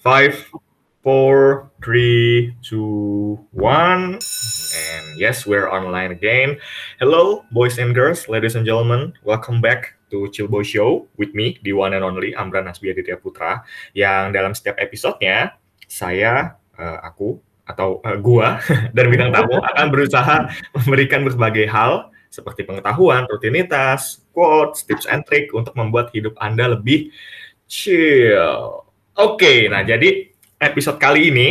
Five, 0.00 0.48
four, 1.04 1.68
three, 1.84 2.56
two, 2.64 3.36
one. 3.52 4.16
And 4.16 5.04
yes, 5.20 5.44
we're 5.44 5.68
online 5.68 6.08
again. 6.08 6.56
Hello, 6.96 7.44
boys 7.52 7.76
and 7.76 7.92
girls, 7.92 8.24
ladies 8.24 8.56
and 8.56 8.64
gentlemen. 8.64 9.12
Welcome 9.28 9.60
back 9.60 10.00
to 10.08 10.32
Chill 10.32 10.48
Boy 10.48 10.64
Show 10.64 11.04
with 11.20 11.36
me, 11.36 11.60
the 11.68 11.76
one 11.76 11.92
and 11.92 12.00
only 12.00 12.32
Amran 12.32 12.64
Nasbi 12.64 12.96
Aditya 12.96 13.20
Putra. 13.20 13.60
Yang 13.92 14.24
dalam 14.32 14.56
setiap 14.56 14.80
episodenya, 14.80 15.52
saya, 15.84 16.56
uh, 16.80 16.98
aku, 17.04 17.36
atau 17.68 18.00
uh, 18.00 18.16
gua, 18.16 18.56
dan 18.96 19.04
bintang 19.12 19.36
tamu 19.36 19.60
akan 19.60 19.92
berusaha 19.92 20.48
memberikan 20.80 21.28
berbagai 21.28 21.68
hal 21.68 22.08
seperti 22.32 22.64
pengetahuan, 22.64 23.28
rutinitas, 23.28 24.24
quotes, 24.32 24.80
tips 24.80 25.04
and 25.12 25.28
trick 25.28 25.52
untuk 25.52 25.76
membuat 25.76 26.08
hidup 26.16 26.32
Anda 26.40 26.72
lebih 26.72 27.12
chill. 27.68 28.88
Oke, 29.18 29.66
nah 29.66 29.82
jadi 29.82 30.30
episode 30.62 31.00
kali 31.02 31.34
ini 31.34 31.48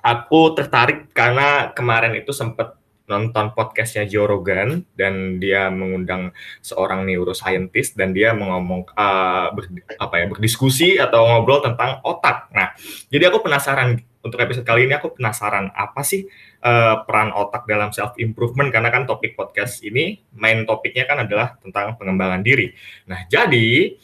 aku 0.00 0.56
tertarik 0.56 1.12
karena 1.12 1.70
kemarin 1.76 2.16
itu 2.16 2.32
sempat 2.32 2.80
nonton 3.12 3.52
podcastnya 3.52 4.08
Joe 4.08 4.24
Rogan 4.24 4.88
dan 4.96 5.36
dia 5.36 5.68
mengundang 5.68 6.32
seorang 6.64 7.04
neuroscientist 7.04 7.98
dan 7.98 8.16
dia 8.16 8.32
mengomong 8.32 8.88
uh, 8.96 9.52
ber, 9.52 9.68
apa 10.00 10.14
ya 10.22 10.26
berdiskusi 10.32 10.96
atau 10.96 11.28
ngobrol 11.28 11.60
tentang 11.60 12.00
otak. 12.06 12.48
Nah, 12.56 12.72
jadi 13.12 13.28
aku 13.28 13.44
penasaran 13.44 14.00
untuk 14.22 14.38
episode 14.38 14.64
kali 14.64 14.86
ini 14.86 14.94
aku 14.96 15.18
penasaran 15.18 15.74
apa 15.74 16.00
sih 16.06 16.24
uh, 16.62 17.02
peran 17.04 17.34
otak 17.34 17.66
dalam 17.66 17.90
self 17.90 18.16
improvement 18.22 18.70
karena 18.70 18.88
kan 18.88 19.04
topik 19.04 19.34
podcast 19.34 19.82
ini 19.82 20.22
main 20.38 20.62
topiknya 20.62 21.04
kan 21.04 21.26
adalah 21.26 21.58
tentang 21.60 21.98
pengembangan 21.98 22.40
diri. 22.40 22.72
Nah, 23.10 23.26
jadi 23.28 23.98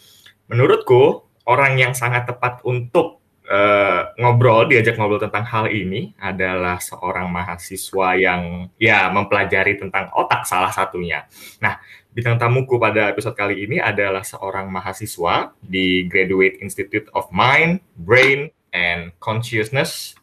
menurutku 0.51 1.28
orang 1.49 1.81
yang 1.81 1.97
sangat 1.97 2.29
tepat 2.29 2.61
untuk 2.69 3.25
uh, 3.49 4.13
ngobrol, 4.21 4.69
diajak 4.69 5.01
ngobrol 5.01 5.19
tentang 5.19 5.49
hal 5.49 5.67
ini 5.73 6.13
adalah 6.21 6.77
seorang 6.79 7.33
mahasiswa 7.33 8.09
yang 8.21 8.69
ya 8.77 9.09
mempelajari 9.09 9.81
tentang 9.81 10.13
otak 10.13 10.45
salah 10.45 10.71
satunya. 10.71 11.25
Nah, 11.65 11.81
bintang 12.13 12.37
tamuku 12.37 12.77
pada 12.77 13.09
episode 13.09 13.35
kali 13.35 13.65
ini 13.65 13.81
adalah 13.81 14.23
seorang 14.23 14.69
mahasiswa 14.69 15.57
di 15.65 16.05
Graduate 16.07 16.61
Institute 16.61 17.09
of 17.17 17.27
Mind, 17.33 17.81
Brain, 17.97 18.53
and 18.77 19.17
Consciousness 19.19 20.15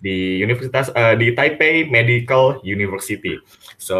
di 0.00 0.40
Universitas 0.40 0.88
uh, 0.96 1.12
di 1.12 1.36
Taipei 1.36 1.84
Medical 1.84 2.64
University. 2.64 3.36
So 3.76 3.96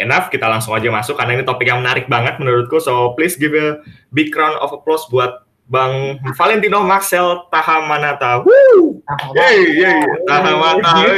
enough, 0.00 0.32
kita 0.32 0.48
langsung 0.48 0.72
aja 0.72 0.88
masuk 0.88 1.20
karena 1.20 1.36
ini 1.36 1.44
topik 1.44 1.68
yang 1.68 1.84
menarik 1.84 2.08
banget 2.08 2.40
menurutku. 2.40 2.80
So 2.80 3.12
please 3.12 3.36
give 3.36 3.52
a 3.52 3.84
big 4.08 4.32
round 4.32 4.56
of 4.64 4.72
applause 4.72 5.04
buat 5.12 5.43
Bang 5.64 6.20
Valentino 6.36 6.84
Marcel 6.84 7.48
Tahamanata. 7.48 8.44
Woo! 8.44 9.00
Yay, 9.32 9.80
yay, 9.80 10.04
Tahamata. 10.28 10.92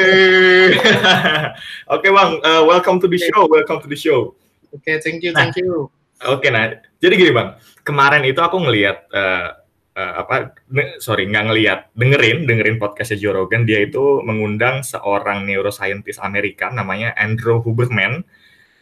Oke, 1.94 2.08
Bang, 2.14 2.38
uh, 2.46 2.62
welcome 2.62 3.02
to 3.02 3.10
the 3.10 3.18
show. 3.18 3.50
Welcome 3.50 3.82
to 3.82 3.90
the 3.90 3.98
show. 3.98 4.38
Oke, 4.70 4.86
okay, 4.86 5.02
thank 5.02 5.26
you, 5.26 5.34
thank 5.34 5.58
nah, 5.58 5.62
you. 5.62 5.90
Oke, 6.22 6.46
okay, 6.46 6.50
nah, 6.54 6.78
jadi 7.02 7.14
gini, 7.18 7.34
Bang. 7.34 7.58
Kemarin 7.82 8.22
itu 8.22 8.38
aku 8.38 8.62
ngelihat 8.62 9.10
uh, 9.10 9.66
uh, 9.96 10.12
apa 10.22 10.54
sorry 11.00 11.26
nggak 11.26 11.44
ngelihat 11.50 11.78
dengerin 11.96 12.44
dengerin 12.44 12.76
podcastnya 12.76 13.18
Joe 13.18 13.34
Rogan 13.34 13.64
dia 13.64 13.82
itu 13.82 14.20
mengundang 14.22 14.84
seorang 14.84 15.48
neuroscientist 15.48 16.20
Amerika 16.20 16.68
namanya 16.68 17.16
Andrew 17.16 17.64
Huberman 17.64 18.22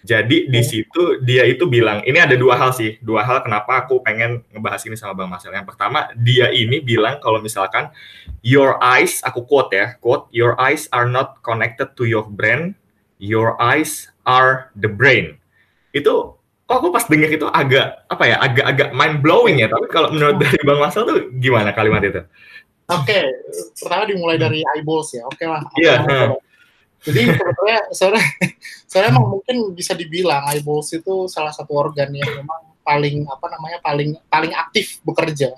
jadi 0.05 0.53
di 0.53 0.61
situ 0.61 1.25
dia 1.25 1.49
itu 1.49 1.65
bilang, 1.65 2.05
ini 2.05 2.21
ada 2.21 2.37
dua 2.37 2.61
hal 2.61 2.77
sih, 2.77 3.01
dua 3.01 3.25
hal 3.25 3.41
kenapa 3.41 3.89
aku 3.89 4.05
pengen 4.05 4.45
ngebahas 4.53 4.85
ini 4.85 5.01
sama 5.01 5.17
Bang 5.17 5.33
Marcel. 5.33 5.57
Yang 5.57 5.73
pertama, 5.73 6.13
dia 6.21 6.53
ini 6.53 6.85
bilang 6.85 7.25
kalau 7.25 7.41
misalkan 7.41 7.89
your 8.45 8.77
eyes, 8.85 9.25
aku 9.25 9.49
quote 9.49 9.73
ya, 9.73 9.97
quote, 10.05 10.29
your 10.29 10.61
eyes 10.61 10.93
are 10.93 11.09
not 11.09 11.41
connected 11.41 11.97
to 11.97 12.05
your 12.05 12.29
brain, 12.29 12.77
your 13.17 13.57
eyes 13.57 14.13
are 14.29 14.69
the 14.77 14.93
brain. 14.93 15.41
Itu 15.97 16.37
kok 16.69 16.85
aku 16.85 16.93
pas 16.93 17.09
denger 17.09 17.41
itu 17.41 17.49
agak 17.49 18.05
apa 18.05 18.25
ya, 18.29 18.37
agak-agak 18.45 18.93
mind 18.93 19.25
blowing 19.25 19.57
ya. 19.65 19.73
Tapi 19.73 19.89
kalau 19.89 20.13
menurut 20.13 20.37
dari 20.37 20.61
Bang 20.69 20.85
Marcel 20.85 21.09
tuh 21.09 21.33
gimana 21.41 21.73
kalimat 21.73 22.05
itu? 22.05 22.21
Oke, 22.93 23.09
okay. 23.09 23.25
pertama 23.81 24.05
dimulai 24.05 24.37
dari 24.37 24.61
eyeballs 24.61 25.17
ya. 25.17 25.25
Oke 25.25 25.41
okay 25.41 25.47
lah. 25.49 25.65
Iya. 25.81 25.97
Yeah. 26.05 26.29
Jadi 27.05 27.21
sebetulnya 27.37 27.79
sebenarnya 27.93 28.27
saya 28.91 29.03
emang 29.13 29.27
mungkin 29.29 29.57
bisa 29.77 29.93
dibilang 29.93 30.49
eyeballs 30.49 30.89
itu 30.97 31.29
salah 31.29 31.53
satu 31.53 31.77
organ 31.77 32.09
yang 32.17 32.29
memang 32.41 32.75
paling 32.81 33.25
apa 33.29 33.47
namanya 33.53 33.79
paling 33.85 34.11
paling 34.29 34.53
aktif 34.57 35.01
bekerja. 35.05 35.53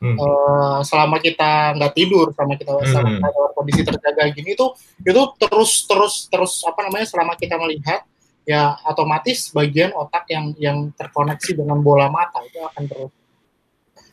Hmm. 0.00 0.16
Uh, 0.16 0.80
selama 0.80 1.20
kita 1.20 1.76
nggak 1.76 1.92
tidur, 1.92 2.32
selama 2.32 2.56
kita 2.56 2.72
hmm. 2.72 2.88
selama 2.88 3.28
dalam 3.28 3.52
kondisi 3.52 3.84
terjaga 3.84 4.32
gini 4.32 4.56
itu 4.56 4.66
itu 5.04 5.22
terus 5.36 5.84
terus 5.84 6.14
terus 6.32 6.52
apa 6.64 6.88
namanya 6.88 7.04
selama 7.04 7.36
kita 7.36 7.60
melihat 7.60 8.00
ya 8.48 8.80
otomatis 8.88 9.52
bagian 9.52 9.92
otak 9.92 10.24
yang 10.32 10.56
yang 10.56 10.78
terkoneksi 10.96 11.52
dengan 11.52 11.84
bola 11.84 12.08
mata 12.08 12.40
itu 12.48 12.60
akan 12.64 12.84
terus. 12.88 13.12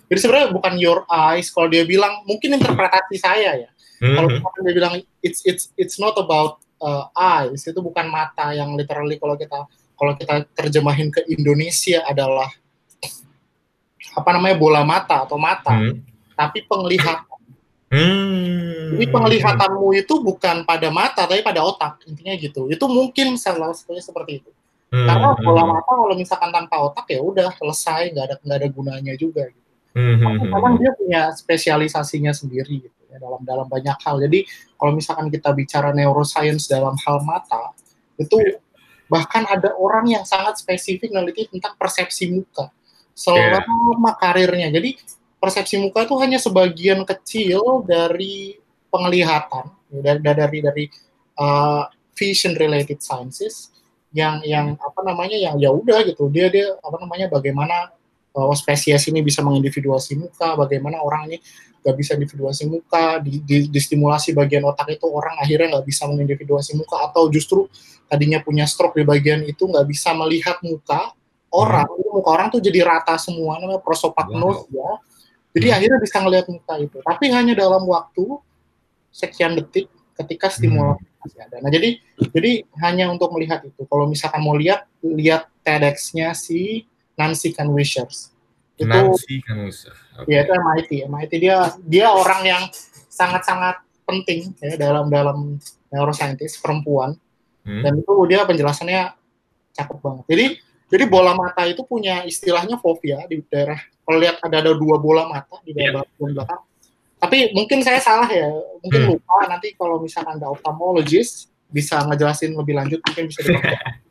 Jadi 0.08 0.20
sebenarnya 0.24 0.50
bukan 0.56 0.74
your 0.76 1.04
eyes 1.08 1.52
kalau 1.52 1.68
dia 1.72 1.84
bilang 1.88 2.24
mungkin 2.28 2.60
interpretasi 2.60 3.16
saya 3.20 3.68
ya. 3.68 3.70
Hmm. 4.04 4.44
Kalau 4.44 4.60
dia 4.68 4.76
bilang 4.76 4.94
it's 5.24 5.40
it's 5.48 5.72
it's 5.80 5.96
not 6.00 6.20
about 6.20 6.60
uh, 6.82 7.06
eyes 7.14 7.66
itu 7.66 7.80
bukan 7.82 8.08
mata 8.10 8.54
yang 8.54 8.74
literally 8.78 9.18
kalau 9.18 9.36
kita 9.38 9.66
kalau 9.98 10.14
kita 10.14 10.46
terjemahin 10.54 11.10
ke 11.10 11.26
Indonesia 11.26 12.06
adalah 12.06 12.54
apa 14.14 14.30
namanya 14.34 14.58
bola 14.58 14.82
mata 14.86 15.26
atau 15.26 15.38
mata, 15.38 15.74
hmm. 15.74 15.98
tapi 16.38 16.66
penglihatan. 16.66 17.26
Hmm. 17.88 18.98
Jadi 18.98 19.06
penglihatanmu 19.10 19.88
itu 19.96 20.14
bukan 20.20 20.68
pada 20.68 20.92
mata 20.92 21.24
tapi 21.24 21.40
pada 21.40 21.64
otak 21.64 22.04
intinya 22.06 22.36
gitu. 22.38 22.68
Itu 22.70 22.86
mungkin 22.90 23.40
salah 23.40 23.74
satunya 23.74 24.04
seperti 24.04 24.44
itu. 24.44 24.52
Hmm. 24.94 25.08
Karena 25.08 25.30
bola 25.38 25.64
mata 25.66 25.92
kalau 25.94 26.16
misalkan 26.18 26.50
tanpa 26.54 26.78
otak 26.82 27.06
ya 27.10 27.22
udah 27.22 27.54
selesai 27.58 28.14
nggak 28.14 28.26
ada 28.26 28.36
nggak 28.44 28.58
ada 28.60 28.68
gunanya 28.70 29.14
juga. 29.18 29.50
Gitu. 29.50 29.66
Hmm. 29.98 30.46
Karena 30.52 30.70
dia 30.78 30.92
punya 30.94 31.22
spesialisasinya 31.34 32.34
sendiri. 32.36 32.86
Gitu 32.86 32.97
ya 33.08 33.18
dalam 33.20 33.42
dalam 33.44 33.68
banyak 33.68 33.98
hal. 34.04 34.20
Jadi 34.24 34.44
kalau 34.76 34.92
misalkan 34.96 35.28
kita 35.32 35.50
bicara 35.56 35.92
neuroscience 35.96 36.68
dalam 36.68 36.96
hal 37.08 37.24
mata 37.24 37.74
itu 38.20 38.38
bahkan 39.08 39.48
ada 39.48 39.72
orang 39.80 40.12
yang 40.12 40.24
sangat 40.28 40.60
spesifik 40.60 41.16
meneliti 41.16 41.48
tentang 41.48 41.80
persepsi 41.80 42.28
muka 42.28 42.70
selama 43.16 44.12
yeah. 44.14 44.16
karirnya. 44.20 44.68
Jadi 44.70 45.00
persepsi 45.40 45.80
muka 45.80 46.04
itu 46.04 46.16
hanya 46.20 46.38
sebagian 46.42 47.08
kecil 47.08 47.86
dari 47.88 48.60
penglihatan 48.92 49.72
dari 49.90 50.20
dari 50.20 50.60
dari 50.60 50.86
uh, 51.40 51.88
vision 52.18 52.58
related 52.58 53.00
sciences 53.00 53.72
yang 54.16 54.42
yang 54.42 54.74
apa 54.80 55.00
namanya 55.04 55.38
yang 55.38 55.60
ya 55.60 55.70
udah 55.70 56.02
gitu 56.08 56.32
dia 56.32 56.48
dia 56.50 56.74
apa 56.80 56.96
namanya 56.98 57.28
bagaimana 57.30 57.92
bahwa 58.38 58.54
spesies 58.54 59.10
ini 59.10 59.26
bisa 59.26 59.42
mengindividuasi 59.42 60.14
muka, 60.14 60.54
bagaimana 60.54 61.02
orang 61.02 61.34
ini 61.34 61.38
nggak 61.82 61.96
bisa 61.98 62.14
individuasi 62.14 62.70
muka, 62.70 63.18
di, 63.18 63.42
di, 63.42 63.66
distimulasi 63.66 64.38
bagian 64.38 64.62
otak 64.70 64.94
itu 64.94 65.10
orang 65.10 65.42
akhirnya 65.42 65.74
nggak 65.74 65.86
bisa 65.90 66.06
mengindividuasi 66.06 66.78
muka, 66.78 67.10
atau 67.10 67.34
justru 67.34 67.66
tadinya 68.06 68.38
punya 68.46 68.70
stroke 68.70 68.94
di 68.94 69.10
bagian 69.10 69.42
itu 69.42 69.66
nggak 69.66 69.90
bisa 69.90 70.14
melihat 70.14 70.62
muka 70.62 71.18
orang, 71.50 71.90
hmm. 71.90 72.14
muka 72.14 72.30
orang 72.30 72.48
tuh 72.54 72.62
jadi 72.62 72.86
rata 72.86 73.18
semua, 73.18 73.58
namanya 73.58 73.82
prosopagnosia, 73.82 74.70
ya. 74.70 74.90
jadi 75.58 75.68
hmm. 75.74 75.78
akhirnya 75.82 76.00
bisa 76.06 76.18
ngelihat 76.22 76.46
muka 76.54 76.74
itu, 76.78 76.98
tapi 77.02 77.26
hanya 77.34 77.58
dalam 77.58 77.82
waktu 77.90 78.38
sekian 79.10 79.58
detik 79.58 79.90
ketika 80.14 80.54
stimulasi 80.54 81.02
hmm. 81.02 81.46
ada. 81.50 81.58
Nah 81.66 81.74
jadi 81.74 81.98
jadi 82.30 82.52
hanya 82.86 83.10
untuk 83.10 83.34
melihat 83.34 83.66
itu. 83.66 83.82
Kalau 83.90 84.06
misalkan 84.06 84.46
mau 84.46 84.54
lihat 84.54 84.86
lihat 85.02 85.50
TEDx-nya 85.66 86.38
si 86.38 86.86
Nancy 87.18 87.52
Kanwishers. 87.52 88.32
Itu, 88.78 88.88
Nancy 88.88 89.42
Kanwishers. 89.42 89.98
Okay. 90.24 90.38
Ya 90.38 90.46
itu 90.46 90.52
MIT. 90.54 90.92
MIT 91.10 91.32
dia 91.42 91.58
dia 91.84 92.08
orang 92.14 92.42
yang 92.46 92.64
sangat-sangat 93.10 93.82
penting 94.08 94.54
ya 94.62 94.78
dalam 94.78 95.10
dalam 95.10 95.58
neuroscientist 95.92 96.62
perempuan. 96.62 97.18
Hmm. 97.66 97.84
Dan 97.84 98.00
itu 98.00 98.14
dia 98.30 98.46
penjelasannya 98.48 99.12
cakep 99.76 99.98
banget. 100.00 100.26
Jadi 100.30 100.46
jadi 100.88 101.04
bola 101.10 101.36
mata 101.36 101.68
itu 101.68 101.84
punya 101.84 102.24
istilahnya 102.24 102.80
fobia 102.80 103.28
di 103.28 103.44
daerah. 103.52 103.82
Kalau 104.08 104.18
lihat 104.24 104.40
ada 104.40 104.64
ada 104.64 104.72
dua 104.72 104.96
bola 104.96 105.28
mata 105.28 105.60
di 105.68 105.76
daerah 105.76 106.06
yeah. 106.06 106.32
belakang. 106.32 106.64
Tapi 107.18 107.50
mungkin 107.52 107.82
saya 107.82 107.98
salah 107.98 108.30
ya, 108.30 108.46
mungkin 108.86 109.02
hmm. 109.04 109.10
lupa 109.18 109.50
nanti 109.50 109.74
kalau 109.74 109.98
misalkan 109.98 110.38
ada 110.38 110.54
ophthalmologist 110.54 111.50
bisa 111.68 112.00
ngejelasin 112.08 112.56
lebih 112.56 112.78
lanjut 112.78 113.02
mungkin 113.04 113.28
bisa 113.28 113.42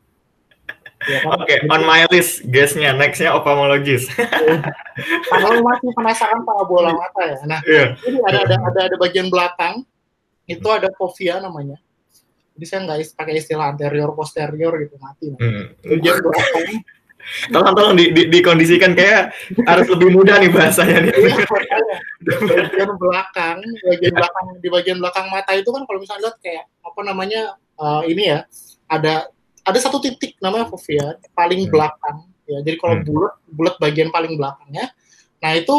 Ya, 1.07 1.23
kan? 1.23 1.39
Oke, 1.39 1.43
okay, 1.47 1.57
on 1.71 1.81
my 1.87 2.03
list 2.11 2.43
guestnya 2.51 2.91
nextnya 2.91 3.31
ophthalmologist. 3.31 4.11
Kalau 5.31 5.63
masih 5.63 5.89
penasaran 5.95 6.43
pak 6.43 6.57
bola 6.67 6.91
mata 6.91 7.23
ya. 7.23 7.37
Nah, 7.47 7.59
yeah. 7.63 7.95
jadi 8.03 8.17
ada, 8.27 8.39
ada 8.43 8.55
ada 8.67 8.79
ada 8.91 8.95
bagian 8.99 9.31
belakang 9.31 9.87
itu 10.47 10.67
ada 10.67 10.91
fovea 10.99 11.39
namanya. 11.39 11.79
Jadi 12.57 12.65
saya 12.67 12.79
nggak 12.83 13.15
pakai 13.15 13.33
istilah 13.39 13.71
anterior 13.71 14.11
posterior 14.11 14.73
gitu 14.83 14.95
mati. 14.99 15.31
Hmm. 15.39 15.71
Bagian 15.79 16.17
belakang 16.19 16.83
tolong 17.51 17.73
tolong 17.75 17.95
di, 17.99 18.15
di, 18.15 18.31
dikondisikan 18.31 18.95
kayak 18.95 19.35
harus 19.67 19.87
lebih 19.91 20.09
mudah 20.15 20.39
nih 20.39 20.51
bahasanya 20.51 20.97
nih. 21.07 21.11
Iya, 21.11 21.35
bagian 22.23 22.91
belakang, 22.95 23.57
bagian 23.83 24.13
belakang 24.15 24.45
di 24.63 24.69
bagian 24.71 24.97
belakang 24.99 25.27
mata 25.27 25.51
itu 25.55 25.69
kan 25.71 25.83
kalau 25.83 25.99
misalnya 25.99 26.31
lihat 26.31 26.37
kayak 26.39 26.63
apa 26.83 26.99
namanya 27.03 27.41
uh, 27.79 28.01
ini 28.07 28.23
ya 28.31 28.39
ada 28.87 29.27
ada 29.67 29.79
satu 29.83 29.99
titik 29.99 30.39
namanya 30.39 30.71
fovea 30.71 31.19
paling 31.35 31.67
hmm. 31.67 31.71
belakang 31.71 32.17
ya. 32.47 32.63
Jadi 32.63 32.77
kalau 32.79 32.95
hmm. 32.97 33.05
bulat 33.05 33.33
bulat 33.51 33.75
bagian 33.83 34.09
paling 34.09 34.39
belakangnya, 34.39 34.95
nah 35.43 35.51
itu 35.51 35.75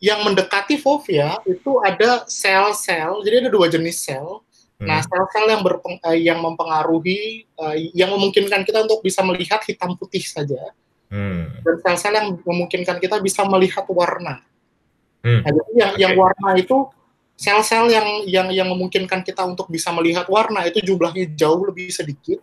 yang 0.00 0.24
mendekati 0.24 0.80
fovea 0.80 1.36
itu 1.44 1.76
ada 1.84 2.24
sel-sel. 2.24 3.20
Jadi 3.20 3.46
ada 3.46 3.50
dua 3.52 3.68
jenis 3.68 4.00
sel. 4.00 4.40
Nah, 4.80 5.04
hmm. 5.04 5.08
sel-sel 5.12 5.44
yang 5.52 5.60
berpeng, 5.60 6.00
uh, 6.00 6.16
yang 6.16 6.40
mempengaruhi 6.40 7.44
uh, 7.60 7.76
yang 7.92 8.08
memungkinkan 8.16 8.64
kita 8.64 8.80
untuk 8.80 9.04
bisa 9.04 9.20
melihat 9.20 9.60
hitam 9.68 9.92
putih 10.00 10.24
saja. 10.24 10.72
Hmm. 11.12 11.52
Dan 11.60 11.76
sel-sel 11.84 12.16
yang 12.16 12.40
memungkinkan 12.40 12.96
kita 12.96 13.20
bisa 13.20 13.44
melihat 13.44 13.84
warna. 13.92 14.40
Hmm. 15.20 15.44
Nah, 15.44 15.52
jadi 15.52 15.72
yang 15.76 15.92
okay. 15.92 16.00
yang 16.00 16.12
warna 16.16 16.50
itu 16.56 16.88
sel-sel 17.36 17.92
yang 17.92 18.08
yang 18.24 18.48
yang 18.48 18.68
memungkinkan 18.72 19.20
kita 19.20 19.44
untuk 19.44 19.68
bisa 19.68 19.92
melihat 19.92 20.24
warna 20.32 20.64
itu 20.64 20.80
jumlahnya 20.80 21.28
jauh 21.36 21.60
lebih 21.68 21.92
sedikit 21.92 22.40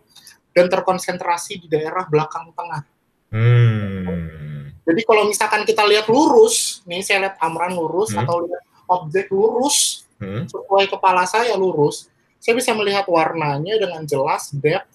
dan 0.58 0.66
terkonsentrasi 0.66 1.62
di 1.62 1.66
daerah 1.70 2.02
belakang 2.10 2.50
tengah. 2.50 2.82
Hmm. 3.30 4.74
Jadi 4.82 5.00
kalau 5.06 5.30
misalkan 5.30 5.62
kita 5.62 5.86
lihat 5.86 6.10
lurus, 6.10 6.82
nih 6.82 7.06
saya 7.06 7.30
lihat 7.30 7.38
Amran 7.38 7.78
lurus 7.78 8.10
hmm. 8.10 8.26
atau 8.26 8.42
lihat 8.42 8.64
objek 8.90 9.30
lurus 9.30 10.08
hmm. 10.18 10.50
sesuai 10.50 10.90
kepala 10.90 11.22
saya 11.30 11.54
lurus, 11.54 12.10
saya 12.42 12.58
bisa 12.58 12.74
melihat 12.74 13.06
warnanya 13.06 13.78
dengan 13.78 14.02
jelas, 14.02 14.50
depth 14.50 14.90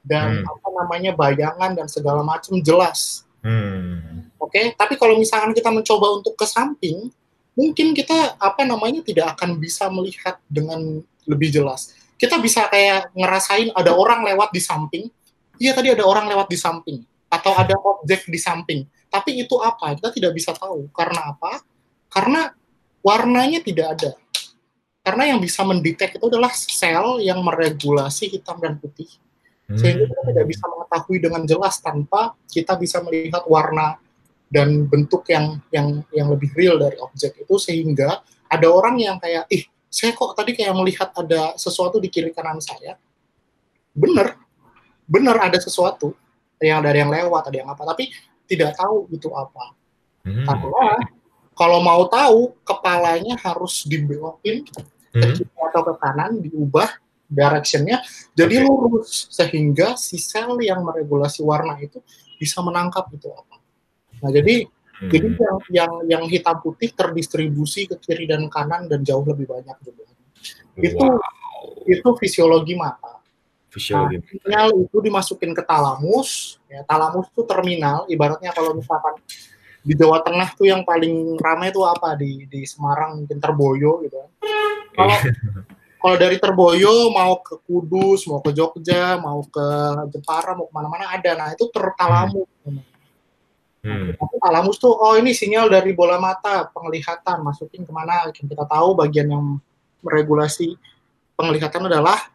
dan 0.00 0.40
hmm. 0.40 0.48
apa 0.48 0.68
namanya 0.72 1.12
bayangan 1.12 1.76
dan 1.76 1.86
segala 1.90 2.24
macam 2.24 2.56
jelas. 2.64 3.28
Hmm. 3.44 4.24
Oke, 4.40 4.56
okay? 4.56 4.64
tapi 4.72 4.96
kalau 4.96 5.20
misalkan 5.20 5.52
kita 5.52 5.68
mencoba 5.68 6.16
untuk 6.16 6.32
ke 6.32 6.48
samping, 6.48 7.12
mungkin 7.52 7.92
kita 7.92 8.40
apa 8.40 8.64
namanya 8.64 9.04
tidak 9.04 9.36
akan 9.36 9.60
bisa 9.60 9.90
melihat 9.92 10.40
dengan 10.48 11.04
lebih 11.28 11.52
jelas. 11.52 11.92
Kita 12.14 12.38
bisa 12.38 12.70
kayak 12.70 13.10
ngerasain 13.12 13.74
ada 13.74 13.92
orang 13.92 14.22
lewat 14.22 14.54
di 14.54 14.62
samping, 14.62 15.04
iya 15.58 15.74
tadi 15.74 15.90
ada 15.90 16.06
orang 16.06 16.30
lewat 16.30 16.46
di 16.46 16.58
samping, 16.58 16.98
atau 17.28 17.52
ada 17.58 17.74
objek 17.74 18.26
di 18.30 18.38
samping. 18.38 18.86
Tapi 19.10 19.42
itu 19.44 19.58
apa? 19.58 19.94
Kita 19.98 20.10
tidak 20.14 20.32
bisa 20.34 20.54
tahu. 20.54 20.90
Karena 20.94 21.34
apa? 21.34 21.62
Karena 22.10 22.50
warnanya 23.02 23.60
tidak 23.62 23.86
ada 23.98 24.10
karena 25.04 25.36
yang 25.36 25.38
bisa 25.44 25.60
mendetek 25.68 26.16
itu 26.16 26.24
adalah 26.32 26.48
sel 26.56 27.20
yang 27.20 27.44
meregulasi 27.44 28.32
hitam 28.32 28.56
dan 28.56 28.80
putih. 28.80 29.06
Sehingga 29.68 30.08
kita 30.08 30.22
tidak 30.32 30.46
bisa 30.48 30.64
mengetahui 30.64 31.18
dengan 31.20 31.42
jelas 31.44 31.76
tanpa 31.84 32.32
kita 32.48 32.80
bisa 32.80 33.04
melihat 33.04 33.44
warna 33.44 34.00
dan 34.48 34.88
bentuk 34.88 35.28
yang 35.28 35.60
yang 35.68 36.00
yang 36.08 36.28
lebih 36.32 36.52
real 36.56 36.80
dari 36.80 36.96
objek 37.00 37.36
itu 37.36 37.56
sehingga 37.60 38.24
ada 38.48 38.66
orang 38.68 38.96
yang 39.00 39.16
kayak 39.20 39.44
ih 39.52 39.64
saya 39.94 40.10
kok 40.10 40.34
tadi 40.34 40.58
kayak 40.58 40.74
melihat 40.74 41.14
ada 41.14 41.54
sesuatu 41.54 42.02
di 42.02 42.10
kiri 42.10 42.34
kanan 42.34 42.58
saya 42.58 42.98
bener 43.94 44.34
bener 45.06 45.38
ada 45.38 45.54
sesuatu 45.62 46.18
yang 46.58 46.82
dari 46.82 46.98
yang 46.98 47.14
lewat 47.14 47.54
ada 47.54 47.56
yang 47.62 47.70
apa 47.70 47.86
tapi 47.86 48.10
tidak 48.50 48.74
tahu 48.74 49.06
itu 49.14 49.30
apa 49.30 49.70
hmm. 50.26 50.46
karena 50.50 50.86
kalau 51.54 51.78
mau 51.78 52.02
tahu 52.10 52.50
kepalanya 52.66 53.38
harus 53.38 53.86
dibelokin 53.86 54.66
ke 54.66 54.82
kiri 55.14 55.46
hmm. 55.46 55.66
atau 55.70 55.82
ke 55.86 55.94
kanan 56.02 56.42
diubah 56.42 56.90
directionnya 57.30 58.02
jadi 58.34 58.62
okay. 58.62 58.66
lurus 58.66 59.30
sehingga 59.30 59.94
si 59.94 60.18
sel 60.18 60.58
yang 60.58 60.82
meregulasi 60.82 61.46
warna 61.46 61.78
itu 61.78 62.02
bisa 62.38 62.60
menangkap 62.60 63.06
itu 63.14 63.30
apa. 63.30 63.56
Nah 64.20 64.30
jadi 64.34 64.66
hmm. 65.04 65.10
jadi 65.12 65.28
yang 65.36 65.58
yang 65.70 65.92
yang 66.08 66.24
hitam 66.26 66.56
putih 66.64 66.92
terdistribusi 66.96 67.84
ke 67.84 67.96
kiri 68.00 68.24
dan 68.24 68.48
kanan 68.48 68.88
dan 68.88 69.04
jauh 69.04 69.24
lebih 69.24 69.48
banyak 69.48 69.76
juga. 69.84 70.04
Itu 70.74 70.98
wow. 70.98 71.20
itu 71.86 72.08
fisiologi 72.18 72.74
mata. 72.74 73.22
Fisiologi. 73.70 74.22
Nah, 74.22 74.28
sinyal 74.30 74.66
itu 74.86 74.96
dimasukin 75.02 75.52
ke 75.52 75.62
talamus. 75.66 76.62
Ya, 76.70 76.86
talamus 76.86 77.26
itu 77.30 77.42
terminal. 77.46 78.06
Ibaratnya 78.06 78.54
kalau 78.54 78.74
misalkan 78.74 79.18
di 79.84 79.92
Jawa 79.92 80.24
Tengah 80.24 80.48
tuh 80.56 80.66
yang 80.70 80.80
paling 80.82 81.36
ramai 81.36 81.68
itu 81.68 81.84
apa 81.84 82.16
di 82.16 82.48
di 82.48 82.64
Semarang 82.64 83.20
mungkin 83.20 83.36
Terboyo 83.36 84.00
gitu 84.06 84.16
kan. 84.16 84.30
Kalau 84.96 85.16
kalau 86.04 86.16
dari 86.16 86.36
Terboyo 86.40 87.12
mau 87.12 87.40
ke 87.44 87.60
Kudus, 87.64 88.24
mau 88.30 88.40
ke 88.40 88.52
Jogja, 88.56 89.20
mau 89.20 89.44
ke 89.44 89.66
Jepara, 90.12 90.56
mau 90.56 90.68
ke 90.68 90.74
mana-mana 90.74 91.12
ada. 91.12 91.30
Nah 91.36 91.48
itu 91.52 91.68
tertalamus. 91.68 92.48
Hmm. 92.64 92.93
Hmm. 93.84 94.16
Talamus 94.16 94.80
tuh, 94.80 94.96
oh 94.96 95.12
ini 95.20 95.36
sinyal 95.36 95.68
dari 95.68 95.92
bola 95.92 96.16
mata, 96.16 96.72
penglihatan, 96.72 97.44
masukin 97.44 97.84
ke 97.84 97.92
mana? 97.92 98.32
Kita 98.32 98.64
tahu 98.64 98.96
bagian 98.96 99.28
yang 99.28 99.60
meregulasi 100.00 100.72
penglihatan 101.36 101.92
adalah 101.92 102.32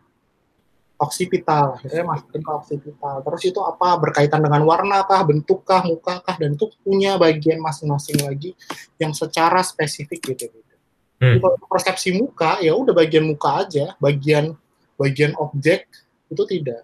oksipital 1.00 1.80
akhirnya 1.80 2.04
masukin 2.04 2.44
ke 2.44 2.52
oksipital 2.52 3.24
terus 3.24 3.42
itu 3.48 3.60
apa 3.64 3.96
berkaitan 3.96 4.44
dengan 4.44 4.68
warna 4.68 5.08
kah 5.08 5.24
bentuk 5.24 5.64
kah 5.64 5.80
muka 5.88 6.20
kah 6.20 6.36
dan 6.36 6.60
itu 6.60 6.68
punya 6.84 7.16
bagian 7.16 7.64
masing-masing 7.64 8.20
lagi 8.20 8.52
yang 9.00 9.16
secara 9.16 9.64
spesifik 9.64 10.20
gitu 10.36 10.52
gitu 10.52 10.76
hmm. 11.24 11.40
kalau 11.40 11.56
persepsi 11.72 12.12
muka 12.20 12.60
ya 12.60 12.76
udah 12.76 12.92
bagian 12.92 13.32
muka 13.32 13.64
aja 13.64 13.96
bagian 14.04 14.60
bagian 15.00 15.32
objek 15.40 15.88
itu 16.28 16.44
tidak 16.44 16.84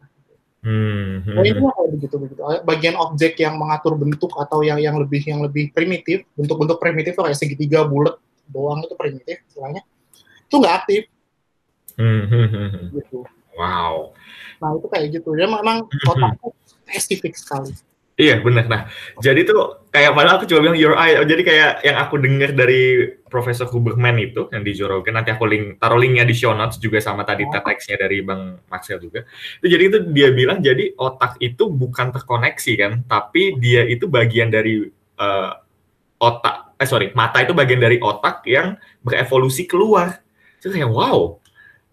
Hmm, 0.65 1.21
nah, 1.29 1.45
kayak 1.45 1.91
begitu 1.93 2.15
begitu. 2.17 2.41
Bagian 2.65 2.97
objek 2.97 3.37
yang 3.37 3.53
mengatur 3.61 3.93
bentuk 3.93 4.33
atau 4.33 4.65
yang 4.65 4.81
yang 4.81 4.97
lebih 4.97 5.21
yang 5.21 5.45
lebih 5.45 5.69
primitif, 5.69 6.25
bentuk-bentuk 6.33 6.81
primitif 6.81 7.13
kayak 7.13 7.37
segitiga 7.37 7.85
bulat 7.85 8.17
doang 8.49 8.81
itu 8.81 8.97
primitif, 8.97 9.45
istilahnya 9.45 9.85
itu 10.49 10.55
nggak 10.57 10.75
aktif. 10.81 11.01
Hmm, 12.01 12.25
hmm, 12.25 12.97
gitu. 12.97 13.21
Wow. 13.53 14.17
Nah 14.57 14.73
itu 14.73 14.87
kayak 14.89 15.05
gitu. 15.21 15.37
Ya 15.37 15.45
memang 15.45 15.85
otakku 15.85 16.57
spesifik 16.65 17.37
sekali. 17.37 17.69
Iya 18.15 18.39
benar. 18.39 18.71
Nah 18.71 18.81
jadi 19.19 19.43
tuh 19.43 19.91
kayak 19.91 20.15
padahal 20.15 20.39
aku 20.39 20.47
coba 20.47 20.59
bilang 20.63 20.79
your 20.79 20.95
eye. 20.95 21.19
Jadi 21.27 21.43
kayak 21.43 21.83
yang 21.83 21.99
aku 21.99 22.15
dengar 22.15 22.55
dari 22.55 23.11
Profesor 23.27 23.67
Huberman 23.67 24.15
itu 24.23 24.47
yang 24.55 24.63
di 24.63 24.71
Jorogen. 24.71 25.19
Nanti 25.19 25.35
aku 25.35 25.43
link 25.43 25.83
taruh 25.83 25.99
linknya 25.99 26.23
di 26.23 26.31
show 26.31 26.55
notes 26.55 26.79
juga 26.79 27.03
sama 27.03 27.27
tadi 27.27 27.43
oh. 27.43 27.51
teksnya 27.51 27.99
dari 27.99 28.23
Bang 28.23 28.55
Maxwell 28.71 29.03
juga. 29.03 29.27
Itu 29.59 29.67
jadi 29.67 29.83
itu 29.91 29.97
dia 30.15 30.31
bilang 30.31 30.63
jadi 30.63 30.95
otak 30.95 31.43
itu 31.43 31.67
bukan 31.67 32.15
terkoneksi 32.15 32.71
kan, 32.79 32.91
tapi 33.03 33.59
dia 33.59 33.83
itu 33.83 34.07
bagian 34.07 34.47
dari 34.47 34.87
uh, 35.19 35.51
otak. 36.15 36.79
Eh 36.79 36.87
sorry, 36.87 37.11
mata 37.19 37.43
itu 37.43 37.51
bagian 37.51 37.83
dari 37.83 37.99
otak 37.99 38.47
yang 38.47 38.79
berevolusi 39.03 39.67
keluar. 39.67 40.23
Itu 40.63 40.71
kayak 40.71 40.87
wow 40.87 41.35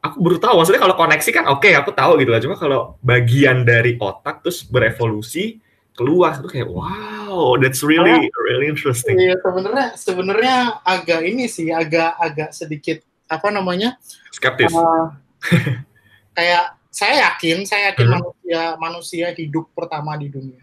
aku 0.02 0.18
baru 0.18 0.36
tahu 0.42 0.54
maksudnya 0.58 0.82
kalau 0.82 0.98
koneksi 0.98 1.30
kan 1.30 1.44
oke 1.46 1.62
okay, 1.62 1.78
aku 1.78 1.94
tahu 1.94 2.18
gitu 2.18 2.30
lah 2.34 2.42
cuma 2.42 2.58
kalau 2.58 2.98
bagian 3.06 3.62
dari 3.62 3.94
otak 4.02 4.42
terus 4.42 4.66
berevolusi 4.66 5.62
keluar 5.92 6.36
itu 6.40 6.48
kayak 6.48 6.68
wow 6.72 7.56
that's 7.60 7.84
really 7.84 8.28
really 8.48 8.66
interesting 8.68 9.16
iya 9.20 9.36
sebenarnya 9.40 9.86
sebenarnya 9.96 10.56
agak 10.82 11.20
ini 11.24 11.44
sih 11.48 11.68
agak 11.68 12.16
agak 12.16 12.50
sedikit 12.56 13.04
apa 13.28 13.48
namanya 13.52 14.00
skeptis 14.32 14.72
uh, 14.72 15.12
kayak 16.36 16.76
saya 16.92 17.28
yakin 17.28 17.64
saya 17.64 17.92
yakin 17.92 18.08
hmm. 18.08 18.14
manusia 18.16 18.62
manusia 18.80 19.26
hidup 19.36 19.68
pertama 19.76 20.16
di 20.16 20.32
dunia 20.32 20.60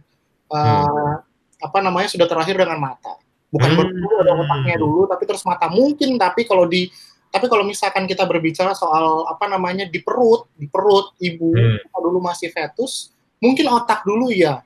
uh, 0.49 0.85
hmm. 0.85 1.65
apa 1.65 1.77
namanya 1.81 2.09
sudah 2.09 2.25
terakhir 2.25 2.57
dengan 2.57 2.81
mata 2.81 3.17
bukan 3.49 3.69
hmm. 3.73 3.77
berdua 3.77 4.15
ada 4.25 4.31
otaknya 4.33 4.77
dulu 4.77 5.05
tapi 5.09 5.23
terus 5.25 5.45
mata 5.45 5.69
mungkin 5.69 6.17
tapi 6.17 6.45
kalau 6.45 6.65
di 6.69 6.89
tapi 7.29 7.45
kalau 7.45 7.61
misalkan 7.61 8.09
kita 8.09 8.25
berbicara 8.25 8.73
soal 8.73 9.29
apa 9.29 9.45
namanya 9.45 9.85
di 9.85 10.01
perut, 10.01 10.49
di 10.57 10.65
perut 10.65 11.13
ibu 11.21 11.53
hmm. 11.53 11.93
dulu 11.93 12.17
masih 12.17 12.49
fetus, 12.49 13.13
mungkin 13.37 13.69
otak 13.69 14.01
dulu 14.01 14.33
ya. 14.33 14.65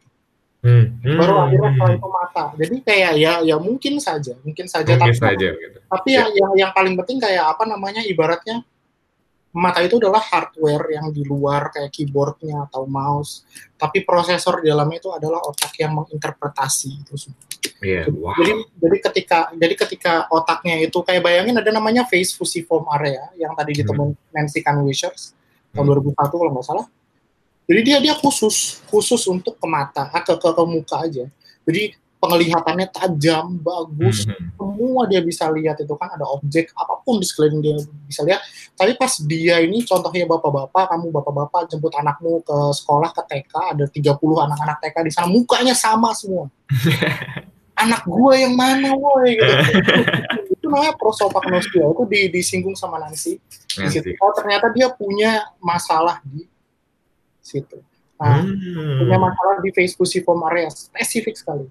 Hmm. 0.63 0.96
Hmm. 1.03 1.20
Baru 1.20 1.34
akhirnya 1.43 1.75
setelah 1.75 1.93
itu 2.00 2.08
mata. 2.08 2.43
Jadi 2.55 2.75
kayak 2.88 3.12
ya 3.20 3.34
ya 3.43 3.55
mungkin 3.60 4.00
saja, 4.00 4.34
mungkin 4.48 4.65
saja 4.72 4.96
mungkin 4.96 5.12
tapi 5.12 5.20
saja, 5.20 5.50
gitu. 5.51 5.77
tapi 5.91 6.10
ya. 6.15 6.24
yang, 6.24 6.29
yang 6.32 6.51
yang 6.55 6.72
paling 6.72 6.96
penting 7.03 7.20
kayak 7.20 7.51
apa 7.51 7.67
namanya 7.67 8.00
ibaratnya 8.08 8.63
mata 9.53 9.86
itu 9.86 10.01
adalah 10.01 10.17
hardware 10.17 10.98
yang 10.98 11.13
di 11.13 11.22
luar 11.22 11.70
kayak 11.70 11.93
keyboardnya 11.93 12.65
atau 12.65 12.89
mouse, 12.89 13.46
tapi 13.77 14.01
prosesor 14.01 14.65
di 14.65 14.72
dalamnya 14.74 14.98
itu 14.98 15.13
adalah 15.13 15.46
otak 15.46 15.77
yang 15.77 15.93
menginterpretasi 15.93 17.05
itu 17.05 17.13
semua. 17.13 17.43
Yeah, 17.84 18.08
wow. 18.10 18.34
Jadi 18.39 18.51
jadi 18.82 18.98
ketika 19.12 19.39
jadi 19.53 19.75
ketika 19.75 20.13
otaknya 20.32 20.79
itu 20.82 20.96
kayak 21.05 21.22
bayangin 21.22 21.60
ada 21.60 21.70
namanya 21.70 22.08
face 22.08 22.34
fusiform 22.34 22.88
area 22.98 23.29
yang 23.36 23.53
tadi 23.53 23.75
hmm. 23.75 23.79
ditemukan 23.84 24.32
Nancy 24.34 24.60
Can 24.65 24.82
Wishers 24.82 25.36
tahun 25.75 25.86
hmm. 25.91 26.15
2001 26.15 26.39
kalau 26.39 26.51
nggak 26.55 26.65
salah. 26.65 26.88
Jadi 27.63 27.79
dia 27.84 27.98
dia 28.03 28.15
khusus 28.15 28.84
khusus 28.91 29.24
untuk 29.32 29.55
ke 29.55 29.67
mata, 29.67 30.12
ke 30.12 30.34
ke, 30.36 30.50
ke 30.51 30.63
muka 30.67 31.08
aja. 31.08 31.25
Jadi 31.63 31.96
penglihatannya 32.24 32.88
tajam, 32.88 33.60
bagus, 33.60 34.24
hmm. 34.24 34.55
semua 34.55 35.03
dia 35.12 35.20
bisa 35.20 35.51
lihat 35.51 35.75
itu 35.84 35.91
kan 36.00 36.08
ada 36.15 36.24
objek 36.24 36.72
apa 36.72 37.03
pun 37.03 37.20
di 37.20 37.27
sekeliling 37.27 37.60
dia 37.60 37.75
bisa 38.08 38.24
lihat. 38.24 38.39
Tapi 38.79 38.96
pas 38.96 39.12
dia 39.27 39.60
ini 39.60 39.84
contohnya 39.84 40.24
bapak-bapak, 40.24 40.96
kamu 40.96 41.12
bapak-bapak 41.12 41.67
jemput 41.67 41.91
anakmu 42.00 42.39
ke 42.39 42.58
sekolah 42.79 43.12
ke 43.12 43.22
TK, 43.27 43.53
ada 43.75 43.86
30 43.91 44.15
anak-anak 44.24 44.77
TK 44.79 44.96
di 45.03 45.12
sana, 45.12 45.27
mukanya 45.27 45.75
sama 45.75 46.15
semua. 46.15 46.48
Anak 47.74 48.05
gue 48.05 48.34
yang 48.38 48.53
mana 48.53 48.93
woi 48.96 49.34
gitu. 49.34 49.50
itu 50.53 50.65
namanya 50.70 50.93
prosopagnosia 50.96 51.84
itu 51.84 52.03
di, 52.08 52.32
disinggung 52.32 52.77
sama 52.77 53.01
Nancy. 53.01 53.41
Di 53.67 53.89
situ. 53.89 54.13
Oh 54.22 54.32
ternyata 54.32 54.72
dia 54.72 54.88
punya 54.93 55.51
masalah 55.60 56.22
di 56.24 56.48
situ. 57.43 57.77
Nah, 58.17 58.39
hmm. 58.39 59.03
punya 59.03 59.17
masalah 59.19 59.59
di 59.59 59.69
face 59.75 60.00
fusiform 60.00 60.47
area 60.47 60.71
spesifik 60.71 61.35
sekali 61.35 61.67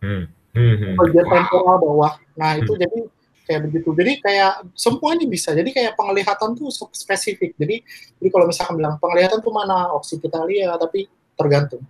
Hmm. 0.00 0.24
Hmm. 0.56 0.96
Bagian 0.98 1.26
wow. 1.28 1.32
temporal 1.36 1.76
bawah. 1.78 2.12
Nah 2.34 2.58
itu 2.58 2.72
hmm. 2.74 2.80
jadi 2.80 2.98
kayak 3.46 3.60
begitu. 3.70 3.88
Jadi 3.94 4.12
kayak 4.24 4.52
semuanya 4.74 5.26
bisa. 5.28 5.54
Jadi 5.54 5.70
kayak 5.70 5.92
penglihatan 5.94 6.56
tuh 6.56 6.72
spesifik. 6.90 7.54
Jadi 7.54 7.84
jadi 8.18 8.28
kalau 8.32 8.50
misalkan 8.50 8.74
bilang 8.80 8.96
penglihatan 8.98 9.38
tuh 9.38 9.52
mana 9.54 9.92
opsi 9.94 10.18
kita 10.18 10.42
lihat, 10.48 10.80
tapi 10.80 11.06
tergantung. 11.38 11.84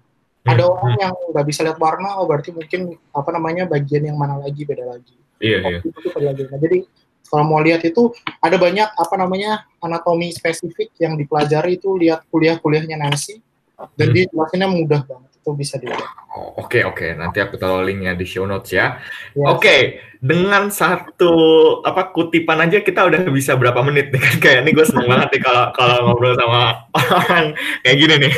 Hmm. 0.45 0.57
Ada 0.57 0.63
orang 0.67 0.93
yang 0.99 1.15
nggak 1.33 1.47
bisa 1.47 1.61
lihat 1.65 1.79
warna, 1.81 2.21
oh 2.21 2.27
berarti 2.29 2.53
mungkin 2.53 2.97
apa 3.15 3.31
namanya 3.33 3.65
bagian 3.65 4.05
yang 4.05 4.19
mana 4.19 4.37
lagi 4.37 4.67
beda 4.67 4.85
lagi. 4.85 5.17
Iya, 5.41 5.59
iya. 5.65 5.79
Itu 5.81 6.09
lagi. 6.21 6.43
Nah, 6.53 6.59
jadi 6.61 6.79
kalau 7.31 7.47
mau 7.47 7.63
lihat 7.63 7.87
itu 7.87 8.11
ada 8.43 8.59
banyak 8.59 8.91
apa 8.91 9.15
namanya 9.15 9.63
anatomi 9.79 10.35
spesifik 10.35 10.91
yang 10.99 11.15
dipelajari 11.15 11.79
itu 11.79 11.95
lihat 11.95 12.27
kuliah-kuliahnya 12.29 12.99
Nancy 12.99 13.39
dan 13.95 14.11
hmm. 14.11 14.17
dijelasinnya 14.19 14.69
mudah 14.69 15.01
banget 15.07 15.31
itu 15.41 15.51
bisa 15.57 15.75
dilihat. 15.81 16.05
Oh, 16.31 16.61
oke 16.61 16.69
okay, 16.69 16.83
oke, 16.85 17.01
okay. 17.01 17.11
nanti 17.17 17.41
aku 17.41 17.57
taruh 17.57 17.81
linknya 17.81 18.13
di 18.13 18.29
show 18.29 18.45
notes 18.45 18.77
ya. 18.77 19.01
Yes. 19.33 19.49
Oke, 19.49 19.57
okay. 19.57 19.81
dengan 20.21 20.69
satu 20.69 21.33
apa 21.81 22.13
kutipan 22.13 22.61
aja 22.61 22.85
kita 22.85 23.09
udah 23.09 23.25
bisa 23.33 23.57
berapa 23.57 23.81
menit 23.81 24.13
nih 24.13 24.21
kan 24.21 24.35
kayak 24.37 24.59
ini 24.69 24.71
gue 24.77 24.85
seneng 24.85 25.09
banget 25.09 25.29
nih 25.33 25.43
kalau 25.43 25.65
kalau 25.73 25.97
ngobrol 26.13 26.37
sama 26.37 26.85
orang 26.93 27.57
kayak 27.83 27.97
gini 27.97 28.15
nih. 28.29 28.33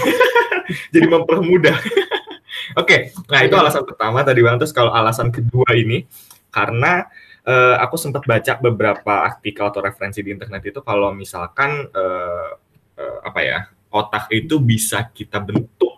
Jadi 0.95 1.07
mempermudah. 1.11 1.77
oke, 2.81 2.87
okay. 2.87 3.11
nah 3.29 3.41
itu 3.43 3.55
alasan 3.59 3.83
pertama 3.83 4.23
tadi 4.23 4.41
bang. 4.41 4.57
Terus 4.63 4.73
kalau 4.73 4.95
alasan 4.95 5.35
kedua 5.35 5.69
ini 5.75 6.07
karena 6.55 7.11
uh, 7.47 7.77
aku 7.83 7.97
sempat 7.99 8.27
baca 8.27 8.59
beberapa 8.59 9.27
artikel 9.27 9.65
atau 9.67 9.81
referensi 9.83 10.21
di 10.23 10.31
internet 10.35 10.63
itu 10.63 10.81
kalau 10.83 11.15
misalkan 11.15 11.87
uh, 11.91 12.51
uh, 12.99 13.19
apa 13.23 13.41
ya 13.43 13.59
otak 13.93 14.33
itu 14.33 14.59
bisa 14.59 15.11
kita 15.13 15.39
bentuk 15.39 15.93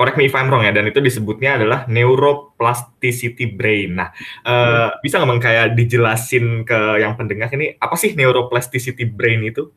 correct 0.00 0.16
me 0.16 0.24
if 0.24 0.32
I'm 0.32 0.48
wrong 0.48 0.64
ya, 0.64 0.72
dan 0.72 0.88
itu 0.88 0.96
disebutnya 1.04 1.60
adalah 1.60 1.84
neuroplasticity 1.84 3.52
brain. 3.52 4.00
Nah, 4.00 4.08
uh, 4.48 4.96
bisa 5.04 5.20
nggak 5.20 5.44
kayak 5.44 5.66
dijelasin 5.76 6.64
ke 6.64 7.04
yang 7.04 7.20
pendengar 7.20 7.52
ini 7.52 7.76
apa 7.76 8.00
sih 8.00 8.16
neuroplasticity 8.16 9.04
brain 9.04 9.44
itu? 9.44 9.68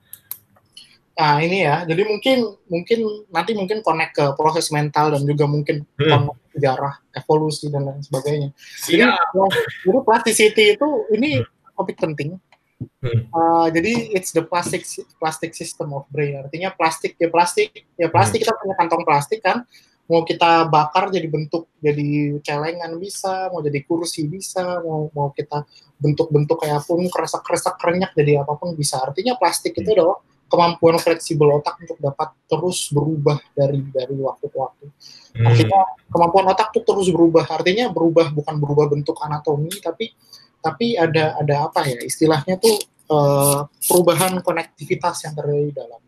Nah 1.13 1.37
ini 1.45 1.61
ya, 1.61 1.85
jadi 1.85 2.01
mungkin 2.09 2.57
mungkin 2.65 2.99
nanti 3.29 3.53
mungkin 3.53 3.85
connect 3.85 4.17
ke 4.17 4.25
proses 4.33 4.73
mental 4.73 5.13
dan 5.13 5.21
juga 5.29 5.45
mungkin 5.45 5.85
hmm. 6.01 6.57
sejarah, 6.57 7.05
evolusi 7.13 7.69
dan 7.69 7.85
lain 7.85 8.01
sebagainya. 8.01 8.49
Jadi, 8.89 9.05
jadi 9.85 9.99
plasticity 10.01 10.63
itu 10.73 10.87
ini 11.13 11.45
hmm. 11.45 11.77
topik 11.77 12.01
penting. 12.01 12.41
Hmm. 12.99 13.29
Uh, 13.29 13.67
jadi 13.69 14.09
it's 14.11 14.33
the 14.33 14.41
plastic 14.41 14.83
plastic 15.21 15.53
system 15.53 15.93
of 15.93 16.09
brain. 16.09 16.41
Artinya 16.41 16.73
plastik 16.73 17.13
ya 17.21 17.29
plastik 17.29 17.85
ya 17.93 18.09
plastik 18.09 18.41
hmm. 18.41 18.49
kita 18.49 18.53
punya 18.57 18.75
kantong 18.81 19.03
plastik 19.05 19.39
kan 19.45 19.69
mau 20.03 20.27
kita 20.27 20.67
bakar 20.67 21.07
jadi 21.13 21.31
bentuk 21.31 21.71
jadi 21.79 22.41
celengan 22.43 22.99
bisa, 22.99 23.47
mau 23.53 23.63
jadi 23.63 23.79
kursi 23.87 24.27
bisa, 24.27 24.83
mau 24.83 25.07
mau 25.15 25.31
kita 25.31 25.63
bentuk-bentuk 25.95 26.59
kayak 26.59 26.83
pun 26.83 27.07
keresak-keresak 27.07 27.79
kerenyak 27.79 28.11
jadi 28.17 28.43
apa 28.43 28.57
pun 28.57 28.75
bisa. 28.75 28.99
Artinya 28.99 29.37
plastik 29.39 29.77
itu 29.77 29.87
hmm. 29.87 29.95
adalah 29.95 30.17
kemampuan 30.53 31.01
fleksibel 31.01 31.57
otak 31.57 31.81
untuk 31.81 31.97
dapat 31.97 32.29
terus 32.45 32.93
berubah 32.93 33.41
dari 33.57 33.81
dari 33.89 34.13
waktu 34.21 34.45
ke 34.45 34.57
waktu. 34.61 34.85
Hmm. 35.33 35.49
Artinya 35.49 35.81
kemampuan 36.13 36.45
otak 36.53 36.69
tuh 36.77 36.85
terus 36.85 37.09
berubah. 37.09 37.49
Artinya 37.49 37.89
berubah 37.89 38.29
bukan 38.29 38.61
berubah 38.61 38.85
bentuk 38.93 39.17
anatomi 39.17 39.73
tapi 39.81 40.13
tapi 40.61 40.93
ada 40.93 41.41
ada 41.41 41.65
apa 41.65 41.89
ya 41.89 41.97
istilahnya 42.05 42.61
tuh 42.61 42.77
uh, 43.09 43.65
perubahan 43.89 44.37
konektivitas 44.45 45.25
yang 45.25 45.33
terjadi 45.33 45.65
di 45.65 45.75
dalam 45.75 46.01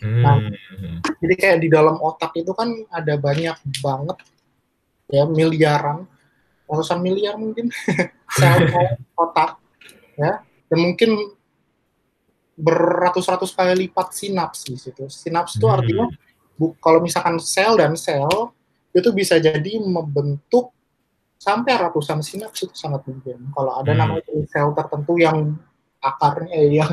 Nah, 0.00 0.40
hmm. 0.40 1.04
jadi 1.20 1.34
kayak 1.36 1.58
di 1.60 1.68
dalam 1.68 2.00
otak 2.00 2.32
itu 2.40 2.56
kan 2.56 2.72
ada 2.88 3.20
banyak 3.20 3.52
banget 3.84 4.16
ya 5.12 5.28
miliaran, 5.28 6.08
ratusan 6.64 7.04
miliar 7.04 7.36
mungkin 7.36 7.68
sel 8.40 8.64
otak 9.12 9.60
ya, 10.16 10.40
dan 10.40 10.78
mungkin 10.80 11.36
beratus-ratus 12.60 13.56
kali 13.56 13.88
lipat 13.88 14.12
sinapsis 14.12 14.92
itu. 14.92 15.08
Sinaps 15.08 15.56
itu 15.56 15.64
hmm. 15.64 15.76
artinya 15.80 16.06
bu, 16.60 16.76
kalau 16.76 17.00
misalkan 17.00 17.40
sel 17.40 17.80
dan 17.80 17.96
sel 17.96 18.52
itu 18.92 19.08
bisa 19.16 19.40
jadi 19.40 19.80
membentuk 19.80 20.76
sampai 21.40 21.72
ratusan 21.80 22.20
sinaps 22.20 22.68
itu 22.68 22.74
sangat 22.76 23.00
mungkin. 23.08 23.48
Kalau 23.56 23.72
ada 23.80 23.96
hmm. 23.96 23.98
namanya 23.98 24.32
sel 24.52 24.68
tertentu 24.76 25.16
yang 25.16 25.56
akarnya 26.00 26.56
eh, 26.56 26.68
yang 26.76 26.92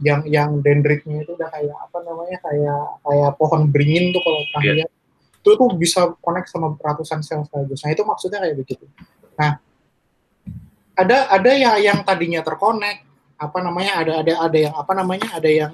yang 0.00 0.20
yang 0.28 0.50
dendritnya 0.60 1.24
itu 1.24 1.36
udah 1.36 1.48
kayak 1.52 1.76
apa 1.76 1.98
namanya 2.04 2.36
kayak 2.44 2.82
kayak 3.04 3.30
pohon 3.36 3.68
beringin 3.72 4.12
tuh 4.12 4.20
kalau 4.24 4.40
pernah 4.52 4.64
yeah. 4.64 4.76
lihat 4.82 4.90
itu 5.46 5.50
tuh 5.54 5.68
bisa 5.78 6.00
connect 6.20 6.50
sama 6.50 6.74
ratusan 6.74 7.22
sel 7.22 7.46
sekaligus. 7.46 7.80
Nah 7.86 7.90
itu 7.94 8.02
maksudnya 8.02 8.38
kayak 8.42 8.56
begitu. 8.60 8.84
Nah 9.38 9.62
ada 10.96 11.30
ada 11.30 11.50
ya 11.54 11.78
yang 11.78 12.02
tadinya 12.02 12.42
terkonek 12.42 13.05
apa 13.36 13.58
namanya 13.60 13.92
ada 14.00 14.12
ada 14.24 14.32
ada 14.48 14.58
yang 14.58 14.74
apa 14.74 14.92
namanya 14.96 15.28
ada 15.36 15.50
yang 15.50 15.72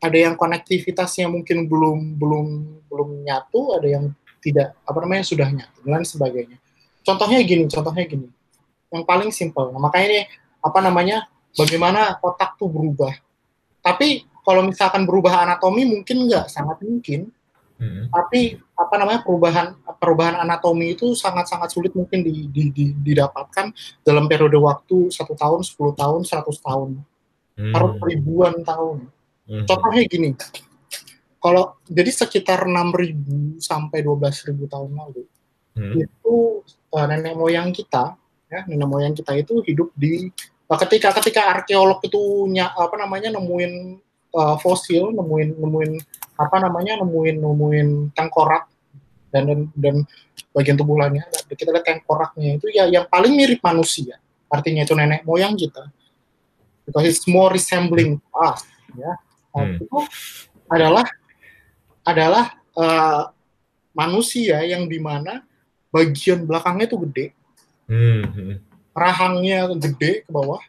ada 0.00 0.18
yang 0.18 0.34
konektivitasnya 0.38 1.28
mungkin 1.28 1.68
belum 1.68 2.16
belum 2.16 2.46
belum 2.88 3.08
nyatu 3.26 3.76
ada 3.76 3.86
yang 3.86 4.04
tidak 4.40 4.72
apa 4.88 4.98
namanya 5.04 5.24
sudah 5.26 5.48
nyatu 5.52 5.78
dan 5.84 6.02
sebagainya. 6.02 6.56
Contohnya 7.04 7.38
gini 7.44 7.68
contohnya 7.68 8.04
gini. 8.08 8.28
Yang 8.90 9.04
paling 9.06 9.30
simpel. 9.30 9.70
Nah, 9.70 9.78
makanya 9.78 10.06
ini 10.08 10.20
apa 10.60 10.78
namanya 10.82 11.16
bagaimana 11.54 12.18
otak 12.18 12.56
tuh 12.56 12.66
berubah. 12.66 13.12
Tapi 13.80 14.24
kalau 14.42 14.66
misalkan 14.66 15.04
berubah 15.04 15.44
anatomi 15.46 15.84
mungkin 15.86 16.26
nggak, 16.26 16.48
sangat 16.50 16.80
mungkin. 16.82 17.30
Hmm. 17.80 18.12
Tapi 18.12 18.60
apa 18.76 18.94
namanya 19.00 19.24
perubahan 19.24 19.72
perubahan 19.96 20.36
anatomi 20.44 20.92
itu 20.92 21.16
sangat-sangat 21.16 21.72
sulit 21.72 21.96
mungkin 21.96 22.20
di, 22.20 22.44
di, 22.52 22.68
di, 22.68 22.84
didapatkan 22.92 23.72
dalam 24.04 24.28
periode 24.28 24.60
waktu 24.60 25.08
satu 25.08 25.32
tahun, 25.32 25.64
10 25.64 25.96
tahun, 25.96 26.20
100 26.28 26.44
tahun, 26.60 26.88
hmm. 27.56 27.72
harus 27.72 27.92
ribuan 28.04 28.60
tahun. 28.60 29.08
Hmm. 29.48 29.64
Contohnya 29.64 30.04
gini, 30.04 30.36
kalau 31.40 31.80
jadi 31.88 32.12
sekitar 32.12 32.68
6.000 32.68 33.56
sampai 33.64 34.04
12.000 34.04 34.60
tahun 34.68 34.90
lalu 34.92 35.24
hmm. 35.80 35.92
itu 36.04 36.36
uh, 36.92 37.06
nenek 37.08 37.32
moyang 37.32 37.72
kita, 37.72 38.12
ya 38.52 38.68
nenek 38.68 38.88
moyang 38.92 39.16
kita 39.16 39.32
itu 39.40 39.64
hidup 39.64 39.88
di 39.96 40.28
ketika 40.70 41.16
ketika 41.16 41.48
arkeolog 41.48 41.98
itu 42.04 42.44
ny- 42.46 42.60
apa 42.60 42.94
namanya 43.00 43.32
nemuin 43.34 43.98
uh, 44.34 44.56
fosil, 44.58 45.12
nemuin 45.14 45.58
nemuin 45.58 45.90
apa 46.40 46.56
namanya 46.62 47.00
nemuin 47.04 47.36
nemuin 47.38 47.88
tengkorak 48.16 48.66
dan 49.30 49.46
dan, 49.46 49.60
dan 49.76 49.96
bagian 50.50 50.74
tubuh 50.74 50.98
lainnya 50.98 51.28
kita 51.52 51.70
lihat 51.70 51.86
tengkoraknya 51.86 52.58
itu 52.58 52.66
ya 52.72 52.88
yang 52.88 53.06
paling 53.06 53.36
mirip 53.36 53.60
manusia 53.62 54.18
artinya 54.50 54.82
itu 54.82 54.96
nenek 54.96 55.22
moyang 55.22 55.54
kita 55.54 55.86
because 56.88 57.06
it's 57.06 57.24
more 57.28 57.52
resembling 57.52 58.18
us 58.34 58.66
ya 58.98 59.14
nah, 59.54 59.62
hmm. 59.62 59.78
itu 59.78 59.98
adalah 60.66 61.06
adalah 62.02 62.44
uh, 62.74 63.30
manusia 63.94 64.64
yang 64.66 64.90
di 64.90 64.98
mana 64.98 65.44
bagian 65.92 66.48
belakangnya 66.48 66.90
itu 66.90 66.98
gede 67.04 67.26
hmm. 67.86 68.24
hmm 68.26 68.56
rahangnya 68.94 69.70
gede 69.78 70.26
ke 70.26 70.30
bawah, 70.30 70.60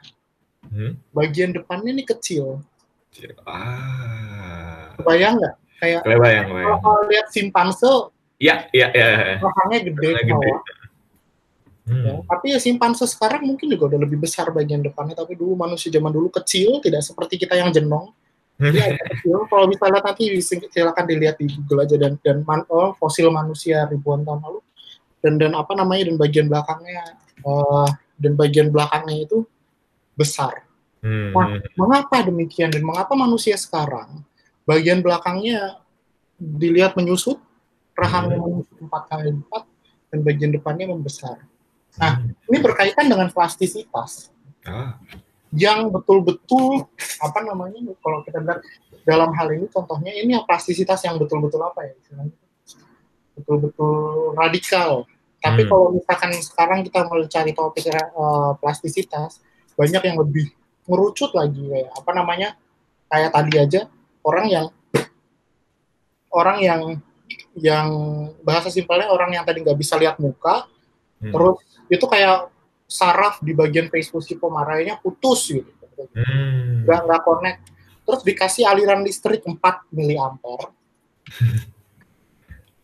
hmm? 0.70 0.98
bagian 1.13 1.51
depannya 1.51 1.91
ini 1.91 2.03
kecil. 2.06 2.62
Ah. 3.44 4.96
Kebayang 4.96 5.36
nggak? 5.39 5.56
Kayak 5.82 6.01
kebayang, 6.06 6.46
kalau 6.77 7.01
lihat 7.10 7.27
simpanse, 7.34 8.13
ya, 8.38 8.70
ya, 8.70 8.88
ya. 8.94 9.41
Rahangnya 9.41 9.80
gede 9.89 10.10
bawah. 10.30 10.62
Hmm. 11.82 12.06
Ya, 12.06 12.13
tapi 12.30 12.53
ya 12.53 12.60
simpanse 12.62 13.03
sekarang 13.10 13.41
mungkin 13.44 13.65
juga 13.65 13.89
udah 13.91 14.00
lebih 14.06 14.22
besar 14.22 14.53
bagian 14.53 14.86
depannya, 14.86 15.18
tapi 15.18 15.34
dulu 15.34 15.58
manusia 15.58 15.89
zaman 15.89 16.13
dulu 16.13 16.30
kecil, 16.30 16.77
tidak 16.80 17.01
seperti 17.01 17.41
kita 17.41 17.58
yang 17.58 17.74
jenong. 17.74 18.13
Iya, 18.62 18.94
kecil. 19.10 19.50
Kalau 19.50 19.65
bisa 19.65 19.89
lihat 19.89 20.06
nanti 20.06 20.38
silakan 20.46 21.06
dilihat 21.10 21.36
di 21.41 21.50
Google 21.50 21.89
aja 21.89 21.98
dan 21.98 22.22
dan 22.22 22.46
man, 22.46 22.62
oh, 22.70 22.94
fosil 23.01 23.34
manusia 23.34 23.89
ribuan 23.89 24.22
tahun 24.22 24.39
lalu 24.46 24.60
dan 25.25 25.34
dan 25.41 25.51
apa 25.58 25.74
namanya 25.74 26.13
dan 26.13 26.15
bagian 26.18 26.46
belakangnya 26.50 27.18
uh, 27.46 27.89
dan 28.22 28.34
bagian 28.38 28.70
belakangnya 28.70 29.25
itu 29.25 29.46
besar. 30.13 30.62
Hmm. 31.01 31.34
Nah, 31.34 31.58
mengapa 31.74 32.22
demikian 32.22 32.70
dan 32.70 32.86
mengapa 32.86 33.17
manusia 33.17 33.58
sekarang 33.58 34.22
bagian 34.70 35.01
belakangnya 35.01 35.81
dilihat 36.38 36.93
menyusut, 36.93 37.41
rahangnya 37.98 38.38
hmm. 38.38 38.46
menyusut 38.46 38.77
empat 38.77 39.03
kali 39.10 39.34
lipat 39.34 39.63
dan 40.13 40.20
bagian 40.22 40.51
depannya 40.53 40.86
membesar? 40.93 41.41
Nah, 41.98 42.24
ini 42.48 42.58
berkaitan 42.62 43.10
dengan 43.10 43.34
plastisitas. 43.34 44.29
Ah. 44.63 44.96
Yang 45.51 45.91
betul-betul 45.91 46.88
apa 47.20 47.39
namanya 47.43 47.81
kalau 48.00 48.24
kita 48.24 48.39
lihat 48.39 48.63
dalam 49.03 49.34
hal 49.36 49.51
ini 49.51 49.67
contohnya 49.67 50.13
ini 50.15 50.38
yang 50.38 50.46
plastisitas 50.48 51.03
yang 51.03 51.20
betul-betul 51.20 51.60
apa 51.60 51.91
ya 51.91 51.93
betul-betul 53.36 54.38
radikal. 54.38 55.10
Tapi 55.41 55.65
hmm. 55.65 55.70
kalau 55.74 55.86
misalkan 55.98 56.31
sekarang 56.38 56.79
kita 56.86 57.10
mau 57.10 57.17
cari 57.25 57.51
topik 57.58 57.89
uh, 57.89 58.53
plastisitas, 58.62 59.41
banyak 59.74 60.01
yang 60.05 60.22
lebih 60.22 60.53
merucut 60.90 61.32
lagi 61.34 61.62
kayak 61.62 61.90
apa 61.94 62.12
namanya 62.14 62.50
kayak 63.12 63.32
tadi 63.34 63.54
aja 63.58 63.82
orang 64.26 64.48
yang 64.50 64.68
orang 66.32 66.58
yang 66.64 66.82
yang 67.56 67.90
bahasa 68.42 68.72
simpelnya 68.72 69.12
orang 69.12 69.36
yang 69.36 69.44
tadi 69.44 69.62
nggak 69.62 69.78
bisa 69.78 70.00
lihat 70.00 70.18
muka 70.18 70.66
hmm. 71.20 71.32
terus 71.32 71.58
itu 71.92 72.06
kayak 72.08 72.48
saraf 72.88 73.40
di 73.44 73.52
bagian 73.52 73.92
Facebook 73.92 74.24
si 74.24 74.36
pemarainya 74.40 75.00
putus 75.00 75.52
gitu 75.52 75.72
hmm. 76.16 76.88
nggak 76.88 77.00
nggak 77.08 77.22
connect 77.24 77.62
terus 78.08 78.22
dikasih 78.24 78.64
aliran 78.68 79.04
listrik 79.04 79.44
4 79.44 79.60
miliampere 79.92 80.72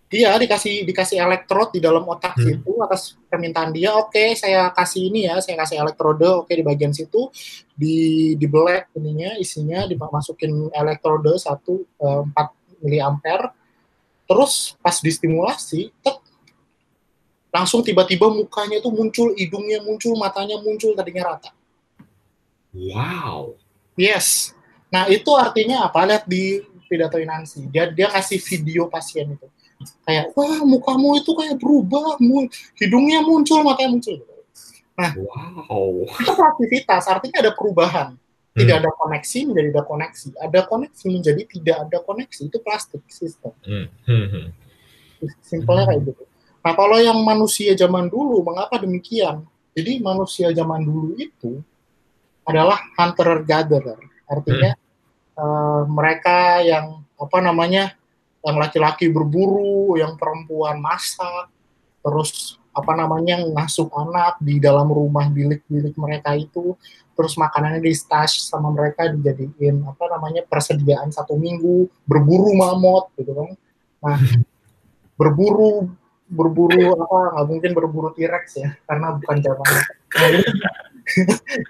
dia 0.07 0.31
dikasih 0.39 0.87
dikasih 0.87 1.19
elektrod 1.19 1.75
di 1.75 1.83
dalam 1.83 2.07
otak 2.07 2.39
hmm. 2.39 2.43
situ 2.43 2.71
atas 2.79 3.19
permintaan 3.27 3.75
dia. 3.75 3.91
Oke 3.99 4.15
okay, 4.15 4.27
saya 4.39 4.71
kasih 4.71 5.11
ini 5.11 5.27
ya 5.27 5.43
saya 5.43 5.59
kasih 5.59 5.83
elektrode. 5.83 6.23
Oke 6.23 6.47
okay, 6.47 6.55
di 6.59 6.63
bagian 6.63 6.95
situ 6.95 7.27
di 7.75 7.95
di 8.39 8.47
black 8.47 8.95
ininya 8.95 9.35
isinya 9.35 9.83
dimasukin 9.83 10.71
elektrode 10.71 11.35
satu 11.35 11.83
eh, 11.83 12.21
empat 12.23 12.47
miliampere 12.79 13.51
terus 14.27 14.75
pas 14.79 14.95
distimulasi 14.99 15.91
tek, 16.03 16.19
langsung 17.51 17.83
tiba-tiba 17.83 18.27
mukanya 18.31 18.79
itu 18.79 18.91
muncul 18.91 19.35
hidungnya 19.35 19.83
muncul 19.83 20.15
matanya 20.15 20.55
muncul 20.63 20.95
tadinya 20.95 21.35
rata. 21.35 21.51
Wow. 22.71 23.59
Yes. 23.99 24.55
Nah 24.87 25.11
itu 25.11 25.35
artinya 25.35 25.91
apa? 25.91 26.07
Lihat 26.07 26.23
di 26.31 26.63
pidato 26.87 27.19
Nancy 27.19 27.67
dia 27.67 27.91
dia 27.91 28.07
kasih 28.07 28.39
video 28.39 28.87
pasien 28.87 29.35
itu 29.35 29.47
kayak 30.05 30.33
wah 30.33 30.65
mukamu 30.65 31.21
itu 31.21 31.31
kayak 31.37 31.61
berubah 31.61 32.17
hidungnya 32.81 33.21
muncul 33.21 33.61
matanya 33.61 33.93
muncul 33.93 34.17
nah 34.97 35.13
wow 35.13 35.93
itu 36.03 36.33
aktivitas 36.33 37.05
artinya 37.05 37.45
ada 37.45 37.51
perubahan 37.53 38.17
tidak 38.57 38.73
hmm. 38.73 38.81
ada 38.81 38.91
koneksi 38.97 39.39
menjadi 39.45 39.67
ada 39.69 39.83
koneksi 39.85 40.27
ada 40.41 40.59
koneksi 40.65 41.05
menjadi 41.13 41.41
tidak 41.45 41.77
ada 41.85 41.97
koneksi 42.01 42.41
itu 42.49 42.57
plastik 42.65 43.03
sistem 43.05 43.53
hmm. 43.61 43.87
Hmm. 44.09 44.27
hmm. 44.33 44.47
simpelnya 45.45 45.85
kayak 45.85 46.01
gitu 46.09 46.23
nah 46.65 46.73
kalau 46.73 46.97
yang 46.97 47.21
manusia 47.21 47.77
zaman 47.77 48.09
dulu 48.09 48.41
mengapa 48.41 48.81
demikian 48.81 49.45
jadi 49.77 50.01
manusia 50.01 50.49
zaman 50.49 50.81
dulu 50.81 51.13
itu 51.21 51.61
adalah 52.49 52.81
hunter 52.97 53.45
gatherer 53.45 54.01
artinya 54.25 54.73
hmm. 54.73 55.37
uh, 55.37 55.81
mereka 55.85 56.65
yang 56.65 57.05
apa 57.21 57.37
namanya 57.45 57.93
yang 58.45 58.57
laki-laki 58.57 59.09
berburu, 59.11 59.97
yang 59.97 60.15
perempuan 60.15 60.77
masak, 60.79 61.49
terus 62.01 62.61
apa 62.71 62.93
namanya 62.93 63.41
ngasuh 63.41 63.89
anak 63.89 64.37
di 64.37 64.61
dalam 64.61 64.85
rumah 64.87 65.25
bilik-bilik 65.33 65.97
mereka 65.97 66.37
itu, 66.37 66.77
terus 67.17 67.33
makanannya 67.35 67.81
di 67.81 67.93
stash 67.97 68.45
sama 68.45 68.69
mereka 68.69 69.09
dijadiin 69.09 69.81
apa 69.83 70.05
namanya 70.13 70.45
persediaan 70.45 71.09
satu 71.09 71.33
minggu, 71.33 71.89
berburu 72.05 72.53
mamot 72.53 73.09
gitu 73.17 73.33
kan. 73.33 73.49
Nah, 73.97 74.21
berburu 75.17 75.89
berburu 76.27 76.93
apa 76.93 77.19
nggak 77.33 77.47
mungkin 77.47 77.71
berburu 77.71 78.09
T-Rex 78.11 78.45
ya 78.59 78.69
karena 78.83 79.15
bukan 79.15 79.37
zaman 79.39 79.67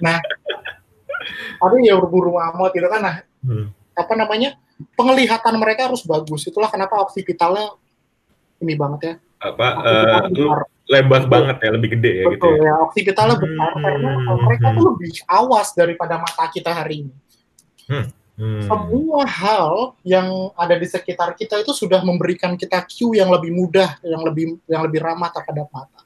nah 0.04 0.18
tapi 1.62 1.86
ya 1.86 1.94
berburu 2.02 2.34
mamot 2.34 2.74
gitu 2.74 2.90
kan 2.90 3.02
nah 3.02 3.16
hmm. 3.46 3.70
apa 3.94 4.14
namanya 4.18 4.58
penglihatan 4.94 5.56
mereka 5.58 5.90
harus 5.90 6.06
bagus. 6.06 6.46
Itulah 6.46 6.70
kenapa 6.70 7.02
opsi 7.02 7.26
vitalnya 7.26 7.74
ini 8.62 8.74
banget 8.78 9.02
ya. 9.02 9.14
Apa 9.38 9.68
uh, 9.86 10.22
lebar 10.90 11.28
Betul. 11.28 11.30
banget 11.30 11.58
ya, 11.62 11.70
lebih 11.78 11.90
gede 12.00 12.12
ya 12.12 12.26
gitu 12.26 12.34
Betul, 12.34 12.54
gitu 12.58 12.64
ya. 12.64 12.74
ya 12.74 12.76
hmm. 13.38 13.42
besar 13.44 13.72
karena 13.76 14.12
mereka 14.40 14.68
tuh 14.74 14.84
lebih 14.94 15.12
awas 15.28 15.68
daripada 15.76 16.16
mata 16.18 16.46
kita 16.50 16.72
hari 16.74 16.96
ini. 17.06 17.14
Hmm. 17.88 18.08
Hmm. 18.38 18.62
Semua 18.70 19.26
hal 19.26 19.98
yang 20.06 20.54
ada 20.54 20.78
di 20.78 20.86
sekitar 20.86 21.34
kita 21.34 21.58
itu 21.58 21.74
sudah 21.74 22.06
memberikan 22.06 22.54
kita 22.54 22.86
cue 22.86 23.18
yang 23.18 23.34
lebih 23.34 23.50
mudah, 23.50 23.98
yang 24.06 24.22
lebih 24.22 24.62
yang 24.70 24.86
lebih 24.86 25.02
ramah 25.02 25.34
terhadap 25.34 25.66
mata. 25.74 26.06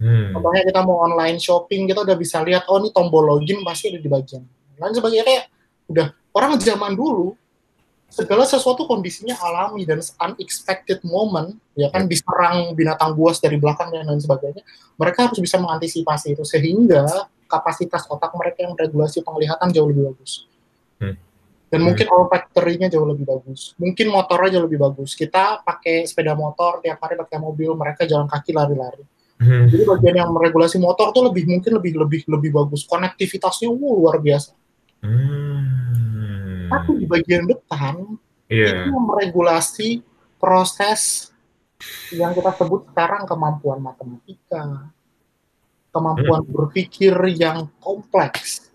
Hmm. 0.00 0.32
Contohnya 0.32 0.64
kita 0.64 0.80
mau 0.84 1.04
online 1.04 1.36
shopping, 1.36 1.88
kita 1.88 2.04
udah 2.04 2.16
bisa 2.16 2.40
lihat, 2.44 2.64
oh 2.68 2.80
ini 2.80 2.92
tombol 2.92 3.28
login 3.28 3.60
pasti 3.60 3.92
ada 3.92 4.00
di 4.00 4.08
bagian. 4.08 4.44
Lain 4.76 4.92
sebagainya 4.92 5.24
kayak 5.24 5.44
udah 5.92 6.06
orang 6.36 6.56
zaman 6.60 6.92
dulu 6.96 7.36
segala 8.06 8.46
sesuatu 8.46 8.86
kondisinya 8.86 9.34
alami 9.42 9.82
dan 9.82 9.98
unexpected 10.00 11.02
moment 11.02 11.58
ya 11.74 11.90
kan 11.90 12.06
diserang 12.06 12.72
binatang 12.78 13.18
buas 13.18 13.42
dari 13.42 13.58
belakang 13.58 13.90
dan 13.90 14.06
lain 14.06 14.22
sebagainya 14.22 14.62
mereka 14.94 15.26
harus 15.26 15.38
bisa 15.42 15.58
mengantisipasi 15.58 16.38
itu 16.38 16.44
sehingga 16.46 17.28
kapasitas 17.50 18.06
otak 18.06 18.30
mereka 18.38 18.62
yang 18.66 18.74
regulasi 18.78 19.22
penglihatan 19.22 19.70
jauh 19.70 19.86
lebih 19.90 20.10
bagus. 20.14 20.46
Hmm. 20.96 21.12
dan 21.66 21.82
hmm. 21.82 21.86
mungkin 21.92 22.06
olfactory-nya 22.08 22.88
jauh 22.88 23.04
lebih 23.04 23.26
bagus. 23.28 23.76
Mungkin 23.76 24.08
motornya 24.08 24.56
jauh 24.56 24.64
lebih 24.64 24.80
bagus. 24.80 25.12
Kita 25.12 25.60
pakai 25.60 26.08
sepeda 26.08 26.32
motor 26.32 26.80
tiap 26.80 26.96
hari 27.04 27.20
pakai 27.20 27.36
mobil 27.36 27.74
mereka 27.76 28.08
jalan 28.08 28.30
kaki 28.30 28.54
lari-lari. 28.54 29.04
Hmm. 29.36 29.68
jadi 29.68 29.84
bagian 29.84 30.16
yang 30.24 30.30
meregulasi 30.32 30.80
motor 30.80 31.12
tuh 31.12 31.28
lebih 31.28 31.44
mungkin 31.44 31.76
lebih 31.76 32.00
lebih 32.00 32.24
lebih 32.24 32.50
bagus. 32.54 32.88
Konektivitasnya 32.88 33.68
wow, 33.68 33.92
luar 33.98 34.16
biasa. 34.22 34.56
Hmm 35.04 36.05
tapi 36.68 36.90
di 37.00 37.06
bagian 37.06 37.44
depan 37.46 38.18
yeah. 38.50 38.86
itu 38.86 38.94
meregulasi 38.94 39.88
proses 40.36 41.32
yang 42.12 42.32
kita 42.32 42.56
sebut 42.56 42.88
sekarang 42.92 43.28
kemampuan 43.28 43.84
matematika, 43.84 44.88
kemampuan 45.92 46.42
hmm. 46.44 46.52
berpikir 46.52 47.12
yang 47.36 47.68
kompleks. 47.80 48.72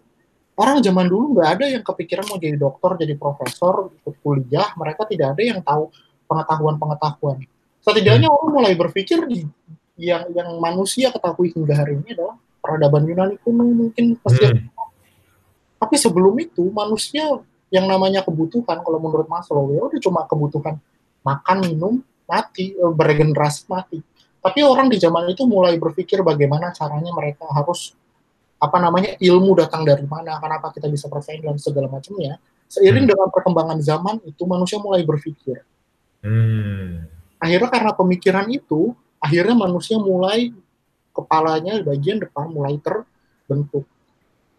Orang 0.54 0.84
zaman 0.86 1.10
dulu 1.10 1.34
nggak 1.34 1.50
ada 1.58 1.66
yang 1.66 1.82
kepikiran 1.82 2.30
mau 2.30 2.38
jadi 2.38 2.54
dokter, 2.60 3.02
jadi 3.02 3.18
profesor, 3.18 3.90
ikut 3.90 4.16
kuliah. 4.22 4.70
Mereka 4.78 5.10
tidak 5.10 5.34
ada 5.34 5.42
yang 5.42 5.60
tahu 5.66 5.90
pengetahuan-pengetahuan. 6.30 7.42
Setidaknya 7.82 8.30
hmm. 8.30 8.36
orang 8.38 8.50
mulai 8.54 8.74
berpikir 8.78 9.26
di 9.26 9.50
yang 9.98 10.30
yang 10.34 10.58
manusia 10.62 11.10
ketahui 11.10 11.54
hingga 11.54 11.78
hari 11.78 11.98
ini 12.02 12.14
adalah 12.18 12.38
peradaban 12.62 13.10
Yunani 13.10 13.36
kuno 13.42 13.66
mungkin 13.66 14.18
pasti. 14.22 14.46
Hmm. 14.46 14.70
Tapi 15.82 15.96
sebelum 15.98 16.38
itu 16.38 16.70
manusia 16.70 17.42
yang 17.72 17.88
namanya 17.88 18.22
kebutuhan 18.22 18.84
kalau 18.84 19.00
menurut 19.00 19.26
Maslow 19.32 19.72
ya 19.72 19.82
udah 19.88 20.00
cuma 20.04 20.28
kebutuhan 20.28 20.76
makan 21.24 21.58
minum 21.64 21.94
mati 22.28 22.76
eh, 22.76 22.94
beregenerasi 22.94 23.66
mati 23.72 24.04
tapi 24.44 24.60
orang 24.62 24.92
di 24.92 25.00
zaman 25.00 25.32
itu 25.32 25.48
mulai 25.48 25.80
berpikir 25.80 26.20
bagaimana 26.22 26.76
caranya 26.76 27.10
mereka 27.16 27.48
harus 27.50 27.96
apa 28.62 28.78
namanya 28.78 29.18
ilmu 29.18 29.58
datang 29.58 29.88
dari 29.88 30.06
mana 30.06 30.38
kenapa 30.38 30.70
kita 30.70 30.86
bisa 30.92 31.10
bersaing 31.10 31.42
dan 31.42 31.58
segala 31.58 31.90
macamnya 31.90 32.38
seiring 32.70 33.08
hmm. 33.08 33.12
dengan 33.16 33.28
perkembangan 33.32 33.80
zaman 33.82 34.22
itu 34.28 34.44
manusia 34.46 34.78
mulai 34.78 35.02
berpikir 35.02 35.64
hmm. 36.22 37.08
akhirnya 37.42 37.70
karena 37.72 37.92
pemikiran 37.96 38.48
itu 38.52 38.94
akhirnya 39.18 39.56
manusia 39.56 39.98
mulai 39.98 40.54
kepalanya 41.16 41.82
bagian 41.82 42.20
depan 42.20 42.52
mulai 42.52 42.78
terbentuk 42.84 43.88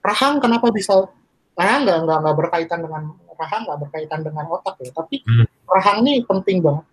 rahang 0.03 0.43
kenapa 0.43 0.73
bisa 0.75 1.07
rahang 1.53 1.85
nggak 1.85 1.99
nggak 2.09 2.19
nggak 2.25 2.37
berkaitan 2.37 2.81
dengan 2.81 3.03
rahang 3.37 3.63
nggak 3.69 3.79
berkaitan 3.89 4.21
dengan 4.25 4.45
otak 4.49 4.77
ya. 4.81 4.91
Tapi 4.93 5.17
hmm. 5.25 5.47
rahang 5.69 5.99
ini 6.05 6.25
penting 6.25 6.65
banget. 6.65 6.87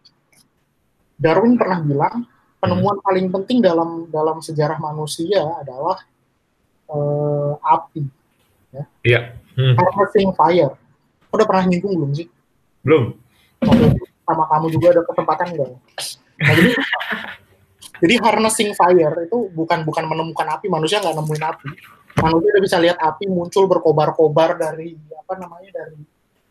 Darwin 1.19 1.55
pernah 1.59 1.79
bilang 1.83 2.15
penemuan 2.59 2.97
hmm. 2.99 3.05
paling 3.05 3.27
penting 3.31 3.57
dalam 3.63 4.07
dalam 4.11 4.43
sejarah 4.43 4.79
manusia 4.79 5.43
adalah 5.59 5.99
uh, 6.91 7.55
api 7.59 8.03
ya. 8.75 8.83
Yeah. 9.03 9.23
hmm. 9.55 9.75
harnessing 9.79 10.31
fire. 10.35 10.75
Udah 11.29 11.45
pernah 11.45 11.63
nyinggung 11.69 11.93
belum 11.95 12.11
sih? 12.15 12.27
Belum. 12.83 13.15
Sama 14.25 14.43
kamu 14.47 14.67
juga 14.73 14.87
ada 14.97 15.01
kesempatan 15.03 15.57
enggak 15.57 15.69
nah, 16.39 16.53
jadi 16.55 16.71
jadi 18.05 18.15
harnessing 18.23 18.71
fire 18.71 19.27
itu 19.27 19.37
bukan 19.51 19.83
bukan 19.87 20.03
menemukan 20.07 20.47
api. 20.59 20.67
Manusia 20.67 20.99
nggak 20.99 21.15
nemuin 21.15 21.43
api 21.43 21.69
manusia 22.21 22.49
udah 22.55 22.63
bisa 22.63 22.77
lihat 22.79 22.97
api 22.99 23.25
muncul 23.27 23.65
berkobar-kobar 23.65 24.59
dari 24.59 24.95
apa 25.15 25.33
namanya 25.39 25.69
dari 25.83 25.99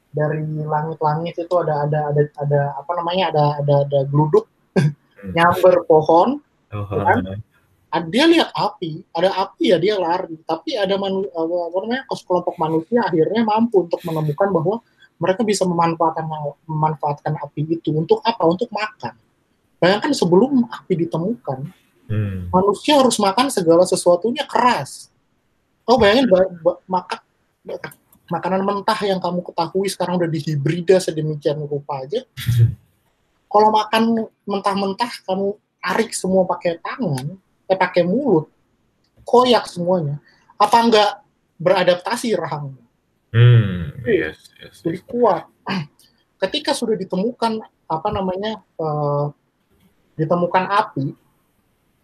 dari 0.09 0.45
langit-langit 0.65 1.35
itu 1.37 1.55
ada 1.61 1.85
ada 1.85 2.01
ada 2.11 2.23
ada 2.41 2.61
apa 2.81 2.93
namanya 2.97 3.25
ada 3.33 3.45
ada 3.61 3.75
ada 3.85 4.01
geluduk 4.09 4.49
hmm. 4.75 5.33
nyamber 5.37 5.85
pohon 5.85 6.41
oh, 6.73 6.85
kan? 6.89 7.39
dia 8.09 8.25
lihat 8.29 8.51
api 8.57 9.05
ada 9.13 9.31
api 9.49 9.65
ya 9.73 9.79
dia 9.81 9.95
lari 9.97 10.37
tapi 10.45 10.77
ada 10.77 10.97
manu, 10.97 11.29
apa 11.29 11.77
namanya 11.85 12.05
kelompok 12.09 12.57
manusia 12.57 13.05
akhirnya 13.05 13.45
mampu 13.45 13.85
untuk 13.85 14.01
menemukan 14.05 14.49
bahwa 14.53 14.77
mereka 15.19 15.43
bisa 15.43 15.67
memanfaatkan 15.67 16.25
memanfaatkan 16.65 17.35
api 17.43 17.79
itu 17.79 17.93
untuk 17.93 18.25
apa 18.25 18.43
untuk 18.49 18.69
makan 18.73 19.13
bayangkan 19.81 20.13
sebelum 20.17 20.65
api 20.69 20.95
ditemukan 21.07 21.69
Hmm. 22.09 22.49
Manusia 22.49 22.97
harus 22.97 23.21
makan 23.21 23.53
segala 23.53 23.85
sesuatunya 23.85 24.49
keras. 24.49 25.13
Oh 25.89 25.97
bayangin 25.97 26.29
makan 26.85 27.21
makanan 28.29 28.61
mentah 28.61 29.01
yang 29.09 29.19
kamu 29.19 29.41
ketahui 29.41 29.89
sekarang 29.89 30.21
udah 30.21 30.29
dihibrida 30.29 31.01
sedemikian 31.01 31.65
rupa 31.65 32.05
aja. 32.05 32.23
Kalau 33.53 33.73
makan 33.73 34.29
mentah-mentah 34.45 35.25
kamu 35.25 35.57
tarik 35.81 36.13
semua 36.13 36.45
pakai 36.45 36.77
tangan, 36.85 37.41
eh 37.65 37.79
pakai 37.79 38.05
mulut, 38.05 38.53
koyak 39.25 39.65
semuanya. 39.65 40.21
Apa 40.61 40.77
enggak 40.85 41.11
beradaptasi 41.57 42.37
rahangnya? 42.37 42.85
Hmm, 43.33 43.97
yes, 44.05 44.53
yes, 44.61 44.85
Jadi 44.85 45.01
kuat. 45.09 45.49
Ketika 46.45 46.77
sudah 46.77 47.01
ditemukan 47.01 47.65
apa 47.89 48.09
namanya 48.13 48.61
uh, 48.77 49.33
ditemukan 50.21 50.65
api, 50.69 51.17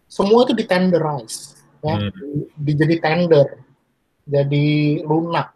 semua 0.09 0.49
itu 0.49 0.57
ditenderize, 0.57 1.61
ya, 1.85 2.09
hmm. 2.09 2.49
di, 2.57 2.71
jadi 2.73 2.95
tender, 2.97 3.64
jadi 4.25 4.99
lunak. 5.05 5.53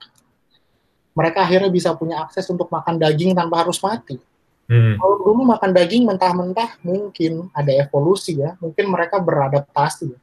Mereka 1.18 1.44
akhirnya 1.44 1.74
bisa 1.74 1.92
punya 1.98 2.24
akses 2.24 2.46
untuk 2.48 2.70
makan 2.70 3.02
daging 3.02 3.34
tanpa 3.36 3.66
harus 3.66 3.82
mati. 3.82 4.22
Hmm. 4.70 4.96
Kalau 5.02 5.18
dulu 5.18 5.50
makan 5.50 5.74
daging 5.74 6.06
mentah-mentah 6.06 6.78
mungkin 6.86 7.50
ada 7.58 7.74
evolusi 7.74 8.38
ya, 8.38 8.54
mungkin 8.62 8.86
mereka 8.94 9.18
beradaptasi. 9.18 10.14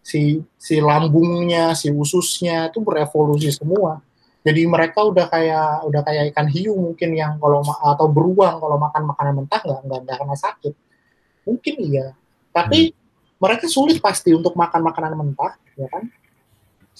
Si 0.00 0.40
si 0.56 0.74
lambungnya, 0.80 1.76
si 1.76 1.92
ususnya 1.92 2.72
itu 2.72 2.80
berevolusi 2.80 3.52
semua. 3.52 4.00
Jadi 4.40 4.64
mereka 4.64 5.04
udah 5.04 5.28
kayak 5.28 5.84
udah 5.84 6.00
kayak 6.00 6.32
ikan 6.32 6.48
hiu 6.48 6.72
mungkin 6.72 7.12
yang 7.12 7.36
kalau 7.36 7.60
atau 7.60 8.08
beruang 8.08 8.56
kalau 8.56 8.80
makan 8.80 9.02
makanan 9.12 9.34
mentah 9.44 9.60
nggak 9.60 9.80
nggak 9.84 10.00
nggak 10.08 10.16
kena 10.16 10.36
sakit. 10.40 10.74
Mungkin 11.44 11.74
iya. 11.84 12.16
Tapi 12.48 12.90
hmm. 12.90 12.96
mereka 13.36 13.68
sulit 13.68 14.00
pasti 14.00 14.32
untuk 14.32 14.56
makan 14.56 14.80
makanan 14.80 15.12
mentah, 15.12 15.60
ya 15.76 15.92
kan? 15.92 16.08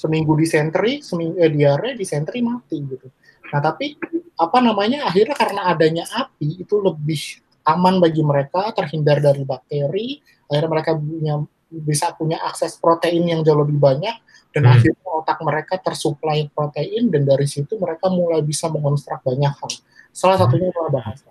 Seminggu 0.00 0.32
disentri, 0.32 1.04
seminggu 1.04 1.36
eh, 1.36 1.52
diare, 1.52 1.92
disentri 1.92 2.40
mati 2.40 2.80
gitu. 2.80 3.04
Nah 3.52 3.60
tapi 3.60 4.00
apa 4.40 4.58
namanya 4.64 5.04
akhirnya 5.04 5.36
karena 5.36 5.68
adanya 5.68 6.04
api 6.16 6.64
itu 6.64 6.80
lebih 6.80 7.44
aman 7.68 8.00
bagi 8.00 8.24
mereka 8.24 8.72
terhindar 8.72 9.20
dari 9.20 9.44
bakteri 9.44 10.16
akhirnya 10.48 10.70
mereka 10.72 10.90
punya 10.96 11.44
bisa 11.68 12.16
punya 12.16 12.40
akses 12.42 12.80
protein 12.80 13.28
yang 13.28 13.40
jauh 13.44 13.60
lebih 13.60 13.76
banyak 13.76 14.16
dan 14.50 14.62
hmm. 14.66 14.74
akhirnya 14.74 15.06
otak 15.06 15.38
mereka 15.44 15.74
tersuplai 15.78 16.48
protein 16.50 17.12
dan 17.12 17.22
dari 17.28 17.46
situ 17.46 17.78
mereka 17.78 18.10
mulai 18.10 18.42
bisa 18.42 18.66
mengonstruk 18.66 19.22
banyak 19.22 19.52
hal 19.52 19.70
salah 20.10 20.40
hmm. 20.40 20.42
satunya 20.48 20.66
adalah 20.72 20.92
bahasa 21.04 21.28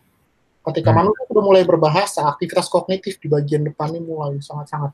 ketika 0.69 0.89
hmm. 0.93 0.97
manusia 1.03 1.23
sudah 1.27 1.43
mulai 1.43 1.63
berbahasa 1.65 2.21
aktivitas 2.29 2.69
kognitif 2.71 3.17
di 3.19 3.27
bagian 3.27 3.65
depan 3.67 3.91
ini 3.91 4.05
mulai 4.05 4.39
sangat-sangat 4.39 4.93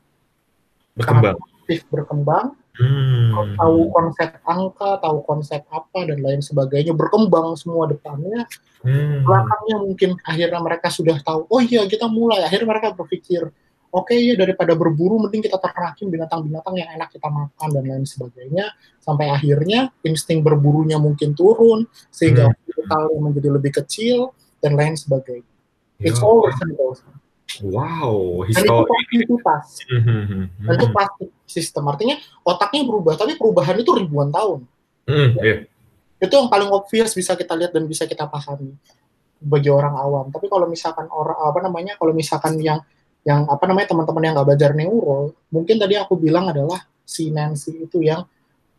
berkembang 0.96 1.36
aktif 1.62 1.84
berkembang 1.92 2.46
hmm. 2.80 3.56
tahu 3.56 3.78
konsep 3.92 4.30
angka, 4.44 4.90
tahu 5.00 5.18
konsep 5.24 5.62
apa 5.68 5.98
dan 6.06 6.18
lain 6.20 6.40
sebagainya 6.40 6.92
berkembang 6.92 7.56
semua 7.56 7.88
depannya. 7.88 8.44
Hmm. 8.84 9.24
Belakangnya 9.26 9.76
mungkin 9.82 10.10
akhirnya 10.22 10.60
mereka 10.62 10.88
sudah 10.92 11.16
tahu, 11.20 11.48
oh 11.48 11.60
iya 11.60 11.84
kita 11.88 12.06
mulai. 12.06 12.44
Akhirnya 12.46 12.68
mereka 12.68 12.94
berpikir, 12.94 13.48
oke 13.90 14.08
okay, 14.12 14.32
ya 14.32 14.34
daripada 14.36 14.76
berburu 14.76 15.20
mending 15.26 15.44
kita 15.48 15.58
ternakin 15.58 16.06
binatang-binatang 16.12 16.74
yang 16.76 16.88
enak 16.94 17.08
kita 17.10 17.28
makan 17.28 17.68
dan 17.72 17.84
lain 17.84 18.04
sebagainya. 18.06 18.66
Sampai 19.00 19.30
akhirnya 19.32 19.90
insting 20.04 20.42
berburunya 20.42 20.96
mungkin 21.00 21.32
turun 21.36 21.88
sehingga 22.12 22.52
hmm. 22.52 23.20
menjadi 23.20 23.48
lebih 23.50 23.82
kecil 23.82 24.32
dan 24.60 24.76
lain 24.76 24.94
sebagainya. 24.94 25.48
It's 26.00 26.20
all 26.20 26.44
simple. 26.60 26.92
Wow, 27.64 28.44
histori. 28.44 28.68
Dan 28.68 28.84
itu 28.84 28.92
aktivitas. 28.92 29.66
Dan 30.60 30.72
itu 30.76 30.86
plastik 30.92 31.30
sistem. 31.46 31.86
Artinya 31.88 32.18
otaknya 32.42 32.82
berubah, 32.84 33.14
tapi 33.16 33.38
perubahan 33.38 33.78
itu 33.78 33.90
ribuan 33.94 34.28
tahun. 34.34 34.66
Mm, 35.06 35.30
yeah. 35.40 35.58
Itu 36.18 36.34
yang 36.36 36.50
paling 36.50 36.68
obvious 36.68 37.14
bisa 37.14 37.38
kita 37.38 37.54
lihat 37.54 37.72
dan 37.72 37.86
bisa 37.86 38.04
kita 38.04 38.26
pahami 38.26 38.74
bagi 39.38 39.70
orang 39.70 39.94
awam. 39.94 40.26
Tapi 40.34 40.50
kalau 40.50 40.66
misalkan 40.66 41.06
orang 41.08 41.38
apa 41.38 41.58
namanya, 41.62 41.92
kalau 41.96 42.12
misalkan 42.12 42.58
yang 42.58 42.82
yang 43.26 43.46
apa 43.50 43.64
namanya 43.66 43.90
teman-teman 43.90 44.22
yang 44.22 44.32
nggak 44.38 44.46
belajar 44.46 44.70
neuro, 44.74 45.34
mungkin 45.50 45.76
tadi 45.78 45.94
aku 45.98 46.14
bilang 46.18 46.50
adalah 46.50 46.82
si 47.02 47.30
Nancy 47.30 47.86
itu 47.86 48.02
yang 48.02 48.22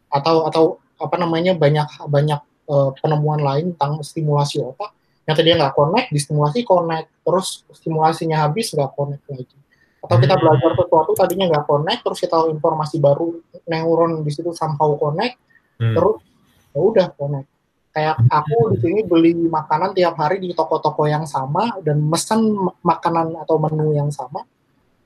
atau 0.07 0.47
atau 0.47 0.63
apa 0.97 1.15
namanya 1.19 1.51
banyak 1.55 1.87
banyak 2.07 2.39
uh, 2.67 2.91
penemuan 2.95 3.43
lain 3.43 3.75
tentang 3.75 3.99
stimulasi 4.03 4.63
otak 4.63 4.95
yang 5.27 5.35
tadinya 5.35 5.67
nggak 5.67 5.75
connect, 5.75 6.07
distimulasi 6.15 6.63
connect, 6.63 7.11
terus 7.27 7.67
stimulasinya 7.75 8.47
habis 8.47 8.71
nggak 8.71 8.91
connect 8.95 9.27
lagi. 9.27 9.57
Atau 10.07 10.23
kita 10.23 10.39
belajar 10.39 10.71
sesuatu 10.71 11.11
tadinya 11.19 11.51
nggak 11.51 11.67
connect, 11.67 12.01
terus 12.07 12.19
kita 12.23 12.39
tahu 12.39 12.55
informasi 12.55 12.95
baru, 13.03 13.43
neuron 13.67 14.23
di 14.23 14.31
situ 14.31 14.55
somehow 14.55 14.95
connect, 14.95 15.35
hmm. 15.83 15.91
terus 15.91 16.23
ya 16.71 16.79
udah 16.79 17.07
connect. 17.19 17.47
Kayak 17.91 18.15
aku 18.31 18.71
di 18.71 18.77
sini 18.79 19.01
beli 19.03 19.35
makanan 19.35 19.91
tiap 19.91 20.15
hari 20.15 20.39
di 20.39 20.55
toko-toko 20.55 21.11
yang 21.11 21.27
sama 21.27 21.75
dan 21.83 21.99
mesen 21.99 22.55
makanan 22.79 23.35
atau 23.43 23.59
menu 23.59 23.91
yang 23.91 24.07
sama. 24.07 24.47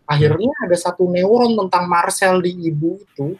Akhirnya 0.05 0.53
ada 0.61 0.77
satu 0.77 1.09
neuron 1.09 1.55
tentang 1.55 1.89
Marcel 1.89 2.37
di 2.45 2.51
ibu 2.67 3.01
itu. 3.01 3.33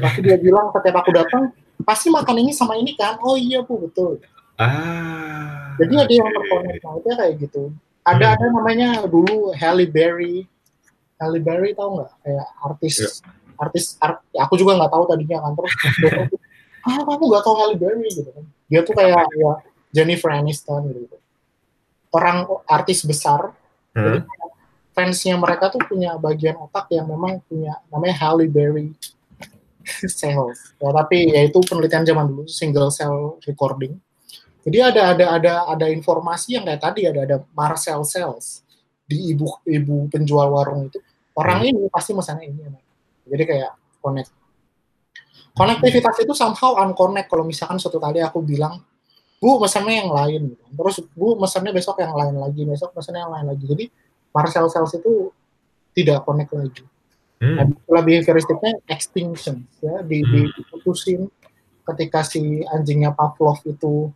Pasti 0.00 0.24
dia 0.24 0.38
bilang 0.40 0.72
setiap 0.72 1.02
aku 1.02 1.10
datang, 1.12 1.52
pasti 1.84 2.08
makan 2.08 2.40
ini 2.40 2.56
sama 2.56 2.78
ini 2.78 2.96
kan? 2.96 3.20
Oh 3.20 3.36
iya 3.36 3.60
bu 3.60 3.84
betul. 3.84 4.22
Ah. 4.56 5.74
Jadi 5.76 5.92
ada 5.92 6.12
yang 6.14 6.30
terkonek 6.32 6.78
nah, 6.80 6.94
itu 6.96 7.08
kayak 7.12 7.34
gitu. 7.42 7.62
Ada 8.06 8.26
hmm. 8.32 8.34
ada 8.38 8.46
namanya 8.48 8.88
dulu 9.04 9.52
Halle 9.52 9.84
Berry. 9.84 10.46
Halle 11.16 11.40
Berry 11.40 11.72
tahu 11.72 12.00
nggak? 12.00 12.10
Kayak 12.22 12.46
artis 12.62 12.94
yeah. 13.00 13.12
artis 13.56 13.84
art, 13.98 14.20
ya 14.36 14.44
aku 14.44 14.60
juga 14.60 14.76
nggak 14.76 14.92
tahu 14.92 15.04
tadinya 15.08 15.38
kan 15.40 15.52
terus 15.56 15.72
ah 16.86 17.00
kamu 17.02 17.24
nggak 17.32 17.44
tahu 17.44 17.54
Halle 17.56 17.76
Berry 17.76 18.08
gitu 18.12 18.30
kan. 18.30 18.44
Dia 18.68 18.80
tuh 18.84 18.94
kayak 18.94 19.24
ya 19.36 19.52
Jennifer 19.92 20.30
Aniston 20.32 20.82
gitu. 20.92 21.16
Orang 22.12 22.48
artis 22.68 23.04
besar. 23.04 23.52
Hmm. 23.96 24.02
Jadi 24.04 24.18
fansnya 24.96 25.36
mereka 25.36 25.68
tuh 25.68 25.80
punya 25.84 26.16
bagian 26.16 26.56
otak 26.56 26.88
yang 26.88 27.04
memang 27.08 27.44
punya 27.44 27.80
namanya 27.92 28.16
Halle 28.20 28.48
Berry 28.48 28.92
cells. 30.20 30.76
Ya, 30.80 30.90
tapi 30.92 31.32
ya 31.32 31.44
itu 31.44 31.60
penelitian 31.64 32.04
zaman 32.04 32.28
dulu 32.32 32.44
single 32.48 32.88
cell 32.92 33.40
recording 33.44 34.00
jadi 34.66 34.90
ada 34.90 35.02
ada 35.14 35.26
ada 35.38 35.52
ada 35.70 35.86
informasi 35.94 36.58
yang 36.58 36.66
kayak 36.66 36.82
tadi 36.82 37.06
ada 37.06 37.22
ada 37.22 37.36
Marcel 37.54 38.02
Sales 38.02 38.66
di 39.06 39.30
ibu 39.30 39.46
ibu 39.62 40.10
penjual 40.10 40.50
warung 40.50 40.90
itu 40.90 40.98
orang 41.36 41.58
hmm. 41.62 41.68
ini 41.70 41.80
pasti 41.92 42.12
mesannya 42.16 42.48
ini. 42.48 42.60
Jadi 43.26 43.44
kayak 43.44 43.72
connect. 44.00 44.30
Konektivitas 45.56 46.16
itu 46.20 46.32
somehow 46.36 46.76
unconnect 46.84 47.32
kalau 47.32 47.44
misalkan 47.44 47.80
suatu 47.80 47.96
kali 47.96 48.20
aku 48.20 48.44
bilang 48.44 48.80
Bu 49.36 49.60
mesannya 49.60 50.04
yang 50.04 50.10
lain 50.12 50.40
gitu. 50.52 50.64
Terus 50.72 50.96
Bu 51.12 51.36
mesannya 51.36 51.72
besok 51.72 52.00
yang 52.00 52.12
lain 52.12 52.36
lagi, 52.40 52.62
besok 52.64 52.92
mesannya 52.96 53.20
yang 53.24 53.32
lain 53.32 53.46
lagi. 53.52 53.64
Jadi 53.64 53.84
Marcel 54.32 54.68
Sales 54.68 54.92
itu 54.96 55.32
tidak 55.96 56.24
connect 56.28 56.52
lagi. 56.52 56.84
Hmm. 57.36 57.56
Nah, 57.56 57.64
behavioristiknya 57.88 58.80
extinction 58.88 59.64
ya 59.84 60.00
di, 60.00 60.24
hmm. 60.24 60.56
diputusin 60.56 61.28
ketika 61.84 62.24
si 62.24 62.64
anjingnya 62.64 63.12
Pavlov 63.12 63.60
itu 63.68 64.08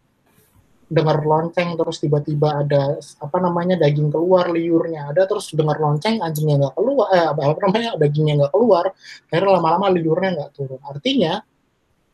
dengar 0.90 1.22
lonceng 1.22 1.78
terus 1.78 2.02
tiba-tiba 2.02 2.66
ada 2.66 2.98
apa 2.98 3.36
namanya 3.38 3.78
daging 3.78 4.10
keluar 4.10 4.50
liurnya. 4.50 5.14
Ada 5.14 5.30
terus 5.30 5.54
dengar 5.54 5.78
lonceng 5.78 6.18
anjingnya 6.18 6.66
nggak 6.66 6.74
keluar 6.74 7.06
eh, 7.14 7.26
apa 7.30 7.60
namanya 7.62 7.90
dagingnya 7.94 8.34
nggak 8.44 8.52
keluar 8.52 8.90
akhirnya 9.30 9.50
lama-lama 9.54 9.86
liurnya 9.94 10.30
nggak 10.34 10.50
turun. 10.58 10.82
Artinya 10.82 11.46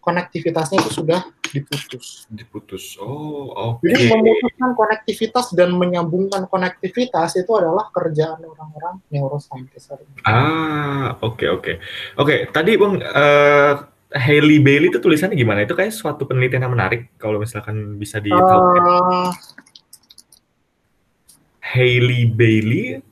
konektivitasnya 0.05 0.79
itu 0.85 1.03
sudah 1.03 1.21
diputus. 1.51 2.29
Diputus. 2.29 3.01
Oh 3.01 3.51
oke. 3.51 3.83
Okay. 3.83 3.97
jadi 3.97 4.05
memutuskan 4.13 4.71
konektivitas 4.77 5.47
dan 5.57 5.75
menyambungkan 5.75 6.45
konektivitas 6.47 7.35
itu 7.41 7.51
adalah 7.57 7.89
kerjaan 7.91 8.45
orang-orang 8.45 9.01
neuroscientist 9.09 9.97
ah 10.29 11.17
oke 11.25 11.41
okay, 11.41 11.49
oke. 11.49 11.65
Okay. 11.65 11.77
oke 12.21 12.29
okay, 12.29 12.39
tadi 12.53 12.77
bang 12.77 12.95
uh, 13.03 13.96
Hailey 14.15 14.63
Bailey 14.63 14.87
itu 14.95 15.03
tulisannya 15.03 15.35
gimana? 15.35 15.67
Itu 15.67 15.75
kayak 15.75 15.91
suatu 15.91 16.31
penelitian 16.31 16.63
yang 16.63 16.75
menarik 16.75 17.11
kalau 17.19 17.43
misalkan 17.43 17.99
bisa 17.99 18.23
ditahu. 18.23 18.63
Uh, 18.79 19.31
Hailey 21.59 22.31
Bailey. 22.31 23.03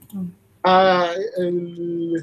Uh, 0.64 1.10
uh, 1.42 2.16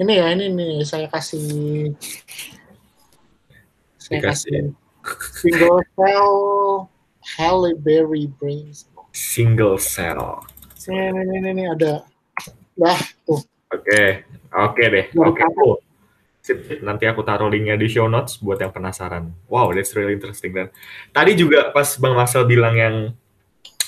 ini 0.00 0.12
ya, 0.16 0.32
ini 0.32 0.46
nih 0.48 0.72
saya 0.88 1.06
kasih 1.12 1.92
saya 3.98 4.24
Dikasih. 4.24 4.72
kasih 4.72 4.88
single 5.36 5.80
cell 5.92 6.32
Hailey 7.36 7.74
Berry 7.76 8.32
brains. 8.40 8.88
Single 9.12 9.76
cell. 9.76 10.40
Ini, 10.88 11.12
ini, 11.12 11.34
ini, 11.36 11.48
ini 11.52 11.64
ada. 11.68 12.00
Nah, 12.80 12.96
tuh. 13.28 13.44
Oke, 13.68 13.84
okay. 13.84 14.08
oke 14.56 14.72
okay 14.72 14.86
deh. 14.88 15.06
Oke. 15.12 15.44
Okay. 15.44 15.87
Sip, 16.48 16.80
nanti 16.80 17.04
aku 17.04 17.20
taruh 17.20 17.52
linknya 17.52 17.76
di 17.76 17.92
show 17.92 18.08
notes 18.08 18.40
buat 18.40 18.56
yang 18.56 18.72
penasaran. 18.72 19.28
Wow, 19.52 19.68
that's 19.76 19.92
really 19.92 20.16
interesting. 20.16 20.56
Dan 20.56 20.72
tadi 21.12 21.36
juga 21.36 21.68
pas 21.76 21.84
Bang 22.00 22.16
Marcel 22.16 22.48
bilang 22.48 22.72
yang 22.72 23.12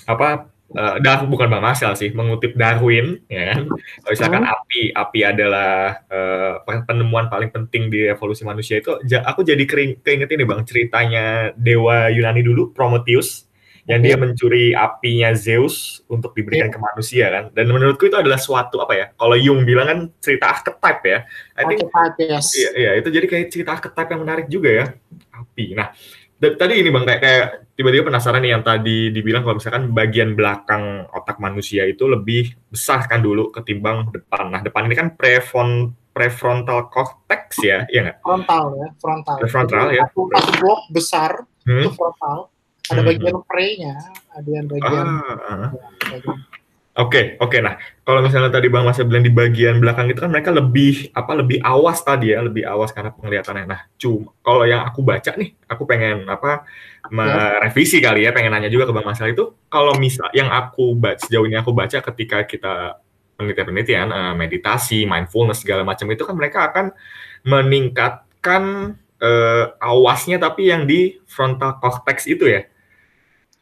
apa 0.05 0.53
uh, 0.77 1.01
Dar 1.01 1.25
bukan 1.25 1.49
Bang 1.49 1.65
Marcel 1.65 1.97
sih, 1.97 2.13
mengutip 2.13 2.53
Darwin, 2.53 3.17
ya 3.33 3.49
kan. 3.49 3.65
Kalau 3.73 4.13
misalkan 4.13 4.43
hmm. 4.45 4.53
api, 4.53 4.81
api 4.93 5.21
adalah 5.25 6.05
uh, 6.13 6.61
penemuan 6.85 7.33
paling 7.33 7.49
penting 7.49 7.89
di 7.89 8.05
evolusi 8.13 8.45
manusia 8.45 8.77
itu, 8.77 8.93
aku 9.25 9.41
jadi 9.41 9.65
keinget 10.05 10.29
ini 10.29 10.45
Bang, 10.45 10.61
ceritanya 10.69 11.57
dewa 11.57 12.13
Yunani 12.13 12.45
dulu, 12.45 12.77
Prometheus, 12.77 13.50
yang 13.89 14.01
dia 14.05 14.17
mencuri 14.21 14.77
apinya 14.77 15.33
Zeus 15.33 16.05
untuk 16.11 16.37
diberikan 16.37 16.69
yeah. 16.69 16.75
ke 16.75 16.81
manusia 16.81 17.27
kan. 17.33 17.45
Dan 17.55 17.73
menurutku 17.73 18.09
itu 18.09 18.17
adalah 18.19 18.37
suatu 18.37 18.83
apa 18.83 18.93
ya? 18.93 19.07
Kalau 19.17 19.37
Jung 19.39 19.65
bilang 19.65 19.87
kan 19.89 19.99
cerita 20.21 20.53
archetype 20.53 21.03
ya. 21.07 21.19
I 21.57 21.63
think 21.65 21.89
yes. 22.21 22.53
iya, 22.57 22.71
iya, 22.77 22.91
itu 23.01 23.09
jadi 23.09 23.27
kayak 23.27 23.47
cerita 23.49 23.71
archetype 23.79 24.11
yang 24.13 24.21
menarik 24.21 24.47
juga 24.53 24.71
ya. 24.71 24.87
Api. 25.33 25.73
Nah, 25.73 25.89
tadi 26.41 26.75
ini 26.81 26.89
Bang 26.93 27.05
kayak, 27.09 27.21
kayak 27.21 27.47
tiba-tiba 27.77 28.13
penasaran 28.13 28.41
nih 28.45 28.53
yang 28.57 28.65
tadi 28.65 29.13
dibilang 29.13 29.45
kalau 29.45 29.57
misalkan 29.57 29.93
bagian 29.93 30.37
belakang 30.37 31.09
otak 31.13 31.41
manusia 31.41 31.89
itu 31.89 32.05
lebih 32.05 32.53
besar 32.69 33.09
kan 33.09 33.25
dulu 33.25 33.49
ketimbang 33.49 34.13
depan. 34.13 34.53
Nah, 34.53 34.61
depan 34.61 34.89
ini 34.89 34.97
kan 34.97 35.17
prefron 35.17 35.97
prefrontal 36.11 36.91
cortex 36.91 37.63
ya, 37.63 37.87
iya 37.89 38.11
nggak? 38.11 38.19
Frontal 38.21 38.65
ya, 38.77 38.89
frontal. 38.99 39.37
Prefrontal 39.41 39.87
ya. 39.95 40.05
Satu, 40.11 40.21
satu 40.27 40.53
blok 40.59 40.83
besar 40.91 41.31
hmm? 41.65 41.81
itu 41.87 41.91
frontal 41.95 42.51
ada 42.91 43.03
bagian 43.07 43.37
hmm. 43.39 43.47
pre-nya, 43.47 43.95
ada 44.35 44.51
yang 44.51 44.67
bagian, 44.67 45.07
ah, 45.07 45.71
bagian 46.11 46.39
Oke, 46.99 47.07
okay, 47.07 47.25
oke. 47.39 47.55
Okay. 47.55 47.61
Nah, 47.63 47.79
kalau 48.03 48.19
misalnya 48.19 48.51
tadi 48.51 48.67
Bang 48.67 48.83
Mas 48.83 48.99
bilang 48.99 49.23
di 49.23 49.31
bagian 49.31 49.79
belakang 49.79 50.11
itu 50.11 50.19
kan 50.19 50.27
mereka 50.27 50.51
lebih 50.51 51.09
apa 51.15 51.39
lebih 51.39 51.63
awas 51.63 52.03
tadi 52.03 52.35
ya, 52.35 52.43
lebih 52.43 52.67
awas 52.67 52.91
karena 52.91 53.15
penglihatannya. 53.15 53.65
Nah, 53.65 53.87
cuma 53.95 54.35
kalau 54.43 54.67
yang 54.67 54.83
aku 54.83 55.01
baca 55.07 55.33
nih, 55.39 55.55
aku 55.71 55.87
pengen 55.87 56.27
apa 56.27 56.67
merevisi 57.09 58.03
kali 58.03 58.27
ya, 58.27 58.35
pengen 58.35 58.51
nanya 58.53 58.67
juga 58.67 58.91
ke 58.91 58.93
Bang 58.93 59.07
Masal 59.07 59.31
itu 59.31 59.55
kalau 59.71 59.95
misal 60.03 60.35
yang 60.35 60.51
aku 60.51 60.99
baca 60.99 61.23
sejauh 61.23 61.47
ini 61.47 61.63
aku 61.63 61.71
baca 61.71 61.99
ketika 62.03 62.43
kita 62.43 62.99
penelitian-penelitian 63.39 64.09
uh, 64.13 64.35
meditasi, 64.35 65.07
mindfulness 65.07 65.65
segala 65.65 65.87
macam 65.87 66.11
itu 66.11 66.27
kan 66.27 66.35
mereka 66.35 66.75
akan 66.75 66.93
meningkatkan 67.47 68.99
uh, 69.23 69.65
awasnya 69.81 70.37
tapi 70.37 70.69
yang 70.75 70.91
di 70.91 71.23
frontal 71.25 71.79
cortex 71.79 72.27
itu 72.27 72.51
ya. 72.51 72.67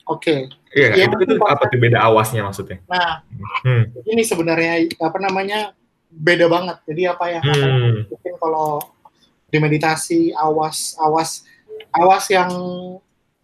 Oke. 0.08 0.48
Okay. 0.48 0.68
Iya, 0.72 0.88
ya, 0.96 1.04
itu, 1.08 1.16
itu 1.24 1.34
apa 1.44 1.64
tuh 1.68 1.80
beda 1.80 1.98
awasnya 2.00 2.44
maksudnya? 2.44 2.80
Nah, 2.88 3.24
hmm. 3.64 4.04
ini 4.04 4.22
sebenarnya 4.24 4.88
apa 5.00 5.18
namanya 5.20 5.72
beda 6.12 6.48
banget. 6.48 6.76
Jadi 6.88 7.02
apa 7.08 7.24
ya? 7.28 7.40
Hmm. 7.44 8.08
Mungkin 8.08 8.34
kalau 8.40 8.80
di 9.48 9.58
meditasi 9.60 10.32
awas 10.36 10.92
awas 11.00 11.44
awas 11.96 12.24
yang 12.28 12.52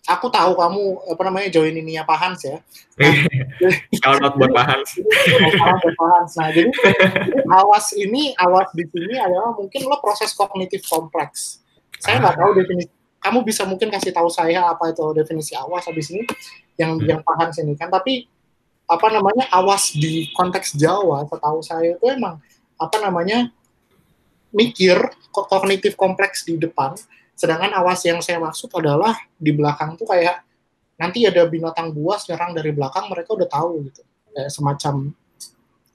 aku 0.05 0.27
tahu 0.29 0.53
kamu 0.53 0.83
apa 1.17 1.23
namanya 1.25 1.49
join 1.49 1.73
ini 1.73 1.97
ya 1.97 2.05
Pak 2.05 2.19
Hans 2.21 2.41
ya. 2.45 2.61
Nah, 3.01 3.13
out 4.09 4.37
buat 4.37 4.53
Pak 4.53 4.65
Hans. 4.69 4.91
buat 5.01 5.95
Pak 5.97 6.09
Hans. 6.13 6.33
Nah, 6.37 6.49
jadi 6.53 6.71
awas 7.49 7.87
ini 7.97 8.37
awas 8.37 8.69
di 8.77 8.85
sini 8.89 9.17
adalah 9.17 9.57
mungkin 9.57 9.89
lo 9.89 9.97
proses 10.05 10.37
kognitif 10.37 10.85
kompleks. 10.89 11.65
Saya 12.01 12.21
nggak 12.21 12.37
ah. 12.37 12.41
tahu 12.41 12.51
definisi 12.61 12.94
kamu 13.25 13.41
bisa 13.41 13.65
mungkin 13.65 13.89
kasih 13.89 14.13
tahu 14.13 14.29
saya 14.29 14.69
apa 14.69 14.93
itu 14.93 15.01
definisi 15.17 15.57
awas 15.57 15.89
habis 15.89 16.13
ini 16.13 16.29
yang 16.77 17.01
hmm. 17.01 17.09
yang 17.09 17.21
paham 17.25 17.49
sini 17.57 17.73
kan 17.73 17.89
tapi 17.89 18.29
apa 18.85 19.09
namanya 19.09 19.49
awas 19.49 19.97
di 19.97 20.29
konteks 20.37 20.77
Jawa 20.77 21.25
setahu 21.25 21.65
saya 21.65 21.97
itu 21.97 22.05
emang 22.05 22.37
apa 22.77 22.97
namanya 23.01 23.49
mikir 24.53 25.01
kognitif 25.33 25.97
kompleks 25.97 26.45
di 26.45 26.61
depan 26.61 26.93
sedangkan 27.33 27.73
awas 27.81 28.05
yang 28.05 28.21
saya 28.21 28.37
maksud 28.39 28.69
adalah 28.77 29.17
di 29.41 29.57
belakang 29.57 29.97
tuh 29.97 30.05
kayak 30.05 30.45
nanti 31.01 31.25
ada 31.25 31.49
binatang 31.49 31.91
buas 31.91 32.29
nyerang 32.29 32.53
dari 32.53 32.71
belakang 32.71 33.09
mereka 33.09 33.35
udah 33.35 33.49
tahu 33.49 33.89
gitu 33.89 34.05
kayak 34.37 34.51
semacam 34.53 34.95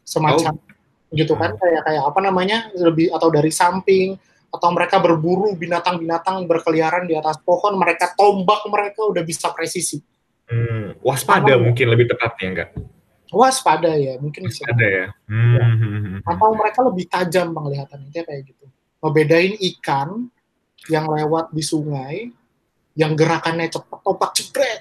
semacam 0.01 0.53
oh. 0.57 1.13
gitu 1.13 1.37
kan 1.37 1.53
hmm. 1.53 1.61
kayak 1.61 1.81
kayak 1.85 2.03
apa 2.03 2.19
namanya 2.25 2.57
lebih 2.73 3.13
atau 3.13 3.29
dari 3.29 3.53
samping 3.53 4.17
atau 4.49 4.69
mereka 4.73 4.97
berburu 4.97 5.53
binatang-binatang 5.53 6.49
berkeliaran 6.49 7.05
di 7.05 7.13
atas 7.13 7.37
pohon, 7.41 7.77
mereka 7.77 8.13
tombak 8.17 8.65
mereka 8.65 9.05
udah 9.05 9.21
bisa 9.21 9.53
presisi. 9.53 10.01
Hmm, 10.49 10.97
waspada 11.05 11.53
Atau, 11.53 11.61
mungkin 11.61 11.85
lebih 11.93 12.09
tepatnya 12.09 12.47
enggak? 12.49 12.69
Waspada 13.29 13.93
ya, 13.93 14.17
mungkin 14.17 14.49
waspada 14.49 14.73
bisa. 14.81 14.97
ya. 14.97 15.05
Hmm. 15.29 15.53
ya. 15.53 15.65
Atau 16.25 16.49
mereka 16.57 16.79
lebih 16.81 17.05
tajam 17.05 17.53
penglihatannya 17.53 18.21
kayak 18.25 18.41
gitu. 18.49 18.65
Ngebedain 19.05 19.53
ikan 19.77 20.09
yang 20.89 21.05
lewat 21.05 21.53
di 21.53 21.61
sungai, 21.61 22.33
yang 22.97 23.13
gerakannya 23.13 23.69
cepat, 23.69 23.99
topak 24.01 24.31
cepet. 24.33 24.79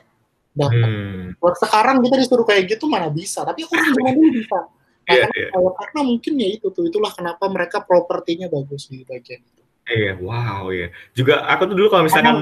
Hmm. 0.59 1.37
Buat 1.39 1.61
sekarang 1.61 2.03
kita 2.03 2.17
disuruh 2.19 2.43
kayak 2.49 2.67
gitu 2.67 2.89
mana 2.89 3.13
bisa, 3.13 3.45
tapi 3.45 3.69
aku 3.69 3.77
zaman 3.77 4.17
dulu 4.17 4.43
bisa. 4.43 4.59
Nah, 5.09 5.17
yeah, 5.17 5.25
karena, 5.25 5.57
yeah. 5.57 5.73
karena 5.73 6.01
mungkin 6.05 6.33
ya 6.37 6.49
itu 6.53 6.67
tuh, 6.69 6.85
itulah 6.85 7.09
kenapa 7.15 7.49
mereka 7.49 7.81
propertinya 7.81 8.45
bagus 8.51 8.93
di 8.93 9.07
bagian 9.09 9.41
itu. 9.41 9.58
Iya, 9.89 10.13
wow 10.21 10.69
ya. 10.69 10.93
Juga 11.17 11.49
aku 11.49 11.73
tuh 11.73 11.77
dulu 11.77 11.89
kalau 11.89 12.05
misalkan 12.05 12.37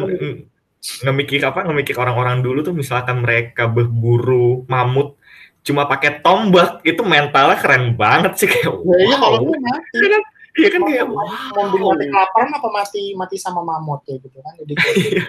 ngemikir 1.03 1.41
apa 1.43 1.67
ngemikir 1.67 1.97
orang-orang 1.99 2.43
dulu 2.45 2.63
tuh 2.63 2.75
misalkan 2.75 3.23
mereka 3.23 3.67
berburu 3.67 4.63
mamut 4.71 5.19
cuma 5.67 5.83
pakai 5.91 6.23
tombak 6.23 6.79
itu 6.87 7.03
mentalnya 7.03 7.59
keren 7.59 7.99
banget 7.99 8.39
sih 8.39 8.47
kayak 8.47 8.71
ya, 8.71 8.97
iya 9.03 9.17
kalau 9.19 9.39
itu 9.43 9.51
mati 9.59 9.97
iya. 9.99 10.07
Kan? 10.07 10.23
Iya 10.57 10.69
kan 10.73 10.81
kayak 10.89 11.05
wow. 11.11 11.27
mau 11.75 11.91
mati 11.93 12.07
kelaparan 12.07 12.51
apa 12.55 12.69
mati 12.71 13.03
mati 13.19 13.37
sama 13.37 13.61
mamut 13.67 14.01
ya 14.07 14.17
gitu 14.23 14.39
kan? 14.39 14.53
Jadi 14.63 14.73
iya. 15.11 15.25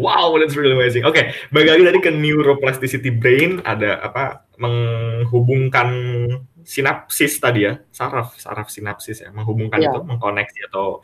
Wow 0.00 0.32
that's 0.38 0.54
really 0.54 0.74
amazing 0.74 1.02
oke 1.02 1.14
okay, 1.14 1.34
balik 1.54 1.76
lagi 1.76 1.82
tadi 1.86 1.98
ke 2.02 2.10
neuroplasticity 2.10 3.10
brain 3.14 3.62
ada 3.62 4.00
apa 4.02 4.46
menghubungkan 4.56 5.88
sinapsis 6.66 7.38
tadi 7.38 7.70
ya, 7.70 7.78
saraf, 7.94 8.34
saraf 8.42 8.68
sinapsis 8.68 9.22
ya, 9.22 9.30
menghubungkan 9.30 9.78
yeah. 9.78 9.94
itu, 9.94 10.02
mengkoneksi 10.02 10.60
atau 10.74 11.00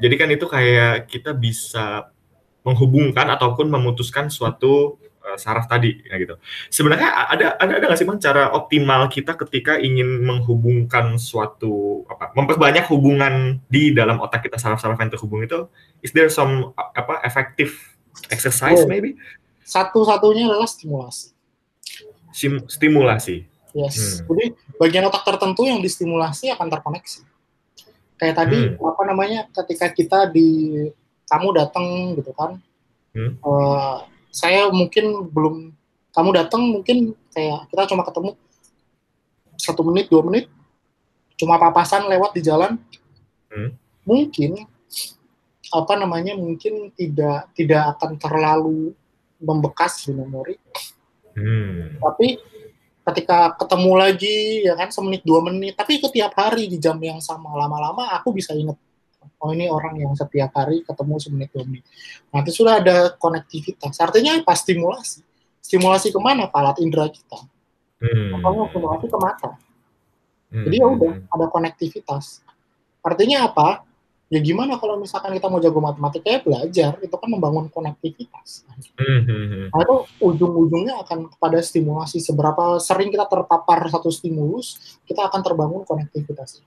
jadi 0.00 0.14
kan 0.16 0.28
itu 0.32 0.46
kayak 0.48 1.06
kita 1.12 1.36
bisa 1.36 2.08
menghubungkan 2.64 3.28
ataupun 3.32 3.68
memutuskan 3.68 4.32
suatu 4.32 4.96
uh, 5.28 5.36
saraf 5.36 5.68
tadi 5.68 6.00
ya 6.08 6.16
gitu. 6.16 6.40
Sebenarnya 6.72 7.28
ada 7.28 7.60
ada 7.60 7.72
ada 7.76 7.84
nggak 7.84 7.98
sih 8.00 8.08
bang 8.08 8.16
cara 8.16 8.48
optimal 8.56 9.12
kita 9.12 9.36
ketika 9.36 9.76
ingin 9.76 10.24
menghubungkan 10.24 11.20
suatu 11.20 12.08
apa 12.08 12.32
memperbanyak 12.32 12.88
hubungan 12.88 13.60
di 13.68 13.92
dalam 13.92 14.16
otak 14.24 14.48
kita 14.48 14.56
saraf-saraf 14.56 14.96
yang 14.96 15.12
terhubung 15.12 15.44
itu 15.44 15.68
is 16.00 16.10
there 16.16 16.32
some 16.32 16.72
apa 16.76 17.20
efektif 17.28 17.98
exercise 18.32 18.80
oh. 18.80 18.88
maybe? 18.88 19.14
Satu-satunya 19.68 20.48
adalah 20.48 20.64
stimulasi. 20.64 21.36
Sim, 22.32 22.64
stimulasi. 22.64 23.44
Yes. 23.76 24.24
Hmm. 24.24 24.32
Jadi 24.32 24.56
bagian 24.80 25.04
otak 25.06 25.28
tertentu 25.28 25.68
yang 25.68 25.84
distimulasi 25.84 26.48
akan 26.56 26.72
terkoneksi. 26.72 27.20
Kayak 28.18 28.34
tadi 28.34 28.58
hmm. 28.74 28.80
apa 28.82 29.02
namanya 29.06 29.40
ketika 29.52 29.92
kita 29.92 30.18
di 30.32 30.74
kamu 31.28 31.48
datang 31.52 32.16
gitu 32.16 32.32
kan, 32.32 32.56
hmm. 33.12 33.38
uh, 33.44 34.08
saya 34.38 34.70
mungkin 34.70 35.26
belum 35.34 35.74
kamu 36.14 36.30
datang 36.30 36.62
mungkin 36.62 37.18
kayak 37.34 37.66
kita 37.74 37.90
cuma 37.90 38.06
ketemu 38.06 38.38
satu 39.58 39.82
menit 39.82 40.06
dua 40.06 40.22
menit, 40.22 40.46
cuma 41.34 41.58
papasan 41.58 42.06
lewat 42.06 42.30
di 42.38 42.46
jalan, 42.46 42.78
hmm. 43.50 43.74
mungkin 44.06 44.62
apa 45.74 45.92
namanya 45.98 46.38
mungkin 46.38 46.94
tidak 46.94 47.50
tidak 47.58 47.98
akan 47.98 48.14
terlalu 48.22 48.94
membekas 49.42 50.06
di 50.06 50.14
memori, 50.14 50.54
hmm. 51.34 51.98
tapi 51.98 52.38
ketika 53.10 53.58
ketemu 53.58 53.92
lagi 53.98 54.38
ya 54.62 54.78
kan 54.78 54.92
semenit 54.92 55.24
dua 55.24 55.40
menit 55.40 55.72
tapi 55.74 55.96
itu 55.96 56.12
tiap 56.12 56.36
hari 56.36 56.68
di 56.68 56.76
jam 56.76 57.00
yang 57.00 57.24
sama 57.24 57.56
lama-lama 57.56 58.12
aku 58.12 58.36
bisa 58.36 58.52
inget 58.52 58.76
oh 59.38 59.50
ini 59.52 59.68
orang 59.68 60.00
yang 60.00 60.12
setiap 60.16 60.50
hari 60.56 60.80
ketemu 60.82 61.14
semenit 61.20 61.48
dua 61.52 61.64
menit. 61.68 61.84
Nanti 62.32 62.50
sudah 62.50 62.80
ada 62.80 63.12
konektivitas. 63.16 64.00
Artinya 64.00 64.40
apa? 64.40 64.52
Stimulasi. 64.56 65.20
Stimulasi 65.60 66.08
ke 66.14 66.20
mana? 66.20 66.48
Palat 66.48 66.80
indera 66.80 67.06
kita. 67.08 67.44
Hmm. 67.98 68.38
atau 68.38 68.70
stimulasi 68.70 69.10
ke 69.10 69.18
mata. 69.18 69.58
Hmm. 70.48 70.64
jadi 70.64 70.76
ya 70.80 70.86
udah 70.86 71.12
ada 71.34 71.46
konektivitas. 71.50 72.46
Artinya 73.02 73.50
apa? 73.50 73.84
Ya 74.28 74.44
gimana 74.44 74.76
kalau 74.76 75.00
misalkan 75.00 75.32
kita 75.32 75.48
mau 75.48 75.56
jago 75.56 75.80
matematika? 75.80 76.28
Ya 76.28 76.40
belajar. 76.44 76.92
Itu 77.00 77.16
kan 77.16 77.28
membangun 77.32 77.72
konektivitas. 77.72 78.68
Mm-hmm. 79.00 79.72
nah 79.72 79.80
itu 79.82 79.96
ujung-ujungnya 80.20 81.00
akan 81.00 81.32
kepada 81.32 81.58
stimulasi. 81.64 82.20
Seberapa 82.20 82.76
sering 82.76 83.08
kita 83.08 83.24
terpapar 83.24 83.88
satu 83.88 84.12
stimulus 84.12 85.00
kita 85.08 85.24
akan 85.26 85.40
terbangun 85.40 85.82
konektivitas 85.88 86.60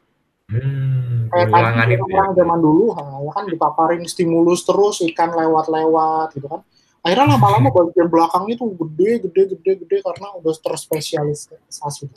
Hmm, 0.52 1.32
kayak 1.32 1.48
tadi 1.48 1.96
ya. 1.96 2.04
orang 2.04 2.36
zaman 2.36 2.60
dulu 2.60 2.92
ya 3.00 3.32
kan 3.32 3.46
dipaparin 3.48 4.04
stimulus 4.04 4.68
terus 4.68 5.00
ikan 5.00 5.32
lewat-lewat 5.32 6.36
gitu 6.36 6.52
kan 6.52 6.60
akhirnya 7.08 7.40
lama-lama 7.40 7.72
bagian 7.80 8.12
belakangnya 8.12 8.60
tuh 8.60 8.76
gede 8.76 9.24
gede 9.24 9.42
gede 9.56 9.72
gede 9.80 9.98
karena 10.04 10.28
udah 10.44 10.52
terspesialisasi 10.60 12.12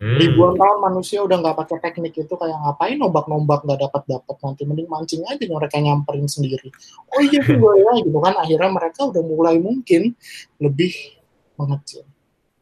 Hmm. 0.00 0.16
Ribuan 0.16 0.56
tahun 0.56 0.80
manusia 0.80 1.20
udah 1.20 1.36
nggak 1.44 1.56
pakai 1.60 1.76
teknik 1.84 2.16
itu 2.16 2.32
kayak 2.32 2.56
ngapain 2.56 2.96
nombak-nombak 2.96 3.60
nggak 3.68 3.84
dapat 3.84 4.02
dapat 4.08 4.36
nanti 4.40 4.64
mending 4.64 4.88
mancing 4.88 5.20
aja 5.28 5.44
mereka 5.44 5.76
nyamperin 5.76 6.24
sendiri. 6.24 6.72
Oh 7.12 7.20
iya 7.20 7.44
juga 7.44 7.76
ya 7.84 7.92
gitu 8.00 8.16
kan 8.16 8.32
akhirnya 8.40 8.70
mereka 8.72 9.12
udah 9.12 9.20
mulai 9.20 9.60
mungkin 9.60 10.16
lebih 10.56 11.20
mengecil. 11.60 12.08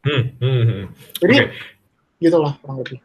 Hmm, 0.03 0.35
hmm, 0.35 0.63
hmm. 0.67 0.83
Jadi 1.23 1.35
okay. 1.39 1.47
gitulah 2.19 2.59
kurang 2.59 2.83
lebih. 2.83 2.99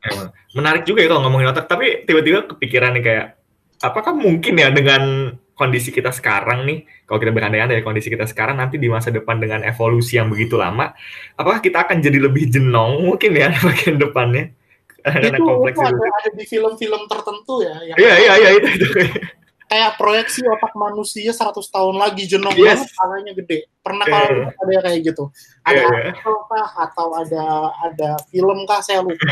Emang. 0.00 0.28
Menarik 0.56 0.82
juga 0.88 1.04
ya 1.04 1.08
kalau 1.12 1.22
ngomongin 1.28 1.52
otak, 1.52 1.68
tapi 1.68 2.08
tiba-tiba 2.08 2.48
kepikiran 2.48 2.96
nih 2.96 3.04
kayak 3.04 3.26
apakah 3.84 4.16
mungkin 4.16 4.56
ya 4.56 4.72
dengan 4.72 5.34
kondisi 5.52 5.92
kita 5.92 6.08
sekarang 6.08 6.64
nih, 6.64 6.88
kalau 7.04 7.20
kita 7.20 7.32
berandai-andai 7.36 7.80
ya 7.80 7.84
kondisi 7.84 8.08
kita 8.08 8.24
sekarang 8.24 8.56
nanti 8.56 8.80
di 8.80 8.88
masa 8.88 9.12
depan 9.12 9.36
dengan 9.36 9.60
evolusi 9.60 10.16
yang 10.16 10.32
begitu 10.32 10.56
lama, 10.56 10.96
apakah 11.36 11.60
kita 11.60 11.84
akan 11.84 12.00
jadi 12.00 12.16
lebih 12.16 12.48
jenong 12.48 13.04
mungkin 13.04 13.36
ya 13.36 13.52
bagian 13.66 14.00
depannya? 14.00 14.56
Itu, 15.00 15.44
itu 15.64 15.80
ada, 15.80 15.96
ada 15.96 16.30
di 16.36 16.44
film-film 16.44 17.08
tertentu 17.08 17.64
ya. 17.64 17.76
Iya, 17.96 17.96
iya, 18.20 18.32
iya, 18.36 18.50
itu, 18.56 18.68
itu. 18.68 18.86
Kayak 19.70 20.02
proyeksi 20.02 20.42
otak 20.50 20.74
manusia 20.74 21.30
100 21.30 21.54
tahun 21.62 21.94
lagi 21.94 22.26
jenong 22.26 22.58
yes. 22.58 22.90
banget, 22.90 23.38
gede. 23.38 23.58
Pernah 23.86 24.02
yeah. 24.02 24.18
kalau 24.18 24.50
ada 24.50 24.70
yang 24.74 24.84
kayak 24.90 25.00
gitu. 25.06 25.24
Ada 25.62 25.70
yeah, 25.70 25.86
iya. 25.86 25.94
artikel 26.10 26.34
yeah. 26.34 26.50
kah 26.50 26.70
atau 26.90 27.08
ada 27.14 27.44
ada 27.86 28.08
film 28.34 28.58
kah 28.66 28.82
saya 28.82 28.98
lupa. 28.98 29.30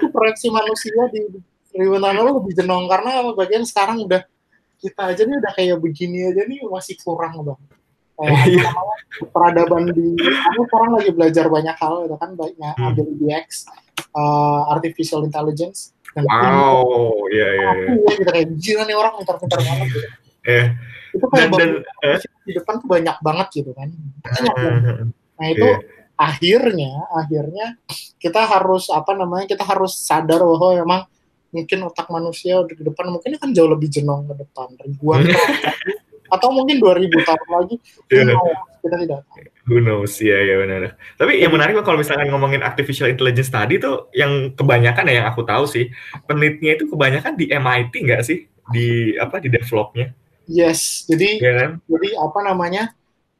itu 0.00 0.06
proyeksi 0.08 0.48
manusia 0.48 0.96
di 1.12 1.28
ribuan 1.76 2.00
tahun 2.00 2.24
lalu 2.24 2.30
lebih 2.40 2.52
jenong 2.56 2.88
karena 2.88 3.10
bagian 3.36 3.68
sekarang 3.68 4.00
udah 4.08 4.24
kita 4.80 5.12
aja 5.12 5.22
nih 5.28 5.36
udah 5.36 5.52
kayak 5.52 5.76
begini 5.76 6.18
aja 6.32 6.42
nih 6.48 6.64
masih 6.64 6.96
kurang 7.04 7.44
bang. 7.44 7.60
Kayak 8.16 8.40
iya. 8.48 8.70
peradaban 9.28 9.92
di 9.92 10.16
aku 10.24 10.60
sekarang 10.72 10.90
lagi 10.96 11.10
belajar 11.12 11.44
banyak 11.52 11.76
hal 11.76 11.94
itu 12.08 12.16
kan 12.16 12.30
banyak 12.32 12.74
hmm. 12.80 12.86
ambil 12.88 13.06
DX 13.20 13.68
uh, 14.16 14.72
artificial 14.72 15.20
intelligence 15.20 15.92
wow 16.22 16.84
iya 17.32 17.48
iya 17.50 17.70
iya 17.74 17.90
ya, 17.98 18.14
kita 18.22 18.30
kayak 18.30 18.48
gila 18.60 18.82
nih 18.86 18.96
orang 18.96 19.12
pintar-pintar 19.18 19.58
banget 19.58 19.88
gitu. 19.90 20.08
Yeah. 20.44 20.66
itu 21.14 21.26
kayak 21.30 21.50
dan, 21.54 21.58
dan, 21.58 21.70
uh, 22.04 22.18
di 22.44 22.52
depan 22.54 22.74
tuh 22.82 22.88
banyak 22.90 23.16
banget 23.22 23.46
gitu 23.62 23.70
kan 23.74 23.88
banyak 24.22 24.54
uh, 24.54 25.02
nah 25.10 25.46
itu 25.50 25.66
yeah. 25.66 25.78
akhirnya 26.14 26.92
akhirnya 27.10 27.66
kita 28.22 28.40
harus 28.46 28.86
apa 28.90 29.12
namanya 29.18 29.50
kita 29.50 29.66
harus 29.66 29.98
sadar 29.98 30.42
bahwa 30.42 30.78
memang 30.78 31.02
mungkin 31.54 31.78
otak 31.86 32.10
manusia 32.10 32.58
di 32.66 32.74
depan 32.82 33.14
mungkin 33.14 33.38
akan 33.38 33.50
jauh 33.54 33.70
lebih 33.70 33.86
jenong 33.86 34.26
ke 34.26 34.34
depan 34.42 34.68
ribuan 34.82 35.22
tahun 35.30 36.03
atau 36.34 36.50
mungkin 36.50 36.82
2000 36.82 37.10
tahun 37.22 37.48
lagi 37.48 37.76
yeah. 38.10 38.36
kita 38.82 38.96
tidak 39.00 39.20
Who 39.64 39.80
knows, 39.80 40.20
ya 40.20 40.36
ya 40.44 40.60
benar. 40.60 40.92
Tapi 41.16 41.40
yang 41.40 41.48
menarik 41.48 41.80
kalau 41.80 41.96
misalkan 41.96 42.28
ngomongin 42.28 42.60
artificial 42.60 43.08
intelligence 43.08 43.48
tadi 43.48 43.80
tuh 43.80 44.12
yang 44.12 44.52
kebanyakan 44.52 45.08
ya 45.08 45.24
yang 45.24 45.26
aku 45.32 45.40
tahu 45.40 45.64
sih 45.64 45.88
penelitinya 46.28 46.76
itu 46.76 46.84
kebanyakan 46.92 47.32
di 47.32 47.48
MIT 47.48 47.92
nggak 48.04 48.22
sih 48.28 48.44
di 48.68 49.16
apa 49.16 49.40
di 49.40 49.48
developnya? 49.48 50.12
Yes, 50.44 51.08
jadi 51.08 51.40
yeah, 51.40 51.54
kan? 51.56 51.70
jadi 51.88 52.08
apa 52.20 52.38
namanya 52.44 52.92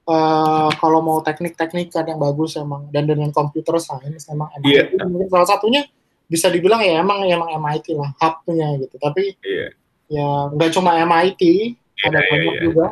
uh, 0.08 0.72
kalau 0.80 1.04
mau 1.04 1.20
teknik-teknik 1.20 1.92
kan 1.92 2.08
yang 2.08 2.16
bagus 2.16 2.56
emang 2.56 2.88
dan 2.88 3.04
dengan 3.04 3.28
computer 3.28 3.76
science 3.76 4.24
emang 4.32 4.48
MIT 4.64 4.96
yeah. 4.96 5.04
mungkin 5.04 5.28
salah 5.28 5.48
satunya 5.48 5.84
bisa 6.24 6.48
dibilang 6.48 6.80
ya 6.80 7.04
emang 7.04 7.20
emang 7.28 7.52
MIT 7.60 7.92
lah 7.92 8.16
hubnya 8.16 8.80
gitu 8.80 8.96
tapi 8.96 9.36
yeah. 9.44 9.70
ya 10.08 10.28
nggak 10.56 10.72
cuma 10.72 10.96
MIT 11.04 11.42
yeah, 11.44 11.76
ada 12.08 12.18
yeah, 12.20 12.30
banyak 12.30 12.54
yeah. 12.54 12.62
juga 12.62 12.86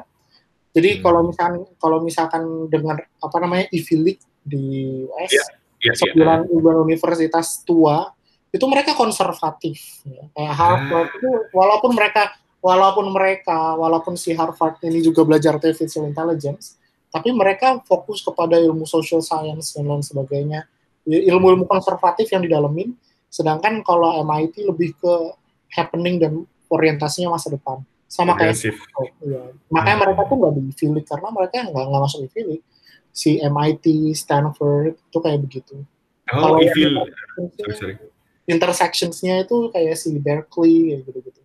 jadi 0.73 0.91
hmm. 0.97 1.01
kalau 1.05 1.21
misalkan 1.29 1.55
kalau 1.77 1.99
misalkan 2.01 2.43
dengan 2.73 2.97
apa 3.01 3.37
namanya 3.41 3.67
Ivy 3.71 3.97
League 4.01 4.25
di 4.43 4.65
US 5.07 5.33
yeah, 5.33 5.49
yeah, 5.85 5.95
sembilan 5.97 6.39
yeah. 6.49 6.81
universitas 6.83 7.63
tua 7.63 8.09
itu 8.53 8.65
mereka 8.69 8.93
konservatif 8.93 10.05
ya. 10.05 10.25
kayak 10.37 10.55
Harvard 10.57 11.09
ah. 11.09 11.17
itu 11.17 11.31
walaupun 11.53 11.91
mereka 11.97 12.23
walaupun 12.63 13.07
mereka 13.13 13.75
walaupun 13.77 14.15
si 14.17 14.37
Harvard 14.37 14.81
ini 14.85 15.01
juga 15.01 15.25
belajar 15.25 15.57
artificial 15.57 16.05
intelligence 16.09 16.77
tapi 17.13 17.29
mereka 17.33 17.81
fokus 17.85 18.25
kepada 18.25 18.57
ilmu 18.57 18.89
social 18.89 19.21
science 19.21 19.77
dan 19.77 19.89
lain 19.89 20.05
sebagainya 20.05 20.65
ilmu-ilmu 21.05 21.67
konservatif 21.67 22.31
yang 22.31 22.47
didalemin 22.47 22.95
Sedangkan 23.33 23.81
kalau 23.81 24.13
MIT 24.21 24.69
lebih 24.69 24.93
ke 25.01 25.15
happening 25.73 26.21
dan 26.21 26.45
orientasinya 26.69 27.33
masa 27.33 27.49
depan. 27.49 27.81
Sama 28.13 28.37
kayak 28.37 28.53
oh, 29.01 29.09
iya. 29.25 29.57
Makanya 29.73 29.97
hmm. 29.97 30.03
mereka 30.05 30.21
tuh 30.29 30.37
nggak 30.37 30.53
di 30.53 30.73
Philip 30.77 31.05
karena 31.09 31.29
mereka 31.33 31.55
nggak 31.65 31.85
nggak 31.89 32.03
masuk 32.05 32.21
di 32.29 32.31
Philip. 32.37 32.61
Si 33.09 33.31
MIT, 33.41 33.85
Stanford 34.13 35.01
itu 35.01 35.19
kayak 35.25 35.41
begitu. 35.41 35.81
Oh, 36.29 36.37
kalau 36.37 36.59
sorry, 36.61 37.73
sorry. 37.73 37.95
intersectionsnya 38.45 39.49
itu 39.49 39.73
kayak 39.73 39.97
si 39.97 40.13
Berkeley 40.21 40.93
kayak 40.93 41.01
gitu-gitu. 41.09 41.41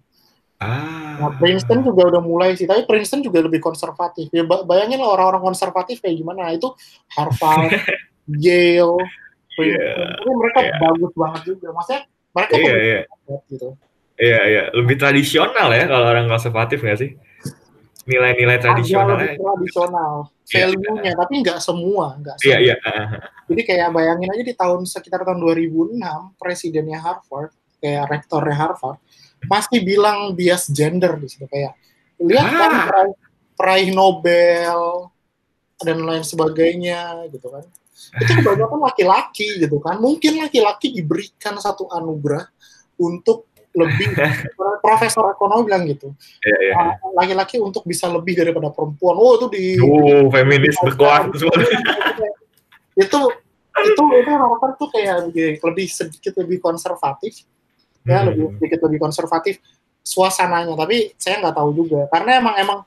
Ah. 0.60 1.16
Nah, 1.24 1.32
Princeton 1.40 1.88
juga 1.88 2.12
udah 2.12 2.22
mulai 2.24 2.60
sih, 2.60 2.68
tapi 2.68 2.84
Princeton 2.84 3.24
juga 3.24 3.40
lebih 3.48 3.64
konservatif. 3.64 4.28
Ya 4.36 4.44
bayangin 4.44 5.00
lah 5.00 5.16
orang-orang 5.16 5.54
konservatif 5.54 6.04
kayak 6.04 6.20
gimana. 6.20 6.52
Nah, 6.52 6.54
itu 6.56 6.68
Harvard, 7.16 7.72
Yale, 8.44 9.00
yeah. 9.64 10.20
tapi 10.20 10.32
mereka 10.36 10.60
yeah. 10.62 10.80
bagus 10.84 11.12
banget 11.16 11.42
juga 11.48 11.68
maksudnya 11.72 12.02
mereka 12.36 12.54
yeah, 12.60 12.78
yeah. 12.78 13.04
Gitu 13.48 13.68
Iya, 14.18 14.40
iya. 14.50 14.64
Lebih 14.74 14.98
tradisional 14.98 15.70
ya 15.74 15.86
kalau 15.86 16.06
orang 16.10 16.26
konservatif 16.26 16.82
nggak 16.82 17.00
sih? 17.00 17.12
Nilai-nilai 18.08 18.58
tradisional. 18.58 19.18
Lebih 19.18 19.38
tradisional. 19.38 20.14
Iya. 20.48 20.68
Value-nya, 20.68 21.14
tapi 21.14 21.34
nggak 21.44 21.60
semua. 21.62 22.06
Nggak 22.18 22.36
semua. 22.42 22.50
Iya, 22.50 22.58
iya. 22.64 22.76
Jadi 23.48 23.62
kayak 23.64 23.90
bayangin 23.94 24.30
aja 24.32 24.44
di 24.44 24.56
tahun 24.56 24.82
sekitar 24.88 25.22
tahun 25.24 25.40
2006, 25.44 26.02
presidennya 26.40 27.00
Harvard, 27.00 27.52
kayak 27.80 28.04
rektornya 28.10 28.56
Harvard, 28.56 29.00
pasti 29.46 29.84
bilang 29.84 30.34
bias 30.34 30.72
gender 30.72 31.20
di 31.20 31.28
situ. 31.30 31.46
Kayak, 31.48 31.78
lihat 32.20 32.48
kan 32.48 32.58
ah. 32.58 32.64
kan 32.64 32.72
peraih, 32.88 33.14
peraih 33.54 33.90
Nobel, 33.92 35.12
dan 35.82 36.02
lain 36.02 36.26
sebagainya 36.26 37.30
gitu 37.30 37.54
kan 37.54 37.66
itu 38.18 38.32
kebanyakan 38.42 38.80
laki-laki 38.82 39.62
gitu 39.62 39.78
kan 39.82 39.98
mungkin 40.02 40.42
laki-laki 40.42 40.94
diberikan 40.94 41.58
satu 41.58 41.90
anugerah 41.90 42.46
untuk 42.98 43.47
lebih 43.78 44.10
profesor 44.86 45.30
ekonomi 45.30 45.70
bilang 45.70 45.84
gitu. 45.86 46.10
Yeah, 46.42 46.60
yeah. 46.74 46.76
Iya. 46.98 47.14
laki-laki 47.14 47.62
untuk 47.62 47.86
bisa 47.86 48.10
lebih 48.10 48.34
daripada 48.34 48.74
perempuan. 48.74 49.16
Oh 49.16 49.38
itu 49.38 49.48
di 49.54 49.66
oh 49.78 50.28
feminis 50.34 50.76
berkuat 50.82 51.30
itu 51.32 51.46
itu 52.98 53.20
itu 53.78 54.04
itu 54.18 54.32
harapan 54.34 54.72
tuh 54.74 54.90
kayak 54.90 55.30
lebih 55.62 55.88
sedikit 55.88 56.34
lebih 56.42 56.58
konservatif. 56.58 57.46
Ya 58.08 58.24
hmm. 58.24 58.28
lebih 58.34 58.46
sedikit 58.58 58.80
lebih 58.90 59.00
konservatif 59.00 59.62
suasananya. 60.02 60.74
Tapi 60.74 61.14
saya 61.22 61.38
nggak 61.44 61.56
tahu 61.56 61.70
juga. 61.78 62.10
Karena 62.10 62.42
emang 62.42 62.56
emang 62.58 62.80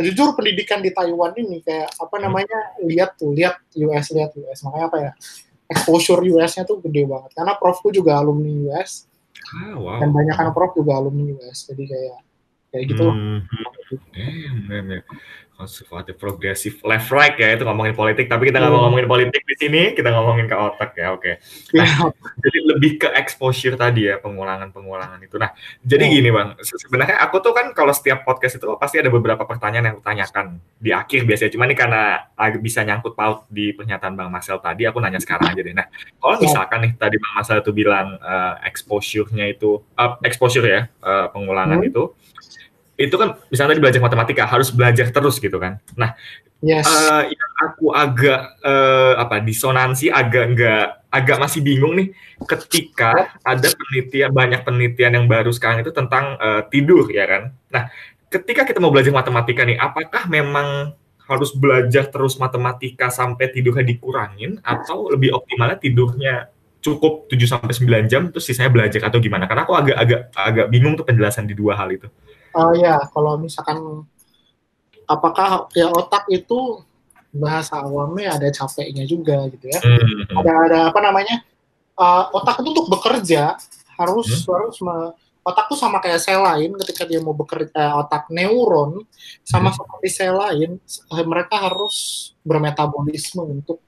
jujur 0.00 0.32
pendidikan 0.32 0.80
di 0.80 0.96
Taiwan 0.96 1.36
ini 1.36 1.60
kayak 1.60 1.92
apa 1.92 2.16
hmm. 2.16 2.22
namanya 2.24 2.58
lihat 2.88 3.20
tuh 3.20 3.36
lihat 3.36 3.60
US 3.76 4.06
lihat 4.16 4.32
US 4.32 4.58
makanya 4.64 4.86
apa 4.88 4.98
ya 4.98 5.12
exposure 5.70 6.18
US-nya 6.24 6.66
tuh 6.66 6.82
gede 6.82 7.06
banget. 7.06 7.30
Karena 7.36 7.54
profku 7.54 7.94
juga 7.94 8.18
alumni 8.18 8.50
US 8.70 9.09
ah, 9.56 9.74
wow. 9.78 9.98
dan 9.98 10.10
banyak 10.14 10.34
kan 10.34 10.50
prof 10.54 10.72
juga 10.76 10.98
alumni 10.98 11.34
US 11.38 11.66
jadi 11.66 11.82
kayak 11.86 12.18
kayak 12.70 12.84
gitu 12.94 13.06
hmm. 13.06 13.38
Hmm 13.96 15.02
konservatif 15.60 16.16
progresif 16.16 16.80
left 16.80 17.12
right 17.12 17.36
ya 17.36 17.52
itu 17.52 17.68
ngomongin 17.68 17.92
politik 17.92 18.32
tapi 18.32 18.48
kita 18.48 18.64
nggak 18.64 18.72
mau 18.72 18.80
hmm. 18.80 18.84
ngomongin 18.88 19.08
politik 19.12 19.42
di 19.44 19.54
sini 19.60 19.82
kita 19.92 20.08
ngomongin 20.08 20.48
ke 20.48 20.56
otak 20.56 20.96
ya 20.96 21.12
oke 21.12 21.20
okay. 21.20 21.34
nah, 21.76 22.08
jadi 22.48 22.58
lebih 22.72 22.96
ke 22.96 23.08
exposure 23.12 23.76
tadi 23.76 24.08
ya 24.08 24.16
pengulangan 24.16 24.72
pengulangan 24.72 25.20
itu 25.20 25.36
nah 25.36 25.52
jadi 25.84 26.08
oh. 26.08 26.10
gini 26.16 26.28
bang 26.32 26.48
sebenarnya 26.64 27.20
aku 27.20 27.44
tuh 27.44 27.52
kan 27.52 27.76
kalau 27.76 27.92
setiap 27.92 28.24
podcast 28.24 28.56
itu 28.56 28.64
pasti 28.80 28.96
ada 29.04 29.12
beberapa 29.12 29.44
pertanyaan 29.44 29.92
yang 29.92 29.94
aku 30.00 30.04
tanyakan 30.08 30.56
di 30.80 30.90
akhir 30.96 31.28
biasanya 31.28 31.52
cuma 31.52 31.68
ini 31.68 31.76
karena 31.76 32.24
bisa 32.56 32.80
nyangkut 32.80 33.12
paut 33.12 33.44
di 33.52 33.76
pernyataan 33.76 34.16
bang 34.16 34.32
Marcel 34.32 34.56
tadi 34.64 34.88
aku 34.88 34.96
nanya 34.96 35.20
sekarang 35.20 35.52
aja 35.52 35.60
deh 35.60 35.76
nah 35.76 35.84
kalau 36.16 36.40
misalkan 36.40 36.88
nih 36.88 36.92
tadi 36.96 37.20
bang 37.20 37.32
Marcel 37.36 37.60
itu 37.60 37.72
bilang 37.76 38.16
uh, 38.24 38.56
exposure-nya 38.64 39.52
itu 39.52 39.84
uh, 40.00 40.16
exposure 40.24 40.64
ya 40.64 40.88
uh, 41.04 41.28
pengulangan 41.28 41.84
hmm. 41.84 41.90
itu 41.92 42.16
itu 43.00 43.16
kan 43.16 43.40
misalnya 43.48 43.72
tadi 43.72 43.82
belajar 43.82 44.00
matematika 44.04 44.44
harus 44.44 44.68
belajar 44.68 45.08
terus 45.08 45.40
gitu 45.40 45.56
kan. 45.56 45.80
Nah, 45.96 46.12
yes. 46.60 46.84
uh, 46.84 47.24
yang 47.24 47.52
aku 47.64 47.96
agak 47.96 48.60
uh, 48.60 49.16
apa 49.16 49.40
disonansi 49.40 50.12
agak 50.12 50.44
enggak 50.52 50.86
agak 51.08 51.40
masih 51.40 51.64
bingung 51.64 51.96
nih 51.96 52.12
ketika 52.44 53.32
ada 53.40 53.68
penelitian 53.72 54.30
banyak 54.30 54.60
penelitian 54.62 55.12
yang 55.16 55.26
baru 55.26 55.48
sekarang 55.48 55.80
itu 55.80 55.96
tentang 55.96 56.36
uh, 56.36 56.60
tidur 56.68 57.08
ya 57.08 57.24
kan. 57.24 57.42
Nah, 57.72 57.88
ketika 58.28 58.68
kita 58.68 58.78
mau 58.78 58.92
belajar 58.92 59.16
matematika 59.16 59.64
nih, 59.64 59.80
apakah 59.80 60.28
memang 60.28 60.92
harus 61.24 61.54
belajar 61.54 62.10
terus 62.10 62.36
matematika 62.36 63.08
sampai 63.08 63.48
tidurnya 63.48 63.86
dikurangin 63.86 64.58
atau 64.60 65.08
lebih 65.08 65.30
optimalnya 65.30 65.78
tidurnya 65.78 66.50
cukup 66.80 67.28
7 67.28 67.38
sampai 67.44 67.74
9 67.76 68.10
jam 68.10 68.22
terus 68.34 68.44
sisanya 68.44 68.68
belajar 68.68 69.08
atau 69.08 69.22
gimana? 69.22 69.46
Karena 69.46 69.62
aku 69.64 69.72
agak 69.78 69.96
agak 69.96 70.20
agak 70.34 70.66
bingung 70.68 70.98
tuh 70.98 71.06
penjelasan 71.06 71.46
di 71.46 71.54
dua 71.54 71.78
hal 71.78 71.88
itu. 71.94 72.10
Oh 72.50 72.72
ya, 72.74 72.98
kalau 73.14 73.38
misalkan 73.38 74.06
apakah 75.06 75.70
ya 75.74 75.90
otak 75.90 76.26
itu 76.30 76.82
bahasa 77.30 77.78
awamnya 77.78 78.34
ada 78.38 78.50
capeknya 78.50 79.06
juga 79.06 79.46
gitu 79.50 79.70
ya. 79.70 79.80
Hmm. 79.82 80.38
Ada 80.42 80.52
ada 80.66 80.78
apa 80.90 81.00
namanya? 81.02 81.42
Uh, 81.94 82.32
otak 82.34 82.64
itu 82.64 82.68
untuk 82.74 82.88
bekerja 82.90 83.54
harus 84.00 84.28
hmm. 84.32 84.50
harus 84.56 84.76
me, 84.80 84.96
otak 85.44 85.68
tuh 85.72 85.78
sama 85.78 86.00
kayak 86.00 86.20
sel 86.20 86.40
lain 86.40 86.72
ketika 86.84 87.04
dia 87.04 87.20
mau 87.20 87.36
bekerja 87.36 87.72
eh, 87.72 87.92
otak 87.96 88.28
neuron 88.32 89.04
sama 89.44 89.72
hmm. 89.72 89.76
seperti 89.76 90.08
sel 90.08 90.36
lain 90.36 90.70
eh, 90.80 91.24
mereka 91.28 91.60
harus 91.60 92.30
bermetabolisme 92.44 93.44
untuk 93.44 93.80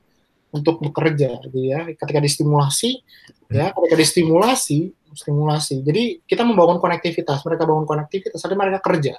untuk 0.53 0.85
bekerja 0.85 1.41
gitu 1.49 1.59
ya 1.65 1.89
ketika 1.97 2.21
distimulasi 2.21 3.01
ya 3.49 3.73
ketika 3.73 3.97
distimulasi 3.97 4.93
stimulasi. 5.15 5.85
Jadi 5.85 6.25
kita 6.25 6.43
membangun 6.43 6.81
konektivitas. 6.83 7.45
Mereka 7.45 7.63
bangun 7.69 7.87
konektivitas 7.87 8.41
tapi 8.41 8.57
mereka 8.57 8.81
kerja. 8.81 9.15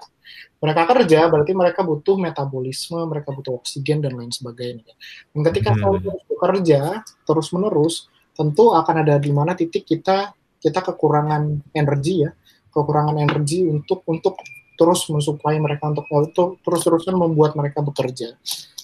Mereka 0.59 0.81
kerja 0.89 1.19
berarti 1.29 1.51
mereka 1.53 1.81
butuh 1.85 2.15
metabolisme 2.17 2.99
mereka 3.05 3.29
butuh 3.31 3.61
oksigen 3.61 4.01
dan 4.01 4.17
lain 4.17 4.33
sebagainya. 4.33 4.93
Dan 5.31 5.41
ketika 5.47 5.71
hmm. 5.73 5.81
terus 5.81 6.21
bekerja 6.27 6.81
terus 7.23 7.47
menerus 7.53 7.95
tentu 8.33 8.73
akan 8.73 9.05
ada 9.05 9.21
di 9.21 9.29
mana 9.29 9.53
titik 9.53 9.85
kita 9.85 10.33
kita 10.59 10.79
kekurangan 10.81 11.73
energi 11.77 12.25
ya. 12.25 12.31
Kekurangan 12.73 13.21
energi 13.21 13.69
untuk 13.69 14.01
untuk 14.09 14.41
terus 14.73 15.05
mensuplai 15.13 15.61
mereka 15.61 15.93
untuk, 15.93 16.09
untuk 16.09 16.57
terus-terusan 16.65 17.13
membuat 17.13 17.53
mereka 17.53 17.85
bekerja 17.85 18.33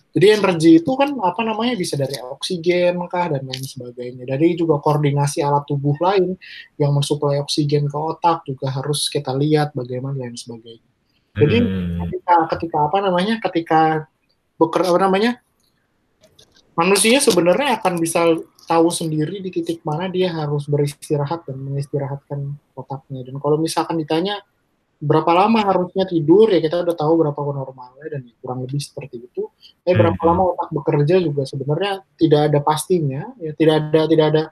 jadi 0.10 0.42
energi 0.42 0.82
itu 0.82 0.92
kan 0.98 1.14
apa 1.22 1.46
namanya 1.46 1.78
bisa 1.78 1.94
dari 1.94 2.18
oksigen 2.18 2.98
kah 3.06 3.30
dan 3.30 3.46
lain 3.46 3.62
sebagainya. 3.62 4.26
Dari 4.26 4.58
juga 4.58 4.82
koordinasi 4.82 5.46
alat 5.46 5.70
tubuh 5.70 5.94
lain 6.02 6.34
yang 6.82 6.98
mensuplai 6.98 7.38
oksigen 7.38 7.86
ke 7.86 7.98
otak 7.98 8.42
juga 8.50 8.74
harus 8.74 9.06
kita 9.06 9.30
lihat 9.38 9.78
bagaimana 9.78 10.18
dan 10.26 10.34
sebagainya. 10.34 10.90
Jadi 11.38 11.58
hmm. 11.62 12.02
ketika 12.02 12.36
ketika 12.58 12.78
apa 12.90 12.98
namanya 13.06 13.38
ketika 13.38 13.82
bekerja 14.58 14.90
apa 14.90 15.00
namanya 15.06 15.32
manusia 16.74 17.22
sebenarnya 17.22 17.78
akan 17.78 18.02
bisa 18.02 18.34
tahu 18.66 18.90
sendiri 18.90 19.46
di 19.46 19.54
titik 19.54 19.86
mana 19.86 20.10
dia 20.10 20.34
harus 20.34 20.66
beristirahat 20.66 21.46
dan 21.46 21.62
mengistirahatkan 21.62 22.58
otaknya. 22.74 23.30
Dan 23.30 23.38
kalau 23.38 23.62
misalkan 23.62 24.02
ditanya 24.02 24.42
berapa 25.00 25.32
lama 25.32 25.64
harusnya 25.64 26.04
tidur 26.04 26.52
ya 26.52 26.60
kita 26.60 26.84
udah 26.84 26.92
tahu 26.92 27.24
berapa 27.24 27.40
normalnya 27.40 28.06
dan 28.12 28.22
kurang 28.44 28.68
lebih 28.68 28.84
seperti 28.84 29.32
itu. 29.32 29.48
Eh 29.88 29.96
berapa 29.96 30.20
hmm. 30.20 30.28
lama 30.28 30.42
otak 30.56 30.70
bekerja 30.76 31.16
juga 31.24 31.48
sebenarnya 31.48 32.04
tidak 32.20 32.42
ada 32.52 32.60
pastinya 32.60 33.32
ya 33.40 33.56
tidak 33.56 33.76
ada 33.90 34.02
tidak 34.12 34.26
ada 34.36 34.44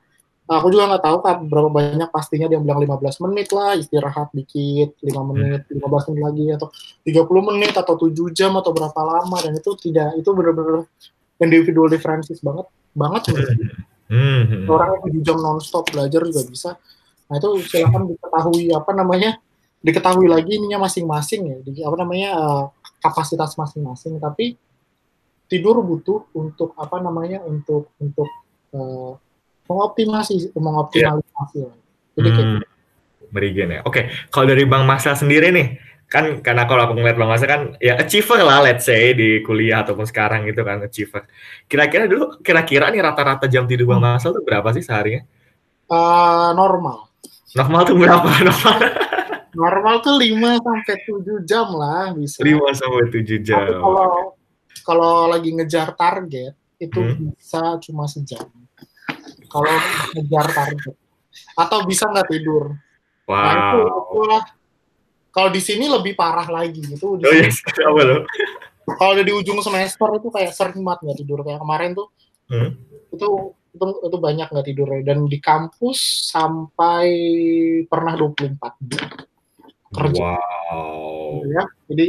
aku 0.47 0.71
juga 0.71 0.95
nggak 0.95 1.03
tahu 1.03 1.17
kan 1.19 1.37
berapa 1.51 1.69
banyak 1.69 2.09
pastinya 2.09 2.47
dia 2.47 2.59
bilang 2.63 2.79
15 2.79 3.23
menit 3.27 3.51
lah 3.51 3.75
istirahat 3.75 4.31
dikit 4.31 4.95
5 5.03 5.11
hmm. 5.11 5.25
menit 5.35 5.61
15 5.67 5.83
menit 6.15 6.23
lagi 6.23 6.45
atau 6.55 6.67
30 7.03 7.49
menit 7.51 7.73
atau 7.75 7.93
7 7.99 8.15
jam 8.31 8.55
atau 8.55 8.71
berapa 8.71 9.01
lama 9.03 9.37
dan 9.43 9.59
itu 9.59 9.71
tidak 9.75 10.15
itu 10.15 10.29
benar-benar 10.31 10.87
individual 11.43 11.91
differences 11.91 12.39
banget 12.39 12.65
banget 12.95 13.23
hmm. 14.11 14.71
orang 14.71 15.03
yang 15.11 15.19
7 15.19 15.27
jam 15.27 15.37
nonstop 15.43 15.83
belajar 15.91 16.23
juga 16.23 16.41
bisa 16.47 16.71
nah 17.27 17.35
itu 17.35 17.49
silakan 17.67 18.07
diketahui 18.07 18.71
apa 18.71 18.91
namanya 18.95 19.35
diketahui 19.81 20.27
lagi 20.27 20.57
ininya 20.57 20.83
masing-masing 20.89 21.41
ya, 21.47 21.57
di, 21.61 21.81
apa 21.85 21.95
namanya 22.01 22.29
uh, 22.37 22.65
kapasitas 23.01 23.53
masing-masing. 23.55 24.17
Tapi 24.17 24.57
tidur 25.47 25.79
butuh 25.79 26.27
untuk 26.35 26.75
apa 26.75 26.99
namanya 26.99 27.39
untuk 27.45 27.93
untuk 28.01 28.27
uh, 28.75 29.15
mengoptimasi 29.67 30.51
mengoptimalisasi. 30.55 31.59
Yeah. 31.63 31.75
Jadi 32.17 32.29
hmm, 32.29 32.37
gitu. 32.37 32.53
Merigen 33.31 33.69
ya. 33.75 33.79
Oke, 33.83 33.91
okay. 33.91 34.03
kalau 34.31 34.47
dari 34.47 34.63
Bang 34.63 34.87
Masa 34.87 35.11
sendiri 35.11 35.51
nih, 35.51 35.75
kan 36.07 36.39
karena 36.39 36.63
kalau 36.63 36.87
aku 36.87 36.95
ngeliat 36.95 37.19
Bang 37.19 37.31
Masa 37.31 37.45
kan 37.45 37.75
ya 37.83 37.99
achiever 37.99 38.39
lah 38.39 38.63
let's 38.63 38.87
say 38.87 39.11
di 39.11 39.43
kuliah 39.43 39.83
ataupun 39.83 40.07
sekarang 40.07 40.47
gitu 40.47 40.63
kan 40.63 40.83
achiever. 40.83 41.27
Kira-kira 41.67 42.07
dulu 42.07 42.39
kira-kira 42.39 42.87
nih 42.89 43.03
rata-rata 43.03 43.45
jam 43.51 43.67
tidur 43.67 43.91
Bang 43.91 44.03
Masa 44.03 44.31
itu 44.31 44.41
berapa 44.41 44.67
sih 44.71 44.83
seharinya? 44.83 45.23
Uh, 45.87 46.51
normal. 46.55 47.07
Normal 47.55 47.81
tuh 47.87 47.95
berapa? 47.95 48.27
Normal 48.47 49.06
normal 49.57 50.05
tuh 50.05 50.21
5 50.21 50.61
sampai 50.61 50.95
7 51.01 51.49
jam 51.49 51.67
lah 51.73 52.13
bisa. 52.13 52.45
5 52.45 52.77
sampai 52.77 53.03
7 53.09 53.41
jam. 53.41 53.57
Tapi 53.65 53.73
kalau 53.73 54.09
kalau 54.85 55.13
lagi 55.33 55.49
ngejar 55.57 55.97
target 55.97 56.53
itu 56.77 57.01
hmm. 57.01 57.33
bisa 57.33 57.81
cuma 57.81 58.05
sejam. 58.05 58.45
Kalau 59.49 59.73
ngejar 60.13 60.45
target 60.53 60.95
atau 61.57 61.79
bisa 61.89 62.05
nggak 62.05 62.29
tidur. 62.29 62.77
Wow. 63.25 63.41
Nah, 63.41 63.73
itu. 63.73 64.39
Kalau 65.33 65.49
di 65.53 65.61
sini 65.61 65.85
lebih 65.85 66.17
parah 66.17 66.49
lagi 66.49 66.81
gitu. 66.81 67.17
oh 67.17 67.33
yes, 67.33 67.61
iya, 67.61 67.85
apa 67.89 68.01
loh? 68.01 68.21
Kalau 68.87 69.13
di 69.21 69.33
ujung 69.35 69.59
semester 69.61 70.07
itu 70.17 70.33
kayak 70.33 70.53
sering 70.55 70.81
banget 70.81 70.99
nggak 71.05 71.17
tidur 71.19 71.39
kayak 71.45 71.61
kemarin 71.61 71.91
tuh. 71.93 72.07
Hmm. 72.49 72.73
Itu 73.13 73.53
itu 73.77 73.85
itu 74.01 74.17
banyak 74.17 74.47
nggak 74.49 74.65
tidur 74.65 74.89
dan 75.05 75.29
di 75.29 75.37
kampus 75.37 76.29
sampai 76.33 77.05
pernah 77.85 78.17
24 78.17 78.57
jam 78.89 79.05
kerja. 79.93 80.35
Wow. 80.37 81.43
Ya, 81.47 81.63
jadi 81.91 82.05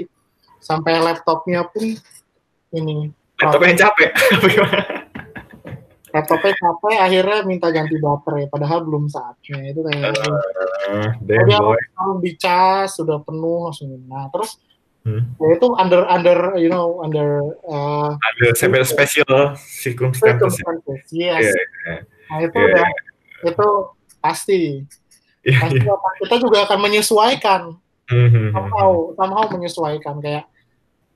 sampai 0.59 0.99
laptopnya 0.99 1.66
pun 1.66 1.95
ini. 2.74 3.14
Laptopnya 3.39 3.74
capek. 3.87 4.11
laptopnya 6.14 6.53
capek, 6.57 6.97
akhirnya 6.99 7.39
minta 7.45 7.68
ganti 7.70 8.01
baterai, 8.01 8.49
padahal 8.51 8.83
belum 8.83 9.07
saatnya. 9.07 9.70
Itu 9.70 9.87
kayak. 9.87 10.12
Uh, 10.89 11.09
dia 11.22 11.45
langsung 11.47 12.18
dicas, 12.24 12.97
sudah 12.97 13.22
penuh 13.22 13.68
langsung. 13.70 13.93
Nah, 14.09 14.26
terus 14.33 14.59
hmm. 15.07 15.39
ya 15.39 15.49
itu 15.55 15.66
under 15.76 16.03
under 16.09 16.57
you 16.59 16.72
know 16.72 16.99
under 17.05 17.55
uh, 17.68 18.16
under 18.16 18.51
special 18.57 18.85
special 18.85 19.55
circumstances. 20.11 21.01
Yes. 21.12 21.47
Yeah, 21.47 21.66
yeah. 21.87 22.01
Nah 22.29 22.39
itu 22.45 22.57
yeah. 22.57 22.68
udah 22.68 22.89
itu 23.49 23.68
pasti 24.18 24.61
yeah, 25.49 25.61
pasti 25.64 25.80
yeah. 25.80 26.12
kita 26.20 26.36
juga 26.44 26.59
akan 26.68 26.78
menyesuaikan 26.84 27.62
mm-hmm. 28.12 28.46
somehow 28.53 28.90
somehow 29.16 29.44
menyesuaikan 29.49 30.16
kayak 30.20 30.44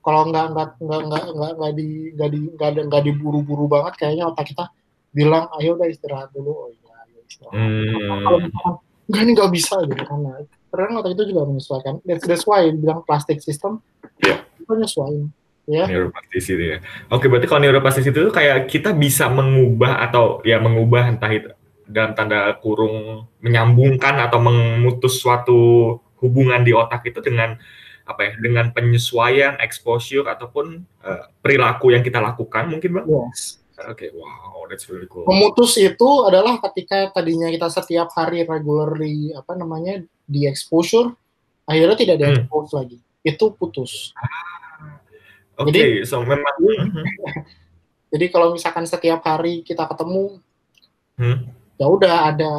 kalau 0.03 0.27
nggak 0.27 0.51
nggak 0.51 0.69
nggak 0.83 1.01
nggak 1.07 1.23
nggak 1.31 1.51
nggak 1.55 1.73
di 1.77 1.87
nggak 2.17 2.29
di 2.33 2.39
nggak 2.57 2.69
nggak 2.89 3.03
diburu-buru 3.07 3.65
banget 3.71 3.93
kayaknya 3.95 4.27
otak 4.27 4.51
kita 4.51 4.67
bilang 5.13 5.47
ayo 5.61 5.77
udah 5.77 5.87
istirahat 5.87 6.29
dulu 6.33 6.51
oh 6.51 6.69
iya 6.73 6.93
ayo 7.07 7.19
istirahat 7.23 7.55
mm. 7.55 8.23
kalau 8.25 8.39
misalkan 8.41 8.73
nggak 9.03 9.21
ini 9.21 9.31
nggak 9.37 9.51
bisa 9.53 9.75
gitu 9.85 10.03
karena 10.03 10.31
ternyata 10.73 10.99
otak 11.05 11.11
itu 11.15 11.23
juga 11.31 11.41
menyesuaikan 11.47 11.93
that's, 12.03 12.23
that's 12.25 12.45
why 12.49 12.65
bilang 12.73 13.05
plastik 13.05 13.39
system 13.39 13.79
yeah. 14.25 14.41
itu 14.57 14.65
menyesuaikan 14.67 15.29
ya. 15.63 15.87
Neuroplasticity 15.87 16.65
ya. 16.75 16.77
Oke, 17.07 17.31
berarti 17.31 17.47
kalau 17.47 17.63
neuroplasticity 17.63 18.11
itu 18.11 18.33
kayak 18.35 18.67
kita 18.67 18.91
bisa 18.91 19.31
mengubah 19.31 20.03
atau 20.03 20.43
ya 20.43 20.59
mengubah 20.59 21.07
entah 21.07 21.31
itu 21.31 21.51
dalam 21.87 22.15
tanda 22.15 22.55
kurung 22.59 23.27
menyambungkan 23.43 24.19
atau 24.23 24.39
memutus 24.39 25.19
suatu 25.19 25.99
hubungan 26.23 26.63
di 26.63 26.71
otak 26.71 27.03
itu 27.03 27.19
dengan 27.19 27.59
apa 28.03 28.19
ya 28.27 28.31
dengan 28.39 28.71
penyesuaian 28.75 29.59
exposure 29.63 30.27
ataupun 30.27 30.83
uh, 31.03 31.23
perilaku 31.39 31.95
yang 31.95 32.03
kita 32.03 32.19
lakukan 32.19 32.67
mungkin 32.67 32.99
bang? 32.99 33.05
Yes. 33.07 33.63
oke 33.79 33.95
okay, 33.95 34.09
wow 34.11 34.67
that's 34.67 34.87
really 34.91 35.07
cool. 35.07 35.23
Memutus 35.27 35.79
itu 35.79 36.09
adalah 36.27 36.59
ketika 36.71 37.11
tadinya 37.15 37.47
kita 37.47 37.67
setiap 37.71 38.11
hari 38.15 38.43
regularly 38.43 39.31
apa 39.35 39.55
namanya 39.55 40.03
di 40.27 40.47
exposure 40.47 41.15
akhirnya 41.63 41.95
tidak 41.95 42.15
di 42.19 42.23
expose 42.27 42.71
hmm. 42.71 42.79
lagi. 42.79 42.97
Itu 43.23 43.55
putus. 43.55 44.11
Ah, 44.19 44.99
oke 45.63 45.71
okay, 45.71 46.03
so 46.03 46.19
memang 46.27 46.55
jadi 48.13 48.25
kalau 48.27 48.51
misalkan 48.51 48.83
setiap 48.83 49.23
hari 49.23 49.63
kita 49.63 49.87
ketemu 49.87 50.43
hmm 51.15 51.62
ya 51.83 51.85
udah 51.91 52.15
ada 52.31 52.51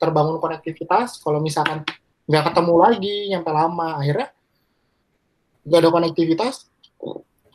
terbangun 0.00 0.40
konektivitas 0.40 1.20
kalau 1.20 1.44
misalkan 1.44 1.84
nggak 2.24 2.48
ketemu 2.48 2.74
lagi 2.80 3.14
nyampe 3.28 3.50
lama 3.52 4.00
akhirnya 4.00 4.32
nggak 5.68 5.80
ada 5.84 5.90
konektivitas 5.92 6.72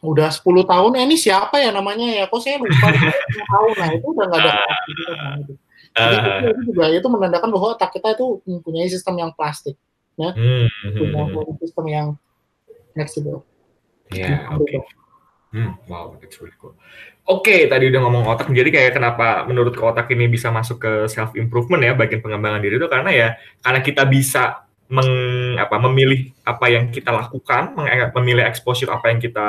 udah 0.06 0.30
10 0.30 0.70
tahun. 0.70 0.92
Eh, 1.02 1.04
ini 1.10 1.18
siapa 1.18 1.58
ya 1.58 1.74
namanya 1.74 2.06
ya? 2.06 2.30
Kok 2.30 2.38
saya 2.38 2.62
lupa. 2.62 2.94
10 2.94 3.42
tahun. 3.50 3.74
Nah 3.74 3.90
itu 3.98 4.06
udah 4.06 4.26
nggak 4.30 4.42
ada 4.46 4.52
konektivitas. 4.54 5.18
Nah, 5.18 5.36
itu. 5.42 5.54
Jadi 5.96 6.16
uh, 6.20 6.52
itu 6.52 6.62
juga 6.76 6.84
itu 6.92 7.08
menandakan 7.08 7.50
bahwa 7.56 7.68
otak 7.74 7.90
kita 7.96 8.20
itu 8.20 8.44
mempunyai 8.44 8.92
sistem 8.92 9.16
yang 9.16 9.32
plastik 9.32 9.80
ya. 10.20 10.36
Hmm, 10.36 10.68
punya 10.94 11.24
sistem 11.64 11.86
yang 11.88 12.08
fleksibel. 12.92 13.48
Yeah, 14.14 14.46
gitu. 14.54 14.62
okay. 14.62 14.82
Hmm, 15.56 15.80
wow, 15.88 16.14
that's 16.20 16.36
really 16.44 16.54
cool. 16.60 16.76
Oke, 17.26 17.50
okay, 17.50 17.62
tadi 17.66 17.90
udah 17.90 18.02
ngomong 18.06 18.24
otak, 18.38 18.54
jadi 18.54 18.70
kayak 18.70 19.02
kenapa 19.02 19.50
menurut 19.50 19.74
ke 19.74 19.82
otak 19.82 20.06
ini 20.14 20.30
bisa 20.30 20.54
masuk 20.54 20.78
ke 20.78 20.92
self 21.10 21.34
improvement 21.34 21.82
ya, 21.82 21.98
bagian 21.98 22.22
pengembangan 22.22 22.62
diri 22.62 22.78
itu 22.78 22.86
karena 22.86 23.10
ya 23.10 23.28
karena 23.66 23.82
kita 23.82 24.06
bisa 24.06 24.62
meng, 24.94 25.10
apa, 25.58 25.74
memilih 25.90 26.30
apa 26.46 26.70
yang 26.70 26.94
kita 26.94 27.10
lakukan, 27.10 27.74
memilih 28.14 28.46
exposure 28.46 28.94
apa 28.94 29.10
yang 29.10 29.18
kita 29.18 29.48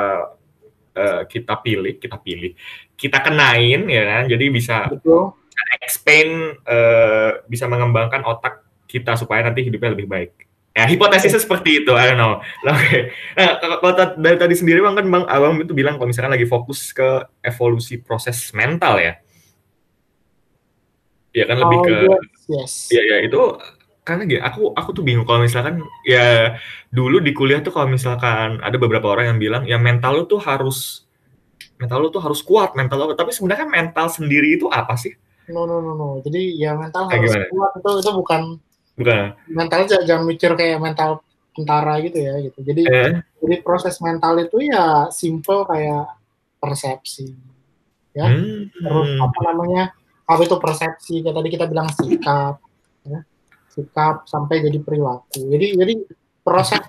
uh, 0.97 1.21
kita 1.29 1.53
pilih, 1.61 2.01
kita 2.01 2.17
pilih, 2.17 2.57
kita 2.97 3.21
kenain 3.21 3.85
ya 3.85 4.03
kan, 4.09 4.23
jadi 4.25 4.45
bisa 4.49 4.89
Betul. 4.89 5.37
expand, 5.77 6.57
uh, 6.65 7.45
bisa 7.45 7.69
mengembangkan 7.69 8.25
otak 8.25 8.65
kita 8.89 9.13
supaya 9.13 9.45
nanti 9.45 9.61
hidupnya 9.61 9.93
lebih 9.93 10.09
baik. 10.09 10.46
Ya, 10.77 10.85
hipotesisnya 10.85 11.41
seperti 11.41 11.81
itu, 11.81 11.89
I 11.97 12.13
don't 12.13 12.21
know. 12.21 12.37
Oke. 12.37 12.77
Okay. 12.77 13.01
Nah, 13.33 13.57
kalau 13.57 13.97
dari 14.21 14.37
tadi 14.37 14.53
sendiri 14.53 14.77
Bang 14.85 14.93
kan 14.93 15.09
Bang 15.09 15.25
Abang 15.25 15.57
itu 15.57 15.73
bilang 15.73 15.97
kalau 15.97 16.05
misalkan 16.05 16.37
lagi 16.37 16.45
fokus 16.45 16.93
ke 16.93 17.25
evolusi 17.41 17.97
proses 17.97 18.53
mental 18.53 19.01
ya. 19.01 19.17
Ya 21.33 21.49
kan 21.49 21.57
lebih 21.57 21.77
oh, 21.81 21.83
ke 21.85 21.95
yes. 22.53 22.93
Ya 22.93 23.01
ya 23.01 23.17
itu 23.25 23.41
karena 24.05 24.23
gini, 24.29 24.39
aku 24.39 24.71
aku 24.77 24.89
tuh 24.93 25.03
bingung 25.03 25.25
kalau 25.25 25.41
misalkan 25.41 25.81
ya 26.05 26.55
dulu 26.93 27.25
di 27.25 27.33
kuliah 27.33 27.59
tuh 27.59 27.73
kalau 27.73 27.89
misalkan 27.89 28.61
ada 28.61 28.77
beberapa 28.77 29.09
orang 29.09 29.35
yang 29.35 29.39
bilang 29.41 29.63
ya 29.65 29.75
mental 29.81 30.13
lu 30.13 30.23
tuh 30.29 30.39
harus 30.39 31.09
mental 31.75 32.05
lu 32.05 32.09
tuh 32.13 32.23
harus 32.23 32.39
kuat 32.39 32.71
mental 32.77 33.03
lu 33.03 33.17
tapi 33.17 33.35
sebenarnya 33.35 33.67
mental 33.67 34.07
sendiri 34.07 34.55
itu 34.55 34.71
apa 34.71 34.95
sih 34.95 35.11
no 35.51 35.67
no 35.67 35.83
no 35.83 35.91
no 35.91 36.23
jadi 36.23 36.39
ya 36.55 36.71
mental 36.79 37.11
harus 37.11 37.35
gimana? 37.35 37.51
kuat 37.51 37.71
itu 37.83 37.91
itu 37.99 38.11
bukan 38.15 38.41
bukan 38.97 39.37
mental 39.47 39.85
jangan 39.85 40.25
mikir 40.25 40.51
kayak 40.57 40.81
mental 40.81 41.21
tentara 41.53 42.01
gitu 42.01 42.17
ya 42.17 42.33
gitu 42.49 42.59
jadi 42.65 42.81
eh. 42.85 43.13
jadi 43.41 43.55
proses 43.61 43.97
mental 44.01 44.37
itu 44.41 44.57
ya 44.65 45.09
simple 45.13 45.65
kayak 45.69 46.17
persepsi 46.57 47.33
ya 48.17 48.25
hmm. 48.25 48.73
terus 48.73 49.09
apa 49.21 49.39
namanya 49.53 49.93
apa 50.25 50.41
itu 50.43 50.57
persepsi 50.57 51.21
kayak 51.21 51.35
tadi 51.37 51.49
kita 51.53 51.65
bilang 51.69 51.89
sikap 51.93 52.57
ya 53.05 53.21
sikap 53.69 54.25
sampai 54.25 54.65
jadi 54.65 54.81
perilaku 54.81 55.45
jadi 55.53 55.67
jadi 55.77 55.93
proses 56.41 56.81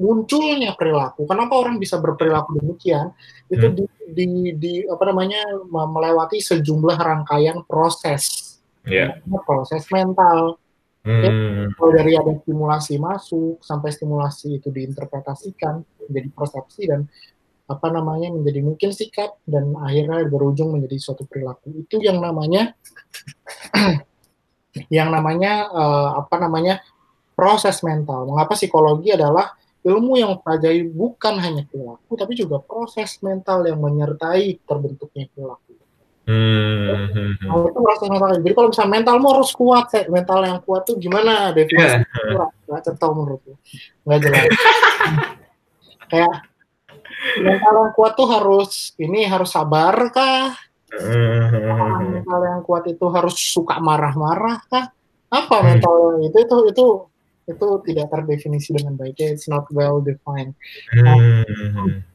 munculnya 0.00 0.72
perilaku. 0.74 1.28
Kenapa 1.28 1.60
orang 1.60 1.76
bisa 1.76 2.00
berperilaku 2.00 2.60
demikian? 2.60 3.12
Itu 3.46 3.68
hmm. 3.68 3.76
di, 3.76 3.84
di, 4.08 4.26
di 4.56 4.72
apa 4.88 5.12
namanya 5.12 5.60
melewati 5.68 6.40
sejumlah 6.40 6.96
rangkaian 6.96 7.60
proses, 7.68 8.56
yeah. 8.88 9.20
proses 9.44 9.84
mental. 9.92 10.56
Hmm. 11.00 11.72
Kalau 11.72 11.92
dari 11.96 12.12
ada 12.12 12.28
stimulasi 12.44 13.00
masuk 13.00 13.64
sampai 13.64 13.88
stimulasi 13.88 14.60
itu 14.60 14.68
diinterpretasikan 14.68 15.80
menjadi 16.04 16.28
persepsi 16.36 16.82
dan 16.84 17.08
apa 17.70 17.86
namanya 17.88 18.34
menjadi 18.34 18.60
mungkin 18.66 18.90
sikap 18.90 19.38
dan 19.46 19.72
akhirnya 19.78 20.26
berujung 20.26 20.74
menjadi 20.74 20.98
suatu 20.98 21.22
perilaku 21.22 21.70
itu 21.86 22.02
yang 22.02 22.18
namanya 22.18 22.74
yang 24.96 25.08
namanya 25.08 25.70
uh, 25.70 26.20
apa 26.20 26.36
namanya 26.36 26.82
proses 27.38 27.80
mental. 27.80 28.28
Mengapa 28.28 28.52
psikologi 28.52 29.16
adalah 29.16 29.56
ilmu 29.80 30.20
yang 30.20 30.36
mempelajari 30.36 30.84
bukan 30.84 31.40
hanya 31.40 31.64
perilaku, 31.64 32.12
tapi 32.12 32.36
juga 32.36 32.60
proses 32.60 33.16
mental 33.24 33.64
yang 33.64 33.80
menyertai 33.80 34.60
terbentuknya 34.68 35.24
perilaku. 35.32 35.69
Hmm. 36.30 37.34
Nah, 37.42 37.54
itu 37.66 37.78
proses 37.82 38.06
mental. 38.06 38.38
Jadi 38.38 38.54
kalau 38.54 38.68
misalnya 38.70 38.92
mentalmu 39.02 39.26
harus 39.34 39.50
kuat, 39.50 39.86
mental 40.06 40.38
yang 40.46 40.58
kuat 40.62 40.82
tuh 40.86 40.94
gimana 41.02 41.50
definisi? 41.50 41.98
Yeah. 42.06 42.46
Gak 42.70 42.94
tahu 43.02 43.12
menurut 43.18 43.40
lu. 43.42 43.54
Gak 44.06 44.20
jelas. 44.22 44.46
Kayak 46.10 46.34
mental 47.42 47.74
yang 47.82 47.92
kuat 47.98 48.12
tuh 48.14 48.28
harus 48.30 48.94
ini 49.02 49.26
harus 49.26 49.50
sabar 49.50 49.94
kah? 50.14 50.54
Hmm. 50.94 52.22
Mental 52.22 52.40
yang 52.46 52.62
kuat 52.62 52.86
itu 52.86 53.06
harus 53.10 53.34
suka 53.34 53.82
marah-marah 53.82 54.62
kah? 54.70 54.86
Apa 55.34 55.56
hmm. 55.58 55.66
mental 55.66 55.94
itu 56.22 56.38
itu 56.46 56.56
itu 56.70 56.86
itu 57.50 57.66
tidak 57.90 58.06
terdefinisi 58.14 58.70
dengan 58.78 58.94
baik. 58.94 59.18
It's 59.18 59.50
not 59.50 59.66
well 59.74 59.98
defined. 59.98 60.54
Nah, 60.94 61.18
hmm. 61.18 62.06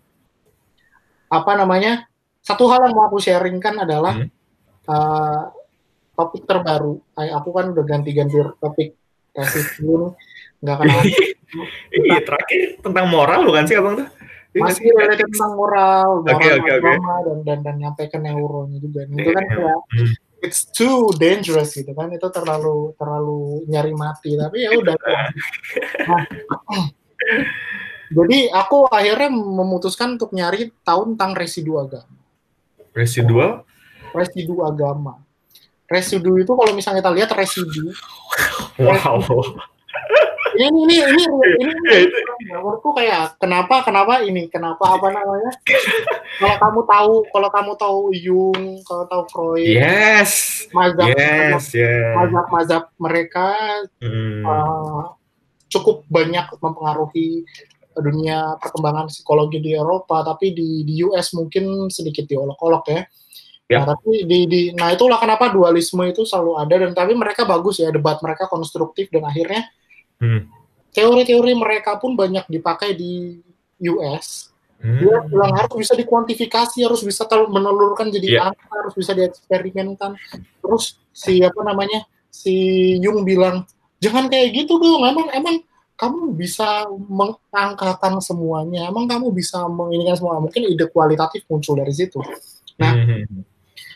Apa 1.28 1.52
namanya? 1.60 2.08
Satu 2.46 2.70
hal 2.70 2.86
yang 2.86 2.94
mau 2.94 3.10
aku 3.10 3.18
sharingkan 3.18 3.82
adalah 3.82 4.22
hmm. 4.22 4.30
uh, 4.86 5.50
topik 6.14 6.46
terbaru. 6.46 7.02
Aku 7.18 7.50
kan 7.50 7.74
udah 7.74 7.86
ganti-ganti 7.86 8.38
topik 8.62 8.94
tesis 9.34 9.82
ini 9.82 10.14
nggak 10.62 10.78
kenal. 10.82 11.02
Iya 11.96 12.20
terakhir 12.20 12.84
tentang 12.84 13.08
moral 13.08 13.48
bukan 13.48 13.64
sih 13.64 13.80
abang 13.80 13.96
tuh? 13.96 14.08
Masih 14.60 14.92
related 14.92 15.24
tentang 15.32 15.56
moral, 15.56 16.20
moral 16.20 16.36
okay, 16.36 16.52
okay, 16.52 16.74
okay. 16.84 16.96
dan 17.00 17.40
dan 17.48 17.58
dan 17.64 17.76
nyampe 17.80 18.12
ke 18.12 18.20
neuronnya 18.20 18.84
juga. 18.84 19.08
Itu 19.08 19.32
kan 19.32 19.46
kayak 19.48 19.78
hmm 19.96 20.14
it's 20.46 20.70
too 20.70 21.10
dangerous 21.18 21.74
gitu 21.74 21.90
kan 21.98 22.14
itu 22.14 22.28
terlalu 22.30 22.94
terlalu 23.02 23.66
nyari 23.66 23.94
mati 23.98 24.38
tapi 24.38 24.62
ya 24.62 24.78
udah 24.78 24.94
nah, 26.10 26.24
jadi 28.22 28.54
aku 28.54 28.86
akhirnya 28.86 29.34
memutuskan 29.34 30.22
untuk 30.22 30.30
nyari 30.38 30.70
tahu 30.86 31.18
tentang 31.18 31.34
residu 31.34 31.82
agama 31.82 32.15
residu 32.96 33.44
residu 34.16 34.64
agama. 34.64 35.20
Residu 35.86 36.42
itu 36.42 36.50
kalau 36.50 36.72
misalnya 36.74 37.04
kita 37.04 37.14
lihat 37.14 37.30
residu. 37.36 37.94
Wow. 38.82 39.22
Ini 40.56 40.68
ini 40.72 40.96
ini 41.04 41.24
ini, 41.60 41.72
ini 42.08 42.08
menurutku 42.48 42.96
kayak 42.96 43.36
kenapa 43.44 43.84
kenapa 43.84 44.24
ini? 44.24 44.48
Kenapa 44.48 44.96
apa 44.96 45.12
namanya? 45.12 45.52
Kalau 46.40 46.56
kamu 46.60 46.80
tahu 46.88 47.14
kalau 47.32 47.50
kamu 47.52 47.72
tahu 47.76 48.00
Jung 48.16 48.62
kalau 48.88 49.04
tahu 49.08 49.24
Freud 49.32 49.68
yes. 49.68 50.64
mazhab 50.72 51.12
yes, 51.12 51.72
mazhab 52.16 52.48
mazhab 52.52 52.84
mereka 53.00 53.52
hmm. 54.00 54.44
uh, 54.48 55.16
cukup 55.68 56.08
banyak 56.08 56.48
mempengaruhi 56.60 57.44
dunia 58.02 58.60
perkembangan 58.60 59.08
psikologi 59.12 59.60
di 59.64 59.76
Eropa 59.76 60.24
tapi 60.24 60.52
di 60.52 60.84
di 60.84 61.04
US 61.06 61.36
mungkin 61.36 61.92
sedikit 61.92 62.26
diolok-olok 62.28 62.86
ya 62.92 63.04
Ya. 63.66 63.82
Nah, 63.82 63.98
tapi 63.98 64.30
di, 64.30 64.46
di 64.46 64.62
nah 64.78 64.94
itulah 64.94 65.18
kenapa 65.18 65.50
dualisme 65.50 66.06
itu 66.06 66.22
selalu 66.22 66.54
ada 66.62 66.86
dan 66.86 66.94
tapi 66.94 67.18
mereka 67.18 67.50
bagus 67.50 67.82
ya 67.82 67.90
debat 67.90 68.22
mereka 68.22 68.46
konstruktif 68.46 69.10
dan 69.10 69.26
akhirnya 69.26 69.66
Hmm. 70.20 70.48
Teori-teori 70.96 71.54
mereka 71.60 72.00
pun 72.00 72.16
banyak 72.16 72.48
dipakai 72.48 72.96
di 72.96 73.44
US. 73.92 74.52
Hmm. 74.80 75.00
Dia 75.02 75.18
bilang 75.28 75.52
harus 75.56 75.76
bisa 75.76 75.94
dikuantifikasi, 75.96 76.78
harus 76.84 77.02
bisa 77.04 77.28
menelurkan 77.28 78.12
jadi 78.12 78.40
yeah. 78.40 78.48
angka, 78.52 78.72
harus 78.72 78.96
bisa 78.96 79.12
dieksperimenkan. 79.12 80.16
Terus 80.64 81.00
si 81.12 81.44
apa 81.44 81.62
namanya 81.68 82.08
si 82.32 82.56
Jung 83.04 83.28
bilang 83.28 83.68
jangan 84.00 84.32
kayak 84.32 84.56
gitu 84.56 84.80
dong. 84.80 85.04
Emang 85.04 85.28
emang 85.36 85.60
kamu 85.96 86.36
bisa 86.36 86.88
mengangkakan 86.92 88.20
semuanya. 88.20 88.92
Emang 88.92 89.08
kamu 89.08 89.32
bisa 89.32 89.64
menginikan 89.72 90.16
semua. 90.20 90.44
Mungkin 90.44 90.68
ide 90.68 90.92
kualitatif 90.92 91.48
muncul 91.48 91.80
dari 91.80 91.96
situ. 91.96 92.20
Nah, 92.76 92.92
hmm. 93.00 93.44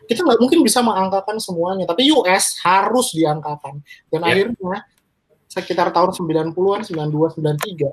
kita 0.07 0.23
nggak 0.23 0.39
mungkin 0.39 0.63
bisa 0.63 0.79
mengangkakan 0.79 1.43
semuanya. 1.43 1.83
Tapi 1.83 2.07
US 2.15 2.63
harus 2.63 3.11
diangkakan. 3.11 3.83
Dan 4.07 4.23
yeah. 4.23 4.31
akhirnya 4.31 4.77
sekitar 5.51 5.91
tahun 5.91 6.15
90-an, 6.15 6.87
92, 6.87 7.35
93. 7.43 7.91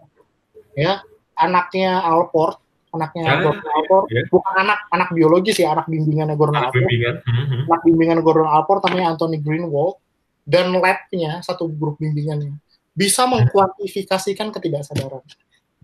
Ya, 0.79 1.03
anaknya 1.35 1.99
Alport, 2.07 2.63
anaknya 2.95 3.25
ah, 3.27 3.37
Gordon 3.43 3.65
Alport, 3.65 4.05
yeah. 4.13 4.29
bukan 4.31 4.55
anak 4.55 4.79
anak 4.93 5.09
biologis 5.11 5.57
ya, 5.59 5.75
anak 5.75 5.91
bimbingannya 5.91 6.37
Gordon 6.39 6.63
anak 6.63 6.71
Alport. 6.71 6.85
Bimbingan. 6.87 7.17
Mm-hmm. 7.27 7.61
Anak 7.67 7.83
bimbingan 7.83 8.19
Gordon 8.23 8.47
Alport 8.47 8.81
namanya 8.87 9.17
Anthony 9.17 9.43
Greenwald 9.43 9.99
dan 10.47 10.71
labnya 10.79 11.43
satu 11.43 11.67
grup 11.67 11.99
bimbingannya 11.99 12.55
bisa 12.97 13.28
mengkuantifikasikan 13.28 14.51
ketidaksadaran. 14.51 15.22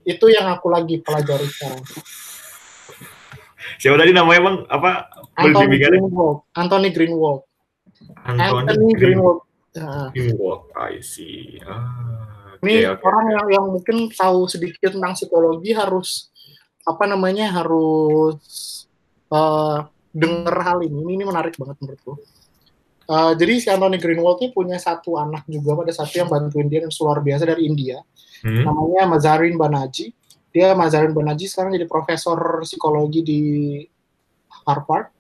Itu 0.03 0.33
yang 0.33 0.49
aku 0.49 0.73
lagi 0.73 0.99
pelajari 1.05 1.47
sekarang. 1.47 1.85
Siapa 3.79 3.95
tadi 4.01 4.11
namanya 4.11 4.41
bang? 4.51 4.57
Apa? 4.67 4.91
Anthony 5.39 5.79
Greenwald. 5.79 6.43
Anthony 6.57 6.89
Greenwald. 6.91 7.41
Anthony, 8.27 8.67
Anthony 8.67 8.93
Greenwald. 8.99 9.47
Nah. 9.73 10.13
Teamwork, 10.13 10.69
I 10.77 11.01
see. 11.01 11.57
Ah, 11.65 12.61
ini 12.61 12.85
okay. 12.85 13.01
orang 13.09 13.27
yang 13.33 13.47
yang 13.49 13.67
mungkin 13.73 14.13
tahu 14.13 14.45
sedikit 14.45 14.93
tentang 14.93 15.17
psikologi 15.17 15.73
harus 15.73 16.29
apa 16.85 17.09
namanya 17.09 17.49
harus 17.49 18.37
uh, 19.33 19.89
dengar 20.13 20.57
hal 20.61 20.85
ini. 20.85 21.01
Ini, 21.01 21.13
ini 21.17 21.25
menarik 21.25 21.57
banget 21.57 21.81
menurutku. 21.81 22.21
Uh, 23.13 23.37
jadi 23.37 23.61
si 23.61 23.69
Anthony 23.69 24.01
Greenwald 24.01 24.41
ini 24.41 24.57
punya 24.57 24.81
satu 24.81 25.21
anak 25.21 25.45
juga 25.45 25.77
pada 25.77 25.93
satu 25.93 26.17
yang 26.17 26.33
bantuin 26.33 26.65
dia 26.65 26.81
yang 26.81 26.93
luar 26.97 27.21
biasa 27.21 27.45
dari 27.45 27.69
India. 27.69 28.01
Hmm. 28.41 28.65
Namanya 28.65 29.05
Mazarin 29.05 29.61
Banaji. 29.61 30.17
Dia 30.49 30.73
Mazarin 30.73 31.13
Banaji 31.13 31.45
sekarang 31.45 31.77
jadi 31.77 31.85
profesor 31.85 32.65
psikologi 32.65 33.21
di 33.21 33.41
Harvard. 34.65 35.13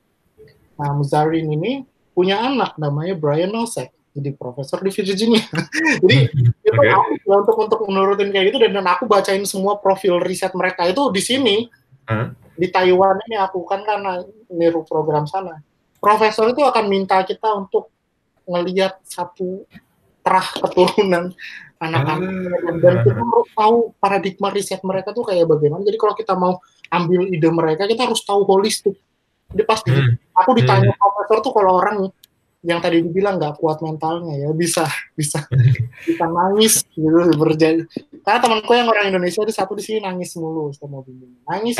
Nah, 0.80 0.96
Mazarin 0.96 1.52
ini 1.52 1.84
punya 2.16 2.40
anak 2.40 2.80
namanya 2.80 3.12
Brian 3.12 3.52
Nosek 3.52 3.92
jadi 4.16 4.30
profesor 4.36 4.80
di 4.80 4.88
Virginia. 4.92 5.44
jadi 6.04 6.32
itu 6.32 6.72
okay. 6.72 6.92
aku 6.96 7.28
untuk 7.28 7.56
untuk 7.60 7.80
menurutin 7.88 8.32
kayak 8.32 8.52
gitu 8.52 8.58
dan, 8.60 8.72
dan 8.76 8.86
aku 8.88 9.04
bacain 9.04 9.44
semua 9.44 9.76
profil 9.80 10.16
riset 10.20 10.52
mereka 10.56 10.88
itu 10.88 11.12
di 11.12 11.20
sini 11.20 11.56
huh? 12.08 12.32
di 12.56 12.68
Taiwan 12.72 13.20
ini 13.28 13.36
aku 13.36 13.64
kan 13.68 13.84
karena 13.84 14.24
niru 14.48 14.80
program 14.84 15.28
sana. 15.28 15.60
Profesor 16.02 16.50
itu 16.50 16.62
akan 16.66 16.84
minta 16.90 17.22
kita 17.22 17.46
untuk 17.54 17.94
ngelihat 18.42 18.98
satu 19.06 19.62
terah 20.26 20.48
keturunan 20.66 21.30
anak-anak 21.78 22.30
ah. 22.30 22.74
dan 22.78 22.94
kita 23.06 23.22
harus 23.22 23.48
tahu 23.54 23.76
paradigma 23.98 24.48
riset 24.50 24.82
mereka 24.82 25.14
tuh 25.14 25.22
kayak 25.26 25.46
bagaimana. 25.46 25.86
Jadi 25.86 25.98
kalau 25.98 26.14
kita 26.18 26.34
mau 26.34 26.58
ambil 26.90 27.30
ide 27.30 27.50
mereka 27.50 27.86
kita 27.86 28.06
harus 28.06 28.22
tahu 28.26 28.42
holistik. 28.46 28.98
Jadi 29.54 29.62
pasti 29.62 29.90
hmm. 29.94 30.34
aku 30.34 30.50
ditanya 30.58 30.90
hmm. 30.90 30.98
profesor 30.98 31.38
tuh 31.38 31.52
kalau 31.54 31.78
orang 31.78 32.10
yang 32.62 32.78
tadi 32.78 33.02
dibilang 33.02 33.42
nggak 33.42 33.58
kuat 33.58 33.82
mentalnya 33.82 34.38
ya 34.38 34.54
bisa 34.54 34.86
bisa 35.18 35.42
bisa 36.06 36.24
nangis 36.30 36.86
gitu 36.94 37.34
berjadi 37.34 37.82
karena 38.22 38.38
temanku 38.38 38.70
yang 38.70 38.86
orang 38.86 39.10
Indonesia 39.10 39.42
itu 39.42 39.50
satu 39.50 39.74
di 39.74 39.82
sini 39.82 39.98
nangis 39.98 40.38
mulu 40.38 40.70
sama 40.70 41.02
bimbing 41.02 41.42
nangis 41.42 41.74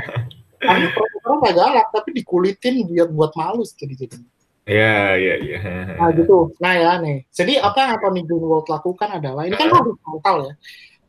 profesor 0.64 1.32
nggak 1.42 1.54
galak 1.58 1.86
tapi 1.90 2.10
dikulitin 2.14 2.86
buat 2.86 3.10
buat 3.10 3.32
malu 3.38 3.62
jadi 3.66 4.06
jadi 4.06 4.18
Ya, 4.62 5.18
ya, 5.18 5.42
ya. 5.42 5.58
Nah 5.98 6.14
gitu. 6.14 6.54
Nah 6.62 6.78
ya 6.78 6.94
nih. 7.02 7.26
Jadi 7.34 7.58
apa 7.58 7.82
yang 7.82 7.98
Tony 7.98 8.22
Greenwald 8.22 8.70
lakukan 8.70 9.18
adalah 9.18 9.42
ini 9.42 9.58
kan 9.58 9.66
harus 9.74 9.98
mental 10.06 10.36
ya. 10.46 10.54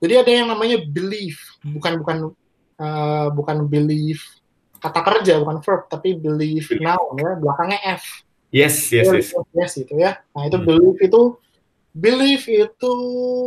Jadi 0.01 0.13
ada 0.17 0.31
yang 0.33 0.47
namanya 0.49 0.81
belief, 0.81 1.37
bukan 1.61 2.01
bukan 2.01 2.17
uh, 2.81 3.29
bukan 3.29 3.69
belief 3.69 4.41
kata 4.83 4.99
kerja 4.99 5.33
bukan 5.39 5.63
verb 5.63 5.87
tapi 5.87 6.19
believe 6.19 6.67
now 6.83 6.99
ya 7.15 7.39
belakangnya 7.39 7.79
F 7.95 8.27
yes 8.51 8.91
yes 8.91 9.07
yes 9.07 9.31
yes 9.55 9.73
itu 9.79 9.95
ya 9.95 10.19
nah 10.35 10.43
itu 10.43 10.59
hmm. 10.59 10.67
believe 10.67 10.99
itu 10.99 11.21
believe 11.95 12.45
itu 12.51 12.93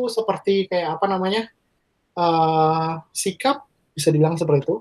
seperti 0.09 0.65
kayak 0.73 0.97
apa 0.97 1.05
namanya 1.05 1.43
uh, 2.17 3.05
sikap 3.13 3.69
bisa 3.93 4.09
dibilang 4.09 4.41
seperti 4.41 4.65
itu 4.65 4.77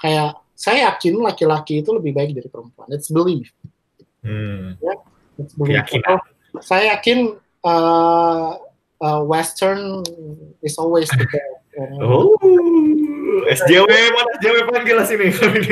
kayak 0.00 0.40
saya 0.58 0.90
yakin 0.90 1.22
laki-laki 1.22 1.86
itu 1.86 1.94
lebih 1.94 2.10
baik 2.18 2.34
dari 2.34 2.50
perempuan 2.50 2.90
let's 2.90 3.06
believe 3.14 3.46
hmm. 4.26 4.74
ya 4.82 4.94
let's 5.38 5.54
believe 5.54 5.86
saya 6.58 6.98
yakin 6.98 7.38
uh, 7.62 8.58
uh, 8.98 9.22
Western 9.22 10.02
is 10.66 10.74
always 10.74 11.06
the 11.14 11.22
best 11.30 11.54
oh 12.02 12.34
SJW 13.48 13.92
mana 14.12 14.30
SJW 14.40 14.58
panggil 14.68 14.98
sini. 15.06 15.28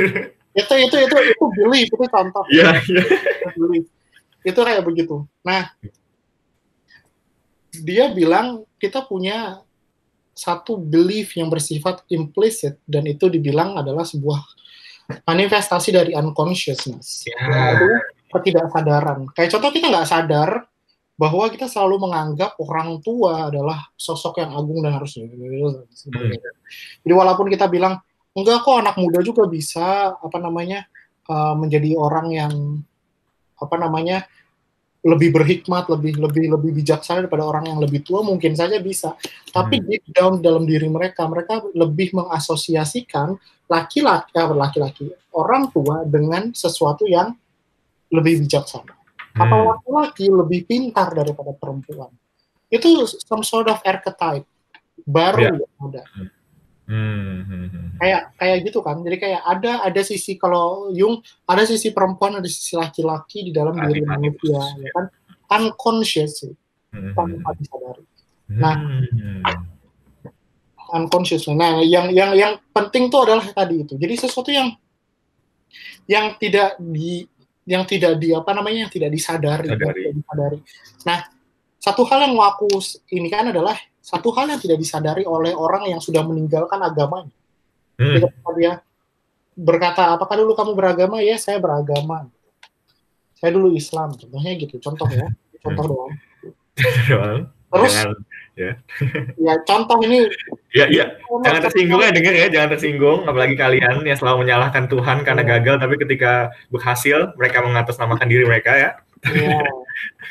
itu 0.60 0.74
itu 0.88 0.96
itu 0.96 1.16
itu 1.20 1.44
belief 1.60 1.88
itu 1.92 2.04
contoh. 2.08 2.44
Iya 2.48 2.80
yeah, 2.80 3.04
iya. 3.60 3.80
Itu 4.46 4.60
kayak 4.62 4.86
begitu. 4.86 5.26
Nah 5.44 5.68
dia 7.76 8.08
bilang 8.14 8.64
kita 8.80 9.04
punya 9.04 9.60
satu 10.36 10.76
belief 10.80 11.32
yang 11.36 11.48
bersifat 11.48 12.04
implicit 12.12 12.80
dan 12.88 13.04
itu 13.08 13.28
dibilang 13.28 13.76
adalah 13.76 14.04
sebuah 14.04 14.40
manifestasi 15.06 15.94
dari 15.94 16.12
unconsciousness. 16.14 17.26
Yeah. 17.30 17.78
Itu 17.78 17.86
ketidaksadaran. 18.36 19.30
Kayak 19.32 19.56
contoh 19.56 19.70
kita 19.70 19.86
nggak 19.90 20.08
sadar 20.08 20.50
bahwa 21.16 21.48
kita 21.48 21.64
selalu 21.64 22.08
menganggap 22.08 22.60
orang 22.60 23.00
tua 23.00 23.48
adalah 23.48 23.88
sosok 23.96 24.44
yang 24.44 24.52
agung 24.52 24.84
dan 24.84 25.00
harus 25.00 25.16
hmm. 25.16 25.80
jadi 27.00 27.14
walaupun 27.16 27.48
kita 27.48 27.72
bilang 27.72 28.04
enggak 28.36 28.60
kok 28.60 28.84
anak 28.84 29.00
muda 29.00 29.24
juga 29.24 29.48
bisa 29.48 30.12
apa 30.12 30.36
namanya 30.36 30.84
uh, 31.32 31.56
menjadi 31.56 31.96
orang 31.96 32.26
yang 32.36 32.52
apa 33.56 33.76
namanya 33.80 34.28
lebih 35.06 35.30
berhikmat, 35.30 35.86
lebih 35.86 36.18
lebih 36.18 36.50
lebih 36.50 36.70
bijaksana 36.82 37.24
daripada 37.24 37.46
orang 37.46 37.70
yang 37.70 37.78
lebih 37.78 38.02
tua 38.02 38.26
mungkin 38.26 38.58
saja 38.58 38.82
bisa. 38.82 39.14
Tapi 39.54 39.78
hmm. 39.78 39.86
deep 39.86 40.04
down 40.10 40.42
dalam 40.42 40.66
diri 40.66 40.90
mereka, 40.90 41.30
mereka 41.30 41.62
lebih 41.78 42.10
mengasosiasikan 42.18 43.38
laki-laki, 43.70 44.34
ya, 44.34 44.50
laki-laki, 44.50 45.06
orang 45.30 45.70
tua 45.70 46.02
dengan 46.02 46.50
sesuatu 46.50 47.06
yang 47.06 47.30
lebih 48.10 48.42
bijaksana 48.42 48.94
atau 49.36 49.58
hmm. 49.62 49.68
laki-laki 49.70 50.26
lebih 50.26 50.60
pintar 50.66 51.14
daripada 51.14 51.54
perempuan. 51.54 52.10
Itu 52.66 53.06
some 53.06 53.46
sort 53.46 53.70
of 53.70 53.78
archetype 53.86 54.42
baru 55.06 55.38
yeah. 55.38 55.54
yang 55.54 55.82
ada. 55.86 56.02
Hmm, 56.18 56.28
hmm, 56.86 57.36
hmm. 57.46 57.86
Kayak 57.98 58.22
kayak 58.38 58.56
gitu 58.66 58.78
kan. 58.82 59.02
Jadi 59.02 59.16
kayak 59.18 59.42
ada 59.42 59.72
ada 59.82 60.00
sisi 60.06 60.38
kalau 60.38 60.90
Jung 60.94 61.22
ada 61.46 61.62
sisi 61.66 61.90
perempuan 61.90 62.38
ada 62.38 62.48
sisi 62.48 62.78
laki-laki 62.78 63.46
di 63.46 63.52
dalam 63.54 63.74
diri 63.74 64.02
manusia 64.06 64.62
ya 64.78 64.90
kan 64.94 65.06
unconscious 65.46 66.46
sih 66.46 66.54
hmm. 66.94 67.14
tanpa 67.14 67.50
disadari. 67.58 68.04
Nah, 68.46 69.02
unconscious. 70.94 71.50
Nah, 71.50 71.82
yang 71.82 72.14
yang 72.14 72.30
yang 72.38 72.52
penting 72.70 73.10
tuh 73.10 73.26
adalah 73.26 73.46
tadi 73.50 73.82
itu. 73.82 73.98
Jadi 73.98 74.14
sesuatu 74.14 74.50
yang 74.54 74.70
yang 76.06 76.38
tidak 76.38 76.78
di 76.78 77.26
yang 77.66 77.82
tidak 77.82 78.22
di 78.22 78.30
apa 78.30 78.54
namanya 78.54 78.86
yang 78.86 78.92
tidak 78.92 79.10
disadari, 79.10 79.66
Tidak 79.74 80.14
disadari. 80.14 80.58
Nah, 81.02 81.18
satu 81.80 82.02
hal 82.08 82.26
yang 82.26 82.34
aku 82.40 82.66
ini 83.12 83.28
kan 83.28 83.52
adalah 83.52 83.76
satu 84.00 84.30
hal 84.34 84.46
yang 84.46 84.60
tidak 84.62 84.78
disadari 84.78 85.26
oleh 85.26 85.50
orang 85.50 85.90
yang 85.90 85.98
sudah 85.98 86.22
meninggalkan 86.22 86.78
agamanya. 86.78 87.34
Hmm. 87.98 88.22
Ketika 88.22 88.50
dia 88.54 88.72
berkata, 89.56 90.14
apakah 90.14 90.36
dulu 90.38 90.52
kamu 90.54 90.72
beragama? 90.76 91.24
Ya, 91.24 91.40
saya 91.40 91.58
beragama. 91.58 92.28
Saya 93.36 93.50
dulu 93.56 93.72
Islam, 93.74 94.14
contohnya 94.14 94.52
gitu. 94.56 94.78
Contoh 94.78 95.08
ya, 95.10 95.26
contoh 95.64 95.84
hmm. 95.84 95.90
doang. 95.90 96.12
Terus, 97.66 97.94
ya. 98.54 98.72
ya 99.50 99.54
contoh 99.66 99.98
ini. 100.06 100.28
Ya, 100.70 100.86
ya. 100.86 101.04
Jangan 101.42 101.60
tersinggung 101.66 102.00
ya 102.04 102.10
dengar 102.12 102.34
ya, 102.36 102.46
jangan 102.52 102.68
tersinggung. 102.76 103.20
Apalagi 103.26 103.58
kalian 103.58 104.06
yang 104.06 104.16
selalu 104.16 104.46
menyalahkan 104.46 104.86
Tuhan 104.86 105.26
karena 105.26 105.42
ya. 105.42 105.48
gagal, 105.58 105.76
tapi 105.82 105.94
ketika 105.98 106.54
berhasil 106.70 107.34
mereka 107.34 107.64
mengatasnamakan 107.64 108.28
diri 108.28 108.44
mereka 108.46 108.72
ya. 108.76 108.90
Iya. 109.24 109.60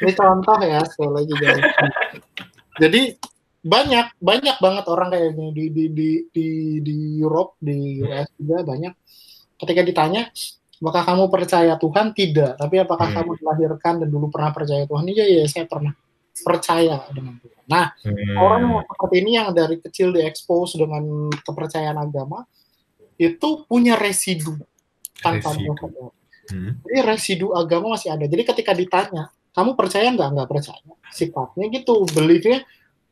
Ini 0.05 0.11
contoh 0.13 0.57
ya 0.61 0.81
sekali 0.85 1.11
lagi 1.13 1.33
jadi. 1.41 1.61
Jadi 2.75 3.01
banyak 3.65 4.21
banyak 4.21 4.57
banget 4.61 4.85
orang 4.85 5.09
kayaknya 5.09 5.49
di 5.49 5.73
di 5.73 5.83
di 5.89 6.09
di 6.29 6.47
di 6.85 6.97
Europe 7.17 7.57
di 7.57 7.97
US 8.05 8.29
juga 8.37 8.61
banyak 8.61 8.93
ketika 9.57 9.81
ditanya 9.81 10.29
apakah 10.77 11.01
kamu 11.01 11.23
percaya 11.33 11.73
Tuhan 11.81 12.13
tidak 12.13 12.61
tapi 12.61 12.77
apakah 12.77 13.09
hmm. 13.09 13.15
kamu 13.17 13.31
dilahirkan 13.41 13.93
dan 14.05 14.09
dulu 14.13 14.29
pernah 14.29 14.53
percaya 14.53 14.85
Tuhan 14.85 15.09
iya 15.09 15.25
ya 15.25 15.49
saya 15.49 15.65
pernah 15.65 15.97
percaya 16.45 17.09
dengan 17.09 17.41
Tuhan 17.41 17.63
nah 17.65 17.89
hmm. 18.05 18.37
orang 18.37 18.59
yang 18.69 18.75
seperti 18.85 19.15
ini 19.25 19.31
yang 19.33 19.49
dari 19.49 19.75
kecil 19.81 20.13
diekspos 20.13 20.77
dengan 20.77 21.33
kepercayaan 21.33 21.97
agama 21.97 22.45
itu 23.17 23.65
punya 23.65 23.97
residu 23.97 24.61
tanpa 25.25 25.57
residu. 25.57 25.73
Hmm. 26.45 26.77
jadi 26.85 27.01
residu 27.09 27.57
agama 27.57 27.97
masih 27.97 28.13
ada 28.13 28.29
jadi 28.29 28.45
ketika 28.45 28.71
ditanya 28.77 29.33
kamu 29.55 29.73
percaya 29.73 30.13
nggak 30.13 30.29
nggak 30.35 30.49
percaya 30.51 30.93
sifatnya 31.09 31.65
gitu 31.73 32.05
beliefnya 32.13 32.61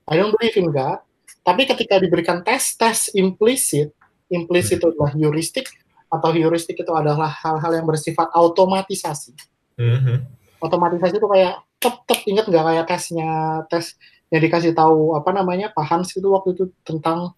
I 0.08 0.20
don't 0.20 0.36
believe 0.36 0.56
in 0.60 0.72
God. 0.72 1.00
Tapi 1.44 1.68
ketika 1.68 2.00
diberikan 2.00 2.44
tes 2.44 2.76
tes 2.76 3.12
implisit, 3.16 3.92
implisit 4.32 4.80
itu 4.80 4.88
adalah 4.96 5.12
heuristik 5.16 5.68
atau 6.08 6.30
heuristik 6.32 6.80
itu 6.80 6.94
adalah 6.94 7.28
hal-hal 7.28 7.72
yang 7.84 7.88
bersifat 7.88 8.32
automatisasi. 8.32 9.36
Mm-hmm. 9.80 10.18
Otomatisasi 10.64 11.20
itu 11.20 11.28
kayak 11.28 11.60
tep 11.80 11.96
tep 12.08 12.20
ingat 12.28 12.48
nggak 12.48 12.64
kayak 12.64 12.86
tesnya 12.88 13.32
tes 13.68 14.00
yang 14.32 14.40
dikasih 14.40 14.72
tahu 14.72 15.20
apa 15.20 15.36
namanya 15.36 15.70
Pak 15.76 15.84
Hans 15.84 16.16
itu 16.16 16.28
waktu 16.32 16.56
itu 16.56 16.72
tentang 16.88 17.36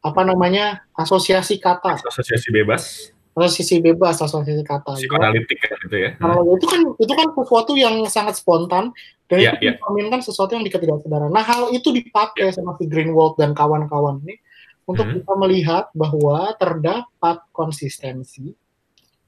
apa 0.00 0.22
namanya 0.24 0.84
asosiasi 0.96 1.60
kata. 1.60 2.00
Asosiasi 2.00 2.48
bebas 2.48 3.13
sisi 3.50 3.82
bebas 3.82 4.22
asosiasi 4.22 4.62
kata 4.62 4.94
psikoanalitik 4.94 5.58
ya. 5.58 5.74
gitu 5.82 5.96
ya 5.98 6.10
kalau 6.22 6.54
itu 6.54 6.66
kan 6.70 6.80
itu 7.02 7.12
kan 7.12 7.28
sesuatu 7.34 7.72
yang 7.74 7.94
sangat 8.06 8.38
spontan 8.38 8.94
dan 9.26 9.38
yeah, 9.42 9.54
itu 9.58 9.74
yeah. 9.74 10.22
sesuatu 10.22 10.54
yang 10.54 10.62
diketidaksadaran 10.62 11.34
nah 11.34 11.42
hal 11.42 11.74
itu 11.74 11.90
dipakai 11.90 12.50
yeah. 12.50 12.54
sama 12.54 12.78
si 12.78 12.86
Greenwald 12.86 13.34
dan 13.34 13.50
kawan-kawan 13.50 14.22
ini 14.22 14.38
untuk 14.86 15.10
hmm. 15.10 15.14
kita 15.18 15.32
melihat 15.34 15.84
bahwa 15.98 16.54
terdapat 16.54 17.42
konsistensi 17.50 18.54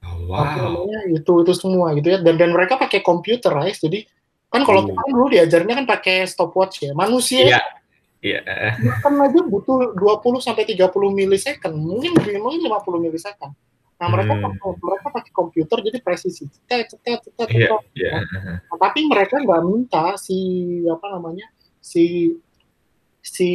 oh, 0.07 0.31
wow. 0.31 0.55
namanya 0.55 1.11
itu 1.11 1.31
itu 1.43 1.53
semua 1.57 1.91
gitu 1.99 2.15
ya 2.15 2.19
dan 2.23 2.39
dan 2.39 2.55
mereka 2.55 2.79
pakai 2.79 3.03
komputer 3.03 3.51
guys 3.51 3.83
jadi 3.83 4.07
kan 4.47 4.63
kalau 4.63 4.87
hmm. 4.87 4.95
kita 4.95 5.01
dulu 5.11 5.25
diajarnya 5.35 5.73
kan 5.83 5.85
pakai 5.85 6.23
stopwatch 6.23 6.87
ya 6.87 6.95
manusia 6.95 7.59
yeah. 7.59 7.65
Iya. 8.17 8.41
Kan 9.05 9.13
aja 9.21 9.39
butuh 9.45 9.93
20 9.93 10.41
sampai 10.41 10.65
30 10.65 10.89
milisecond, 11.13 11.75
mungkin 11.77 12.17
mungkin 12.17 12.65
50 12.65 13.05
milisecond. 13.05 13.53
Nah 13.97 14.07
mereka 14.13 14.33
hmm. 14.37 14.43
pakai 14.45 14.71
mereka 14.77 15.07
pakai 15.09 15.31
komputer 15.33 15.77
jadi 15.81 15.99
presisi, 16.05 16.45
cetet 16.45 16.93
cetet 16.93 17.19
cetet. 17.25 17.49
Yeah, 17.49 17.81
yeah. 17.97 18.21
Nah, 18.69 18.77
tapi 18.77 19.09
mereka 19.09 19.41
nggak 19.41 19.61
minta 19.65 20.13
si 20.21 20.37
apa 20.85 21.17
namanya 21.17 21.49
si 21.81 22.37
si 23.25 23.49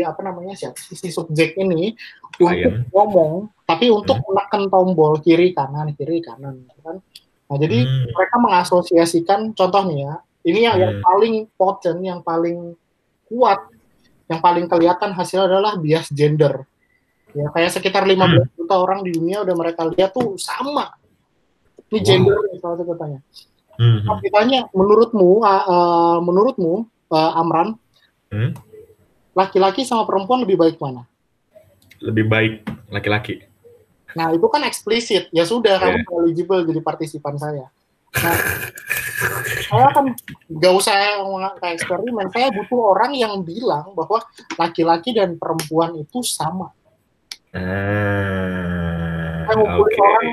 apa 0.00 0.22
namanya 0.22 0.54
si, 0.54 0.64
si 0.94 1.08
subjek 1.10 1.58
ini 1.58 1.98
untuk 2.38 2.88
ngomong, 2.94 3.50
tapi 3.66 3.90
untuk 3.90 4.22
hmm. 4.22 4.26
menekan 4.30 4.62
tombol 4.70 5.18
kiri 5.18 5.50
kanan 5.50 5.90
kiri 5.98 6.22
kanan, 6.22 6.62
gitu 6.62 6.80
kan? 6.80 6.96
Nah 7.50 7.56
jadi 7.58 7.78
hmm. 7.82 8.14
mereka 8.14 8.36
mengasosiasikan 8.38 9.40
contohnya 9.58 9.96
ya, 9.98 10.14
ini 10.46 10.60
yang, 10.62 10.76
hmm. 10.78 10.84
yang 10.84 10.96
paling 11.02 11.34
potent, 11.58 12.00
yang 12.00 12.20
paling 12.22 12.78
kuat, 13.26 13.60
yang 14.30 14.40
paling 14.40 14.70
kelihatan 14.70 15.10
hasil 15.10 15.44
adalah 15.44 15.74
bias 15.76 16.08
gender 16.14 16.64
ya 17.36 17.46
kayak 17.52 17.70
sekitar 17.72 18.04
15 18.04 18.16
hmm. 18.16 18.44
juta 18.56 18.74
orang 18.76 19.04
di 19.04 19.12
dunia 19.12 19.44
udah 19.44 19.54
mereka 19.56 19.84
lihat 19.88 20.16
tuh 20.16 20.36
sama 20.40 20.92
ini 21.88 22.00
wow. 22.00 22.06
gender 22.06 22.38
nih 22.48 22.58
salah 22.60 22.76
satu 22.80 22.94
tanya 22.96 23.20
hmm. 23.76 23.98
Nah, 24.04 24.18
ditanya 24.20 24.60
menurutmu 24.72 25.44
uh, 25.44 25.64
uh, 25.68 26.16
menurutmu 26.24 26.88
uh, 27.12 27.40
Amran 27.40 27.76
hmm? 28.32 28.52
laki-laki 29.36 29.84
sama 29.84 30.08
perempuan 30.08 30.44
lebih 30.44 30.56
baik 30.56 30.80
mana 30.80 31.04
lebih 32.00 32.24
baik 32.28 32.54
laki-laki 32.88 33.44
nah 34.16 34.32
itu 34.32 34.46
kan 34.48 34.64
eksplisit 34.64 35.28
ya 35.30 35.44
sudah 35.44 35.76
yeah. 35.76 36.00
kamu 36.00 36.24
eligible 36.24 36.64
jadi 36.64 36.80
partisipan 36.80 37.36
saya 37.36 37.68
Nah, 38.16 38.36
saya 39.68 39.88
kan 39.92 40.06
gak 40.48 40.74
usah 40.74 40.94
kayak 41.60 41.74
eksperimen. 41.80 42.26
Saya 42.32 42.48
butuh 42.54 42.96
orang 42.96 43.12
yang 43.14 43.44
bilang 43.44 43.92
bahwa 43.92 44.24
laki-laki 44.56 45.12
dan 45.12 45.36
perempuan 45.36 45.96
itu 45.98 46.24
sama. 46.24 46.72
Ah, 47.56 49.48
ngumpulin 49.56 49.96
okay. 49.96 50.04
orang 50.04 50.28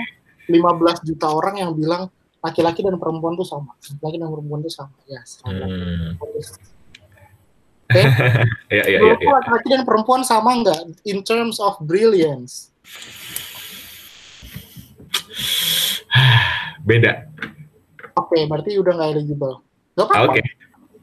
15 0.52 1.08
juta 1.08 1.28
orang 1.32 1.56
yang 1.64 1.72
bilang 1.72 2.12
laki-laki 2.44 2.84
dan 2.84 3.00
perempuan 3.00 3.34
tuh 3.40 3.48
sama. 3.48 3.72
Laki-laki 3.80 4.18
dan 4.20 4.30
perempuan 4.30 4.60
tuh 4.62 4.74
sama. 4.74 4.94
Ya, 5.08 5.24
sama. 5.24 5.66
Hmm. 5.66 6.20
Oke. 6.22 6.40
Okay? 7.86 8.04
ya, 8.76 8.84
ya, 8.86 9.00
ya. 9.00 9.16
Laki-laki 9.16 9.68
dan 9.72 9.82
perempuan 9.88 10.22
sama 10.28 10.54
nggak 10.60 11.08
in 11.08 11.24
terms 11.24 11.58
of 11.64 11.80
brilliance? 11.82 12.70
Beda. 16.88 17.32
Oke, 18.16 18.36
okay, 18.36 18.42
berarti 18.46 18.78
udah 18.78 18.94
nggak 18.94 19.12
eligible. 19.18 19.64
Gak 19.96 20.06
apa-apa. 20.12 20.38
Okay. 20.38 20.44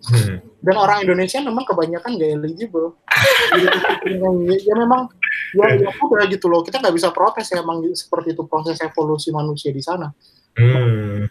Hmm. 0.02 0.42
Dan 0.62 0.76
orang 0.78 1.06
Indonesia 1.06 1.38
memang 1.38 1.62
kebanyakan 1.62 2.18
gak 2.18 2.30
eligible. 2.38 2.98
ya 4.66 4.74
memang 4.74 5.06
ya, 5.54 5.66
ya 5.76 5.90
udah 5.92 6.26
gitu 6.28 6.46
loh. 6.48 6.60
Kita 6.64 6.80
nggak 6.80 6.94
bisa 6.96 7.08
protes 7.12 7.48
ya 7.52 7.60
emang 7.60 7.84
seperti 7.92 8.36
itu 8.36 8.42
proses 8.48 8.80
evolusi 8.80 9.28
manusia 9.30 9.70
di 9.70 9.82
sana. 9.84 10.08
Hmm. 10.56 11.28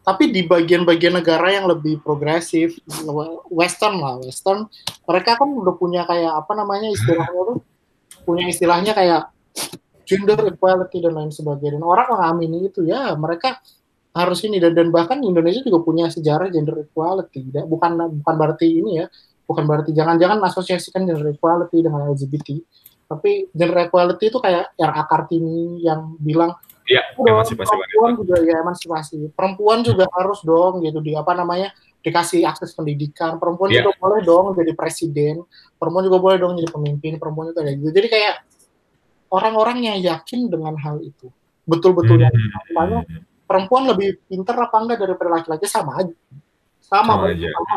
Tapi 0.00 0.32
di 0.32 0.42
bagian-bagian 0.48 1.20
negara 1.20 1.52
yang 1.52 1.68
lebih 1.68 2.00
progresif, 2.00 2.80
Western 3.52 4.00
lah, 4.00 4.16
Western, 4.18 4.66
mereka 5.06 5.36
kan 5.36 5.46
udah 5.46 5.74
punya 5.76 6.02
kayak 6.08 6.40
apa 6.40 6.52
namanya 6.56 6.88
istilahnya 6.88 7.40
tuh, 7.46 7.58
punya 8.24 8.48
istilahnya 8.48 8.92
kayak 8.96 9.22
gender 10.08 10.40
equality 10.50 10.98
dan 11.04 11.14
lain 11.14 11.30
sebagainya. 11.30 11.78
Dan 11.78 11.84
orang 11.86 12.10
mengamini 12.10 12.72
itu 12.72 12.82
ya, 12.88 13.12
mereka 13.14 13.60
harus 14.10 14.42
ini 14.42 14.58
dan, 14.58 14.74
dan 14.74 14.90
bahkan 14.90 15.22
Indonesia 15.22 15.62
juga 15.62 15.86
punya 15.86 16.10
sejarah 16.10 16.50
gender 16.50 16.82
equality 16.82 17.46
ya. 17.54 17.62
bukan 17.62 17.94
bukan 18.18 18.34
berarti 18.34 18.66
ini 18.82 18.98
ya 18.98 19.06
bukan 19.50 19.66
berarti 19.66 19.90
jangan-jangan 19.90 20.38
asosiasikan 20.46 21.02
gender 21.10 21.34
equality 21.34 21.82
dengan 21.82 22.06
LGBT 22.14 22.62
tapi 23.10 23.50
gender 23.50 23.90
equality 23.90 24.30
itu 24.30 24.38
kayak 24.38 24.70
RA 24.78 25.02
Kartini 25.10 25.82
yang 25.82 26.14
bilang 26.22 26.54
ya, 26.86 27.02
emansipasi 27.18 27.66
perempuan 27.74 28.12
juga 28.22 28.36
ya 28.38 28.56
emansipasi. 28.62 29.14
Perempuan 29.34 29.78
juga 29.82 30.06
harus 30.14 30.38
dong 30.46 30.78
gitu. 30.86 31.02
Di 31.02 31.18
apa 31.18 31.34
namanya 31.34 31.74
dikasih 32.06 32.46
akses 32.46 32.70
pendidikan. 32.70 33.42
Perempuan 33.42 33.74
ya. 33.74 33.82
juga 33.82 33.98
boleh 33.98 34.22
dong 34.22 34.54
jadi 34.54 34.78
presiden. 34.78 35.42
Perempuan 35.74 36.06
juga 36.06 36.22
boleh 36.22 36.38
dong 36.38 36.54
jadi 36.54 36.70
pemimpin. 36.70 37.18
Perempuan 37.18 37.50
juga 37.50 37.66
gitu. 37.66 37.90
Jadi 37.90 38.08
kayak 38.14 38.34
orang-orang 39.34 39.90
yang 39.90 39.98
yakin 39.98 40.46
dengan 40.46 40.78
hal 40.78 41.02
itu. 41.02 41.34
Betul-betul 41.66 42.14
hmm. 42.14 42.30
yang 42.30 43.02
perempuan 43.42 43.90
lebih 43.90 44.22
pinter 44.30 44.54
apa 44.54 44.76
enggak 44.78 45.02
daripada 45.02 45.34
laki-laki? 45.34 45.66
Sama 45.66 45.98
aja. 45.98 46.14
Sama, 46.78 47.18
sama 47.18 47.34
aja. 47.34 47.50
sama 47.50 47.76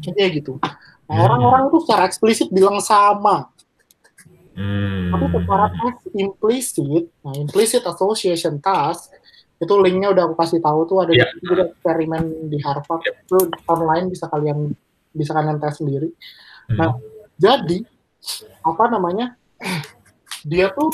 kayak 0.00 0.42
gitu 0.42 0.56
nah, 0.62 0.72
hmm. 1.10 1.24
orang-orang 1.28 1.62
itu 1.68 1.78
secara 1.84 2.02
eksplisit 2.08 2.48
bilang 2.48 2.78
sama 2.80 3.52
hmm. 4.56 5.12
tapi 5.12 5.26
secara 5.36 5.66
implisit 6.16 7.04
nah 7.20 7.34
implicit 7.36 7.82
association 7.84 8.56
task 8.62 9.12
itu 9.62 9.74
linknya 9.78 10.10
udah 10.10 10.26
aku 10.26 10.34
kasih 10.34 10.58
tahu 10.58 10.90
tuh 10.90 11.06
ada 11.06 11.12
yeah. 11.14 11.30
juga 11.38 11.70
eksperimen 11.70 12.50
di 12.50 12.58
Harvard 12.66 13.02
yeah. 13.06 13.14
itu 13.14 13.38
online 13.70 14.10
bisa 14.10 14.26
kalian 14.26 14.74
bisa 15.14 15.30
kalian 15.36 15.62
tes 15.62 15.78
sendiri 15.78 16.10
hmm. 16.70 16.76
nah 16.78 16.90
jadi 17.38 17.86
apa 18.62 18.84
namanya 18.90 19.38
dia 20.42 20.70
tuh 20.74 20.90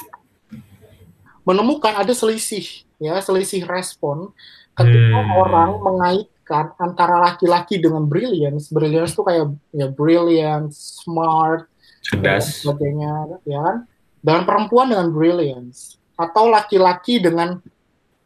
menemukan 1.49 1.97
ada 1.97 2.13
selisih 2.13 2.85
ya 3.01 3.17
selisih 3.25 3.65
respon 3.65 4.37
ketika 4.77 5.19
hmm. 5.25 5.33
orang 5.41 5.71
mengaitkan 6.49 6.73
antara 6.81 7.17
laki-laki 7.21 7.77
dengan 7.77 8.09
brilliance. 8.09 8.73
Brilliance 8.73 9.13
itu 9.13 9.23
kayak 9.23 9.53
ya 9.77 9.87
brilliance 9.93 11.05
smart 11.05 11.69
cerdas. 12.01 12.65
sebagainya 12.65 13.41
ya 13.45 13.61
kan? 13.61 13.77
Dan 14.25 14.39
perempuan 14.49 14.89
dengan 14.89 15.09
brilliance. 15.13 16.01
Atau 16.17 16.49
laki-laki 16.49 17.21
dengan 17.21 17.61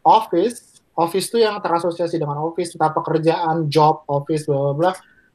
office. 0.06 0.80
Office 0.92 1.32
itu 1.32 1.40
yang 1.40 1.56
terasosiasi 1.58 2.20
dengan 2.20 2.36
office 2.44 2.76
entah 2.76 2.92
pekerjaan 2.92 3.66
job 3.72 4.04
office 4.06 4.46
bla 4.46 4.70
bla 4.70 4.74
bla. 4.76 4.92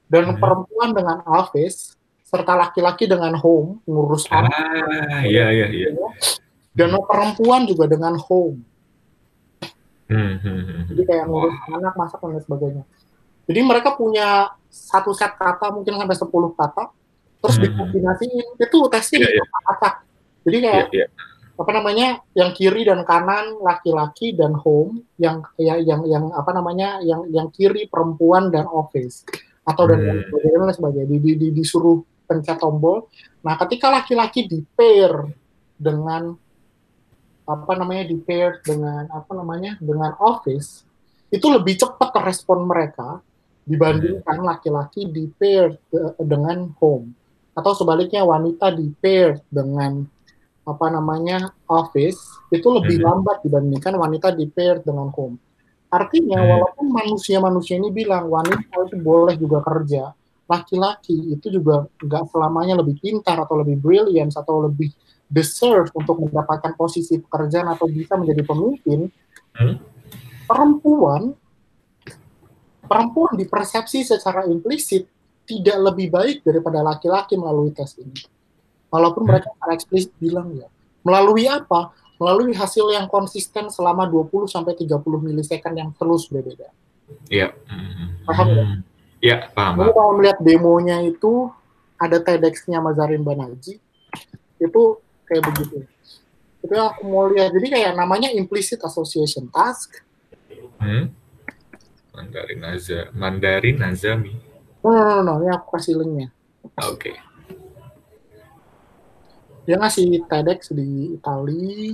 Dan 0.08 0.32
hmm. 0.34 0.40
perempuan 0.40 0.90
dengan 0.96 1.18
office 1.28 1.98
serta 2.28 2.60
laki-laki 2.60 3.08
dengan 3.08 3.40
home 3.40 3.80
ngurus 3.88 4.28
ah, 4.36 5.24
iya 5.24 5.48
iya 5.48 5.68
iya. 5.72 5.90
Dan 6.76 6.92
perempuan 7.08 7.64
juga 7.64 7.88
dengan 7.88 8.20
home 8.20 8.60
Hmm, 10.08 10.40
hmm, 10.40 10.60
hmm, 10.64 10.82
Jadi 10.88 11.02
kayak 11.04 11.26
ngurus 11.28 11.56
anak, 11.68 11.94
masak 12.00 12.20
dan 12.24 12.30
lain 12.32 12.44
sebagainya. 12.48 12.84
Jadi 13.48 13.60
mereka 13.64 13.90
punya 13.96 14.56
satu 14.72 15.12
set 15.12 15.36
kata 15.36 15.72
mungkin 15.72 16.00
sampai 16.00 16.16
10 16.16 16.32
kata, 16.56 16.84
terus 17.44 17.56
hmm. 17.60 17.64
dikombinasiin. 17.68 18.48
Itu 18.56 18.88
tesnya 18.88 19.28
yeah, 19.28 19.44
yeah. 19.44 19.70
acak 19.72 19.94
Jadi 20.48 20.58
kayak 20.64 20.86
yeah, 20.96 21.08
yeah. 21.08 21.10
apa 21.60 21.72
namanya, 21.76 22.08
yang 22.32 22.56
kiri 22.56 22.88
dan 22.88 23.04
kanan 23.04 23.60
laki-laki 23.60 24.32
dan 24.32 24.56
home, 24.56 25.04
yang 25.20 25.44
ya, 25.60 25.76
yang 25.76 26.08
yang 26.08 26.32
apa 26.32 26.56
namanya, 26.56 27.04
yang 27.04 27.28
yang 27.28 27.52
kiri 27.52 27.92
perempuan 27.92 28.48
dan 28.48 28.64
office 28.64 29.28
atau 29.68 29.84
dan 29.92 30.00
hmm. 30.00 30.32
sebagainya 30.32 30.58
dan 30.64 30.76
sebagainya. 30.76 31.08
Di, 31.12 31.18
di, 31.20 31.32
di, 31.36 31.48
disuruh 31.52 32.00
pencet 32.28 32.60
tombol. 32.60 33.12
Nah, 33.44 33.60
ketika 33.60 33.92
laki-laki 33.92 34.48
di 34.48 34.64
pair 34.64 35.12
dengan 35.76 36.36
apa 37.48 37.74
namanya 37.80 38.04
di 38.12 38.20
pair 38.20 38.60
dengan 38.60 39.08
apa 39.08 39.32
namanya 39.32 39.80
dengan 39.80 40.12
office 40.20 40.84
itu 41.32 41.48
lebih 41.48 41.80
cepat 41.80 42.12
respon 42.28 42.68
mereka 42.68 43.24
dibandingkan 43.68 44.38
laki-laki 44.44 45.08
di 45.08 45.32
pair 45.32 45.80
dengan 46.20 46.72
home 46.80 47.16
atau 47.56 47.72
sebaliknya 47.74 48.24
wanita 48.28 48.72
di 48.76 48.92
pair 49.00 49.40
dengan 49.48 50.04
apa 50.68 50.88
namanya 50.92 51.56
office 51.72 52.20
itu 52.52 52.68
lebih 52.68 53.00
hmm. 53.00 53.06
lambat 53.08 53.38
dibandingkan 53.44 53.96
wanita 53.96 54.36
di 54.36 54.52
pair 54.52 54.84
dengan 54.84 55.08
home. 55.16 55.40
Artinya 55.88 56.44
hmm. 56.44 56.48
walaupun 56.52 56.88
manusia-manusia 56.92 57.80
ini 57.80 57.88
bilang 57.96 58.28
wanita 58.28 58.76
itu 58.92 59.00
boleh 59.00 59.40
juga 59.40 59.64
kerja, 59.64 60.12
laki-laki 60.48 61.16
itu 61.32 61.48
juga 61.48 61.88
nggak 62.04 62.24
selamanya 62.32 62.84
lebih 62.84 63.00
pintar 63.00 63.40
atau 63.40 63.64
lebih 63.64 63.80
brilliant 63.80 64.36
atau 64.36 64.68
lebih 64.68 64.92
deserve 65.28 65.92
untuk 65.92 66.24
mendapatkan 66.24 66.74
posisi 66.80 67.20
pekerjaan 67.20 67.68
atau 67.68 67.86
bisa 67.92 68.16
menjadi 68.16 68.42
pemimpin, 68.48 69.12
hmm? 69.60 69.76
perempuan 70.48 71.36
perempuan 72.88 73.36
dipersepsi 73.36 74.08
secara 74.08 74.48
implisit 74.48 75.04
tidak 75.44 75.78
lebih 75.92 76.08
baik 76.08 76.38
daripada 76.44 76.80
laki-laki 76.80 77.36
melalui 77.36 77.76
tes 77.76 78.00
ini. 78.00 78.16
Walaupun 78.88 79.28
hmm. 79.28 79.30
mereka 79.32 79.48
secara 79.52 79.72
eksplisit 79.76 80.12
bilang 80.20 80.56
ya. 80.56 80.68
Melalui 81.04 81.48
apa? 81.48 81.92
Melalui 82.18 82.56
hasil 82.56 82.88
yang 82.92 83.08
konsisten 83.12 83.70
selama 83.70 84.08
20 84.10 84.48
sampai 84.50 84.74
30 84.74 85.04
milisekund 85.04 85.76
yang 85.76 85.92
terus 85.96 86.28
berbeda. 86.32 86.72
Iya. 87.32 87.56
Paham 88.28 88.48
ya? 88.52 88.66
Iya, 89.18 89.38
paham. 89.54 89.88
Kalau 89.92 90.14
melihat 90.18 90.40
demonya 90.42 91.04
itu 91.06 91.52
ada 91.98 92.22
TEDx-nya 92.22 92.78
Mazarin 92.84 93.26
Banaji, 93.26 93.82
itu 94.62 94.82
kayak 95.28 95.44
begitu 95.54 95.84
itu 96.64 96.74
yang 96.74 96.90
aku 96.90 97.04
mau 97.06 97.30
lihat 97.30 97.54
jadi 97.54 97.68
kayak 97.70 97.92
namanya 97.94 98.34
implicit 98.34 98.82
association 98.82 99.52
task 99.54 100.02
hmm? 100.82 101.14
Mandarin 102.18 102.60
Naza 102.64 103.00
Mandarin 103.14 103.78
Nazami 103.78 104.34
no, 104.82 104.90
no, 104.90 105.02
no, 105.04 105.22
no, 105.22 105.34
ini 105.46 105.52
aku 105.54 105.78
kasih 105.78 106.00
linknya 106.00 106.34
oke 106.82 106.98
okay. 106.98 107.16
dia 109.70 109.78
ngasih 109.78 110.26
TEDx 110.26 110.74
di 110.74 111.20
Itali 111.20 111.94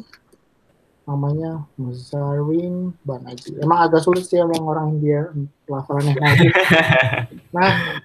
namanya 1.04 1.68
Mazarin 1.76 2.96
Banaji. 3.04 3.60
Emang 3.60 3.88
agak 3.88 4.08
sulit 4.08 4.24
sih 4.24 4.40
emang 4.40 4.64
orang 4.64 5.04
dia 5.04 5.28
pelafalannya. 5.68 6.16
nah, 7.56 8.00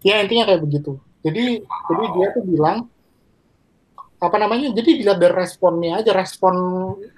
ya 0.00 0.24
intinya 0.24 0.48
kayak 0.48 0.64
begitu. 0.64 0.96
Jadi, 1.24 1.60
jadi 1.64 2.04
dia 2.16 2.26
tuh 2.32 2.44
bilang 2.44 2.88
apa 4.22 4.36
namanya 4.40 4.72
jadi 4.72 4.90
dilihat 5.00 5.18
dari 5.20 5.34
responnya 5.34 6.00
aja 6.00 6.14
respon 6.14 6.54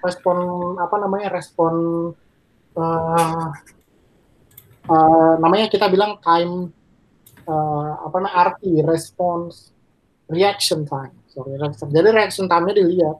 respon 0.03 0.37
apa 0.81 0.97
namanya 0.99 1.29
respon 1.31 1.75
uh, 2.75 3.49
uh, 4.91 5.35
namanya 5.39 5.67
kita 5.71 5.87
bilang 5.87 6.19
time 6.23 6.73
uh, 7.47 7.91
apa 8.07 8.15
namanya 8.19 8.37
arti 8.51 8.83
response 8.83 9.71
reaction 10.31 10.83
time. 10.87 11.15
Sorry 11.31 11.55
reaction. 11.55 11.89
jadi 11.93 12.09
reaction 12.11 12.47
time-nya 12.51 12.75
dilihat. 12.75 13.17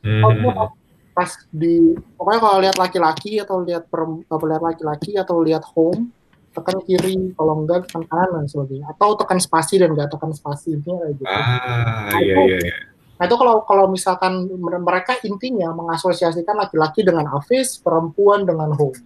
Hmm. 0.00 0.24
oh, 0.24 0.72
pas 1.12 1.28
di 1.52 1.92
pokoknya 2.16 2.40
kalau 2.40 2.58
lihat 2.64 2.76
laki-laki 2.80 3.36
atau 3.36 3.60
lihat 3.60 3.84
atau 4.26 4.46
lihat 4.48 4.62
laki-laki 4.64 5.12
atau 5.20 5.36
lihat 5.44 5.60
home 5.76 6.08
tekan 6.50 6.82
kiri 6.82 7.30
kalau 7.36 7.62
enggak 7.62 7.86
tekan 7.86 8.02
kanan 8.10 8.42
dan 8.42 8.46
sebagainya. 8.50 8.86
Atau 8.90 9.14
tekan 9.14 9.38
spasi 9.38 9.78
dan 9.78 9.94
enggak 9.94 10.10
tekan 10.10 10.32
spasi 10.34 10.74
ini 10.74 10.88
kayak 10.88 11.14
gitu. 11.20 11.30
Ah 11.30 12.18
iya 12.18 12.34
iya 12.42 12.58
iya 12.58 12.89
Nah 13.20 13.28
itu 13.28 13.36
kalau 13.36 13.60
kalau 13.68 13.92
misalkan 13.92 14.48
mereka 14.80 15.20
intinya 15.28 15.76
mengasosiasikan 15.76 16.56
laki-laki 16.56 17.04
dengan 17.04 17.28
office, 17.36 17.76
perempuan 17.76 18.48
dengan 18.48 18.72
home. 18.72 18.96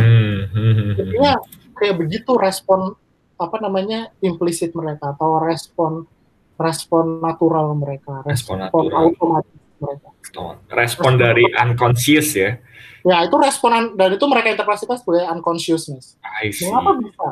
Hmm. 0.00 0.48
Intinya 0.96 1.36
kayak 1.76 2.00
begitu 2.00 2.40
respon 2.40 2.96
apa 3.36 3.56
namanya 3.60 4.08
implisit 4.24 4.72
mereka 4.72 5.12
atau 5.12 5.44
respon 5.44 6.08
respon 6.56 7.20
natural 7.20 7.76
mereka, 7.76 8.24
respon, 8.24 8.64
respon 8.64 8.84
natural. 8.88 9.12
otomatis 9.12 9.60
mereka. 9.76 10.08
Oh, 10.40 10.56
respon 10.72 11.12
dari 11.20 11.44
unconscious 11.52 12.32
ya? 12.32 12.56
Ya 13.04 13.16
itu 13.28 13.36
respon 13.36 13.92
dan 13.92 14.08
itu 14.16 14.24
mereka 14.24 14.56
interpretasikan 14.56 14.96
sebagai 14.96 15.28
unconsciousness. 15.36 16.16
Mengapa 16.64 16.96
bisa? 16.96 17.28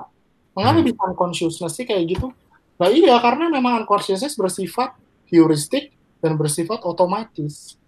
Mengapa 0.53 0.77
hmm. 0.77 0.89
bisa 0.93 1.01
unconsciousness 1.09 1.73
sih 1.73 1.89
kayak 1.89 2.05
gitu? 2.05 2.29
Nah 2.77 2.93
iya 2.93 3.17
karena 3.17 3.49
memang 3.49 3.85
unconsciousness 3.85 4.37
bersifat 4.37 4.93
heuristik 5.33 5.97
dan 6.19 6.39
bersifat 6.39 6.83
otomatis. 6.85 7.79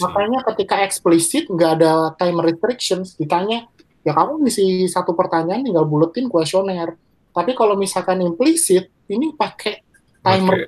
Makanya 0.00 0.40
ketika 0.54 0.80
eksplisit 0.80 1.48
nggak 1.52 1.70
ada 1.80 1.92
time 2.16 2.40
restrictions, 2.40 3.16
ditanya 3.20 3.68
ya 4.00 4.16
kamu 4.16 4.46
ngisi 4.46 4.88
satu 4.88 5.12
pertanyaan 5.12 5.64
tinggal 5.64 5.84
buletin 5.84 6.30
kuesioner. 6.30 6.96
Tapi 7.36 7.52
kalau 7.52 7.76
misalkan 7.76 8.24
implisit, 8.24 8.88
ini 9.12 9.36
pakai 9.36 9.84
timer 10.26 10.58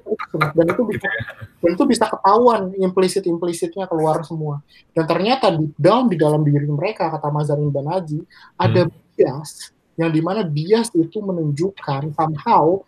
dan 0.54 0.66
itu 0.70 0.82
bisa 0.86 1.08
dan 1.60 1.68
itu 1.74 1.84
bisa 1.84 2.04
ketahuan 2.06 2.70
implisit 2.78 3.24
implisitnya 3.26 3.90
keluar 3.90 4.22
semua 4.22 4.62
dan 4.94 5.04
ternyata 5.10 5.50
di 5.50 5.66
down 5.74 6.06
di 6.06 6.14
dalam 6.14 6.46
diri 6.46 6.70
mereka 6.70 7.10
kata 7.10 7.28
Mazarin 7.34 7.74
Banaji 7.74 8.22
ada 8.54 8.86
hmm. 8.86 8.94
bias 9.18 9.74
yang 9.98 10.14
di 10.14 10.22
mana 10.22 10.46
bias 10.46 10.94
itu 10.94 11.18
menunjukkan 11.18 12.14
somehow 12.14 12.78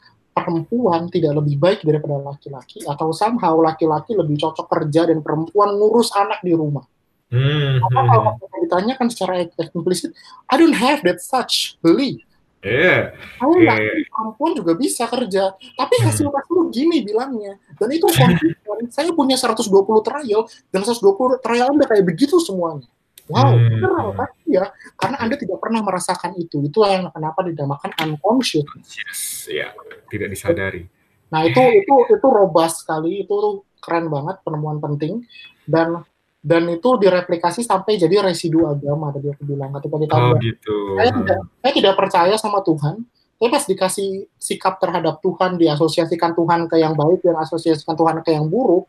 perempuan 0.45 1.07
tidak 1.13 1.39
lebih 1.39 1.57
baik 1.61 1.81
daripada 1.85 2.21
laki-laki 2.21 2.83
atau 2.85 3.13
somehow 3.13 3.57
laki-laki 3.61 4.17
lebih 4.17 4.41
cocok 4.41 4.67
kerja 4.67 5.09
dan 5.09 5.21
perempuan 5.21 5.77
ngurus 5.77 6.13
anak 6.17 6.41
di 6.41 6.53
rumah. 6.57 6.85
Hmm. 7.31 7.79
Apa 7.79 8.01
kalau 8.11 8.23
ditanyakan 8.67 9.07
secara 9.07 9.47
implisit, 9.71 10.11
I 10.51 10.59
don't 10.59 10.75
have 10.75 11.07
that 11.07 11.23
such 11.23 11.79
belief. 11.79 12.27
Yeah. 12.61 13.17
Saya 13.41 13.57
yeah. 13.81 14.05
Perempuan 14.11 14.53
juga 14.53 14.77
bisa 14.77 15.09
kerja, 15.09 15.57
tapi 15.57 15.95
hmm. 15.97 16.05
hasil 16.11 16.27
tes 16.29 16.47
lu 16.53 16.69
gini 16.69 17.01
bilangnya. 17.01 17.57
Dan 17.81 17.89
itu 17.95 18.05
konsisten. 18.05 18.57
saya 18.93 19.11
punya 19.17 19.37
120 19.37 19.69
trial 20.05 20.43
dan 20.73 20.81
120 20.85 21.41
trial 21.41 21.67
Anda 21.73 21.87
kayak 21.89 22.05
begitu 22.05 22.37
semuanya. 22.43 22.85
Wow, 23.31 23.55
hmm. 23.55 23.79
benar 23.79 24.07
kan? 24.19 24.31
Ya, 24.43 24.65
karena 24.99 25.17
Anda 25.23 25.39
tidak 25.39 25.63
pernah 25.63 25.87
merasakan 25.87 26.35
itu. 26.35 26.67
Itu 26.67 26.83
yang 26.83 27.07
kenapa 27.15 27.47
dinamakan 27.47 27.95
unconscious. 27.95 28.67
Yes, 28.91 29.47
ya, 29.47 29.71
tidak 30.11 30.35
disadari. 30.35 30.91
Nah, 31.31 31.47
itu 31.47 31.63
itu 31.63 31.95
itu 32.11 32.27
robust 32.27 32.83
sekali, 32.83 33.23
itu 33.23 33.63
keren 33.81 34.13
banget 34.13 34.43
penemuan 34.45 34.83
penting 34.83 35.25
dan 35.65 36.05
dan 36.41 36.65
itu 36.73 36.97
direplikasi 36.97 37.61
sampai 37.61 38.01
jadi 38.01 38.25
residu 38.25 38.65
agama 38.65 39.13
tadi 39.13 39.29
aku 39.29 39.45
bilang 39.45 39.77
ketika 39.77 39.97
ditanya 40.01 40.33
oh, 40.33 40.41
gitu. 40.41 40.77
saya 40.97 41.11
tidak 41.13 41.39
saya 41.61 41.73
tidak 41.77 41.95
percaya 42.01 42.35
sama 42.41 42.65
Tuhan 42.65 43.05
tapi 43.41 43.49
pas 43.49 43.65
dikasih 43.65 44.09
sikap 44.37 44.81
terhadap 44.81 45.21
Tuhan 45.21 45.57
diasosiasikan 45.61 46.33
Tuhan 46.37 46.69
ke 46.69 46.77
yang 46.81 46.97
baik 46.97 47.25
dan 47.25 47.41
asosiasikan 47.41 47.97
Tuhan 47.97 48.21
ke 48.25 48.33
yang 48.33 48.49
buruk 48.49 48.89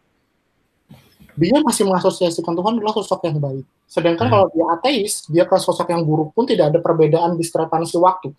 dia 1.35 1.59
masih 1.63 1.83
mengasosiasikan 1.87 2.53
Tuhan 2.55 2.79
adalah 2.79 2.93
sosok 2.95 3.27
yang 3.27 3.37
baik 3.39 3.65
sedangkan 3.87 4.25
hmm. 4.27 4.33
kalau 4.33 4.47
dia 4.51 4.65
ateis 4.73 5.13
dia 5.27 5.43
ke 5.47 5.55
sosok 5.59 5.87
yang 5.91 6.03
buruk 6.03 6.35
pun 6.35 6.47
tidak 6.47 6.75
ada 6.75 6.79
perbedaan 6.79 7.35
diskrepansi 7.39 7.95
waktu 7.99 8.31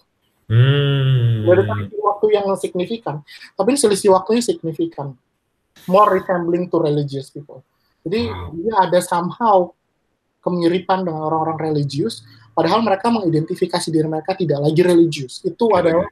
hmm. 0.49 1.49
ada 1.49 1.62
selisih 1.68 2.01
waktu 2.01 2.26
yang 2.32 2.47
signifikan 2.59 3.16
tapi 3.57 3.76
selisih 3.76 4.12
waktunya 4.12 4.43
signifikan 4.45 5.16
more 5.88 6.09
resembling 6.12 6.68
to 6.68 6.76
religious 6.80 7.28
people 7.28 7.61
jadi 8.03 8.28
wow. 8.28 8.51
dia 8.51 8.74
ada 8.90 8.99
somehow 8.99 9.70
kemiripan 10.43 11.07
dengan 11.07 11.22
orang-orang 11.30 11.70
religius, 11.70 12.26
padahal 12.53 12.82
mereka 12.82 13.09
mengidentifikasi 13.09 13.88
diri 13.88 14.11
mereka 14.11 14.34
tidak 14.34 14.59
lagi 14.59 14.82
religius. 14.82 15.38
Itu 15.47 15.70
okay. 15.70 15.86
adalah 15.86 16.07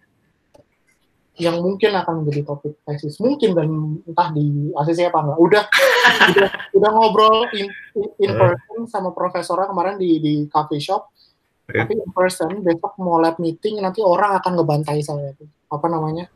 yang 1.41 1.57
mungkin 1.64 1.97
akan 1.97 2.22
menjadi 2.22 2.45
topik 2.45 2.76
tesis 2.84 3.16
mungkin 3.18 3.57
dan 3.57 3.68
entah 4.05 4.28
di 4.36 4.70
ACC 4.76 5.09
apa 5.09 5.18
enggak. 5.24 5.38
Udah 5.41 5.64
udah, 6.30 6.49
udah 6.76 6.91
ngobrol 6.93 7.36
in, 7.57 7.66
in 8.20 8.30
person 8.36 8.84
sama 8.86 9.11
profesornya 9.16 9.72
kemarin 9.72 9.97
di 9.97 10.20
di 10.20 10.34
coffee 10.53 10.78
shop. 10.78 11.09
Yeah. 11.72 11.88
Tapi 11.88 11.97
in 11.97 12.11
person 12.12 12.61
besok 12.61 13.01
mau 13.01 13.16
lab 13.16 13.41
meeting 13.41 13.80
nanti 13.80 14.05
orang 14.05 14.36
akan 14.38 14.61
ngebantai 14.61 15.01
saya 15.01 15.32
itu. 15.32 15.49
Apa 15.72 15.88
namanya? 15.88 16.28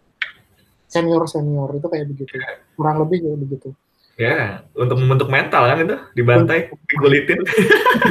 Senior 0.89 1.29
senior 1.29 1.69
itu 1.77 1.87
kayak 1.87 2.09
begitu. 2.09 2.41
Kurang 2.75 3.05
lebih 3.05 3.29
kayak 3.29 3.39
begitu. 3.45 3.69
Ya, 4.15 4.63
untuk 4.79 4.95
membentuk 5.03 5.27
mental 5.27 5.67
kan 5.67 5.79
itu 5.83 5.97
dibantai, 6.15 6.71
digulitin. 6.87 7.43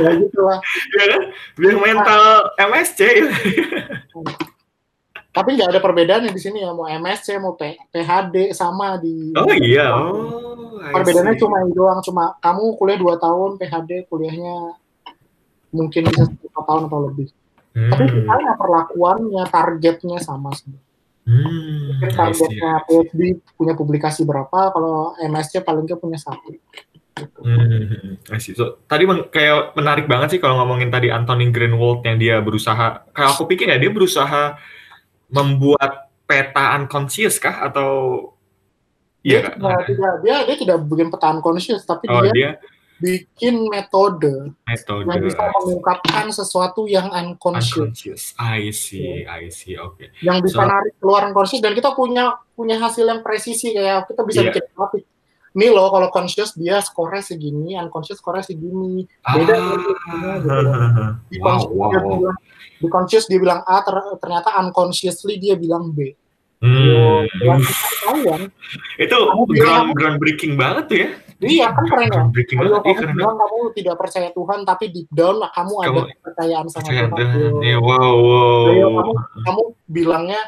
Ya 0.04 0.10
gitu 0.20 0.40
lah. 0.44 0.60
ya 1.00 1.06
kan? 1.16 1.22
Biar 1.56 1.76
mental 1.80 2.24
MSC. 2.60 3.00
Tapi 5.34 5.58
nggak 5.58 5.70
ada 5.74 5.82
perbedaan 5.82 6.30
di 6.30 6.38
sini 6.38 6.62
ya, 6.62 6.70
mau 6.78 6.86
MSC, 6.86 7.42
mau 7.42 7.58
PHD 7.58 8.54
sama 8.54 9.02
di. 9.02 9.34
Oh 9.34 9.50
iya, 9.50 9.90
oh. 9.90 10.78
Perbedaannya 10.78 11.42
cuma 11.42 11.58
itu 11.66 11.74
doang, 11.74 12.00
cuma 12.06 12.38
kamu 12.38 12.78
kuliah 12.78 13.00
dua 13.02 13.16
tahun, 13.18 13.58
PHD 13.58 14.06
kuliahnya 14.14 14.78
mungkin 15.74 16.06
bisa 16.06 16.30
satu 16.30 16.62
tahun 16.62 16.82
atau 16.86 17.00
lebih. 17.10 17.28
Hmm. 17.74 17.90
Tapi 17.90 18.04
misalnya 18.14 18.54
perlakuannya, 18.54 19.44
targetnya 19.50 20.22
sama 20.22 20.54
sih. 20.54 20.70
Hmm, 21.26 21.98
Mungkin 21.98 22.10
targetnya 22.14 22.86
PhD 22.86 23.42
punya 23.58 23.74
publikasi 23.74 24.22
berapa, 24.30 24.70
kalau 24.70 25.18
MSC 25.18 25.66
paling 25.66 25.90
nggak 25.90 25.98
punya 25.98 26.22
satu. 26.22 26.54
Hmm, 27.42 28.18
So, 28.58 28.82
tadi 28.90 29.06
kayak 29.06 29.78
menarik 29.78 30.06
banget 30.10 30.38
sih 30.38 30.40
kalau 30.42 30.62
ngomongin 30.62 30.90
tadi 30.90 31.14
Anthony 31.14 31.54
Greenwald 31.54 32.02
yang 32.06 32.18
dia 32.18 32.42
berusaha, 32.42 33.06
kayak 33.14 33.30
aku 33.38 33.46
pikir 33.46 33.70
ya 33.70 33.78
dia 33.78 33.94
berusaha 33.94 34.58
membuat 35.34 36.14
peta 36.30 36.78
unconscious 36.78 37.42
kah 37.42 37.66
atau 37.66 37.90
dia, 39.26 39.50
ya, 39.50 39.56
tidak, 39.56 39.80
tidak, 39.90 40.14
dia 40.22 40.36
dia 40.46 40.56
tidak 40.62 40.78
bikin 40.86 41.08
peta 41.10 41.28
unconscious 41.34 41.82
tapi 41.84 42.06
oh, 42.12 42.22
dia, 42.22 42.32
dia 42.32 42.50
bikin 43.04 43.68
metode, 43.68 44.56
metode 44.64 45.04
yang 45.04 45.20
bisa 45.20 45.44
mengungkapkan 45.60 46.26
sesuatu 46.32 46.88
yang 46.88 47.12
unconscious. 47.12 47.92
unconscious. 47.92 48.24
I 48.40 48.72
see, 48.72 49.28
I 49.28 49.52
see, 49.52 49.76
oke. 49.76 50.00
Okay. 50.00 50.16
Yang 50.24 50.48
bisa 50.48 50.64
so, 50.64 50.70
narik 50.72 50.94
keluar 51.04 51.28
unconscious 51.28 51.60
dan 51.60 51.76
kita 51.76 51.92
punya 51.92 52.40
punya 52.56 52.80
hasil 52.80 53.04
yang 53.04 53.20
presisi 53.20 53.76
kayak 53.76 54.08
kita 54.08 54.22
bisa 54.24 54.40
yeah. 54.40 54.48
bikin 54.56 54.64
grafik. 54.72 55.04
Nih 55.54 55.70
loh 55.70 55.94
kalau 55.94 56.10
conscious 56.10 56.58
dia 56.58 56.82
skornya 56.82 57.22
segini, 57.22 57.78
unconscious 57.78 58.18
skornya 58.18 58.42
segini. 58.42 59.06
Beda 59.22 59.54
ah. 59.54 59.78
gitu. 59.78 59.92
Di 61.32 61.38
wow, 61.38 61.46
conscious 61.46 61.72
wow. 61.74 61.90
dia 61.90 62.02
bilang 62.02 62.38
di 62.84 62.88
conscious 62.92 63.26
dia 63.32 63.40
bilang 63.40 63.64
A, 63.64 63.80
ter 63.80 63.96
ternyata 64.20 64.60
unconsciously 64.60 65.40
dia 65.40 65.56
bilang 65.56 65.96
B. 65.96 66.12
Hmm. 66.64 67.28
Itu 68.96 69.18
ground, 69.52 69.96
groundbreaking 69.96 70.56
banget 70.56 70.84
tuh 70.88 70.98
ya. 71.00 71.10
Iya 71.44 71.68
kan 71.76 71.84
keren 71.92 72.08
ya. 72.08 72.24
Breaking 72.32 72.58
Ayo, 72.64 72.80
kamu 72.80 72.96
keren 72.96 73.14
bilang 73.20 73.36
kamu 73.36 73.58
tidak 73.76 73.96
percaya 74.00 74.30
Tuhan, 74.32 74.60
tapi 74.64 74.86
deep 74.96 75.10
down 75.12 75.44
kamu, 75.44 75.74
kamu 75.76 76.00
ada 76.00 76.02
kepercayaan 76.16 76.68
sama 76.72 76.88
Tuhan. 76.88 77.10
Ya, 77.60 77.78
wow, 77.84 78.16
wow. 78.16 78.64
Ayo, 78.72 78.88
kamu, 78.96 79.14
kamu 79.44 79.62
bilangnya 79.92 80.42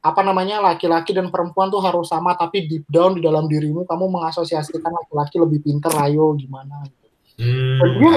apa 0.00 0.24
namanya 0.24 0.64
laki-laki 0.64 1.12
dan 1.12 1.28
perempuan 1.28 1.68
tuh 1.68 1.84
harus 1.84 2.08
sama, 2.08 2.32
tapi 2.32 2.64
deep 2.64 2.88
down 2.88 3.12
di 3.12 3.20
dalam 3.20 3.44
dirimu 3.44 3.84
kamu 3.84 4.08
mengasosiasikan 4.08 4.88
laki-laki 4.88 5.36
lebih 5.36 5.60
pinter, 5.60 5.92
ayo 6.08 6.32
gimana 6.40 6.80
gitu. 6.88 7.08
Hmm, 7.40 7.80
dan 7.80 7.90
dia 7.96 8.12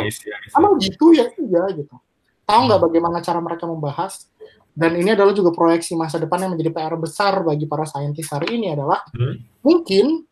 emang 0.55 0.73
gitu 0.79 1.15
ya 1.15 1.27
iya 1.39 1.63
gitu. 1.75 1.95
Tahu 2.43 2.61
nggak 2.67 2.79
hmm. 2.79 2.87
bagaimana 2.87 3.17
cara 3.19 3.39
mereka 3.43 3.67
membahas? 3.67 4.27
Dan 4.73 4.97
ini 4.97 5.13
adalah 5.13 5.37
juga 5.37 5.53
proyeksi 5.53 5.93
masa 5.93 6.17
depan 6.17 6.43
yang 6.43 6.51
menjadi 6.57 6.73
PR 6.73 6.97
besar 6.97 7.45
bagi 7.45 7.69
para 7.69 7.85
saintis 7.85 8.25
hari 8.31 8.57
ini 8.57 8.73
adalah 8.73 9.03
hmm. 9.15 9.63
mungkin 9.63 10.25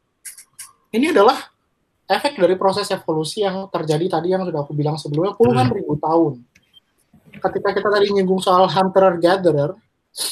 ini 0.92 1.14
adalah 1.14 1.52
efek 2.10 2.36
dari 2.36 2.60
proses 2.60 2.90
evolusi 2.92 3.48
yang 3.48 3.72
terjadi 3.72 4.20
tadi 4.20 4.36
yang 4.36 4.44
sudah 4.44 4.64
aku 4.64 4.76
bilang 4.76 5.00
sebelumnya 5.00 5.36
puluhan 5.36 5.68
hmm. 5.72 5.78
ribu 5.78 5.94
tahun. 6.00 6.34
Ketika 7.32 7.70
kita 7.72 7.88
tadi 7.88 8.12
nyinggung 8.12 8.44
soal 8.44 8.68
hunter 8.68 9.16
gatherer, 9.20 9.72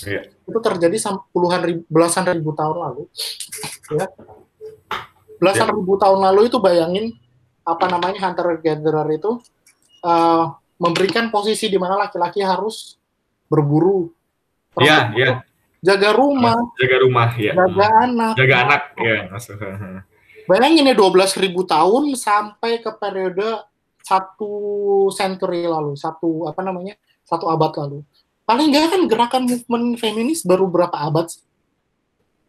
yeah. 0.05 0.23
itu 0.27 0.59
terjadi 0.59 0.97
puluhan 1.31 1.61
ribu, 1.63 1.81
belasan 1.87 2.27
ribu 2.27 2.51
tahun 2.55 2.77
lalu. 2.77 3.03
Ya. 3.95 4.07
Belasan 5.39 5.71
yeah. 5.71 5.77
ribu 5.77 5.93
tahun 5.95 6.19
lalu 6.19 6.51
itu 6.51 6.57
bayangin 6.59 7.15
apa 7.63 7.85
namanya 7.85 8.17
hunter 8.27 8.59
gatherer 8.59 9.07
itu 9.13 9.39
uh, 10.03 10.45
memberikan 10.79 11.27
posisi 11.29 11.67
di 11.67 11.77
mana 11.77 11.99
laki-laki 12.07 12.39
harus 12.41 12.99
berburu. 13.51 14.11
Iya, 14.79 15.11
iya. 15.17 15.31
Jaga 15.79 16.15
rumah. 16.15 16.55
Jaga 16.75 16.97
rumah, 17.03 17.29
ya. 17.35 17.53
Jaga 17.55 17.87
anak. 18.03 18.33
Jaga 18.35 18.55
anak, 18.67 18.81
ya. 18.99 19.17
Bayangin 20.49 20.89
ya 20.89 20.95
12 20.97 21.45
ribu 21.45 21.61
tahun 21.61 22.17
sampai 22.17 22.81
ke 22.81 22.89
periode 22.97 23.69
satu 24.01 24.51
century 25.13 25.69
lalu, 25.69 25.93
satu 25.93 26.49
apa 26.49 26.65
namanya, 26.65 26.97
satu 27.21 27.45
abad 27.53 27.69
lalu. 27.85 28.01
Paling 28.49 28.73
nggak 28.73 28.89
kan 28.89 29.01
gerakan 29.05 29.43
movement 29.45 30.01
feminis 30.01 30.41
baru 30.41 30.65
berapa 30.65 30.97
abad 30.97 31.29
sih? 31.29 31.45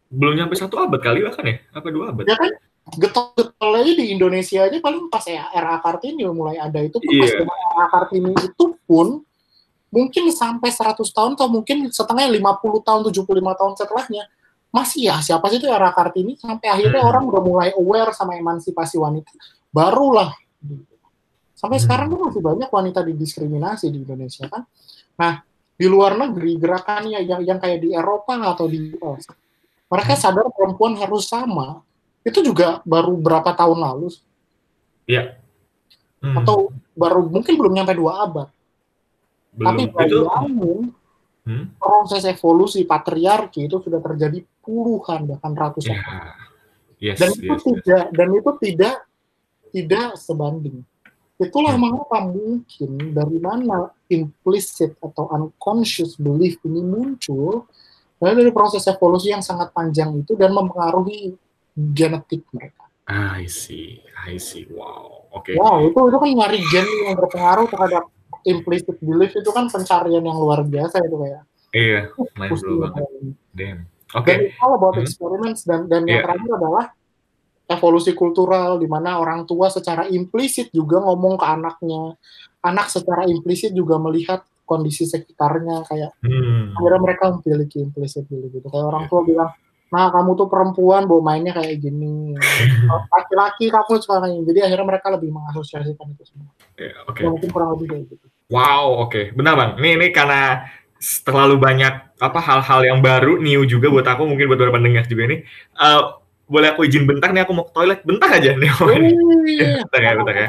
Belum 0.09 0.33
nyampe 0.33 0.57
satu 0.57 0.81
abad 0.81 0.97
kali 0.97 1.21
bahkan 1.21 1.45
ya? 1.45 1.57
Apa 1.77 1.93
dua 1.93 2.09
abad? 2.09 2.25
Ya 2.25 2.41
kan, 2.41 2.49
getol-getol 2.97 3.71
aja 3.77 3.93
di 3.93 4.05
Indonesia 4.11 4.65
aja 4.65 4.79
paling 4.81 5.13
pas 5.13 5.23
ya 5.29 5.53
era 5.53 5.77
Kartini 5.79 6.25
mulai 6.33 6.57
ada 6.57 6.81
itu 6.81 6.97
pun 6.97 7.13
yeah. 7.13 7.45
pas 7.45 7.61
era 7.77 7.87
Kartini 7.93 8.33
itu 8.33 8.65
pun 8.89 9.23
mungkin 9.91 10.25
sampai 10.33 10.71
100 10.73 10.97
tahun 11.03 11.33
atau 11.37 11.47
mungkin 11.51 11.91
setengah 11.93 12.27
50 12.31 12.87
tahun 12.87 13.01
75 13.11 13.61
tahun 13.61 13.73
setelahnya 13.77 14.25
masih 14.71 15.11
ya 15.11 15.19
siapa 15.19 15.51
sih 15.51 15.59
itu 15.59 15.69
era 15.69 15.91
Kartini 15.93 16.39
sampai 16.39 16.71
akhirnya 16.71 17.03
hmm. 17.05 17.11
orang 17.11 17.25
udah 17.27 17.43
mulai 17.43 17.69
aware 17.77 18.15
sama 18.15 18.39
emansipasi 18.39 18.97
wanita 18.97 19.31
barulah 19.71 20.33
sampai 21.55 21.79
hmm. 21.79 21.85
sekarang 21.85 22.07
kan 22.11 22.21
masih 22.31 22.43
banyak 22.43 22.71
wanita 22.71 23.05
didiskriminasi 23.05 23.91
di 23.91 24.03
Indonesia 24.03 24.47
kan 24.49 24.63
nah 25.19 25.43
di 25.81 25.87
luar 25.89 26.21
negeri 26.21 26.61
gerakannya 26.61 27.25
yang 27.25 27.41
yang 27.41 27.57
kayak 27.57 27.81
di 27.81 27.97
Eropa 27.97 28.37
atau 28.37 28.69
di 28.69 28.93
US 29.01 29.25
mereka 29.89 30.13
hmm. 30.13 30.21
sadar 30.21 30.47
perempuan 30.53 31.01
harus 31.01 31.25
sama 31.25 31.81
itu 32.21 32.45
juga 32.45 32.85
baru 32.85 33.17
berapa 33.17 33.57
tahun 33.57 33.81
lalu 33.81 34.13
ya 35.09 35.41
hmm. 36.21 36.37
atau 36.45 36.69
baru 36.95 37.27
mungkin 37.27 37.57
belum 37.57 37.73
nyampe 37.81 37.97
dua 37.97 38.29
abad. 38.29 38.49
Belum. 39.51 39.67
Tapi 39.67 39.83
bayangin 39.91 40.81
hmm? 41.49 41.65
proses 41.81 42.23
evolusi 42.29 42.87
patriarki 42.87 43.67
itu 43.67 43.83
sudah 43.83 43.99
terjadi 43.99 44.45
puluhan 44.63 45.27
bahkan 45.27 45.53
ratusan 45.57 45.97
yeah. 45.97 47.17
yes, 47.17 47.19
dan 47.19 47.31
itu 47.35 47.51
yes, 47.51 47.63
tidak 47.65 48.05
yes. 48.07 48.15
dan 48.15 48.29
itu 48.31 48.51
tidak 48.63 48.97
tidak 49.71 50.07
sebanding. 50.21 50.79
Itulah 51.41 51.73
hmm. 51.73 51.81
mengapa 51.81 52.19
mungkin 52.29 52.91
dari 53.17 53.39
mana 53.41 53.89
implicit 54.13 54.93
atau 55.01 55.25
unconscious 55.33 56.21
belief 56.21 56.61
ini 56.69 56.85
muncul 56.85 57.65
dari 58.21 58.53
proses 58.53 58.85
evolusi 58.85 59.33
yang 59.33 59.41
sangat 59.41 59.73
panjang 59.73 60.13
itu 60.21 60.37
dan 60.37 60.53
mempengaruhi 60.53 61.33
genetik 61.73 62.45
mereka. 62.53 62.85
I 63.09 63.49
see, 63.49 64.05
I 64.29 64.37
see. 64.37 64.69
Wow, 64.69 65.33
oke. 65.33 65.49
Okay. 65.49 65.57
Wow, 65.57 65.89
itu 65.89 65.99
itu 66.13 66.17
kan 66.21 66.29
nyari 66.29 66.61
gen 66.69 66.87
yang 67.09 67.17
berpengaruh 67.17 67.67
terhadap 67.73 68.05
implicit 68.45 68.97
belief 69.01 69.33
itu 69.33 69.51
kan 69.51 69.67
pencarian 69.73 70.21
yang 70.21 70.37
luar 70.37 70.61
biasa 70.61 71.01
itu 71.01 71.17
kayak. 71.17 71.43
Iya, 71.73 72.01
main 72.37 72.53
dulu 72.53 72.77
banget. 72.85 73.03
Damn. 73.57 73.81
Oke. 74.15 74.27
Okay. 74.29 74.37
Dan 74.53 74.61
all 74.61 74.73
about 74.77 74.95
hmm. 75.01 75.05
experiments 75.09 75.65
dan 75.65 75.89
dan 75.89 76.05
yeah. 76.05 76.11
yang 76.13 76.21
iya. 76.21 76.25
terakhir 76.29 76.51
adalah 76.61 76.85
evolusi 77.71 78.13
kultural 78.19 78.83
di 78.83 78.91
mana 78.91 79.23
orang 79.23 79.47
tua 79.47 79.71
secara 79.71 80.11
implisit 80.11 80.75
juga 80.75 80.99
ngomong 80.99 81.39
ke 81.39 81.47
anaknya. 81.47 82.19
Anak 82.61 82.91
secara 82.91 83.25
implisit 83.31 83.73
juga 83.73 83.97
melihat 83.97 84.45
kondisi 84.71 85.03
sekitarnya 85.03 85.83
kayak 85.83 86.15
hmm. 86.23 86.79
akhirnya 86.79 87.01
mereka 87.03 87.25
memiliki 87.35 87.83
implisit 87.83 88.23
gitu 88.31 88.63
kayak 88.71 88.87
orang 88.87 89.11
tua 89.11 89.27
bilang 89.27 89.51
nah 89.91 90.07
kamu 90.15 90.39
tuh 90.39 90.47
perempuan 90.47 91.03
bawa 91.11 91.35
mainnya 91.35 91.51
kayak 91.51 91.83
gini 91.83 92.39
laki-laki 93.19 93.67
kamu 93.67 93.99
kayak 93.99 94.47
jadi 94.47 94.71
akhirnya 94.71 94.87
mereka 94.87 95.11
lebih 95.11 95.35
mengasosiasikan 95.35 96.15
itu 96.15 96.23
semua 96.23 96.55
yeah, 96.79 96.95
okay. 97.11 97.27
ya, 97.27 97.35
mungkin 97.35 97.51
kurang 97.51 97.75
lebih 97.75 97.87
kayak 97.91 98.03
gitu 98.15 98.27
wow 98.55 99.03
oke 99.03 99.11
okay. 99.11 99.25
benar 99.35 99.59
bang 99.59 99.71
ini 99.83 99.99
ini 99.99 100.07
karena 100.15 100.71
terlalu 101.27 101.59
banyak 101.59 101.95
apa 102.23 102.39
hal-hal 102.39 102.81
yang 102.87 103.03
baru 103.03 103.43
new 103.43 103.67
juga 103.67 103.91
buat 103.91 104.07
aku 104.07 104.31
mungkin 104.31 104.47
buat 104.47 104.63
para 104.63 104.71
pendengar 104.79 105.11
juga 105.11 105.27
ini 105.27 105.37
uh, 105.83 106.20
boleh 106.51 106.75
aku 106.75 106.83
izin 106.83 107.07
bentar 107.07 107.31
nih 107.31 107.47
aku 107.47 107.55
mau 107.55 107.65
ke 107.71 107.73
toilet. 107.73 108.03
Bentar 108.03 108.29
aja 108.35 108.51
nih. 108.59 108.71
Oh, 108.83 108.91
iya. 109.47 109.69
bentar 109.87 110.01
ya 110.03 110.13
bentar 110.19 110.35
ya. 110.35 110.49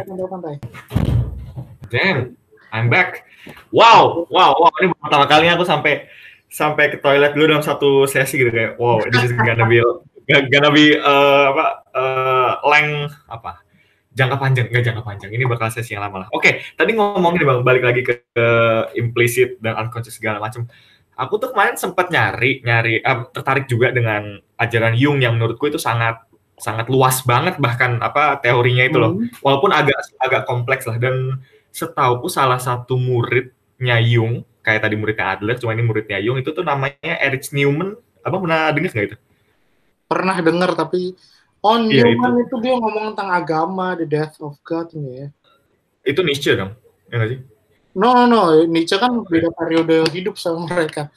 Damn, 1.93 2.33
I'm 2.73 2.89
back. 2.89 3.29
Wow, 3.69 4.25
wow, 4.33 4.57
wow. 4.57 4.71
Ini 4.81 4.97
pertama 4.97 5.29
kalinya 5.29 5.61
aku 5.61 5.65
sampai 5.69 6.09
sampai 6.51 6.91
ke 6.91 6.97
toilet 6.99 7.37
dulu 7.37 7.53
dalam 7.53 7.63
satu 7.63 8.03
sesi 8.11 8.35
gitu 8.35 8.51
kayak 8.51 8.75
wow 8.75 8.99
this 9.07 9.23
is 9.23 9.31
gonna 9.31 9.63
be 9.63 9.79
gonna 10.27 10.67
be 10.67 10.99
uh, 10.99 11.53
apa 11.53 11.65
uh, 11.93 12.51
leng 12.65 13.07
apa? 13.29 13.61
Jangka 14.11 14.35
panjang 14.35 14.67
nggak 14.67 14.83
jangka 14.83 15.03
panjang. 15.05 15.29
Ini 15.31 15.47
bakal 15.47 15.71
sesi 15.71 15.95
yang 15.95 16.03
lama 16.03 16.25
lah. 16.25 16.29
Oke 16.33 16.43
okay, 16.43 16.53
tadi 16.75 16.97
ngomongin 16.97 17.47
bang 17.47 17.61
balik 17.63 17.83
lagi 17.85 18.01
ke, 18.03 18.25
ke 18.33 18.47
implicit 18.99 19.61
dan 19.63 19.77
unconscious 19.79 20.17
segala 20.17 20.41
macam 20.41 20.67
aku 21.15 21.33
tuh 21.41 21.49
kemarin 21.55 21.75
sempat 21.77 22.09
nyari 22.09 22.61
nyari 22.63 23.01
uh, 23.01 23.27
tertarik 23.31 23.65
juga 23.67 23.91
dengan 23.91 24.39
ajaran 24.59 24.95
Jung 24.95 25.19
yang 25.19 25.35
menurutku 25.37 25.67
itu 25.67 25.79
sangat 25.81 26.21
sangat 26.61 26.87
luas 26.93 27.25
banget 27.25 27.57
bahkan 27.57 27.97
apa 27.99 28.37
teorinya 28.37 28.85
itu 28.85 28.97
loh 29.01 29.17
hmm. 29.17 29.41
walaupun 29.41 29.73
agak 29.73 29.97
agak 30.21 30.45
kompleks 30.45 30.85
lah 30.85 31.01
dan 31.01 31.41
setauku 31.73 32.29
salah 32.29 32.61
satu 32.61 32.99
muridnya 32.99 33.97
Jung 34.03 34.45
kayak 34.61 34.81
tadi 34.87 34.95
muridnya 34.97 35.37
Adler, 35.37 35.57
cuma 35.57 35.73
ini 35.73 35.83
muridnya 35.83 36.21
Jung 36.21 36.37
itu 36.37 36.53
tuh 36.53 36.61
namanya 36.61 37.17
Erich 37.21 37.49
Newman. 37.51 37.97
Apa 38.21 38.37
pernah 38.37 38.69
dengar 38.69 38.91
nggak 38.93 39.07
itu? 39.09 39.17
Pernah 40.05 40.37
dengar 40.41 40.71
tapi 40.77 41.17
on 41.65 41.89
ya, 41.89 42.05
Newman 42.05 42.37
itu. 42.37 42.41
itu 42.45 42.55
dia 42.61 42.73
ngomong 42.77 43.05
tentang 43.13 43.29
agama, 43.33 43.97
the 43.97 44.05
death 44.05 44.37
of 44.39 44.53
God 44.61 44.93
ini 44.93 45.25
ya. 45.25 45.27
Itu 46.05 46.21
Nietzsche 46.21 46.53
dong, 46.53 46.77
ya 47.09 47.15
nggak 47.17 47.29
sih? 47.33 47.39
No, 47.91 48.15
no, 48.15 48.23
no, 48.25 48.41
Nietzsche 48.67 48.95
kan 48.95 49.11
beda 49.27 49.51
periode 49.51 50.07
hidup 50.15 50.39
sama 50.39 50.63
mereka. 50.67 51.11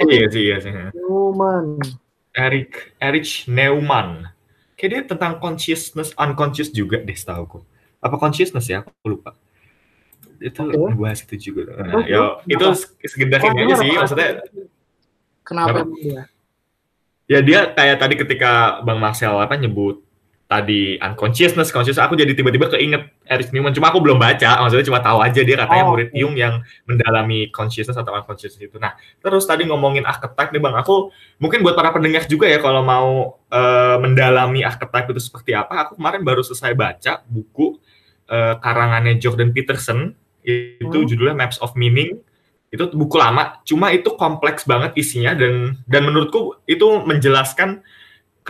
Oh, 0.00 0.08
iya 0.08 0.26
sih, 0.30 0.42
iya 0.46 0.56
sih. 0.62 0.72
Newman. 0.94 1.82
Erich 2.30 2.94
Erich 3.02 3.50
Neumann. 3.50 4.30
Kayak 4.78 4.90
dia 4.90 5.00
tentang 5.12 5.42
consciousness, 5.42 6.14
unconscious 6.16 6.72
juga 6.72 7.02
deh 7.02 7.12
setahu 7.12 7.66
Apa 8.00 8.16
consciousness 8.16 8.70
ya? 8.70 8.86
Aku 8.86 9.18
lupa 9.18 9.36
itu 10.40 10.60
okay. 10.64 10.96
bahas 10.96 11.20
itu 11.20 11.52
juga. 11.52 11.76
Nah, 11.76 12.02
ya 12.08 12.40
itu 12.48 12.66
sekedar 13.04 13.44
ini 13.44 13.68
aja 13.68 13.74
sih 13.76 13.92
maksudnya. 13.92 14.30
Kenapa, 15.44 15.84
dia? 15.84 16.22
Ya 17.30 17.38
dia 17.44 17.60
kayak 17.70 17.96
tadi 18.00 18.14
ketika 18.18 18.80
Bang 18.82 18.98
Marcel 18.98 19.36
apa 19.36 19.54
nyebut 19.54 20.02
tadi 20.50 20.98
unconsciousness, 20.98 21.70
conscious, 21.70 21.94
aku 22.02 22.18
jadi 22.18 22.34
tiba-tiba 22.34 22.66
keinget 22.66 23.14
Erich 23.22 23.54
Newman. 23.54 23.70
Cuma 23.70 23.94
aku 23.94 24.02
belum 24.02 24.18
baca, 24.18 24.58
maksudnya 24.66 24.82
cuma 24.82 24.98
tahu 24.98 25.22
aja 25.22 25.46
dia 25.46 25.54
katanya 25.54 25.86
oh, 25.86 25.94
murid 25.94 26.10
okay. 26.10 26.18
Jung 26.18 26.34
yang 26.34 26.66
mendalami 26.90 27.54
consciousness 27.54 27.94
atau 27.94 28.10
unconsciousness 28.18 28.58
itu. 28.58 28.74
Nah, 28.82 28.98
terus 29.22 29.46
tadi 29.46 29.62
ngomongin 29.70 30.02
archetype 30.02 30.50
nih 30.50 30.58
Bang, 30.58 30.74
aku 30.74 31.14
mungkin 31.38 31.62
buat 31.62 31.78
para 31.78 31.94
pendengar 31.94 32.26
juga 32.26 32.50
ya 32.50 32.58
kalau 32.58 32.82
mau 32.82 33.38
uh, 33.46 33.96
mendalami 34.02 34.66
archetype 34.66 35.14
itu 35.14 35.22
seperti 35.22 35.54
apa, 35.54 35.86
aku 35.86 36.02
kemarin 36.02 36.26
baru 36.26 36.42
selesai 36.42 36.74
baca 36.74 37.22
buku 37.30 37.78
uh, 38.26 38.58
karangannya 38.58 39.22
Jordan 39.22 39.54
Peterson 39.54 40.18
itu 40.42 40.98
hmm. 40.98 41.06
judulnya 41.06 41.36
Maps 41.38 41.62
of 41.62 41.78
Meaning 41.78 42.18
itu 42.70 42.86
buku 42.94 43.18
lama 43.18 43.58
cuma 43.66 43.90
itu 43.90 44.14
kompleks 44.14 44.62
banget 44.62 44.94
isinya 44.94 45.34
dan 45.34 45.82
dan 45.90 46.06
menurutku 46.06 46.62
itu 46.70 47.02
menjelaskan 47.02 47.82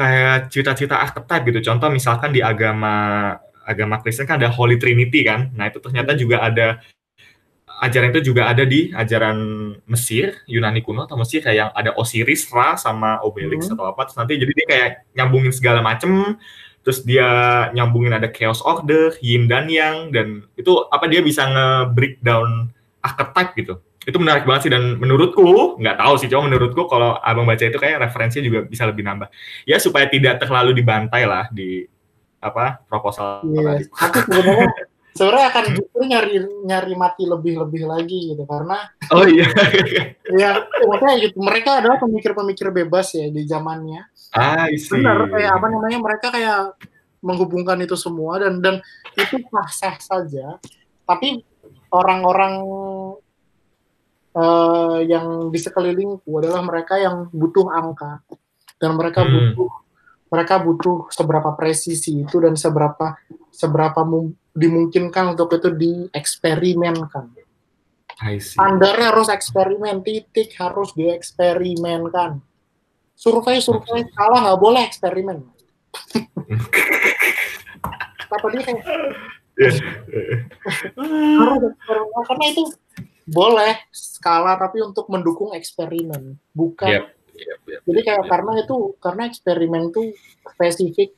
kayak 0.01 0.49
cerita-cerita 0.49 0.97
archetype 0.97 1.45
gitu 1.53 1.61
contoh 1.69 1.93
misalkan 1.93 2.33
di 2.33 2.41
agama 2.41 3.37
agama 3.69 4.01
Kristen 4.01 4.25
kan 4.25 4.41
ada 4.41 4.49
Holy 4.49 4.81
Trinity 4.81 5.21
kan 5.29 5.53
nah 5.53 5.69
itu 5.69 5.77
ternyata 5.77 6.17
hmm. 6.17 6.21
juga 6.21 6.37
ada 6.41 6.81
ajaran 7.85 8.13
itu 8.13 8.33
juga 8.33 8.49
ada 8.49 8.65
di 8.65 8.93
ajaran 8.93 9.39
Mesir 9.85 10.41
Yunani 10.49 10.81
kuno 10.81 11.05
atau 11.05 11.21
Mesir 11.21 11.45
kayak 11.45 11.57
yang 11.57 11.71
ada 11.77 11.93
Osiris 12.01 12.49
Ra 12.49 12.81
sama 12.81 13.21
Obelix 13.21 13.69
hmm. 13.69 13.77
atau 13.77 13.85
apa 13.93 14.09
terus 14.09 14.17
nanti 14.17 14.41
jadi 14.41 14.53
dia 14.57 14.67
kayak 14.69 14.91
nyambungin 15.17 15.53
segala 15.53 15.85
macem 15.85 16.41
terus 16.81 17.05
dia 17.05 17.29
nyambungin 17.77 18.17
ada 18.17 18.29
chaos 18.33 18.65
order, 18.65 19.13
yin 19.21 19.45
dan 19.45 19.69
yang 19.69 20.09
dan 20.09 20.49
itu 20.57 20.89
apa 20.89 21.05
dia 21.13 21.21
bisa 21.21 21.45
nge-breakdown 21.45 22.73
archetype 23.05 23.53
gitu. 23.57 23.75
Itu 24.05 24.17
menarik 24.17 24.49
banget 24.49 24.69
sih 24.69 24.73
dan 24.73 24.97
menurutku, 24.97 25.77
nggak 25.77 25.97
tahu 26.01 26.15
sih, 26.17 26.29
cuma 26.33 26.49
menurutku 26.49 26.89
kalau 26.89 27.21
abang 27.21 27.45
baca 27.45 27.61
itu 27.61 27.77
kayak 27.77 28.01
referensinya 28.01 28.45
juga 28.49 28.61
bisa 28.65 28.89
lebih 28.89 29.05
nambah. 29.05 29.29
Ya 29.69 29.77
supaya 29.77 30.09
tidak 30.09 30.41
terlalu 30.41 30.73
dibantai 30.73 31.29
lah 31.29 31.53
di 31.53 31.85
apa 32.41 32.81
proposal 32.89 33.45
yes. 33.53 33.61
Iya. 33.61 33.73
Aku 34.09 34.17
sebenarnya 34.25 34.69
sebenarnya 35.13 35.47
akan 35.53 35.65
justru 35.77 36.01
nyari 36.09 36.35
nyari 36.65 36.95
mati 36.97 37.29
lebih 37.29 37.61
lebih 37.69 37.85
lagi 37.85 38.33
gitu 38.33 38.49
karena 38.49 38.81
oh 39.13 39.29
iya 39.29 39.45
ya 40.41 40.65
maksudnya 40.89 41.21
gitu 41.21 41.37
mereka 41.37 41.85
adalah 41.85 42.01
pemikir-pemikir 42.01 42.73
bebas 42.73 43.13
ya 43.13 43.29
di 43.29 43.45
zamannya 43.45 44.09
Ah, 44.31 44.71
Benar, 44.71 45.27
kayak 45.27 45.53
apa 45.59 45.67
namanya 45.67 45.99
mereka 45.99 46.27
kayak 46.31 46.79
menghubungkan 47.19 47.83
itu 47.83 47.99
semua 47.99 48.39
dan 48.39 48.63
dan 48.63 48.79
itu 49.19 49.43
sah 49.75 49.99
saja. 49.99 50.63
Tapi 51.03 51.43
orang-orang 51.91 52.63
uh, 54.35 54.99
yang 55.03 55.51
di 55.51 55.59
sekelilingku 55.59 56.31
adalah 56.39 56.63
mereka 56.63 56.99
yang 56.99 57.31
butuh 57.31 57.71
angka. 57.71 58.23
Dan 58.81 58.97
mereka 58.97 59.23
hmm. 59.25 59.31
butuh 59.31 59.71
mereka 60.31 60.63
butuh 60.63 61.11
seberapa 61.11 61.51
presisi 61.59 62.23
itu 62.23 62.39
dan 62.39 62.55
seberapa 62.55 63.19
seberapa 63.51 64.07
dimungkinkan 64.55 65.35
untuk 65.35 65.59
itu 65.59 65.75
dieksperimenkan. 65.75 67.35
Standarnya 68.21 69.17
harus 69.17 69.33
eksperimen, 69.33 70.05
titik 70.05 70.53
harus 70.61 70.93
dieksperimenkan. 70.93 72.39
Survei 73.17 73.61
survei 73.61 74.07
salah 74.13 74.45
nggak 74.49 74.61
boleh 74.61 74.83
eksperimen. 74.87 75.39
Apa 78.31 78.47
dia 78.55 78.63
kayak 78.63 78.85
karena 82.25 82.45
itu 82.49 82.63
boleh 83.31 83.79
skala 83.95 84.59
tapi 84.59 84.83
untuk 84.83 85.07
mendukung 85.07 85.55
eksperimen 85.55 86.35
bukan 86.51 86.91
yep, 86.91 87.07
yep, 87.33 87.59
yep, 87.65 87.81
jadi 87.87 88.01
kayak 88.03 88.25
yep. 88.27 88.31
karena 88.31 88.53
itu 88.61 88.77
karena 88.99 89.23
eksperimen 89.31 89.83
itu 89.95 90.01
spesifik 90.51 91.15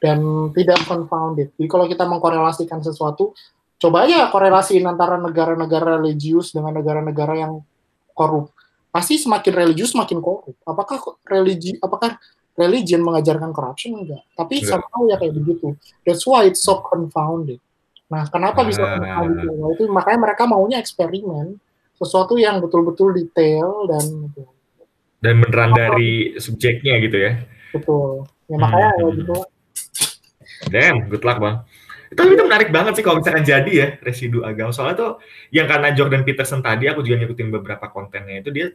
dan 0.00 0.20
tidak 0.52 0.80
confounded 0.84 1.48
jadi 1.56 1.68
kalau 1.68 1.88
kita 1.88 2.04
mengkorelasikan 2.04 2.84
sesuatu 2.84 3.32
coba 3.80 4.04
aja 4.04 4.28
korelasiin 4.28 4.84
antara 4.84 5.16
negara-negara 5.16 5.96
religius 5.96 6.52
dengan 6.52 6.76
negara-negara 6.76 7.34
yang 7.40 7.64
korup 8.12 8.52
pasti 8.90 9.16
semakin 9.16 9.52
religius 9.54 9.94
semakin 9.94 10.18
korup. 10.18 10.58
Apakah 10.66 10.98
religi 11.26 11.78
apakah 11.78 12.18
religion 12.58 13.00
mengajarkan 13.06 13.54
corruption 13.54 14.02
enggak? 14.02 14.22
Tapi 14.34 14.60
yeah. 14.60 14.68
somehow 14.76 15.00
ya 15.06 15.16
kayak 15.16 15.34
begitu. 15.38 15.78
That's 16.02 16.26
why 16.26 16.50
it's 16.50 16.62
so 16.62 16.82
confounded. 16.82 17.62
Nah, 18.10 18.26
kenapa 18.26 18.66
bisa 18.66 18.82
uh, 18.82 18.98
confounded? 18.98 19.46
Nah, 19.46 19.68
itu 19.72 19.82
makanya 19.86 20.18
mereka 20.30 20.42
maunya 20.50 20.82
eksperimen 20.82 21.56
sesuatu 21.94 22.34
yang 22.34 22.58
betul-betul 22.58 23.14
detail 23.14 23.86
dan 23.86 24.04
dan 25.20 25.34
beneran 25.38 25.70
dari 25.76 26.34
subjeknya 26.40 26.98
gitu 27.04 27.16
ya. 27.20 27.32
Betul. 27.70 28.26
Ya 28.50 28.56
makanya 28.58 28.88
hmm. 28.90 28.98
ya 28.98 29.06
gitu. 29.14 29.34
Damn, 30.68 30.96
good 31.08 31.22
luck, 31.22 31.38
Bang. 31.38 31.64
Tapi 32.10 32.34
itu 32.34 32.42
menarik 32.42 32.74
banget 32.74 32.98
sih 32.98 33.04
kalau 33.06 33.22
misalkan 33.22 33.46
jadi 33.46 33.70
ya 33.70 33.88
residu 34.02 34.42
agama. 34.42 34.74
Soalnya 34.74 34.96
tuh 34.98 35.12
yang 35.54 35.70
karena 35.70 35.94
Jordan 35.94 36.26
Peterson 36.26 36.58
tadi 36.58 36.90
aku 36.90 37.06
juga 37.06 37.22
ngikutin 37.22 37.48
beberapa 37.54 37.86
kontennya 37.86 38.42
itu 38.42 38.50
dia 38.50 38.74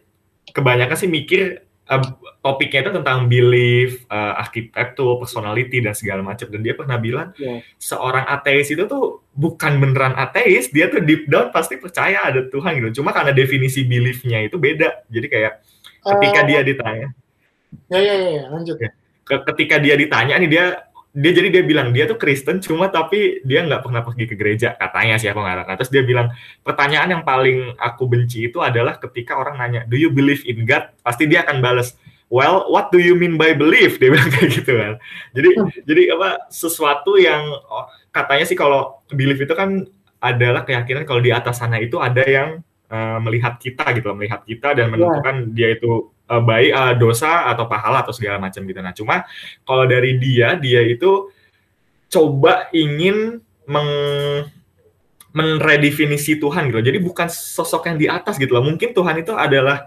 kebanyakan 0.55 0.95
sih 0.95 1.11
mikir 1.11 1.67
uh, 1.89 2.01
topiknya 2.41 2.85
itu 2.85 2.91
tentang 3.01 3.25
belief, 3.25 4.05
uh, 4.09 4.37
arsitektur, 4.41 5.17
personality 5.17 5.81
dan 5.81 5.93
segala 5.97 6.21
macam. 6.21 6.49
Dan 6.49 6.61
dia 6.61 6.73
pernah 6.77 6.97
bilang 6.97 7.33
yeah. 7.37 7.61
seorang 7.77 8.25
ateis 8.29 8.69
itu 8.69 8.85
tuh 8.85 9.25
bukan 9.33 9.81
beneran 9.81 10.13
ateis, 10.17 10.69
dia 10.69 10.89
tuh 10.89 11.01
deep 11.01 11.29
down 11.29 11.49
pasti 11.49 11.77
percaya 11.77 12.25
ada 12.25 12.45
Tuhan 12.49 12.81
gitu. 12.81 13.01
Cuma 13.01 13.13
karena 13.13 13.33
definisi 13.33 13.85
beliefnya 13.85 14.41
itu 14.45 14.57
beda. 14.57 15.05
Jadi 15.09 15.27
kayak 15.29 15.53
ketika 16.05 16.39
uh, 16.41 16.45
dia 16.45 16.59
ditanya, 16.61 17.07
ya 17.89 17.99
ya 17.99 18.13
ya, 18.13 18.43
lanjut. 18.53 18.77
Ya, 18.77 18.89
ketika 19.25 19.75
dia 19.81 19.95
ditanya 19.97 20.37
nih 20.37 20.49
dia 20.49 20.65
dia 21.15 21.31
jadi 21.31 21.47
dia 21.47 21.63
bilang 21.63 21.95
dia 21.95 22.03
tuh 22.03 22.19
Kristen 22.19 22.59
cuma 22.59 22.91
tapi 22.91 23.39
dia 23.47 23.63
nggak 23.63 23.87
pernah 23.87 24.03
pergi 24.03 24.27
ke 24.27 24.35
gereja 24.35 24.75
katanya 24.75 25.15
siapa 25.15 25.39
nggak 25.39 25.63
nah, 25.63 25.75
terus 25.79 25.87
dia 25.87 26.03
bilang 26.03 26.27
pertanyaan 26.59 27.07
yang 27.07 27.23
paling 27.23 27.71
aku 27.79 28.03
benci 28.03 28.51
itu 28.51 28.59
adalah 28.59 28.99
ketika 28.99 29.39
orang 29.39 29.55
nanya 29.55 29.81
do 29.87 29.95
you 29.95 30.11
believe 30.11 30.43
in 30.43 30.67
God 30.67 30.91
pasti 30.99 31.23
dia 31.23 31.47
akan 31.47 31.63
balas 31.63 31.95
well 32.29 32.67
what 32.67 32.91
do 32.91 32.99
you 32.99 33.15
mean 33.15 33.39
by 33.39 33.55
believe 33.55 33.95
dia 34.03 34.11
bilang 34.11 34.29
kayak 34.29 34.49
gitu 34.51 34.71
kan. 34.75 34.93
Jadi 35.31 35.49
hmm. 35.55 35.69
jadi 35.85 36.01
apa 36.17 36.29
sesuatu 36.49 37.15
yang 37.15 37.47
oh, 37.47 37.87
katanya 38.09 38.45
sih 38.47 38.57
kalau 38.57 39.01
believe 39.13 39.41
itu 39.41 39.53
kan 39.53 39.85
adalah 40.19 40.65
keyakinan 40.65 41.05
kalau 41.05 41.21
di 41.21 41.29
atas 41.29 41.61
sana 41.61 41.77
itu 41.77 42.01
ada 42.01 42.23
yang 42.25 42.65
uh, 42.95 43.19
melihat 43.19 43.59
kita 43.59 43.83
gitu 43.91 44.15
melihat 44.15 44.47
kita 44.47 44.71
dan 44.71 44.87
menentukan 44.87 45.51
yeah. 45.51 45.53
dia 45.53 45.67
itu 45.75 46.15
uh, 46.31 46.41
baik 46.41 46.71
uh, 46.71 46.93
dosa 46.95 47.51
atau 47.51 47.67
pahala 47.67 48.07
atau 48.07 48.15
segala 48.15 48.39
macam 48.39 48.63
gitu. 48.63 48.79
Nah, 48.79 48.93
cuma 48.95 49.27
kalau 49.67 49.83
dari 49.83 50.15
dia 50.15 50.55
dia 50.55 50.81
itu 50.87 51.29
coba 52.07 52.71
ingin 52.71 53.43
meng 53.67 53.91
menredefinisi 55.35 56.39
Tuhan 56.39 56.71
gitu. 56.71 56.79
Jadi 56.79 56.97
bukan 57.03 57.27
sosok 57.27 57.91
yang 57.91 57.97
di 57.99 58.07
atas 58.07 58.39
gitu 58.39 58.55
loh. 58.55 58.63
Mungkin 58.63 58.95
Tuhan 58.95 59.19
itu 59.19 59.35
adalah 59.35 59.83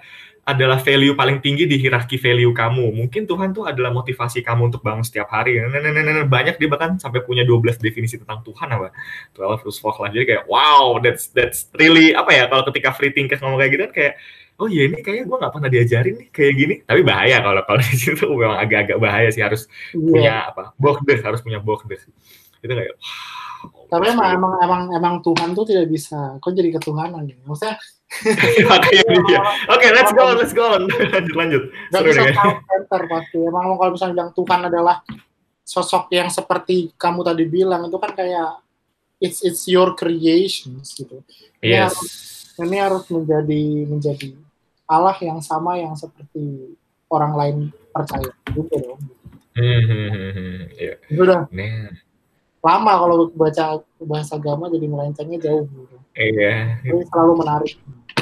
adalah 0.49 0.81
value 0.81 1.13
paling 1.13 1.45
tinggi 1.45 1.69
di 1.69 1.77
hierarki 1.77 2.17
value 2.17 2.57
kamu. 2.57 2.89
Mungkin 2.97 3.29
Tuhan 3.29 3.53
tuh 3.53 3.69
adalah 3.69 3.93
motivasi 3.93 4.41
kamu 4.41 4.73
untuk 4.73 4.81
bangun 4.81 5.05
setiap 5.05 5.29
hari. 5.29 5.61
Nah, 5.61 5.69
nah, 5.69 5.93
nah, 5.93 6.25
banyak 6.25 6.57
dia 6.57 6.69
bahkan 6.73 6.97
sampai 6.97 7.21
punya 7.21 7.45
12 7.45 7.77
definisi 7.77 8.17
tentang 8.17 8.41
Tuhan 8.41 8.73
apa. 8.73 8.89
12 9.37 9.69
rules 9.69 9.77
for 9.77 9.93
life. 10.01 10.17
Jadi 10.17 10.25
kayak 10.25 10.45
wow, 10.49 10.97
that's 11.05 11.29
that's 11.37 11.69
really 11.77 12.17
apa 12.17 12.33
ya 12.33 12.49
kalau 12.49 12.65
ketika 12.73 12.97
free 12.97 13.13
thinker 13.13 13.37
ngomong 13.45 13.61
kayak 13.61 13.73
gitu 13.77 13.83
kan 13.85 13.93
kayak 13.93 14.15
oh 14.59 14.67
iya 14.67 14.91
ini 14.91 14.99
kayaknya 15.05 15.25
gue 15.31 15.37
nggak 15.39 15.53
pernah 15.55 15.71
diajarin 15.71 16.15
nih 16.19 16.29
kayak 16.35 16.53
gini 16.59 16.75
tapi 16.83 17.01
bahaya 17.07 17.39
kalau 17.39 17.63
kalau 17.63 17.81
di 17.87 17.95
situ 17.95 18.27
memang 18.27 18.59
agak-agak 18.59 18.99
bahaya 18.99 19.29
sih 19.31 19.43
harus 19.43 19.71
yeah. 19.95 20.03
punya 20.03 20.35
apa 20.51 20.63
border 20.75 21.19
harus 21.23 21.41
punya 21.47 21.63
border 21.63 21.99
itu 22.59 22.75
kayak 22.75 22.95
wow, 23.63 23.87
tapi 23.87 24.05
emang, 24.11 24.29
emang 24.35 24.53
emang 24.59 24.83
emang 24.99 25.15
Tuhan 25.23 25.55
tuh 25.55 25.63
tidak 25.63 25.87
bisa 25.87 26.43
kok 26.43 26.51
jadi 26.51 26.75
ketuhanan 26.75 27.23
nih 27.23 27.39
maksudnya 27.47 27.79
makanya 28.71 29.05
dia 29.05 29.41
oke 29.69 29.79
okay, 29.79 29.91
let's 29.93 30.13
go 30.17 30.25
let's 30.33 30.55
go 30.57 30.81
lanjut 31.15 31.35
lanjut 31.37 31.63
Gak 31.93 32.03
bisa 32.09 32.21
center 32.33 33.03
pasti 33.05 33.39
emang 33.45 33.77
kalau 33.77 33.93
misalnya 33.93 34.15
bilang 34.17 34.31
Tuhan 34.33 34.61
adalah 34.73 34.97
sosok 35.61 36.09
yang 36.17 36.33
seperti 36.33 36.97
kamu 36.97 37.21
tadi 37.21 37.45
bilang 37.45 37.85
itu 37.85 37.99
kan 38.01 38.17
kayak 38.17 38.65
it's 39.21 39.45
it's 39.45 39.69
your 39.69 39.93
creations 39.93 40.97
gitu 40.97 41.21
ini 41.61 41.77
yes. 41.77 41.93
harus 41.93 42.13
ini 42.59 42.77
harus 42.81 43.05
menjadi 43.13 43.63
menjadi 43.87 44.29
Allah 44.89 45.17
yang 45.21 45.45
sama 45.45 45.77
yang 45.77 45.93
seperti 45.93 46.73
orang 47.13 47.33
lain 47.37 47.57
percaya 47.93 48.33
gitu 48.57 48.77
dong. 48.81 49.01
Hmm, 49.53 49.83
hmm, 49.85 50.09
hmm, 50.09 50.31
hmm. 50.33 50.61
Yeah. 50.81 50.97
Udah. 51.13 51.41
Nah. 51.53 51.93
Lama 52.69 52.93
kalau 53.01 53.17
baca 53.33 53.81
bahasa 54.05 54.37
agama 54.37 54.69
jadi 54.69 54.85
melencengnya 54.85 55.41
jauh 55.41 55.65
gitu. 55.65 55.97
Iya. 56.13 56.85
Jadi 56.85 57.03
selalu 57.09 57.33
menarik. 57.41 57.73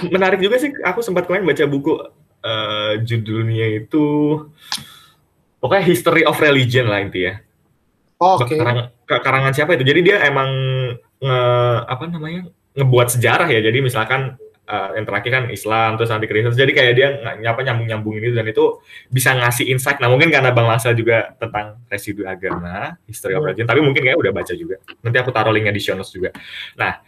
Menarik 0.07 0.39
juga 0.39 0.63
sih. 0.63 0.71
Aku 0.87 1.03
sempat 1.03 1.27
kemarin 1.27 1.43
baca 1.43 1.65
buku 1.67 1.99
uh, 2.47 2.93
judulnya 3.03 3.83
itu 3.83 4.07
pokoknya 5.59 5.83
History 5.83 6.23
of 6.23 6.39
Religion 6.39 6.87
lah 6.87 7.03
intinya. 7.03 7.43
Oh, 8.23 8.39
Oke. 8.39 8.55
Okay. 8.55 8.59
Karang, 8.63 8.79
karangan 9.05 9.53
siapa 9.53 9.75
itu? 9.75 9.83
Jadi 9.83 10.01
dia 10.13 10.23
emang 10.25 10.49
nge, 11.19 11.41
apa 11.91 12.05
namanya 12.07 12.47
ngebuat 12.79 13.09
sejarah 13.19 13.49
ya. 13.51 13.61
Jadi 13.61 13.79
misalkan 13.83 14.39
uh, 14.67 14.91
yang 14.99 15.07
terakhir 15.07 15.31
kan 15.31 15.45
Islam 15.49 15.97
terus 15.97 16.11
nanti 16.11 16.27
Kristen 16.27 16.53
jadi 16.53 16.73
kayak 16.75 16.93
dia 16.99 17.09
nyapa 17.41 17.63
nyambung 17.63 17.87
nyambungin 17.87 18.23
itu 18.31 18.35
dan 18.37 18.47
itu 18.47 18.65
bisa 19.09 19.33
ngasih 19.39 19.71
insight. 19.71 19.99
Nah 20.03 20.11
mungkin 20.11 20.29
karena 20.29 20.51
bang 20.51 20.67
Masal 20.67 20.93
juga 20.99 21.33
tentang 21.39 21.81
residu 21.87 22.27
agama 22.27 22.99
history 23.07 23.39
of 23.39 23.47
religion 23.47 23.67
tapi 23.67 23.81
mungkin 23.81 24.03
kayak 24.03 24.19
udah 24.19 24.33
baca 24.35 24.53
juga. 24.53 24.83
Nanti 25.01 25.17
aku 25.23 25.31
taruh 25.31 25.55
linknya 25.55 25.73
di 25.73 25.83
show 25.83 25.95
notes 25.95 26.13
juga. 26.13 26.35
Nah 26.77 26.99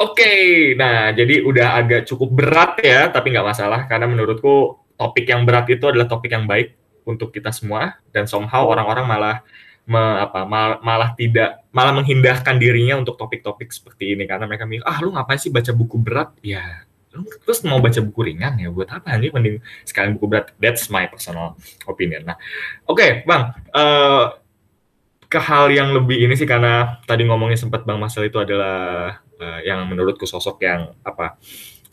oke. 0.00 0.16
Okay. 0.16 0.74
nah 0.74 1.12
jadi 1.12 1.44
udah 1.44 1.68
agak 1.78 2.02
cukup 2.08 2.28
berat 2.32 2.72
ya 2.80 3.12
tapi 3.12 3.30
nggak 3.30 3.46
masalah 3.46 3.84
karena 3.86 4.08
menurutku 4.08 4.80
topik 4.96 5.28
yang 5.28 5.44
berat 5.44 5.68
itu 5.68 5.84
adalah 5.84 6.08
topik 6.08 6.32
yang 6.32 6.48
baik 6.48 6.74
untuk 7.04 7.34
kita 7.34 7.50
semua 7.50 7.98
dan 8.14 8.30
somehow 8.30 8.70
orang-orang 8.70 9.04
malah 9.04 9.36
me, 9.82 9.98
apa 9.98 10.46
mal, 10.46 10.78
malah 10.78 11.10
tidak 11.18 11.66
malah 11.74 11.90
menghindarkan 11.90 12.62
dirinya 12.62 13.02
untuk 13.02 13.18
topik-topik 13.18 13.74
seperti 13.74 14.14
ini 14.14 14.30
karena 14.30 14.46
mereka 14.46 14.62
mikir 14.62 14.86
ah 14.86 15.02
lu 15.02 15.10
ngapain 15.10 15.42
sih 15.42 15.50
baca 15.50 15.74
buku 15.74 15.98
berat? 15.98 16.30
Ya 16.46 16.86
terus 17.44 17.60
mau 17.68 17.78
baca 17.78 18.00
buku 18.00 18.20
ringan 18.32 18.56
ya 18.56 18.72
buat 18.72 18.88
apa 18.88 19.16
nih? 19.20 19.30
Mending 19.30 19.56
sekalian 19.84 20.16
buku 20.16 20.26
berat. 20.32 20.56
That's 20.56 20.88
my 20.88 21.06
personal 21.08 21.60
opinion. 21.84 22.24
Nah 22.24 22.36
oke 22.88 22.96
okay, 22.96 23.10
bang. 23.28 23.52
Uh, 23.72 24.36
ke 25.32 25.40
hal 25.40 25.72
yang 25.72 25.96
lebih 25.96 26.28
ini 26.28 26.36
sih 26.36 26.44
karena 26.44 27.00
tadi 27.08 27.24
ngomongnya 27.24 27.56
sempat 27.56 27.88
bang 27.88 27.96
Masal 27.96 28.28
itu 28.28 28.36
adalah 28.36 29.16
uh, 29.40 29.60
yang 29.64 29.88
menurutku 29.88 30.28
sosok 30.28 30.60
yang 30.60 30.92
apa? 31.00 31.40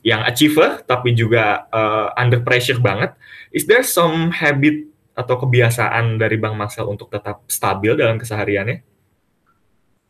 Yang 0.03 0.21
achiever 0.27 0.71
tapi 0.83 1.15
juga 1.15 1.67
uh, 1.71 2.11
under 2.19 2.43
pressure 2.43 2.83
banget. 2.83 3.15
Is 3.55 3.63
there 3.63 3.87
some 3.87 4.35
habit 4.35 4.91
atau 5.15 5.39
kebiasaan 5.39 6.19
dari 6.19 6.35
bang 6.35 6.55
Masal 6.55 6.91
untuk 6.91 7.07
tetap 7.07 7.43
stabil 7.47 7.95
dalam 7.95 8.19
kesehariannya? 8.19 8.83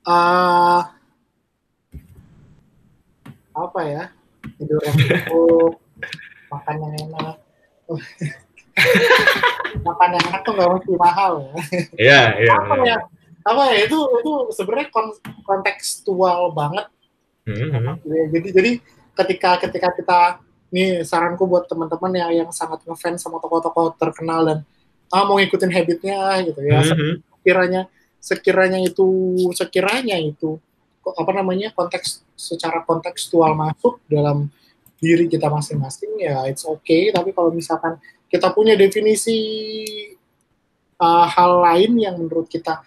Uh, 0.10 0.82
apa 3.54 3.82
ya 3.86 4.04
tidur 4.60 4.80
yang 4.84 4.96
cukup 5.00 5.74
makan 6.52 6.76
yang 6.84 6.94
enak. 7.08 7.36
Makan 9.80 10.10
yang 10.16 10.26
enak 10.34 10.42
tuh 10.44 10.54
nggak 10.56 10.70
mesti 10.72 10.94
mahal. 11.00 11.34
Ya 11.96 12.36
iya 12.36 12.48
iya 12.48 12.54
apa 12.54 12.74
ya? 12.84 12.98
Apa 13.48 13.62
ya? 13.72 13.78
Itu 13.88 13.98
itu 14.20 14.32
sebenarnya 14.54 14.88
kontekstual 15.48 16.52
banget. 16.54 16.88
Mm-hmm. 17.50 18.06
jadi 18.06 18.48
jadi 18.54 18.72
ketika 19.18 19.58
ketika 19.66 19.90
kita 19.98 20.20
nih 20.70 21.02
saranku 21.02 21.50
buat 21.50 21.66
teman-teman 21.66 22.14
yang 22.14 22.32
yang 22.46 22.50
sangat 22.54 22.86
ngefans 22.86 23.26
sama 23.26 23.42
tokoh-tokoh 23.42 23.98
terkenal 23.98 24.46
dan 24.46 24.60
ah 25.10 25.26
mau 25.26 25.42
ngikutin 25.42 25.74
habitnya 25.74 26.46
gitu 26.46 26.62
ya. 26.62 26.86
Mm-hmm. 26.86 27.14
sekiranya 27.42 27.82
sekiranya 28.22 28.80
itu 28.86 29.08
sekiranya 29.58 30.22
itu 30.22 30.62
apa 31.16 31.32
namanya 31.34 31.72
konteks 31.74 32.26
secara 32.38 32.84
kontekstual 32.84 33.56
masuk 33.56 34.02
dalam 34.06 34.52
diri 35.00 35.32
kita 35.32 35.48
masing-masing 35.48 36.12
ya 36.20 36.44
it's 36.46 36.68
okay. 36.68 37.10
Tapi 37.10 37.32
kalau 37.32 37.50
misalkan 37.56 37.98
kita 38.28 38.52
punya 38.52 38.76
definisi 38.76 39.40
uh, 41.00 41.26
hal 41.26 41.64
lain 41.64 41.98
yang 41.98 42.16
menurut 42.20 42.46
kita 42.52 42.84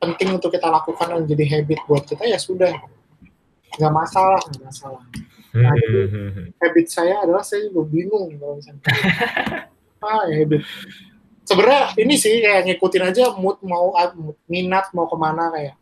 penting 0.00 0.36
untuk 0.36 0.52
kita 0.52 0.68
lakukan 0.68 1.12
dan 1.12 1.24
jadi 1.28 1.44
habit 1.58 1.80
buat 1.88 2.04
kita 2.04 2.24
ya 2.28 2.38
sudah. 2.38 2.72
Nggak 3.76 3.92
masalah 3.92 4.40
nggak 4.52 4.64
masalah. 4.68 5.02
Nah 5.50 5.72
hmm, 5.74 5.80
jadi 5.82 6.00
hmm, 6.06 6.30
hmm, 6.30 6.46
habit 6.62 6.86
saya 6.86 7.14
adalah 7.26 7.42
saya 7.42 7.66
juga 7.66 7.82
bingung 7.90 8.38
kalau 8.38 8.54
misalnya 8.60 8.82
ah 10.06 10.22
ya 10.30 10.34
habit. 10.44 10.62
Sebenarnya 11.42 11.82
ini 11.98 12.14
sih 12.14 12.38
kayak 12.38 12.62
ngikutin 12.70 13.04
aja 13.10 13.34
mood 13.34 13.58
mau 13.66 13.90
mood, 14.14 14.38
minat 14.46 14.92
mau 14.94 15.10
ke 15.10 15.16
mana 15.18 15.50
kayak. 15.50 15.74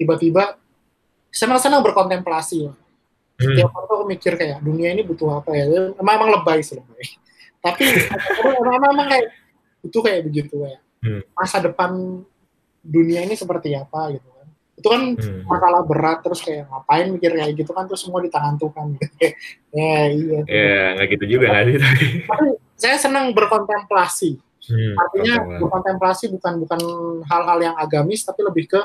Tiba-tiba 0.00 0.56
senang-senang 1.32 1.80
berkontemplasi 1.80 2.68
lah. 2.68 2.76
Hmm. 3.40 3.56
Setiap 3.56 3.72
waktu 3.72 3.92
aku 3.96 4.04
mikir 4.06 4.32
kayak 4.36 4.60
dunia 4.60 4.92
ini 4.92 5.02
butuh 5.02 5.40
apa 5.40 5.56
ya? 5.56 5.64
Emang, 5.96 6.14
emang 6.20 6.30
lebay 6.38 6.60
sih 6.60 6.76
lebay. 6.76 7.06
Tapi 7.64 7.82
emang, 8.60 8.76
emang, 8.76 8.90
emang 8.92 9.08
kayak 9.08 9.26
itu 9.82 9.98
kayak 9.98 10.20
begitu 10.28 10.54
ya. 10.62 10.78
Hmm. 11.02 11.24
Masa 11.34 11.58
depan 11.64 12.22
dunia 12.84 13.24
ini 13.24 13.34
seperti 13.34 13.72
apa 13.72 14.12
gitu 14.14 14.28
kan? 14.28 14.46
Itu 14.76 14.88
kan 14.92 15.02
hmm. 15.16 15.42
masalah 15.48 15.82
berat 15.88 16.18
terus 16.20 16.44
kayak 16.44 16.68
ngapain 16.68 17.06
mikir 17.10 17.32
kayak 17.32 17.56
gitu 17.56 17.72
kan 17.72 17.88
terus 17.88 18.04
semua 18.04 18.20
di 18.20 18.30
tangan 18.30 18.60
Tuhan. 18.60 18.86
ya 19.78 19.96
iya. 20.12 20.40
Ya 20.46 20.80
nggak 21.00 21.08
gitu 21.18 21.24
juga 21.38 21.46
nggak 21.50 21.64
sih 21.64 21.76
tapi. 21.80 22.06
Tapi 22.30 22.46
saya 22.76 22.96
senang 23.00 23.32
berkontemplasi. 23.32 24.38
Hmm, 24.62 24.94
Artinya 24.94 25.34
berkontemplasi 25.58 26.30
bukan 26.38 26.62
bukan 26.62 26.80
hal-hal 27.26 27.58
yang 27.58 27.74
agamis 27.74 28.22
tapi 28.22 28.46
lebih 28.46 28.70
ke 28.70 28.78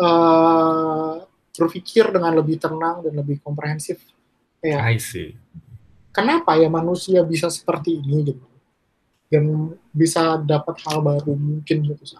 uh, 0.00 1.24
berpikir 1.56 2.12
dengan 2.12 2.32
lebih 2.36 2.60
tenang 2.60 3.04
dan 3.04 3.12
lebih 3.16 3.40
komprehensif. 3.40 4.00
Ya. 4.60 4.80
I 4.84 5.00
see. 5.00 5.36
Kenapa 6.12 6.56
ya 6.56 6.72
manusia 6.72 7.20
bisa 7.24 7.52
seperti 7.52 8.00
ini 8.00 8.32
gitu? 8.32 8.46
Dan 9.28 9.74
bisa 9.90 10.40
dapat 10.40 10.80
hal 10.86 11.02
baru 11.02 11.34
mungkin 11.34 11.82
gitu 11.92 12.16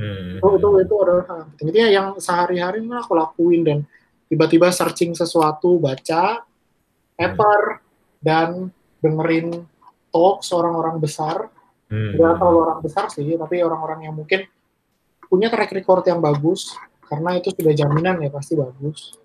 hmm. 0.00 0.40
itu 0.40 0.48
itu 0.56 0.68
itu 0.84 0.94
adalah 0.96 1.24
hal 1.28 1.40
penting 1.52 1.66
itu 1.72 1.78
yang 1.92 2.06
sehari-hari 2.16 2.80
aku 2.88 3.12
lakuin 3.12 3.60
dan 3.62 3.78
tiba-tiba 4.32 4.72
searching 4.72 5.12
sesuatu 5.12 5.76
baca 5.76 6.44
paper 7.16 7.60
hmm. 7.60 7.82
dan 8.24 8.48
dengerin 9.00 9.64
talk 10.10 10.42
seorang 10.44 10.74
orang 10.76 10.96
besar 11.00 11.52
hmm. 11.92 12.16
Gak 12.16 12.40
terlalu 12.40 12.58
orang 12.64 12.80
besar 12.80 13.06
sih 13.12 13.26
tapi 13.36 13.60
orang-orang 13.60 14.08
yang 14.08 14.14
mungkin 14.16 14.48
punya 15.30 15.46
track 15.52 15.70
record 15.70 16.02
yang 16.08 16.18
bagus 16.18 16.74
karena 17.10 17.34
itu 17.42 17.50
sudah 17.50 17.74
jaminan 17.74 18.22
ya 18.22 18.30
pasti 18.30 18.54
bagus 18.54 19.18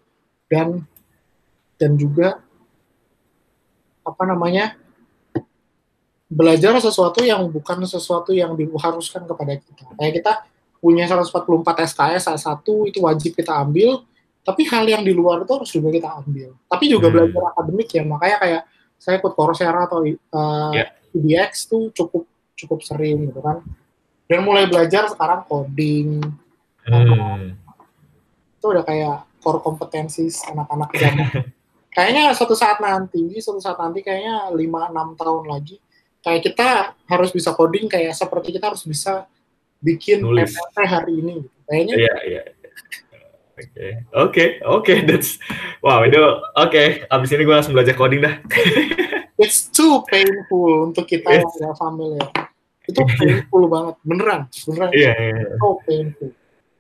dan 0.50 0.82
dan 1.78 1.94
juga 1.94 2.42
apa 4.02 4.24
namanya 4.26 4.74
belajar 6.26 6.74
sesuatu 6.82 7.22
yang 7.22 7.46
bukan 7.54 7.86
sesuatu 7.86 8.34
yang 8.34 8.58
diharuskan 8.58 9.30
kepada 9.30 9.62
kita. 9.62 9.86
Kayak 9.98 10.14
kita 10.22 10.34
punya 10.82 11.06
144 11.06 11.86
SKS 11.94 12.22
salah 12.30 12.42
satu 12.42 12.86
itu 12.90 13.02
wajib 13.02 13.38
kita 13.38 13.54
ambil, 13.62 14.06
tapi 14.46 14.66
hal 14.70 14.86
yang 14.86 15.02
di 15.06 15.14
luar 15.14 15.46
itu 15.46 15.54
harus 15.54 15.70
juga 15.70 15.90
kita 15.94 16.10
ambil. 16.22 16.54
Tapi 16.70 16.86
juga 16.90 17.08
hmm. 17.10 17.14
belajar 17.14 17.42
akademik 17.54 17.90
ya, 17.90 18.04
makanya 18.06 18.38
kayak 18.42 18.62
saya 18.98 19.16
ikut 19.22 19.34
Coursera 19.34 19.86
atau 19.86 20.02
uh, 20.06 20.72
yeah. 20.74 20.90
EDX 21.14 21.70
tuh 21.70 21.94
cukup 21.94 22.26
cukup 22.58 22.80
sering 22.82 23.30
gitu 23.30 23.42
kan. 23.42 23.62
Dan 24.26 24.42
mulai 24.42 24.66
belajar 24.66 25.06
sekarang 25.10 25.46
coding. 25.46 26.22
Hmm. 26.86 27.65
Itu 28.66 28.74
udah 28.74 28.82
kayak 28.82 29.30
core 29.46 29.62
kompetensi 29.62 30.26
anak-anak 30.50 30.90
zaman. 30.98 31.30
kayaknya 31.96 32.34
suatu 32.34 32.58
saat 32.58 32.82
nanti, 32.82 33.30
suatu 33.38 33.62
saat 33.62 33.78
nanti 33.78 34.02
kayaknya 34.02 34.50
5 34.50 34.58
6 34.58 35.22
tahun 35.22 35.46
lagi 35.46 35.78
kayak 36.26 36.42
kita 36.42 36.68
harus 37.06 37.30
bisa 37.30 37.54
coding 37.54 37.86
kayak 37.86 38.18
seperti 38.18 38.58
kita 38.58 38.74
harus 38.74 38.82
bisa 38.82 39.30
bikin 39.78 40.26
PPT 40.26 40.76
hari 40.82 41.14
ini 41.22 41.34
gitu. 41.46 41.50
kayaknya 41.70 41.96
iya 42.02 42.16
iya 42.26 42.44
Oke, 43.56 44.04
oke, 44.12 44.46
oke, 44.68 44.94
that's 45.08 45.40
wow 45.80 46.04
itu 46.04 46.20
oke. 46.20 46.76
Okay. 46.76 47.08
Abis 47.08 47.32
ini 47.32 47.48
gue 47.48 47.56
langsung 47.56 47.72
belajar 47.72 47.96
coding 47.96 48.20
dah. 48.20 48.36
It's 49.40 49.72
too 49.72 50.04
painful 50.12 50.92
untuk 50.92 51.08
kita 51.08 51.40
yang 51.40 51.48
familiar. 51.80 52.36
Itu 52.84 53.08
painful 53.16 53.72
banget, 53.72 53.96
beneran, 54.04 54.42
beneran. 54.52 54.92
Iya, 54.92 55.08
yeah, 55.08 55.16
yeah, 55.16 55.38
yeah. 55.40 55.56
So 55.56 55.80
painful. 55.88 56.36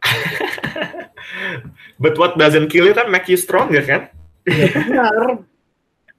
But 2.03 2.19
what 2.19 2.37
doesn't 2.37 2.67
kill 2.69 2.85
you 2.85 2.95
kan 2.95 3.07
make 3.11 3.27
you 3.31 3.39
stronger 3.39 3.81
kan? 3.81 4.11
Iya 4.45 4.67
benar, 4.77 5.41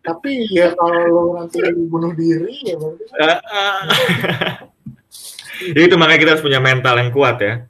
tapi 0.07 0.47
ya 0.55 0.71
kalau 0.79 1.35
nanti 1.35 1.59
bunuh 1.91 2.15
diri 2.15 2.55
ya 2.63 2.79
berarti 2.79 3.05
ya 5.67 5.83
itu 5.87 5.95
makanya 5.99 6.21
kita 6.23 6.31
harus 6.39 6.45
punya 6.47 6.63
mental 6.63 6.95
yang 6.95 7.11
kuat 7.11 7.43
ya. 7.43 7.67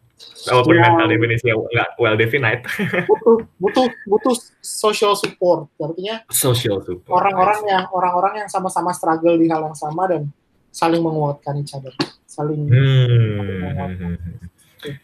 Walaupun 0.47 0.79
ya. 0.79 0.83
mental 0.87 1.07
definisi 1.11 1.51
nggak 1.51 1.99
well 1.99 2.15
defined 2.15 2.63
butuh 3.11 3.37
butuh 3.59 3.87
butuh 4.07 4.37
social 4.61 5.17
support. 5.17 5.67
Artinya 5.81 6.23
social 6.29 6.85
support. 6.85 7.11
orang-orang 7.11 7.67
yang 7.67 7.85
orang-orang 7.91 8.45
yang 8.45 8.49
sama-sama 8.53 8.93
struggle 8.93 9.35
di 9.41 9.49
hal 9.49 9.67
yang 9.67 9.75
sama 9.75 10.07
dan 10.07 10.29
saling 10.71 11.01
menguatkan 11.01 11.57
each 11.65 11.73
other. 11.73 11.91
Saling 12.29 12.69
hmm. 12.69 14.56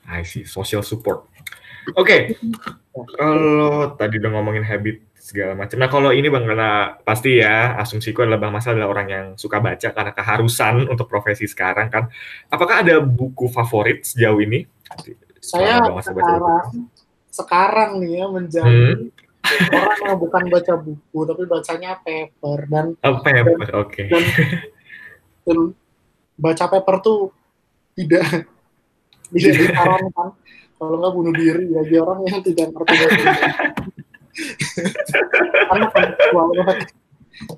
I 0.06 0.22
see 0.22 0.46
social 0.46 0.82
support 0.86 1.26
oke 1.94 2.06
okay. 2.06 2.20
kalau 3.18 3.94
tadi 3.98 4.22
udah 4.22 4.30
ngomongin 4.38 4.62
habit 4.62 5.02
segala 5.22 5.54
macam. 5.54 5.78
Nah 5.78 5.86
kalau 5.86 6.10
ini 6.10 6.26
bang 6.26 6.42
karena 6.42 6.98
pasti 7.06 7.38
ya 7.38 7.78
asumsiku 7.78 8.26
adalah 8.26 8.42
bang 8.42 8.52
Mas 8.52 8.66
adalah 8.66 8.90
orang 8.90 9.06
yang 9.06 9.26
suka 9.38 9.62
baca 9.62 9.94
karena 9.94 10.10
keharusan 10.10 10.90
untuk 10.90 11.06
profesi 11.06 11.46
sekarang 11.46 11.94
kan. 11.94 12.10
Apakah 12.50 12.82
ada 12.82 12.98
buku 12.98 13.46
favorit 13.46 14.02
sejauh 14.02 14.42
ini? 14.42 14.66
Saya 15.38 15.78
sekarang 15.78 15.94
baca 15.94 16.74
sekarang 17.32 17.90
nih 18.04 18.20
ya 18.20 18.26
menjadi 18.28 19.09
hmm. 19.09 19.72
orang 19.72 19.98
yang 20.04 20.16
bukan 20.20 20.44
baca 20.52 20.74
buku 20.76 21.18
tapi 21.24 21.42
bacanya 21.48 21.90
paper 22.04 22.59
dan 22.68 22.86
oh, 23.00 23.18
paper 23.24 23.56
oke 23.72 23.88
okay. 23.88 24.06
dan, 24.12 24.24
dan 25.48 25.59
baca 26.36 26.64
paper 26.68 26.96
tuh 27.00 27.20
tidak 27.96 28.44
tidak 29.32 29.52
disarankan 29.59 30.30
kalau 30.82 30.98
nggak 30.98 31.14
bunuh 31.14 31.34
diri 31.38 31.64
bagi 31.70 31.96
orang 32.02 32.18
yang 32.26 32.42
tidak 32.42 32.74
ngerti 32.74 32.94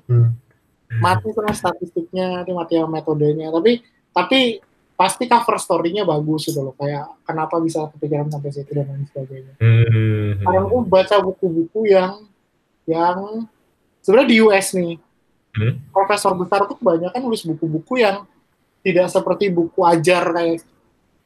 hmm. 0.05 0.29
mati 1.01 1.27
sama 1.33 1.53
statistiknya 1.57 2.25
nanti 2.41 2.53
mati 2.53 2.77
sama 2.77 3.01
metodenya. 3.01 3.49
Tapi 3.49 3.81
tapi 4.13 4.61
pasti 4.93 5.25
cover 5.25 5.57
story-nya 5.57 6.05
bagus 6.05 6.53
gitu 6.53 6.61
loh. 6.61 6.77
Kayak 6.77 7.17
kenapa 7.25 7.57
bisa 7.57 7.89
kepikiran 7.97 8.29
sampai 8.29 8.53
situ 8.53 8.71
dan 8.77 8.93
lain 8.93 9.09
sebagainya. 9.09 9.53
Hmm. 9.57 10.45
karena 10.45 10.59
aku 10.69 10.77
baca 10.85 11.15
buku-buku 11.25 11.79
yang 11.89 12.29
yang 12.85 13.49
sebenarnya 14.05 14.29
di 14.29 14.37
US 14.45 14.67
nih. 14.77 14.95
Hmm. 15.55 15.79
profesor 15.87 16.35
besar 16.35 16.67
tuh 16.67 16.75
kebanyakan 16.75 17.15
nulis 17.23 17.47
buku-buku 17.47 18.03
yang 18.03 18.27
tidak 18.83 19.07
seperti 19.07 19.47
buku 19.47 19.81
ajar 19.87 20.27
kayak 20.35 20.61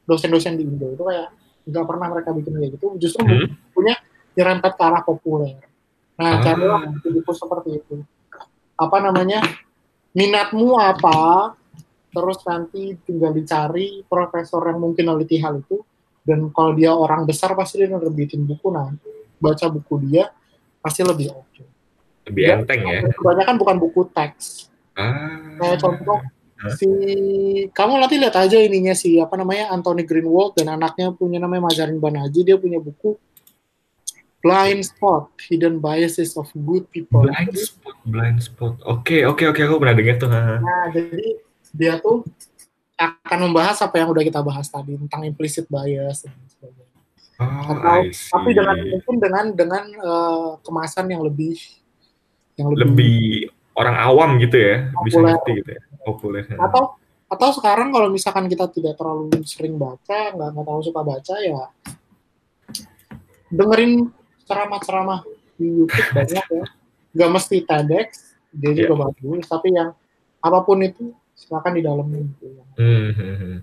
dosen-dosen 0.10 0.57
di 0.57 0.65
Indo 0.65 0.90
itu 0.98 1.03
kayak 1.06 1.30
nggak 1.69 1.86
pernah 1.86 2.07
mereka 2.10 2.34
bikin 2.34 2.57
kayak 2.57 2.72
gitu 2.81 2.88
justru 2.98 3.22
hmm. 3.22 3.69
bukunya 3.69 3.95
nyerempet 4.34 4.73
ke 4.73 4.84
arah 4.84 5.03
populer. 5.06 5.60
Nah, 6.19 6.40
ah. 6.40 6.44
carilah 6.44 6.81
buku 6.99 7.31
seperti 7.31 7.69
itu. 7.80 7.95
Apa 8.76 8.98
namanya? 9.03 9.44
Minatmu 10.15 10.76
apa? 10.80 11.53
Terus 12.10 12.40
nanti 12.48 12.98
tinggal 13.06 13.31
dicari 13.36 14.02
profesor 14.07 14.64
yang 14.68 14.80
mungkin 14.81 15.11
neliti 15.11 15.40
hal 15.40 15.60
itu. 15.60 15.84
Dan 16.23 16.52
kalau 16.52 16.76
dia 16.76 16.91
orang 16.91 17.23
besar 17.23 17.56
pasti 17.56 17.84
dia 17.84 17.91
nerbitin 17.91 18.44
buku. 18.44 18.68
Nah, 18.72 18.91
baca 19.40 19.65
buku 19.72 19.95
dia 20.07 20.27
pasti 20.84 21.03
lebih 21.03 21.31
oke. 21.31 21.48
Okay. 21.56 21.68
Lebih 22.30 22.44
enteng 22.64 22.81
ya? 22.84 22.99
Kebanyakan 23.15 23.56
bukan 23.56 23.76
buku 23.80 24.02
teks. 24.11 24.72
Ah. 24.95 25.56
Kayak 25.60 25.77
contoh 25.84 26.19
si 26.76 26.90
kamu 27.72 27.94
nanti 28.03 28.19
lihat 28.19 28.36
aja 28.36 28.60
ininya 28.60 28.91
si 28.91 29.15
apa 29.15 29.40
namanya 29.40 29.72
Anthony 29.72 30.03
Greenwald 30.03 30.60
dan 30.60 30.76
anaknya 30.76 31.15
punya 31.15 31.40
namanya 31.40 31.72
Mazarin 31.72 32.03
Banaji 32.03 32.44
dia 32.44 32.60
punya 32.60 32.84
buku 32.84 33.15
blind 34.40 34.88
spot, 34.88 35.31
hidden 35.52 35.84
biases 35.84 36.36
of 36.40 36.48
good 36.64 36.88
people. 36.91 37.27
Blind 37.27 37.56
spot, 37.60 37.95
blind 38.07 38.40
spot. 38.40 38.80
Oke, 38.88 39.19
okay, 39.19 39.22
oke, 39.27 39.44
okay, 39.44 39.45
oke, 39.52 39.60
okay. 39.60 39.64
aku 39.68 39.76
pernah 39.84 39.95
dengar 39.95 40.15
tuh. 40.15 40.30
Nah, 40.31 40.88
jadi 40.95 41.27
dia 41.76 41.94
tuh 41.99 42.23
akan 42.99 43.40
membahas 43.52 43.80
apa 43.80 43.95
yang 43.99 44.11
udah 44.11 44.23
kita 44.23 44.44
bahas 44.44 44.68
tadi 44.68 44.95
tentang 44.95 45.23
implicit 45.23 45.68
bias 45.72 46.27
dan 46.27 46.36
sebagainya. 46.52 46.99
Oh, 47.40 47.72
Atau, 47.72 48.03
tapi 48.11 48.49
dengan 48.52 48.76
mungkin 48.76 49.15
dengan 49.15 49.45
dengan 49.56 49.84
uh, 50.03 50.52
kemasan 50.60 51.07
yang 51.07 51.23
lebih 51.23 51.56
yang 52.60 52.76
lebih, 52.76 52.84
lebih 52.84 53.19
orang 53.80 53.95
awam 53.95 54.35
gitu 54.43 54.60
ya, 54.60 54.91
populer. 54.91 55.03
bisa 55.07 55.18
ngerti 55.23 55.51
gitu 55.64 55.72
ya, 55.72 55.81
populer. 56.03 56.43
Atau 56.60 56.99
atau 57.30 57.49
sekarang 57.53 57.93
kalau 57.95 58.11
misalkan 58.11 58.51
kita 58.51 58.68
tidak 58.68 58.99
terlalu 58.99 59.31
sering 59.47 59.80
baca, 59.80 60.35
nggak 60.35 60.49
nggak 60.51 60.65
terlalu 60.68 60.84
suka 60.84 61.01
baca 61.06 61.35
ya 61.39 61.64
dengerin 63.49 64.14
ceramah-ceramah 64.45 65.26
di 65.57 65.68
YouTube 65.84 66.10
banyak 66.14 66.45
ya. 66.45 66.65
Gak 67.10 67.31
mesti 67.34 67.57
TEDx, 67.65 68.07
dia 68.53 68.72
juga 68.77 68.93
yeah. 68.93 69.01
bagus, 69.10 69.43
tapi 69.49 69.68
yang 69.73 69.89
apa 70.39 70.60
pun 70.61 70.77
itu 70.85 71.10
silakan 71.34 71.73
di 71.73 71.81
dalamnya 71.81 72.22
gitu. 72.22 72.45
Hmm, 72.77 73.11
hmm, 73.11 73.35
hmm. 73.35 73.57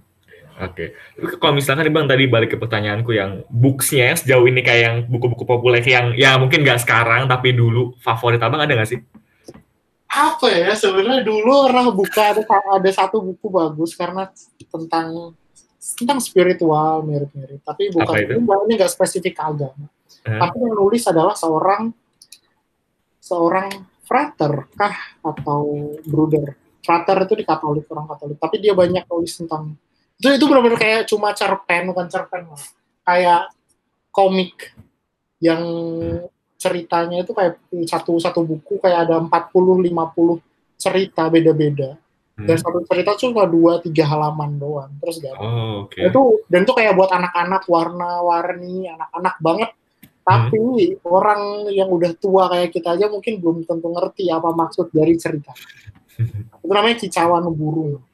Oke, 0.56 0.96
okay. 1.20 1.36
kalau 1.36 1.52
misalkan 1.52 1.84
nih 1.84 1.92
bang 1.92 2.08
tadi 2.08 2.24
balik 2.32 2.48
ke 2.48 2.58
pertanyaanku 2.58 3.12
yang 3.12 3.44
booksnya 3.52 4.16
sejauh 4.16 4.48
ini 4.48 4.64
kayak 4.64 4.82
yang 4.88 4.96
buku-buku 5.04 5.44
populer 5.44 5.84
yang 5.84 6.16
ya 6.16 6.40
mungkin 6.40 6.64
nggak 6.64 6.80
sekarang 6.80 7.28
tapi 7.28 7.52
dulu 7.52 7.92
favorit 8.00 8.40
abang 8.40 8.64
ada 8.64 8.72
nggak 8.72 8.88
sih? 8.88 9.00
Apa 10.16 10.48
ya 10.48 10.72
sebenarnya 10.72 11.28
dulu 11.28 11.68
orang 11.68 11.92
buka 11.92 12.32
ada 12.32 12.42
ada 12.48 12.90
satu 12.90 13.20
buku 13.20 13.52
bagus 13.52 13.92
karena 13.92 14.32
tentang 14.72 15.36
tentang 16.00 16.18
spiritual 16.18 17.04
mirip-mirip 17.04 17.62
tapi 17.62 17.94
bukan 17.94 18.42
ini 18.66 18.72
nggak 18.74 18.90
spesifik 18.90 19.38
agama 19.38 19.86
Hmm. 20.26 20.42
Tapi 20.42 20.56
yang 20.58 20.74
nulis 20.74 21.02
adalah 21.06 21.38
seorang 21.38 21.94
seorang 23.22 23.70
frater 24.02 24.66
kah 24.74 24.96
atau 25.22 25.94
brother. 26.02 26.58
Frater 26.82 27.16
itu 27.26 27.34
di 27.38 27.44
Katolik 27.46 27.86
orang 27.90 28.06
Katolik, 28.10 28.38
tapi 28.38 28.62
dia 28.62 28.74
banyak 28.74 29.06
nulis 29.10 29.32
tentang 29.38 29.74
itu 30.16 30.26
itu 30.32 30.44
benar-benar 30.46 30.78
kayak 30.78 31.02
cuma 31.10 31.34
cerpen 31.34 31.90
bukan 31.90 32.06
cerpen 32.10 32.42
lah. 32.50 32.62
Kayak 33.06 33.42
komik 34.10 34.74
yang 35.38 35.62
ceritanya 36.56 37.20
itu 37.20 37.32
kayak 37.36 37.60
satu 37.88 38.16
satu 38.16 38.40
buku 38.44 38.80
kayak 38.80 39.08
ada 39.08 39.20
40 39.20 39.30
50 39.30 40.80
cerita 40.80 41.28
beda-beda. 41.28 41.96
Dan 42.36 42.52
hmm. 42.52 42.64
satu 42.68 42.78
cerita 42.84 43.16
cuma 43.16 43.48
dua 43.48 43.80
tiga 43.80 44.04
halaman 44.04 44.60
doang 44.60 44.92
terus 45.00 45.24
gak 45.24 45.40
oh, 45.40 45.88
okay. 45.88 46.12
itu 46.12 46.20
dan 46.52 46.68
itu 46.68 46.72
kayak 46.76 46.92
buat 46.92 47.08
anak-anak 47.08 47.64
warna-warni 47.64 48.92
anak-anak 48.92 49.40
banget 49.40 49.70
tapi 50.20 50.60
hmm. 50.60 51.00
orang 51.08 51.64
yang 51.72 51.88
udah 51.88 52.12
tua 52.20 52.52
kayak 52.52 52.76
kita 52.76 52.92
aja 52.92 53.08
mungkin 53.08 53.40
belum 53.40 53.64
tentu 53.64 53.88
ngerti 53.88 54.28
apa 54.28 54.52
maksud 54.52 54.92
dari 54.92 55.16
cerita. 55.16 55.56
Itu 56.60 56.68
namanya 56.68 57.00
kicauan 57.00 57.48
burung. 57.56 58.04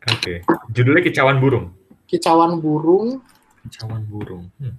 Oke, 0.00 0.08
okay. 0.08 0.36
judulnya 0.72 1.04
kicauan 1.04 1.44
burung. 1.44 1.76
kicauan 2.12 2.60
burung 2.60 3.24
kicauan 3.64 4.04
burung 4.04 4.44
hmm. 4.60 4.76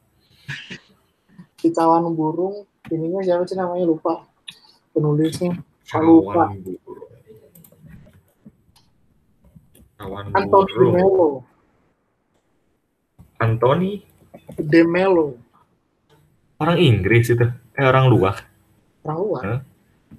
Kicauan 1.63 2.03
burung 2.11 2.67
ininya 2.91 3.23
siapa 3.23 3.47
sih 3.47 3.55
namanya? 3.55 3.87
Lupa. 3.87 4.27
Penulisnya. 4.91 5.55
Lupa. 6.03 6.51
Kawan 10.03 10.35
Anthony 10.35 10.67
De 10.75 10.87
Mello 10.91 11.29
Anthony? 13.39 13.91
De 14.59 14.81
Mello 14.83 15.27
orang 16.59 16.79
Inggris 16.79 17.31
itu. 17.31 17.47
Eh 17.75 17.85
orang 17.87 18.11
luar. 18.11 18.43
Orang 19.07 19.17
luar? 19.23 19.41
Huh? 19.47 19.59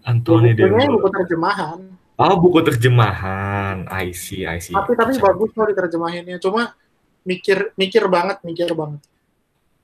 Anthony 0.08 0.56
De 0.56 0.64
Mello 0.68 0.96
buku 0.96 1.12
terjemahan. 1.12 1.80
Oh 2.16 2.34
buku 2.40 2.64
terjemahan. 2.64 3.84
I 3.92 4.16
see 4.16 4.48
I 4.48 4.56
see. 4.62 4.72
Tapi 4.72 4.96
tapi 4.96 5.20
Cuma. 5.20 5.32
bagus 5.32 5.50
loh 5.52 5.66
diterjemahinnya 5.68 6.40
cuma 6.40 6.72
mikir 7.24 7.72
mikir 7.76 8.04
banget 8.08 8.40
mikir 8.44 8.68
banget 8.76 9.00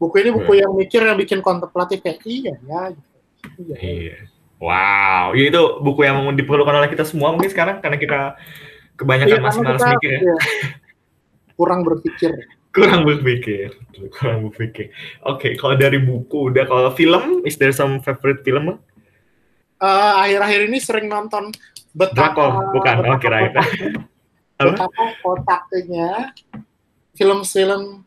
buku 0.00 0.14
ini 0.24 0.30
buku 0.32 0.52
hmm. 0.56 0.62
yang 0.64 0.72
mikir 0.72 1.00
yang 1.04 1.18
bikin 1.20 1.44
kontemplatif 1.44 2.00
kayak 2.00 2.24
iya 2.24 2.56
ya 2.64 2.82
gitu. 2.96 3.72
iya, 3.76 3.76
iya. 3.76 4.16
Wow, 4.60 5.32
ya 5.32 5.48
itu 5.48 5.62
buku 5.80 6.04
yang 6.04 6.20
diperlukan 6.36 6.76
oleh 6.76 6.92
kita 6.92 7.08
semua 7.08 7.32
mungkin 7.32 7.48
sekarang 7.48 7.80
karena 7.80 7.96
kita 7.96 8.36
kebanyakan 8.96 9.40
iya, 9.40 9.44
masih 9.44 9.60
malas 9.64 9.84
mikir 9.88 10.10
ya. 10.12 10.20
Iya. 10.20 10.36
Kurang 11.56 11.80
berpikir. 11.84 12.32
Kurang 12.70 13.02
berpikir, 13.02 13.74
kurang 14.14 14.46
berpikir. 14.46 14.92
Oke, 15.26 15.50
okay, 15.50 15.52
kalau 15.58 15.74
dari 15.74 15.98
buku 15.98 16.54
udah 16.54 16.68
kalau 16.68 16.92
film, 16.94 17.42
is 17.42 17.58
there 17.58 17.74
some 17.74 17.98
favorite 18.04 18.46
film? 18.46 18.78
Uh, 19.80 20.12
akhir-akhir 20.22 20.70
ini 20.70 20.78
sering 20.78 21.08
nonton 21.08 21.50
betapa 21.96 22.70
bukan, 22.70 22.94
betapa 23.00 23.16
oh 23.16 23.18
kirain. 23.18 23.52
betapa 24.60 25.04
kotaknya 25.24 26.36
film-film 27.16 28.04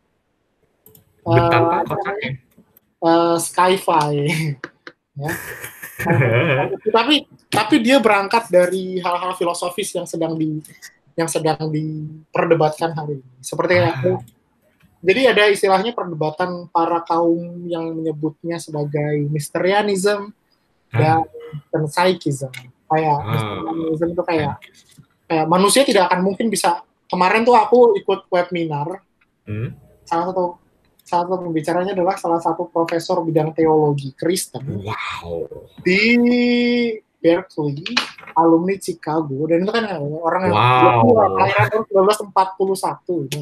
betapa 1.23 1.75
uh, 1.79 1.83
kotaknya 1.87 2.29
uh, 2.99 3.35
sci-fi 3.39 4.13
ya 5.21 5.31
tapi 6.89 7.25
tapi 7.47 7.75
dia 7.79 8.01
berangkat 8.01 8.49
dari 8.49 8.97
hal-hal 8.99 9.37
filosofis 9.37 9.93
yang 9.93 10.09
sedang 10.09 10.33
di 10.35 10.59
yang 11.13 11.29
sedang 11.29 11.69
diperdebatkan 11.69 12.93
hari 12.97 13.21
ini. 13.21 13.33
Seperti 13.37 13.77
ah. 13.77 14.17
jadi 15.03 15.35
ada 15.35 15.43
istilahnya 15.53 15.93
perdebatan 15.93 16.65
para 16.73 17.05
kaum 17.05 17.69
yang 17.69 17.93
menyebutnya 17.93 18.57
sebagai 18.57 19.29
Mysterianism 19.29 20.33
dan 20.89 21.21
ah. 21.85 21.89
Psychism. 21.89 22.49
Kayak 22.89 23.17
ah. 23.21 23.29
Mysterianism 23.29 24.07
itu 24.17 24.23
kayak 24.25 24.53
kayak 25.29 25.45
manusia 25.45 25.81
tidak 25.85 26.09
akan 26.09 26.25
mungkin 26.25 26.49
bisa 26.49 26.81
kemarin 27.05 27.45
tuh 27.45 27.53
aku 27.53 27.93
ikut 28.01 28.25
webinar. 28.33 29.05
Hmm? 29.45 29.77
Salah 30.09 30.33
satu 30.33 30.57
salah 31.03 31.27
satu 31.27 31.43
pembicaranya 31.43 31.91
adalah 31.91 32.15
salah 32.15 32.39
satu 32.39 32.71
profesor 32.71 33.19
bidang 33.21 33.51
teologi 33.51 34.15
Kristen 34.15 34.83
wow. 34.83 35.43
di 35.83 36.01
Berkeley, 37.23 37.87
alumni 38.35 38.75
Chicago, 38.75 39.47
dan 39.47 39.63
itu 39.63 39.71
kan 39.71 39.87
orang 40.03 40.51
yang 40.51 40.55
wow. 40.59 41.07
kelahiran 41.39 41.67
tahun 41.71 41.83
1941, 42.35 43.31
gitu. 43.31 43.39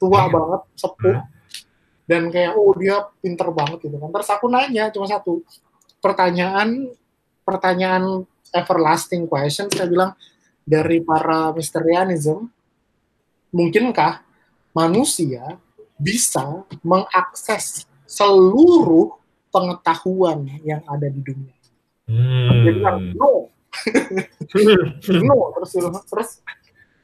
tua 0.00 0.16
yeah. 0.16 0.26
banget, 0.32 0.60
sepuh, 0.72 1.16
hmm. 1.20 1.28
dan 2.08 2.22
kayak 2.32 2.52
oh 2.56 2.72
dia 2.72 3.04
pinter 3.20 3.52
banget 3.52 3.84
gitu 3.84 4.00
kan. 4.00 4.08
Terus 4.16 4.28
aku 4.32 4.46
nanya 4.48 4.88
cuma 4.88 5.04
satu 5.04 5.44
pertanyaan, 6.00 6.88
pertanyaan 7.44 8.24
everlasting 8.56 9.28
question, 9.28 9.68
saya 9.68 9.84
bilang 9.84 10.16
dari 10.64 11.04
para 11.04 11.52
Mysterianism, 11.52 12.48
mungkinkah 13.52 14.24
manusia 14.72 15.60
bisa 15.98 16.64
mengakses 16.80 17.84
seluruh 18.06 19.18
pengetahuan 19.50 20.46
yang 20.62 20.80
ada 20.86 21.10
di 21.10 21.20
dunia. 21.20 21.54
Hmm. 22.08 22.64
Dia 22.64 22.72
bilang 22.72 22.98
no, 23.12 23.52
no 25.28 25.36
terus 25.58 25.70
terus 26.08 26.30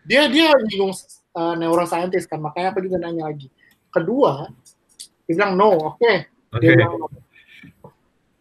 dia 0.07 0.31
dia 0.33 0.55
bingung 0.71 0.95
uh, 1.37 1.55
neuroscientist 1.59 2.31
kan 2.31 2.41
makanya 2.41 2.73
apa 2.73 2.81
juga 2.81 2.97
nanya 3.03 3.29
lagi. 3.29 3.53
Kedua 3.93 4.49
dia 5.29 5.35
bilang 5.35 5.59
no, 5.59 5.93
oke. 5.93 6.01
Okay. 6.01 6.31
Okay. 6.55 6.79
no. 6.79 7.11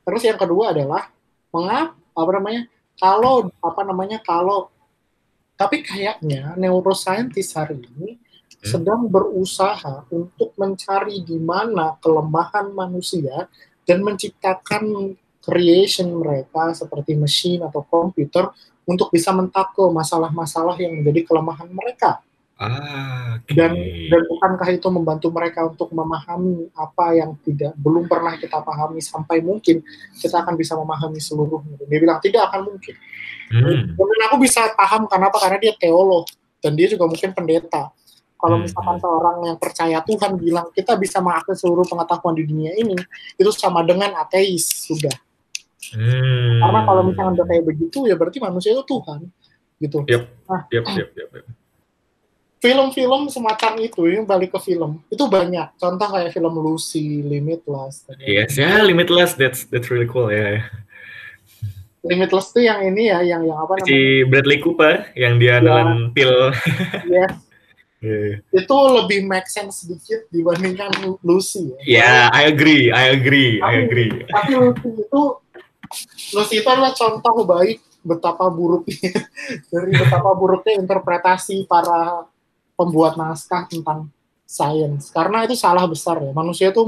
Terus 0.03 0.21
yang 0.23 0.39
kedua 0.39 0.71
adalah 0.71 1.11
mengapa 1.51 1.99
apa 2.13 2.31
namanya 2.37 2.61
kalau 2.95 3.49
apa 3.59 3.81
namanya 3.81 4.17
kalau 4.21 4.69
tapi 5.57 5.81
kayaknya 5.85 6.53
neuroscientist 6.57 7.57
hari 7.57 7.81
ini 7.81 8.22
Hmm. 8.63 8.79
sedang 8.79 9.11
berusaha 9.11 10.07
untuk 10.07 10.55
mencari 10.55 11.19
di 11.19 11.35
mana 11.35 11.99
kelemahan 11.99 12.71
manusia 12.71 13.51
dan 13.83 13.99
menciptakan 13.99 15.19
creation 15.43 16.07
mereka 16.15 16.71
seperti 16.71 17.19
mesin 17.19 17.59
atau 17.67 17.83
komputer 17.83 18.47
untuk 18.87 19.11
bisa 19.11 19.35
mentakel 19.35 19.91
masalah-masalah 19.91 20.79
yang 20.79 20.95
menjadi 20.95 21.27
kelemahan 21.27 21.67
mereka. 21.75 22.23
Ah, 22.55 23.43
okay. 23.43 23.51
Dan 23.51 23.75
dan 24.07 24.21
bukankah 24.31 24.69
itu 24.71 24.87
membantu 24.87 25.27
mereka 25.35 25.67
untuk 25.67 25.91
memahami 25.91 26.71
apa 26.71 27.19
yang 27.19 27.35
tidak 27.43 27.75
belum 27.75 28.07
pernah 28.07 28.39
kita 28.39 28.63
pahami 28.63 29.03
sampai 29.03 29.43
mungkin 29.43 29.83
kita 30.15 30.39
akan 30.39 30.55
bisa 30.55 30.79
memahami 30.79 31.19
seluruhnya. 31.19 31.83
Dia 31.83 31.99
bilang 31.99 32.23
tidak 32.23 32.47
akan 32.47 32.71
mungkin. 32.71 32.95
Hmm. 33.51 33.91
Dan 33.99 34.19
aku 34.31 34.39
bisa 34.39 34.71
paham 34.79 35.11
kenapa 35.11 35.35
karena 35.43 35.59
dia 35.59 35.75
teolog 35.75 36.23
dan 36.63 36.79
dia 36.79 36.87
juga 36.87 37.03
mungkin 37.11 37.35
pendeta 37.35 37.91
kalau 38.43 38.59
hmm, 38.59 38.67
misalkan 38.67 38.95
hmm. 38.99 39.03
seorang 39.07 39.37
yang 39.47 39.55
percaya 39.55 39.97
Tuhan 40.03 40.31
bilang 40.35 40.67
kita 40.75 40.99
bisa 40.99 41.23
mengakses 41.23 41.63
seluruh 41.63 41.87
pengetahuan 41.87 42.35
di 42.35 42.43
dunia 42.43 42.75
ini, 42.75 42.99
itu 43.39 43.51
sama 43.55 43.87
dengan 43.87 44.11
ateis 44.19 44.67
sudah. 44.83 45.15
Hmm. 45.95 46.59
Karena 46.59 46.79
kalau 46.83 47.01
misalnya 47.07 47.39
udah 47.39 47.47
kayak 47.47 47.63
begitu, 47.63 48.03
ya 48.03 48.19
berarti 48.19 48.43
manusia 48.43 48.75
itu 48.75 48.83
Tuhan, 48.83 49.31
gitu. 49.79 50.03
Yep. 50.03 50.23
Nah, 50.51 50.61
yep, 50.75 50.83
yep, 50.91 51.09
yep, 51.15 51.29
yep. 51.39 51.45
Film-film 52.59 53.31
semacam 53.31 53.71
itu, 53.79 54.11
yang 54.11 54.27
balik 54.27 54.51
ke 54.51 54.59
film, 54.59 54.99
itu 55.07 55.23
banyak. 55.23 55.79
Contoh 55.79 56.07
kayak 56.11 56.35
film 56.35 56.55
Lucy, 56.59 57.23
Limitless. 57.23 58.11
Yes, 58.19 58.59
ya 58.59 58.67
yeah, 58.67 58.77
Limitless, 58.83 59.39
that's 59.39 59.71
that's 59.71 59.87
really 59.87 60.07
cool 60.07 60.27
ya. 60.27 60.59
Yeah. 60.59 60.63
Limitless 62.03 62.51
tuh 62.51 62.67
yang 62.67 62.83
ini 62.83 63.07
ya, 63.07 63.23
yang 63.23 63.47
yang 63.47 63.55
apa 63.55 63.79
namanya? 63.79 63.87
Si 63.87 64.27
Bradley 64.27 64.59
Cooper, 64.59 65.07
yang 65.15 65.39
dia 65.39 65.63
ya. 65.63 66.11
pil. 66.11 66.51
Yes, 67.07 67.31
Yeah. 68.03 68.43
Itu 68.51 68.75
lebih 68.99 69.23
make 69.31 69.47
sense 69.47 69.87
sedikit 69.87 70.27
dibandingkan 70.27 70.91
Lucy. 71.23 71.71
Ya, 71.87 72.03
yeah, 72.03 72.21
I 72.35 72.51
agree, 72.51 72.91
I 72.91 73.15
agree, 73.15 73.63
tapi, 73.63 73.63
I 73.63 73.73
agree. 73.87 74.11
Tapi 74.27 74.51
Lucy 74.59 74.89
itu 75.07 75.21
Lucy 76.35 76.55
itu 76.59 76.67
adalah 76.67 76.91
contoh 76.91 77.47
baik 77.47 77.79
betapa 78.03 78.51
buruknya 78.51 79.23
dari 79.71 79.91
betapa 79.95 80.35
buruknya 80.35 80.83
interpretasi 80.83 81.63
para 81.63 82.27
pembuat 82.75 83.15
naskah 83.15 83.71
tentang 83.71 84.11
sains. 84.43 85.07
Karena 85.09 85.47
itu 85.47 85.55
salah 85.55 85.87
besar 85.87 86.19
ya. 86.19 86.35
Manusia 86.35 86.75
itu 86.75 86.83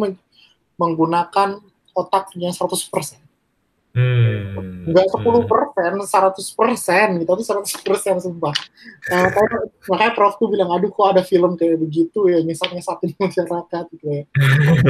menggunakan 0.75 1.63
otaknya 1.95 2.51
100%. 2.51 3.24
Hmm. 3.95 4.91
Enggak 4.91 5.07
10 5.07 5.47
persen, 5.47 5.91
100 6.03 6.59
persen 6.59 7.07
gitu, 7.15 7.31
itu 7.31 7.45
100 7.47 7.79
persen 7.79 8.15
sumpah. 8.19 8.51
Nah, 9.07 9.31
makanya, 9.31 9.57
makanya 9.87 10.11
Prof 10.11 10.35
tuh 10.35 10.51
bilang, 10.51 10.67
aduh 10.75 10.91
kok 10.91 11.15
ada 11.15 11.23
film 11.23 11.55
kayak 11.55 11.79
begitu 11.79 12.27
ya, 12.27 12.43
nyesat-nyesatin 12.43 13.15
masyarakat 13.23 13.83
gitu 13.95 14.05
ya. 14.11 14.23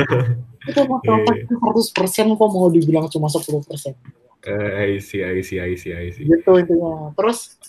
itu 0.73 0.81
masalah 0.89 1.21
yeah. 1.21 1.93
100 1.93 1.97
persen 2.01 2.25
kok 2.33 2.49
mau 2.49 2.65
dibilang 2.73 3.05
cuma 3.05 3.29
10 3.29 3.45
persen. 3.69 3.93
Uh, 4.41 4.73
I 4.73 4.97
see, 4.97 5.21
I 5.21 5.37
see, 5.45 5.61
I 5.61 5.77
see, 5.77 5.93
I 5.93 6.09
see. 6.09 6.25
Gitu 6.25 6.49
intinya. 6.57 7.13
Terus, 7.13 7.61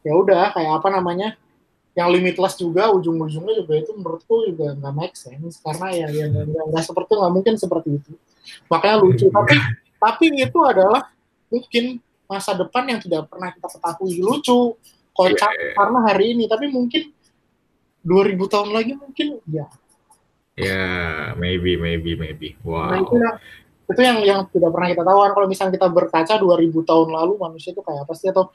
ya 0.00 0.16
udah 0.16 0.56
kayak 0.56 0.80
apa 0.80 0.88
namanya, 0.88 1.36
yang 1.98 2.08
limitless 2.14 2.54
juga 2.54 2.86
ujung-ujungnya 2.94 3.66
juga 3.66 3.74
itu 3.74 3.90
menurutku 3.98 4.46
juga 4.46 4.78
nggak 4.78 4.94
make 4.94 5.16
sense. 5.18 5.58
Karena 5.58 5.90
ya 5.90 6.06
ya 6.08 6.26
nggak 6.30 6.84
seperti 6.86 7.18
nggak 7.18 7.34
mungkin 7.34 7.54
seperti 7.58 7.88
itu. 7.98 8.12
Makanya 8.70 8.96
lucu. 9.02 9.26
Hmm. 9.28 9.36
tapi 9.42 9.56
tapi 10.00 10.24
itu 10.32 10.58
adalah 10.62 11.10
mungkin 11.50 11.98
masa 12.30 12.54
depan 12.54 12.86
yang 12.86 13.00
tidak 13.02 13.26
pernah 13.26 13.50
kita 13.50 13.68
ketahui. 13.68 14.22
Lucu. 14.22 14.78
Kocak 15.10 15.52
yeah. 15.52 15.74
karena 15.74 15.98
hari 16.06 16.24
ini. 16.38 16.46
Tapi 16.46 16.70
mungkin 16.70 17.10
2000 18.06 18.52
tahun 18.52 18.70
lagi 18.70 18.92
mungkin 18.94 19.26
ya. 19.50 19.66
Ya 20.54 20.66
yeah, 20.66 21.10
maybe 21.34 21.74
maybe 21.74 22.14
maybe. 22.14 22.54
Wow. 22.62 22.94
Nah, 22.94 22.98
itu 23.02 23.14
yang 23.18 23.36
itu 23.90 24.00
yang 24.00 24.18
yang 24.22 24.40
tidak 24.54 24.70
pernah 24.70 24.88
kita 24.94 25.02
tahu 25.02 25.18
kan. 25.26 25.30
Kalau 25.34 25.46
misalnya 25.50 25.72
kita 25.74 25.88
berkaca 25.90 26.34
2000 26.38 26.70
tahun 26.86 27.08
lalu 27.10 27.32
manusia 27.36 27.74
itu 27.74 27.82
kayak 27.82 28.06
apa 28.06 28.12
sih? 28.14 28.30
Atau 28.30 28.54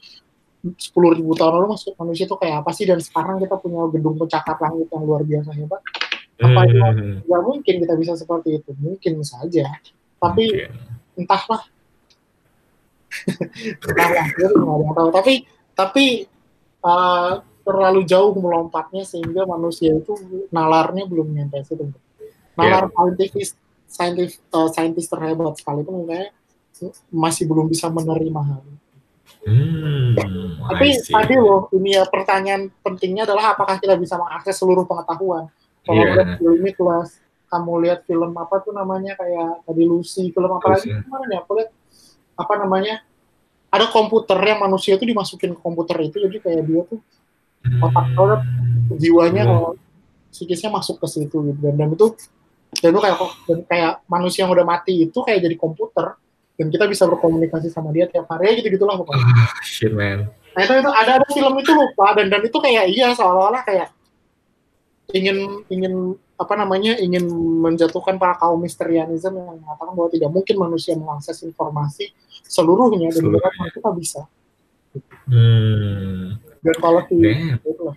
sepuluh 0.74 1.14
ribu 1.14 1.32
tahun 1.38 1.62
lalu 1.62 1.78
maksud 1.78 1.94
manusia 1.94 2.26
itu 2.26 2.36
kayak 2.36 2.66
apa 2.66 2.70
sih 2.74 2.84
dan 2.84 2.98
sekarang 2.98 3.38
kita 3.38 3.54
punya 3.60 3.86
gedung 3.94 4.18
pencakar 4.18 4.56
langit 4.58 4.88
yang 4.90 5.02
luar 5.06 5.22
biasa 5.22 5.50
hebat 5.54 5.82
apa 6.36 6.60
hmm. 6.68 6.74
ya, 6.74 6.88
ya 7.24 7.38
mungkin 7.40 7.74
kita 7.80 7.94
bisa 7.96 8.12
seperti 8.18 8.60
itu 8.60 8.70
mungkin 8.76 9.24
saja 9.24 9.66
tapi 10.20 10.44
okay. 10.52 10.68
entahlah 11.16 11.62
entahlah 13.88 14.26
jadi 14.36 14.54
nggak 14.54 14.74
ada 14.76 14.84
yang 14.84 14.94
tahu 14.96 15.08
tapi 15.14 15.34
tapi 15.76 16.04
uh, 16.80 17.42
terlalu 17.66 18.06
jauh 18.06 18.30
melompatnya 18.38 19.02
sehingga 19.02 19.42
manusia 19.42 19.90
itu 19.90 20.14
nalarnya 20.54 21.02
belum 21.10 21.34
nyampe 21.34 21.66
situ. 21.66 21.90
Nalar 22.54 22.86
yeah. 22.86 22.94
saintifis 22.94 23.50
saintis 23.90 24.38
uh, 24.54 24.70
saintis 24.70 25.10
terhebat 25.10 25.58
sekali 25.58 25.82
itu 25.82 25.90
kayak 26.06 26.30
masih 27.10 27.44
belum 27.50 27.66
bisa 27.66 27.90
menerima 27.90 28.40
hal 28.46 28.62
itu. 28.62 28.85
Hmm, 29.46 30.18
Tapi 30.66 30.86
tadi 31.06 31.34
loh, 31.38 31.70
ini 31.70 31.94
ya 31.94 32.02
pertanyaan 32.06 32.66
pentingnya 32.82 33.30
adalah 33.30 33.54
apakah 33.54 33.78
kita 33.78 33.94
bisa 33.94 34.18
mengakses 34.18 34.58
seluruh 34.58 34.82
pengetahuan. 34.86 35.46
Kalau 35.86 36.02
yeah. 36.02 36.14
lihat 36.18 36.28
film 36.42 36.66
kelas, 36.66 37.08
kamu 37.46 37.72
lihat 37.86 38.00
film 38.10 38.34
apa 38.34 38.58
tuh 38.66 38.74
namanya 38.74 39.14
kayak 39.14 39.62
tadi 39.62 39.82
Lucy, 39.86 40.34
film 40.34 40.50
apa 40.50 40.66
lagi 40.74 40.90
kemarin 40.90 41.28
ya? 41.30 41.38
Aku 41.46 41.52
lihat 41.58 41.70
apa 42.34 42.54
namanya? 42.58 42.94
Ada 43.70 43.86
komputer 43.94 44.38
yang 44.42 44.62
manusia 44.62 44.98
itu 44.98 45.06
dimasukin 45.06 45.54
ke 45.54 45.60
komputer 45.62 45.98
itu, 46.02 46.16
jadi 46.22 46.36
kayak 46.42 46.62
dia 46.66 46.82
tuh 46.86 46.98
otak 47.82 48.06
otak 48.14 48.42
jiwanya 48.98 49.42
hmm. 49.42 49.50
kalau 49.50 49.70
psikisnya 50.30 50.70
masuk 50.70 51.02
ke 51.02 51.06
situ 51.10 51.36
gitu 51.50 51.60
dan, 51.64 51.74
dan 51.74 51.88
itu 51.92 52.14
dan 52.78 52.88
itu 52.92 53.00
kayak 53.00 53.16
dan 53.48 53.58
kayak 53.66 53.92
manusia 54.06 54.44
yang 54.44 54.52
udah 54.52 54.66
mati 54.66 55.08
itu 55.08 55.18
kayak 55.24 55.40
jadi 55.42 55.56
komputer 55.56 56.14
dan 56.56 56.66
kita 56.72 56.84
bisa 56.88 57.04
berkomunikasi 57.04 57.68
sama 57.68 57.92
dia 57.92 58.08
tiap 58.08 58.26
hari 58.32 58.60
gitu 58.60 58.72
gitulah 58.80 58.96
pokoknya. 58.96 59.24
Oh, 59.24 59.50
shit 59.60 59.92
man. 59.92 60.28
Nah 60.56 60.60
itu, 60.64 60.72
itu 60.72 60.90
ada 60.90 61.20
ada 61.20 61.26
film 61.28 61.52
itu 61.60 61.70
lupa 61.76 62.16
dan 62.16 62.32
dan 62.32 62.40
itu 62.40 62.56
kayak 62.56 62.88
iya 62.88 63.12
seolah-olah 63.12 63.60
kayak 63.64 63.92
ingin 65.12 65.62
ingin 65.68 66.16
apa 66.36 66.52
namanya 66.56 66.96
ingin 67.00 67.28
menjatuhkan 67.60 68.16
para 68.20 68.36
kaum 68.36 68.60
misterianisme 68.60 69.36
yang 69.36 69.56
mengatakan 69.60 69.92
bahwa 69.96 70.08
tidak 70.12 70.30
mungkin 70.32 70.56
manusia 70.60 70.92
mengakses 70.96 71.40
informasi 71.44 72.12
seluruhnya 72.44 73.08
dan 73.12 73.20
Seluruhnya. 73.24 73.68
kita 73.72 73.90
bisa. 73.96 74.20
Hmm. 75.28 76.40
Dan 76.64 76.76
kalau 76.80 77.00
si 77.08 77.16
Damn. 77.20 77.60
itulah. 77.64 77.96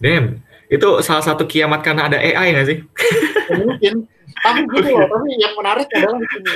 Damn. 0.00 0.40
Itu 0.72 1.04
salah 1.04 1.24
satu 1.24 1.44
kiamat 1.44 1.84
karena 1.84 2.08
ada 2.08 2.16
AI 2.16 2.56
nggak 2.56 2.66
sih? 2.68 2.78
Mungkin. 3.60 3.94
Tapi 4.32 4.60
gitu 4.68 4.88
loh, 4.96 5.06
tapi 5.08 5.28
yang 5.36 5.54
menarik 5.58 5.88
adalah 5.92 6.16
di 6.16 6.26
sini. 6.30 6.50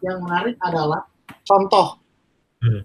yang 0.00 0.18
menarik 0.24 0.56
adalah 0.60 1.00
contoh. 1.44 2.00
Hmm. 2.60 2.82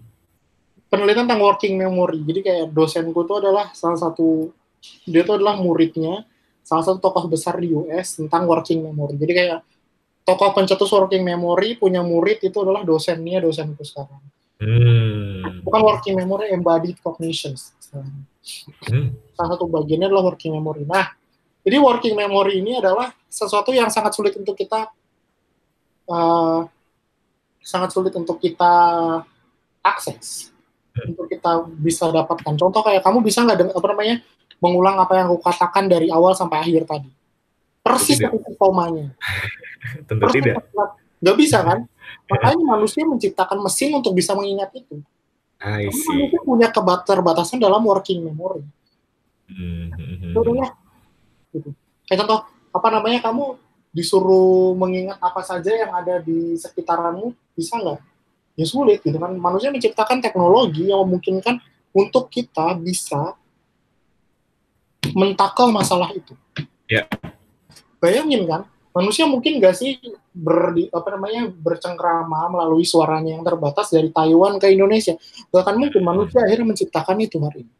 Penelitian 0.86 1.26
tentang 1.26 1.42
working 1.42 1.74
memory. 1.76 2.20
Jadi 2.22 2.40
kayak 2.44 2.66
dosenku 2.70 3.26
itu 3.26 3.34
adalah 3.36 3.72
salah 3.72 3.98
satu 3.98 4.52
dia 5.08 5.26
itu 5.26 5.32
adalah 5.34 5.58
muridnya 5.58 6.22
salah 6.66 6.82
satu 6.82 6.98
tokoh 6.98 7.30
besar 7.30 7.58
di 7.62 7.70
US 7.74 8.18
tentang 8.18 8.46
working 8.50 8.82
memory. 8.82 9.14
Jadi 9.18 9.32
kayak 9.34 9.60
tokoh 10.26 10.50
pencetus 10.50 10.90
working 10.90 11.22
memory 11.22 11.78
punya 11.78 12.02
murid 12.02 12.42
itu 12.42 12.58
adalah 12.58 12.82
dosennya 12.82 13.38
dosenku 13.38 13.86
sekarang. 13.86 14.22
Hmm. 14.58 15.62
Bukan 15.62 15.80
working 15.84 16.16
memory, 16.18 16.50
embodied 16.50 16.98
cognitions. 16.98 17.70
Hmm. 17.94 19.14
Salah 19.38 19.54
satu 19.54 19.70
bagiannya 19.70 20.10
adalah 20.10 20.34
working 20.34 20.58
memory. 20.58 20.82
Nah, 20.82 21.06
jadi 21.66 21.82
working 21.82 22.14
memory 22.14 22.62
ini 22.62 22.78
adalah 22.78 23.10
sesuatu 23.26 23.74
yang 23.74 23.90
sangat 23.90 24.14
sulit 24.14 24.38
untuk 24.38 24.54
kita 24.54 24.86
uh, 26.06 26.62
sangat 27.58 27.90
sulit 27.90 28.14
untuk 28.14 28.38
kita 28.38 28.70
akses, 29.82 30.54
hmm. 30.94 31.10
untuk 31.10 31.26
kita 31.26 31.66
bisa 31.82 32.06
dapatkan. 32.14 32.54
Contoh 32.54 32.86
kayak 32.86 33.02
kamu 33.02 33.18
bisa 33.26 33.42
nggak 33.42 33.74
apa 33.74 33.86
namanya 33.90 34.22
mengulang 34.62 34.94
apa 35.02 35.18
yang 35.18 35.26
aku 35.34 35.42
katakan 35.42 35.90
dari 35.90 36.06
awal 36.06 36.38
sampai 36.38 36.62
akhir 36.62 36.86
tadi, 36.86 37.10
persis 37.82 38.22
seperti 38.22 38.54
komanya. 38.54 39.10
Tentu 40.06 40.22
persis 40.22 40.38
tidak. 40.46 40.62
Nggak 41.18 41.36
bisa 41.42 41.58
kan? 41.66 41.78
Makanya 42.30 42.62
manusia 42.62 43.02
menciptakan 43.02 43.58
mesin 43.58 43.90
untuk 43.98 44.14
bisa 44.14 44.38
mengingat 44.38 44.70
itu. 44.70 45.02
I 45.58 45.90
see. 45.90 46.14
Manusia 46.14 46.40
punya 46.46 46.68
keterbatasan 46.70 47.58
dalam 47.58 47.82
working 47.82 48.22
memory. 48.22 48.62
Mm-hmm. 49.50 50.30
ya. 50.54 50.85
Gitu. 51.56 51.70
Kayak 52.04 52.24
contoh, 52.24 52.40
apa 52.76 52.88
namanya 52.92 53.24
kamu 53.24 53.56
disuruh 53.96 54.76
mengingat 54.76 55.16
apa 55.24 55.40
saja 55.40 55.72
yang 55.72 55.92
ada 55.96 56.20
di 56.20 56.54
sekitaranmu, 56.60 57.32
bisa 57.56 57.80
nggak? 57.80 58.00
Ya 58.56 58.66
sulit 58.68 59.00
gitu 59.00 59.16
kan. 59.16 59.32
Manusia 59.36 59.72
menciptakan 59.72 60.20
teknologi 60.20 60.88
yang 60.92 61.00
memungkinkan 61.04 61.60
untuk 61.96 62.28
kita 62.28 62.76
bisa 62.76 63.36
mentakal 65.16 65.72
masalah 65.72 66.12
itu. 66.12 66.36
Ya. 66.88 67.08
Bayangin 67.96 68.44
kan, 68.44 68.68
manusia 68.96 69.28
mungkin 69.28 69.60
nggak 69.60 69.76
sih 69.76 70.00
ber 70.32 70.72
apa 70.88 71.08
namanya 71.12 71.52
bercengkrama 71.52 72.48
melalui 72.48 72.88
suaranya 72.88 73.36
yang 73.36 73.44
terbatas 73.44 73.92
dari 73.92 74.08
Taiwan 74.08 74.56
ke 74.56 74.72
Indonesia 74.72 75.12
bahkan 75.52 75.76
mungkin 75.76 76.00
manusia 76.00 76.40
akhirnya 76.40 76.72
menciptakan 76.72 77.20
itu 77.20 77.36
hari 77.44 77.68
ini 77.68 77.72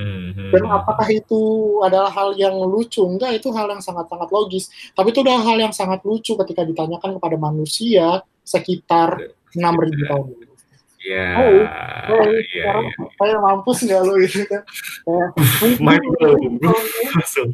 hmm. 0.00 0.50
dan 0.50 0.64
apakah 0.70 1.08
itu 1.10 1.40
adalah 1.84 2.10
hal 2.12 2.34
yang 2.36 2.56
lucu 2.58 3.02
enggak 3.06 3.38
itu 3.38 3.48
hal 3.54 3.70
yang 3.70 3.82
sangat-sangat 3.82 4.28
logis 4.28 4.68
tapi 4.92 5.14
itu 5.14 5.20
adalah 5.22 5.42
hal 5.46 5.56
yang 5.58 5.74
sangat 5.74 6.00
lucu 6.04 6.34
ketika 6.34 6.62
ditanyakan 6.66 7.16
kepada 7.18 7.36
manusia 7.38 8.24
sekitar 8.44 9.30
6000 9.54 10.10
tahun 10.10 10.26
dulu 10.34 10.50
Iya. 11.00 11.26
Oh, 11.32 11.48
oh 12.12 12.24
iya, 12.28 12.44
sekarang 12.44 12.84
iya. 12.92 13.04
saya 13.16 13.36
mampus 13.40 13.78
nggak 13.88 14.02
lo 14.04 14.14
itu 14.20 14.44
kan? 14.44 14.62
Main 15.80 16.00
langsung. 17.16 17.48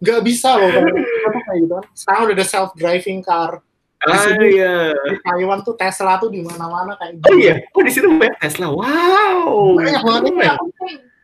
Gak 0.00 0.20
bisa 0.22 0.56
loh 0.56 0.70
kan? 0.70 0.84
kayak 0.86 1.58
gitu 1.58 1.74
kan. 1.74 1.84
Sekarang 1.90 2.20
udah 2.30 2.36
ada 2.38 2.46
self 2.46 2.70
driving 2.78 3.20
car. 3.26 3.66
Di 4.00 4.12
ah, 4.16 4.20
sini, 4.24 4.46
iya. 4.56 4.96
Di 4.96 5.16
Taiwan 5.20 5.60
tuh 5.60 5.76
Tesla 5.76 6.16
tuh 6.16 6.32
di 6.32 6.40
mana-mana 6.40 6.96
kayak 6.96 7.20
gitu. 7.20 7.28
Oh 7.28 7.36
iya, 7.36 7.54
oh 7.68 7.82
di 7.84 7.92
situ 7.92 8.08
banyak 8.08 8.36
Tesla. 8.40 8.72
Wow. 8.72 9.76
Banyak 9.76 10.00
banget 10.00 10.22
ini, 10.24 10.40
ya, 10.40 10.54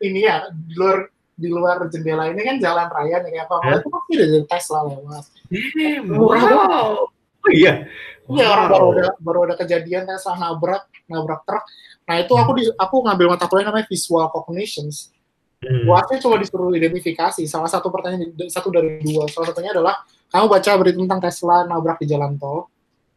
ini 0.05 0.19
ya 0.21 0.35
di 0.53 0.73
luar 0.77 0.97
di 1.37 1.47
luar 1.49 1.77
jendela 1.89 2.29
ini 2.33 2.41
kan 2.41 2.57
jalan 2.61 2.85
raya 2.89 3.21
nih 3.25 3.29
kayak 3.33 3.49
apa? 3.49 3.81
Itu 3.81 3.89
pasti 3.89 4.13
ada 4.17 4.39
Tesla 4.45 4.79
lewat. 4.85 5.25
Damn, 5.49 6.05
wow. 6.17 7.09
Oh 7.47 7.51
iya. 7.53 7.89
Iya 8.27 8.43
wow. 8.43 8.53
orang 8.53 8.67
baru 8.67 8.87
ada 8.91 9.11
baru 9.23 9.39
ada 9.47 9.55
kejadian 9.55 10.03
Tesla 10.03 10.35
nabrak 10.37 10.83
nabrak 11.07 11.41
truk. 11.47 11.63
Nah 12.05 12.15
itu 12.19 12.33
aku 12.37 12.51
di 12.59 12.63
aku 12.75 12.95
ngambil 13.05 13.27
mata 13.33 13.45
kuliah 13.49 13.69
namanya 13.69 13.87
visual 13.87 14.27
cognitions. 14.29 15.15
Hmm. 15.63 15.89
Buatnya 15.89 16.21
cuma 16.21 16.37
disuruh 16.37 16.69
identifikasi. 16.75 17.41
Salah 17.49 17.71
satu 17.71 17.89
pertanyaan 17.89 18.33
satu 18.51 18.69
dari 18.69 19.01
dua. 19.01 19.25
Salah 19.31 19.49
satunya 19.49 19.73
adalah 19.73 19.97
kamu 20.31 20.45
baca 20.51 20.69
berita 20.79 20.97
tentang 20.99 21.21
Tesla 21.23 21.63
nabrak 21.67 21.97
di 22.01 22.07
jalan 22.09 22.35
tol. 22.35 22.67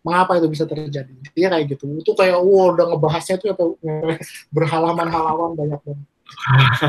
Mengapa 0.00 0.40
itu 0.40 0.48
bisa 0.48 0.64
terjadi? 0.64 1.12
Iya 1.36 1.52
kayak 1.52 1.76
gitu. 1.76 1.84
Itu 2.00 2.16
kayak 2.16 2.40
wow 2.40 2.72
udah 2.72 2.86
ngebahasnya 2.96 3.36
tuh 3.36 3.52
apa 3.52 3.64
berhalaman-halaman 4.54 5.52
banyak 5.58 5.80
banget. 5.84 6.08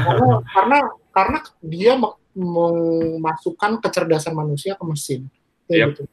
karena 0.06 0.28
karena 0.54 0.78
karena 1.12 1.38
dia 1.66 1.98
memasukkan 2.32 3.84
kecerdasan 3.84 4.32
manusia 4.32 4.80
ke 4.80 4.84
mesin. 4.88 5.28
Kayak 5.68 5.80
yep. 5.80 5.90
gitu 5.98 6.04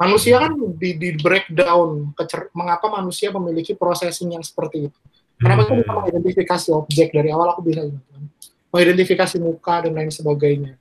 Manusia 0.00 0.40
kan 0.40 0.56
di, 0.80 0.96
di 0.96 1.12
breakdown 1.20 2.16
kecer 2.16 2.48
mengapa 2.56 2.88
manusia 2.88 3.28
memiliki 3.36 3.76
processing 3.76 4.32
yang 4.32 4.40
seperti 4.40 4.88
itu. 4.88 4.98
Kenapa 5.36 5.68
kita 5.68 5.76
bisa 5.76 5.92
mengidentifikasi 5.92 6.68
objek 6.72 7.12
dari 7.12 7.28
awal 7.28 7.52
aku 7.52 7.60
bisa 7.68 7.84
gitu 7.84 8.00
kan. 8.08 8.24
Mengidentifikasi 8.72 9.36
muka 9.44 9.84
dan 9.84 9.92
lain 9.92 10.08
sebagainya. 10.08 10.79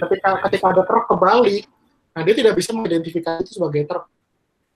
Ketika 0.00 0.28
ketika 0.48 0.66
ada 0.72 0.82
truk 0.84 1.04
kebalik, 1.08 1.64
nah 2.12 2.22
dia 2.26 2.34
tidak 2.36 2.54
bisa 2.58 2.70
mengidentifikasi 2.76 3.46
itu 3.46 3.52
sebagai 3.56 3.82
truk. 3.88 4.04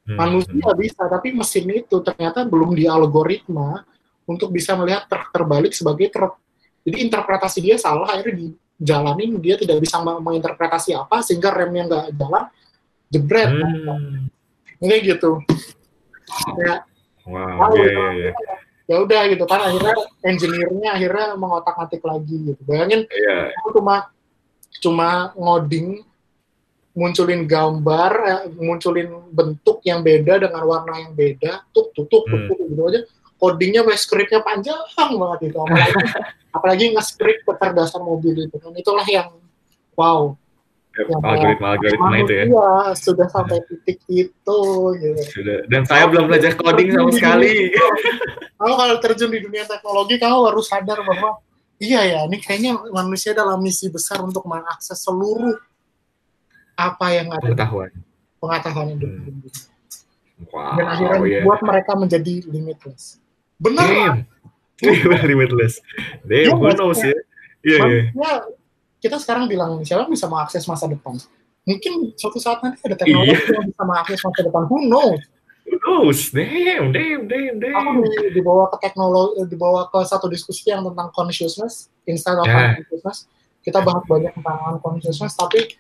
Hmm. 0.09 0.17
Manusia 0.17 0.71
bisa, 0.79 1.03
tapi 1.07 1.37
mesin 1.37 1.69
itu 1.69 1.97
ternyata 2.01 2.47
belum 2.49 2.73
di 2.73 2.89
algoritma 2.89 3.85
untuk 4.25 4.49
bisa 4.55 4.73
melihat 4.79 5.05
truk 5.11 5.29
terbalik 5.35 5.73
sebagai 5.77 6.09
truk. 6.09 6.39
Jadi 6.87 7.05
interpretasi 7.05 7.59
dia 7.61 7.77
salah, 7.77 8.09
akhirnya 8.09 8.57
dijalanin 8.81 9.37
dia 9.37 9.61
tidak 9.61 9.85
bisa 9.85 10.01
menginterpretasi 10.01 10.97
apa 10.97 11.21
sehingga 11.21 11.53
remnya 11.53 11.85
nggak 11.85 12.07
jalan, 12.17 12.45
jebret 13.11 13.51
hmm. 13.51 14.31
ini 14.79 14.97
gitu 15.03 15.43
ya 16.63 16.87
wow, 17.27 17.75
yeah, 17.75 17.91
yeah, 17.91 18.11
yeah. 18.31 18.35
ya 18.87 18.97
udah 19.03 19.21
gitu 19.35 19.45
kan 19.51 19.61
akhirnya 19.67 19.95
engineer-nya 20.23 20.91
akhirnya 20.95 21.27
mengotak-atik 21.35 22.03
lagi 22.07 22.55
gitu 22.55 22.63
bayangin 22.63 23.05
yeah. 23.11 23.51
cuma 23.75 24.15
cuma 24.79 25.35
ngoding 25.35 26.07
munculin 26.95 27.47
gambar 27.47 28.13
eh, 28.27 28.43
munculin 28.55 29.11
bentuk 29.31 29.83
yang 29.83 30.03
beda 30.07 30.47
dengan 30.47 30.63
warna 30.67 30.95
yang 31.03 31.13
beda 31.15 31.67
tuk 31.75 31.91
tuk 31.95 32.07
tuk, 32.07 32.25
tuk, 32.27 32.41
tuk 32.51 32.59
hmm. 32.59 32.71
gitu 32.71 32.83
aja 32.87 33.01
codingnya 33.41 33.83
wes 33.87 34.05
scriptnya 34.05 34.45
panjang 34.45 34.77
banget 34.95 35.51
itu 35.51 35.59
apalagi 35.59 35.95
apalagi 36.57 36.85
nge-script 36.93 37.47
kecerdasan 37.47 38.03
mobil 38.03 38.47
itu 38.47 38.57
kan 38.59 38.75
itulah 38.75 39.07
yang 39.07 39.31
wow 39.95 40.35
algoritma-algoritma 40.99 42.17
itu 42.19 42.33
ya. 42.35 42.45
Iya, 42.51 42.71
sudah 42.99 43.27
sampai 43.31 43.63
titik 43.69 44.03
itu 44.11 44.61
gitu. 44.99 45.23
Sudah. 45.31 45.57
Dan 45.71 45.87
saya 45.87 46.11
belum 46.11 46.27
belajar 46.27 46.59
coding 46.59 46.91
sama 46.93 47.11
sekali. 47.15 47.71
Kamu 48.59 48.75
kalau 48.75 48.97
terjun 48.99 49.31
di 49.31 49.41
dunia 49.41 49.65
teknologi, 49.65 50.19
kamu 50.19 50.51
harus 50.51 50.67
sadar 50.67 51.01
bahwa 51.01 51.39
iya 51.81 52.01
ya, 52.05 52.21
ini 52.29 52.37
kayaknya 52.39 52.77
manusia 52.93 53.33
dalam 53.33 53.59
misi 53.59 53.89
besar 53.89 54.21
untuk 54.21 54.45
mengakses 54.45 55.01
seluruh 55.01 55.57
apa 56.77 57.07
yang 57.13 57.29
ada 57.33 57.45
pengetahuan 57.45 57.91
pengetahuan 58.41 58.89
hidup. 58.97 59.11
Hmm. 59.11 59.41
Wow, 60.49 60.73
dan 60.81 60.87
akhirnya 60.89 61.19
yeah. 61.29 61.45
buat 61.45 61.61
mereka 61.61 61.93
menjadi 62.01 62.35
limitless. 62.49 63.21
Benar. 63.61 63.85
Damn. 63.85 64.19
limitless. 65.29 65.85
Damn, 66.25 66.57
who 66.57 66.73
knows 66.73 67.05
ya. 67.05 67.13
Iya, 67.61 67.77
yeah, 67.77 68.09
yeah. 68.17 68.39
kita 69.05 69.21
sekarang 69.21 69.45
bilang 69.45 69.85
siapa 69.85 70.09
bisa 70.09 70.25
mengakses 70.25 70.65
masa 70.65 70.89
depan. 70.89 71.21
Mungkin 71.69 72.17
suatu 72.17 72.41
saat 72.41 72.65
nanti 72.65 72.81
ada 72.89 72.97
teknologi 72.97 73.37
yeah. 73.37 73.53
yang 73.53 73.69
bisa 73.69 73.83
mengakses 73.85 74.21
masa 74.25 74.41
depan. 74.49 74.63
Who 74.65 74.89
knows? 74.89 75.21
Knows? 75.81 76.31
Damn, 76.31 76.93
damn, 76.93 77.25
damn, 77.25 77.57
damn. 77.57 77.77
Aku 77.77 78.05
dibawa 78.33 78.69
ke 78.73 78.77
teknologi, 78.85 79.45
dibawa 79.49 79.89
ke 79.89 79.99
satu 80.05 80.29
diskusi 80.29 80.69
yang 80.69 80.85
tentang 80.85 81.09
consciousness, 81.13 81.89
instead 82.05 82.37
of 82.37 82.45
yeah. 82.45 82.77
consciousness. 82.77 83.31
Kita 83.61 83.85
bahas 83.85 84.05
banyak 84.09 84.33
tentang 84.37 84.81
consciousness, 84.81 85.33
tapi 85.37 85.77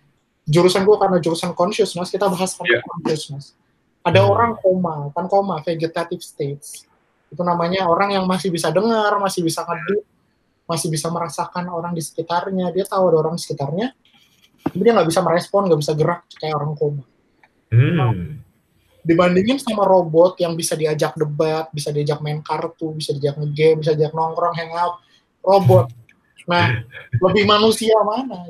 jurusan 0.49 0.85
gue 0.85 0.97
karena 0.97 1.17
jurusan 1.21 1.53
consciousness, 1.53 2.09
kita 2.13 2.29
bahas 2.29 2.57
tentang 2.57 2.81
yeah. 2.81 2.85
consciousness 2.85 3.57
ada 4.01 4.21
hmm. 4.25 4.33
orang 4.33 4.53
koma, 4.61 4.95
kan 5.13 5.27
koma, 5.29 5.61
vegetative 5.61 6.25
states. 6.25 6.89
Itu 7.29 7.45
namanya 7.45 7.87
orang 7.87 8.17
yang 8.17 8.25
masih 8.25 8.49
bisa 8.49 8.73
dengar, 8.73 9.13
masih 9.21 9.45
bisa 9.45 9.63
ngedip, 9.63 10.03
masih 10.65 10.89
bisa 10.89 11.13
merasakan 11.13 11.69
orang 11.69 11.93
di 11.93 12.03
sekitarnya. 12.03 12.73
Dia 12.73 12.89
tahu 12.89 13.13
ada 13.13 13.17
orang 13.21 13.35
di 13.37 13.43
sekitarnya, 13.45 13.93
tapi 14.65 14.81
dia 14.81 14.93
nggak 14.97 15.09
bisa 15.09 15.21
merespon, 15.21 15.69
nggak 15.69 15.81
bisa 15.81 15.93
gerak 15.95 16.21
kayak 16.41 16.55
orang 16.57 16.73
koma. 16.75 17.05
Hmm. 17.71 18.41
Nah, 19.01 19.09
dibandingin 19.09 19.57
sama 19.57 19.89
robot 19.89 20.37
yang 20.45 20.53
bisa 20.53 20.77
diajak 20.77 21.17
debat, 21.17 21.73
bisa 21.73 21.89
diajak 21.89 22.21
main 22.21 22.45
kartu, 22.45 22.93
bisa 22.93 23.17
diajak 23.17 23.41
ngegame, 23.41 23.81
bisa 23.81 23.97
diajak 23.97 24.13
nongkrong, 24.13 24.53
hangout, 24.61 25.01
robot. 25.41 25.89
Nah, 26.45 26.85
lebih 27.17 27.49
manusia 27.49 27.97
mana? 28.05 28.45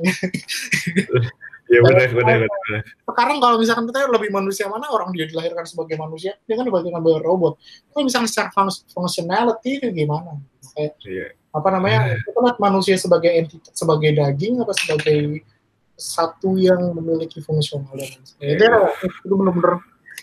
Iya 1.71 1.79
benar, 1.87 2.11
benar, 2.11 2.37
benar. 2.43 2.81
Sekarang 3.07 3.37
kalau 3.39 3.55
misalkan 3.55 3.87
kita 3.87 4.03
lebih 4.11 4.27
manusia 4.27 4.67
mana 4.67 4.91
orang 4.91 5.15
dia 5.15 5.23
dilahirkan 5.23 5.63
sebagai 5.63 5.95
manusia, 5.95 6.35
dia 6.43 6.59
kan 6.59 6.67
dibandingkan 6.67 6.99
sebagai 6.99 7.23
robot. 7.23 7.55
Kalau 7.95 8.03
misalkan 8.03 8.27
secara 8.27 8.51
functionality 8.91 9.79
itu 9.79 9.87
gimana? 9.95 10.35
Kayak, 10.75 10.99
yeah. 11.07 11.31
apa 11.55 11.67
namanya? 11.71 12.19
Kita 12.27 12.39
lihat 12.43 12.57
manusia 12.59 12.99
sebagai 12.99 13.31
entitas, 13.31 13.71
sebagai 13.71 14.11
daging 14.11 14.59
apa 14.59 14.75
sebagai 14.75 15.47
satu 15.95 16.59
yang 16.59 16.91
memiliki 16.91 17.39
fungsional 17.39 17.95
dan 17.95 18.19
sebagainya. 18.19 18.91
Yeah. 18.99 19.23
Itu 19.23 19.35
benar-benar 19.39 19.79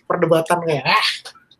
perdebatan 0.09 0.59
kayak 0.65 0.89
ah 0.89 1.09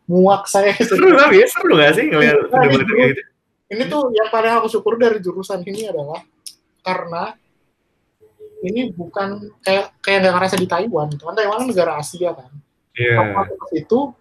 muak 0.09 0.49
saya. 0.49 0.73
Seru 0.81 1.13
tapi 1.13 1.39
ya, 1.39 1.47
seru 1.47 1.77
gak 1.77 1.93
sih 1.93 2.09
ngeliat 2.09 2.35
nah, 2.49 2.49
perdebatan 2.49 2.85
kayak 2.89 3.09
gitu? 3.13 3.21
Ini 3.69 3.83
tuh 3.85 4.09
yang 4.17 4.33
paling 4.33 4.53
aku 4.57 4.67
syukur 4.67 4.97
dari 4.97 5.21
jurusan 5.21 5.61
ini 5.61 5.85
adalah 5.85 6.25
karena 6.81 7.37
ini 8.63 8.91
bukan 8.91 9.47
kayak 9.63 9.95
kayak 10.03 10.17
nggak 10.25 10.35
ngerasa 10.35 10.55
di 10.59 10.67
Taiwan 10.67 11.07
gitu 11.15 11.23
kan 11.27 11.35
Taiwan 11.35 11.63
kan 11.63 11.67
negara 11.67 11.91
Asia 11.99 12.35
kan 12.35 12.51
yeah. 12.97 13.47
itu 13.71 14.11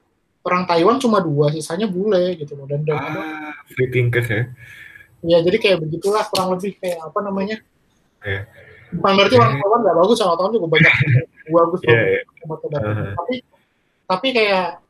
orang 0.46 0.64
Taiwan 0.64 0.96
cuma 1.02 1.18
dua 1.18 1.50
sisanya 1.50 1.90
bule 1.90 2.38
gitu 2.38 2.54
loh 2.54 2.66
dan 2.70 2.86
dan 2.86 2.98
ah, 2.98 3.52
free 3.74 3.90
thinker 3.90 4.22
ya 4.22 4.42
ya 5.26 5.38
jadi 5.42 5.56
kayak 5.58 5.78
begitulah 5.82 6.22
kurang 6.30 6.54
lebih 6.54 6.78
kayak 6.78 7.02
apa 7.02 7.18
namanya 7.26 7.56
yeah. 8.22 8.46
bukan 8.94 9.12
berarti 9.18 9.34
yeah. 9.34 9.42
orang 9.42 9.54
Taiwan 9.58 9.80
nggak 9.82 9.96
bagus 9.98 10.18
orang 10.22 10.36
Taiwan 10.38 10.52
juga 10.54 10.68
banyak 10.70 10.94
bagus 11.48 11.80
yeah, 11.82 12.04
yeah. 12.06 12.24
Uh-huh. 12.46 13.12
tapi 13.18 13.34
tapi 14.08 14.32
kayak 14.32 14.80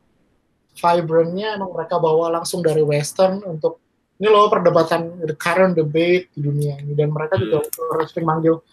vibrantnya 0.79 1.59
emang 1.59 1.75
mereka 1.75 1.99
bawa 1.99 2.31
langsung 2.39 2.63
dari 2.63 2.79
Western 2.79 3.43
untuk 3.43 3.83
ini 4.19 4.27
loh 4.31 4.47
perdebatan 4.47 5.19
the 5.27 5.35
current 5.35 5.75
debate 5.75 6.31
di 6.31 6.39
dunia 6.39 6.79
ini 6.79 6.95
dan 6.95 7.11
mereka 7.11 7.35
juga 7.35 7.67
hmm. 7.67 8.07
sering 8.07 8.27
manggil 8.27 8.63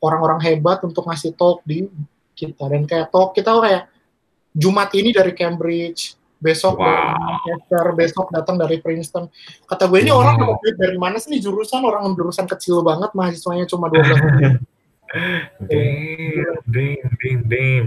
orang-orang 0.00 0.40
hebat 0.44 0.80
untuk 0.84 1.04
ngasih 1.04 1.36
talk 1.36 1.60
di 1.68 1.88
kita 2.32 2.64
dan 2.68 2.88
kayak 2.88 3.12
talk 3.12 3.36
kita 3.36 3.52
kayak 3.60 3.84
Jumat 4.56 4.88
ini 4.96 5.12
dari 5.12 5.36
Cambridge 5.36 6.16
besok 6.40 6.80
wow. 6.80 6.84
dari 6.84 7.04
Manchester 7.16 7.84
besok 7.96 8.26
datang 8.32 8.56
dari 8.60 8.76
Princeton 8.80 9.28
kata 9.64 9.88
gue 9.88 9.98
ini 10.04 10.12
wow. 10.12 10.20
orang 10.24 10.36
dari 10.76 10.96
mana 11.00 11.16
sih 11.16 11.36
jurusan 11.40 11.80
orang 11.84 12.12
jurusan 12.12 12.44
kecil 12.44 12.84
banget 12.84 13.12
mahasiswanya 13.16 13.64
cuma 13.68 13.88
12 13.88 14.60
damn, 15.70 16.56
damn, 16.66 17.10
damn, 17.22 17.40
damn. 17.46 17.86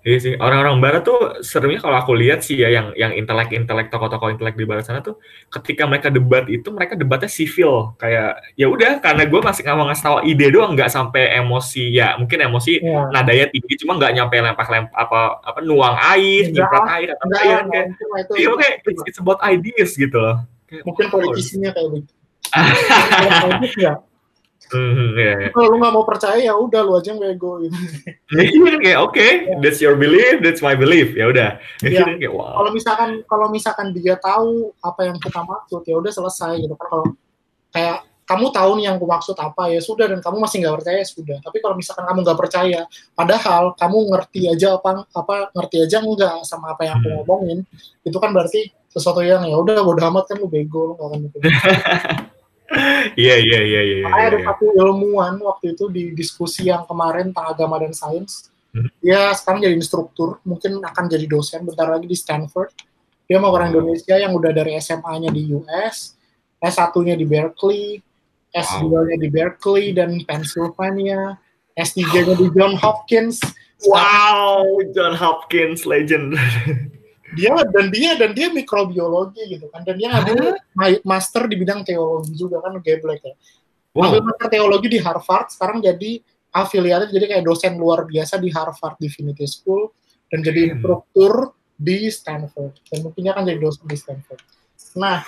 Iya 0.00 0.16
sih, 0.16 0.34
orang-orang 0.40 0.80
barat 0.80 1.02
tuh 1.04 1.44
serunya 1.44 1.76
kalau 1.76 2.00
aku 2.00 2.16
lihat 2.16 2.40
sih 2.40 2.56
ya 2.56 2.72
yang 2.72 2.96
yang 2.96 3.12
intelek-intelek 3.12 3.92
tokoh-tokoh 3.92 4.32
intelek 4.32 4.56
di 4.56 4.64
barat 4.64 4.88
sana 4.88 5.04
tuh 5.04 5.20
ketika 5.52 5.84
mereka 5.84 6.08
debat 6.08 6.48
itu 6.48 6.72
mereka 6.72 6.96
debatnya 6.96 7.28
sivil. 7.28 7.92
Kayak 8.00 8.40
ya 8.56 8.70
udah 8.70 9.02
karena 9.04 9.28
gue 9.28 9.40
masih 9.42 9.60
nggak 9.66 9.76
mau 9.76 9.86
ngasih 9.90 10.04
tahu 10.06 10.16
ide 10.24 10.46
doang 10.48 10.72
nggak 10.72 10.88
sampai 10.88 11.36
emosi 11.36 11.84
ya 11.92 12.16
mungkin 12.16 12.38
emosi 12.48 12.80
yeah. 12.80 13.12
nadanya 13.12 13.46
tinggi 13.52 13.74
cuma 13.84 14.00
nggak 14.00 14.12
nyampe 14.16 14.36
lempar-lempar 14.40 14.96
apa 14.96 15.20
apa 15.44 15.58
nuang 15.60 15.96
air 16.16 16.48
nyemprot 16.48 16.86
air 16.96 17.08
atau 17.12 17.26
apa 17.28 17.38
ya 17.44 17.58
kayak 17.68 17.86
iya 18.40 18.48
oke 18.48 18.68
it's, 18.88 19.02
it's 19.04 19.20
about 19.20 19.36
ideas 19.44 19.92
gitu 19.98 20.16
loh. 20.16 20.48
Mungkin 20.86 21.12
politisinya 21.12 21.74
kayak 21.76 22.08
begitu 23.60 24.09
Mm, 24.70 25.18
yeah, 25.18 25.34
yeah. 25.46 25.50
Kalau 25.50 25.66
lu 25.74 25.76
nggak 25.82 25.94
mau 25.94 26.06
percaya 26.06 26.38
ya 26.38 26.54
udah 26.54 26.80
lu 26.86 26.94
aja 26.94 27.10
bego 27.18 27.58
gitu. 27.58 27.74
Iya 28.30 28.78
kayak 28.78 28.98
oke, 29.02 29.14
okay, 29.18 29.30
yeah. 29.50 29.58
that's 29.58 29.82
your 29.82 29.98
belief, 29.98 30.38
that's 30.38 30.62
my 30.62 30.78
belief. 30.78 31.10
Ya 31.18 31.26
udah. 31.26 31.58
Yeah. 31.82 32.06
kayak 32.06 32.30
wow. 32.30 32.62
Kalau 32.62 32.70
misalkan 32.70 33.10
kalau 33.26 33.46
misalkan 33.50 33.90
dia 33.90 34.14
tahu 34.22 34.70
apa 34.78 35.10
yang 35.10 35.18
kita 35.18 35.42
maksud 35.42 35.82
ya 35.82 35.98
udah 35.98 36.12
selesai 36.14 36.62
gitu 36.62 36.74
kan 36.78 36.86
kalau 36.86 37.06
kayak 37.74 37.98
kamu 38.30 38.46
tahu 38.54 38.70
nih 38.78 38.84
yang 38.86 38.94
aku 38.94 39.10
maksud 39.10 39.34
apa 39.42 39.74
ya 39.74 39.82
sudah 39.82 40.06
dan 40.06 40.22
kamu 40.22 40.38
masih 40.38 40.62
nggak 40.62 40.76
percaya 40.78 40.98
ya 41.02 41.08
sudah. 41.10 41.36
Tapi 41.42 41.58
kalau 41.58 41.74
misalkan 41.74 42.04
kamu 42.06 42.18
nggak 42.22 42.38
percaya, 42.38 42.80
padahal 43.18 43.74
kamu 43.74 43.98
ngerti 44.14 44.40
aja 44.46 44.78
apa 44.78 45.02
apa 45.10 45.50
ngerti 45.50 45.76
aja 45.82 45.98
enggak 45.98 46.46
sama 46.46 46.78
apa 46.78 46.86
yang 46.86 47.02
aku 47.02 47.10
hmm. 47.10 47.16
ngomongin, 47.26 47.58
itu 48.06 48.18
kan 48.22 48.30
berarti 48.30 48.70
sesuatu 48.86 49.26
yang 49.26 49.42
ya 49.50 49.58
udah 49.58 49.82
bodo 49.82 50.02
amat 50.14 50.30
kan 50.30 50.38
lu 50.38 50.46
bego 50.46 50.94
lu 50.94 50.94
gak 50.94 51.06
akan. 51.10 51.20
Iya 53.18 53.36
iya 53.42 53.60
iya 53.66 53.80
iya. 53.82 54.06
Ada 54.06 54.38
ya, 54.38 54.46
satu 54.46 54.70
ilmuwan 54.70 55.42
waktu 55.42 55.74
itu 55.74 55.90
di 55.90 56.14
diskusi 56.14 56.70
yang 56.70 56.86
kemarin 56.86 57.34
tentang 57.34 57.50
agama 57.50 57.82
dan 57.82 57.90
sains. 57.90 58.46
Hmm. 58.70 58.86
Dia 59.02 59.34
sekarang 59.34 59.66
jadi 59.66 59.74
instruktur, 59.74 60.38
mungkin 60.46 60.78
akan 60.78 61.10
jadi 61.10 61.26
dosen 61.26 61.66
bentar 61.66 61.90
lagi 61.90 62.06
di 62.06 62.14
Stanford. 62.14 62.70
Dia 63.26 63.42
mau 63.42 63.50
orang 63.50 63.74
Indonesia 63.74 64.14
yang 64.14 64.34
udah 64.34 64.54
dari 64.54 64.78
SMA-nya 64.78 65.30
di 65.30 65.50
US, 65.54 66.14
S1-nya 66.62 67.18
di 67.18 67.26
Berkeley, 67.26 67.98
S2-nya 68.50 69.16
di 69.18 69.28
Berkeley 69.30 69.94
dan 69.94 70.18
Pennsylvania, 70.26 71.38
S3-nya 71.78 72.34
di 72.38 72.46
John 72.54 72.74
Hopkins. 72.78 73.38
Wow, 73.86 74.82
John 74.94 75.14
Hopkins 75.14 75.86
legend. 75.86 76.34
dia 77.34 77.54
dan 77.70 77.86
dia 77.94 78.10
dan 78.18 78.30
dia 78.34 78.50
mikrobiologi 78.50 79.42
gitu 79.46 79.66
kan. 79.70 79.86
Dan 79.86 79.94
dia 79.98 80.08
ngambil 80.10 80.58
master 81.06 81.46
di 81.46 81.56
bidang 81.58 81.86
teologi 81.86 82.34
juga 82.34 82.62
kan 82.62 82.78
geblek 82.82 83.22
ya. 83.22 83.34
Wow. 83.90 84.06
ambil 84.06 84.22
master 84.30 84.46
teologi 84.54 84.86
di 84.86 84.98
Harvard 85.02 85.50
sekarang 85.50 85.82
jadi 85.82 86.22
afiliatif 86.54 87.10
jadi 87.10 87.26
kayak 87.26 87.44
dosen 87.46 87.74
luar 87.74 88.06
biasa 88.06 88.38
di 88.38 88.50
Harvard 88.54 88.94
Divinity 89.02 89.46
School 89.50 89.90
dan 90.30 90.46
jadi 90.46 90.74
instruktur 90.74 91.54
di 91.74 92.06
Stanford. 92.10 92.78
Dan 92.86 92.98
mungkin 93.06 93.30
akan 93.30 93.42
jadi 93.46 93.60
dosen 93.62 93.84
di 93.86 93.98
Stanford. 93.98 94.40
Nah 94.98 95.22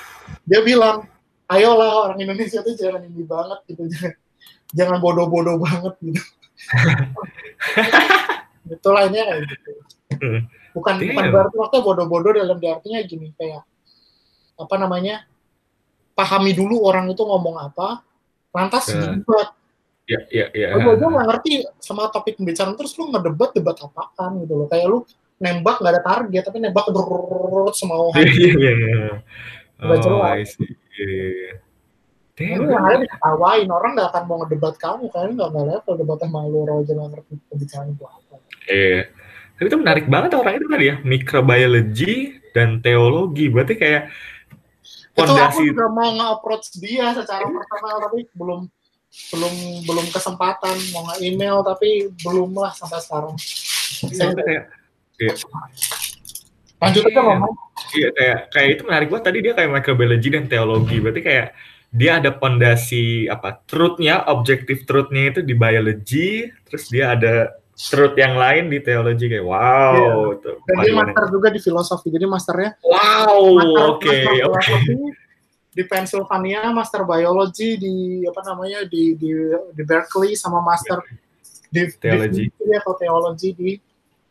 dia 0.47 0.61
bilang 0.63 1.07
ayolah 1.51 2.11
orang 2.11 2.19
Indonesia 2.23 2.63
tuh 2.63 2.75
jangan 2.75 3.03
ini 3.07 3.23
banget 3.27 3.61
gitu. 3.71 3.87
Jangan 4.73 5.05
bodoh-bodoh 5.05 5.61
banget 5.61 6.01
gitu. 6.01 6.25
Itulah 8.73 9.05
ini 9.05 9.21
kayak 9.21 9.45
gitu. 9.45 9.71
Hmm 10.17 10.62
bukan 10.73 10.95
Damn. 10.99 11.09
bukan 11.13 11.25
berarti 11.29 11.55
waktu 11.57 11.77
bodoh-bodoh 11.85 12.33
dalam 12.37 12.59
artinya 12.59 13.01
gini 13.05 13.33
kayak 13.37 13.63
apa 14.57 14.75
namanya 14.77 15.25
pahami 16.13 16.53
dulu 16.53 16.85
orang 16.85 17.09
itu 17.09 17.23
ngomong 17.25 17.57
apa 17.61 18.05
lantas 18.53 18.93
yeah. 18.93 19.17
debat 19.17 19.49
ya 20.05 20.21
ya 20.29 20.47
ya 20.53 20.67
gue 20.77 21.09
nggak 21.09 21.27
ngerti 21.31 21.53
sama 21.79 22.11
topik 22.13 22.37
pembicaraan 22.37 22.75
terus 22.77 22.93
lu 22.99 23.09
ngedebat 23.09 23.55
debat 23.55 23.79
apaan 23.79 24.43
gitu 24.45 24.53
loh 24.59 24.67
kayak 24.69 24.87
lu 24.91 24.99
nembak 25.39 25.81
nggak 25.81 25.93
ada 25.99 26.03
target 26.03 26.43
tapi 26.47 26.59
nembak 26.61 26.87
berurut 26.91 27.75
semua 27.75 28.11
orang 28.11 28.23
iya 28.23 28.51
iya 28.53 28.73
iya 28.77 28.97
oh 29.83 29.99
jelas 29.99 30.51
iya 30.99 31.59
Damn, 32.33 32.65
yang 32.65 32.81
ada 32.81 32.97
diketawain 33.05 33.69
orang 33.69 33.91
nggak 33.93 34.09
akan 34.09 34.23
mau 34.25 34.37
ngedebat 34.43 34.75
kamu 34.81 35.05
kalian 35.13 35.33
nggak 35.37 35.49
nggak 35.53 35.67
level 35.69 35.95
debat 36.01 36.19
sama 36.19 36.39
lu 36.49 36.57
orang 36.65 36.77
aja 36.81 36.93
nggak 36.97 37.11
ngerti 37.13 37.33
pembicaraan 37.47 37.89
itu 37.93 38.05
apa 38.05 38.35
iya 38.69 39.01
tapi 39.57 39.67
itu 39.69 39.79
menarik 39.79 40.07
banget 40.11 40.35
orang 40.35 40.59
itu 40.59 40.67
tadi 40.67 40.85
ya, 40.91 40.97
mikrobiologi 41.07 42.15
dan 42.51 42.83
teologi. 42.83 43.47
Berarti 43.47 43.75
kayak 43.79 44.03
fondasi. 45.15 45.39
Itu 45.39 45.43
aku 45.45 45.61
juga 45.71 45.87
mau 45.93 46.11
nge-approach 46.13 46.67
dia 46.81 47.15
secara 47.15 47.45
personal 47.47 47.97
tapi 48.09 48.27
belum 48.35 48.61
belum 49.13 49.55
belum 49.85 50.07
kesempatan 50.09 50.77
mau 50.97 51.05
nge-email 51.13 51.61
tapi 51.63 52.09
belum 52.25 52.57
lah 52.57 52.73
sampai 52.73 53.01
sekarang. 53.05 53.35
Iya, 54.09 54.27
kayak, 54.35 54.65
kayak 55.21 55.37
lanjut 56.83 57.03
aja 57.07 57.21
ngomong. 57.23 57.55
Iya 57.93 58.09
kayak 58.17 58.39
kayak 58.51 58.69
itu 58.73 58.83
menarik 58.89 59.09
banget 59.13 59.25
tadi 59.29 59.39
dia 59.45 59.53
kayak 59.53 59.71
microbiology 59.71 60.29
dan 60.33 60.45
teologi. 60.49 60.97
Berarti 60.99 61.23
kayak 61.23 61.47
dia 61.93 62.17
ada 62.17 62.33
pondasi 62.33 63.29
apa 63.29 63.61
truthnya 63.69 64.25
objektif 64.33 64.89
truthnya 64.89 65.29
itu 65.29 65.45
di 65.45 65.53
biology 65.53 66.49
terus 66.65 66.89
dia 66.89 67.13
ada 67.13 67.53
strut 67.73 68.15
yang 68.21 68.37
lain 68.37 68.69
di 68.69 68.79
teologi 68.85 69.27
kayak 69.27 69.47
wow 69.47 69.95
yeah. 69.97 70.43
tuh. 70.45 70.57
Dan 70.69 70.77
dia 70.85 70.95
master 70.95 71.25
juga 71.33 71.49
di 71.49 71.61
filosofi. 71.61 72.09
Jadi 72.13 72.27
masternya 72.29 72.71
wow 72.85 73.33
oke 73.97 74.05
okay, 74.05 74.45
oke 74.45 74.57
okay. 74.61 74.79
di 75.73 75.83
Pennsylvania, 75.89 76.69
master 76.71 77.09
biology 77.09 77.81
di 77.81 77.95
apa 78.29 78.41
namanya 78.45 78.85
di 78.85 79.17
di 79.17 79.33
di 79.73 79.83
Berkeley 79.83 80.37
sama 80.37 80.61
master 80.61 81.01
di 81.73 81.89
teologi 81.97 82.53
di, 82.53 82.73
atau 82.77 82.93
teologi 83.01 83.51
di 83.57 83.71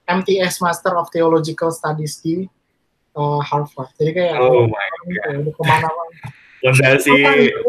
MTS 0.06 0.62
Master 0.62 0.94
of 1.02 1.10
Theological 1.10 1.74
Studies 1.74 2.22
di 2.22 2.46
uh, 3.18 3.42
Harvard. 3.42 3.90
Jadi 3.98 4.12
kayak 4.14 4.38
oh 4.38 4.70
my 4.70 4.88
god. 5.26 5.50
ke 5.50 5.62
mana-mana. 5.66 6.18
Fondasi. 6.62 7.18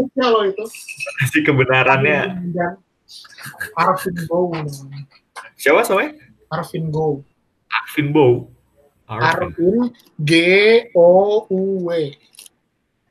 Fondasi 0.04 1.38
kebenarannya. 1.40 2.20
Dan 2.52 2.76
Arvin 3.76 4.16
Bow. 4.28 4.52
Siapa 5.62 5.86
soalnya? 5.86 6.18
Arvin 6.50 6.90
Go. 6.90 7.22
Arvin 7.70 8.10
Bow. 8.10 8.50
Arvin 9.06 9.94
G 10.18 10.32
O 10.90 11.46
U 11.46 11.86
W. 11.86 12.10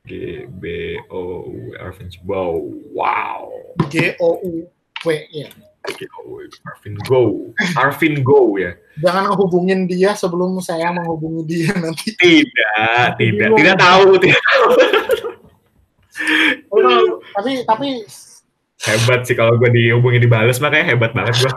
G 0.04 0.12
B 0.60 0.64
O 1.08 1.48
U 1.48 1.72
Arvin 1.80 2.12
Bow. 2.28 2.60
Wow. 2.92 3.48
G 3.88 4.12
O 4.20 4.36
U 4.44 4.68
W 4.68 5.08
ya. 5.32 5.48
G 5.96 6.04
O 6.20 6.28
U 6.28 6.44
Arvin 6.68 7.00
Go. 7.08 7.56
Arvin 7.72 8.20
Go 8.20 8.60
ya. 8.60 8.76
Jangan 9.00 9.32
hubungin 9.32 9.88
dia 9.88 10.12
sebelum 10.12 10.60
saya 10.60 10.92
menghubungi 10.92 11.48
dia 11.48 11.72
nanti. 11.80 12.12
Tidak, 12.20 13.16
tidak, 13.16 13.48
tidak 13.56 13.76
tahu, 13.80 14.20
tidak 14.20 14.42
tahu. 14.44 14.68
Oh, 16.68 17.24
tapi 17.32 17.64
tapi 17.64 18.04
hebat 18.84 19.24
sih 19.24 19.32
kalau 19.32 19.56
gue 19.56 19.72
dihubungi 19.72 20.20
dibales 20.20 20.60
makanya 20.60 20.92
hebat 20.92 21.16
banget 21.16 21.40
gue. 21.40 21.52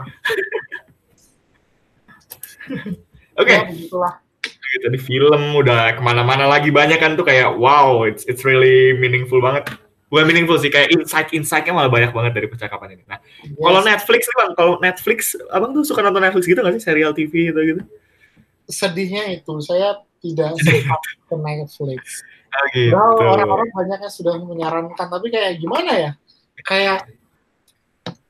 Oke. 3.40 3.52
Okay. 3.52 3.58
Ya, 3.86 4.80
Tadi 4.82 4.98
film 5.00 5.42
udah 5.56 5.96
ke 5.96 6.02
mana-mana 6.02 6.44
lagi 6.44 6.68
banyak 6.68 6.98
kan 7.00 7.14
tuh 7.14 7.24
kayak 7.24 7.54
wow, 7.56 8.04
it's 8.04 8.26
it's 8.28 8.44
really 8.44 8.92
meaningful 8.98 9.40
banget. 9.40 9.72
Bukan 10.06 10.22
meaningful 10.22 10.54
sih, 10.62 10.70
kayak 10.70 10.94
insight-insightnya 10.94 11.74
malah 11.74 11.90
banyak 11.90 12.14
banget 12.14 12.32
dari 12.38 12.46
percakapan 12.46 12.94
ini. 12.94 13.04
Nah, 13.10 13.18
yes. 13.18 13.58
kalau 13.58 13.80
Netflix 13.82 14.20
nih 14.30 14.36
bang, 14.38 14.50
kalau 14.54 14.72
Netflix, 14.78 15.18
abang 15.50 15.74
tuh 15.74 15.82
suka 15.82 15.98
nonton 15.98 16.22
Netflix 16.22 16.46
gitu 16.46 16.62
nggak 16.62 16.78
sih, 16.78 16.84
serial 16.86 17.10
TV 17.10 17.50
gitu 17.50 17.58
gitu? 17.58 17.82
Sedihnya 18.70 19.34
itu, 19.34 19.50
saya 19.58 19.98
tidak 20.22 20.54
suka 20.62 20.94
ke 21.26 21.34
Netflix. 21.34 22.22
Oh, 22.56 22.66
gitu. 22.72 22.94
orang-orang 22.96 23.68
banyak 23.74 23.98
yang 24.06 24.14
sudah 24.14 24.34
menyarankan, 24.38 25.06
tapi 25.10 25.26
kayak 25.28 25.58
gimana 25.58 25.92
ya? 25.98 26.10
Kayak 26.62 27.10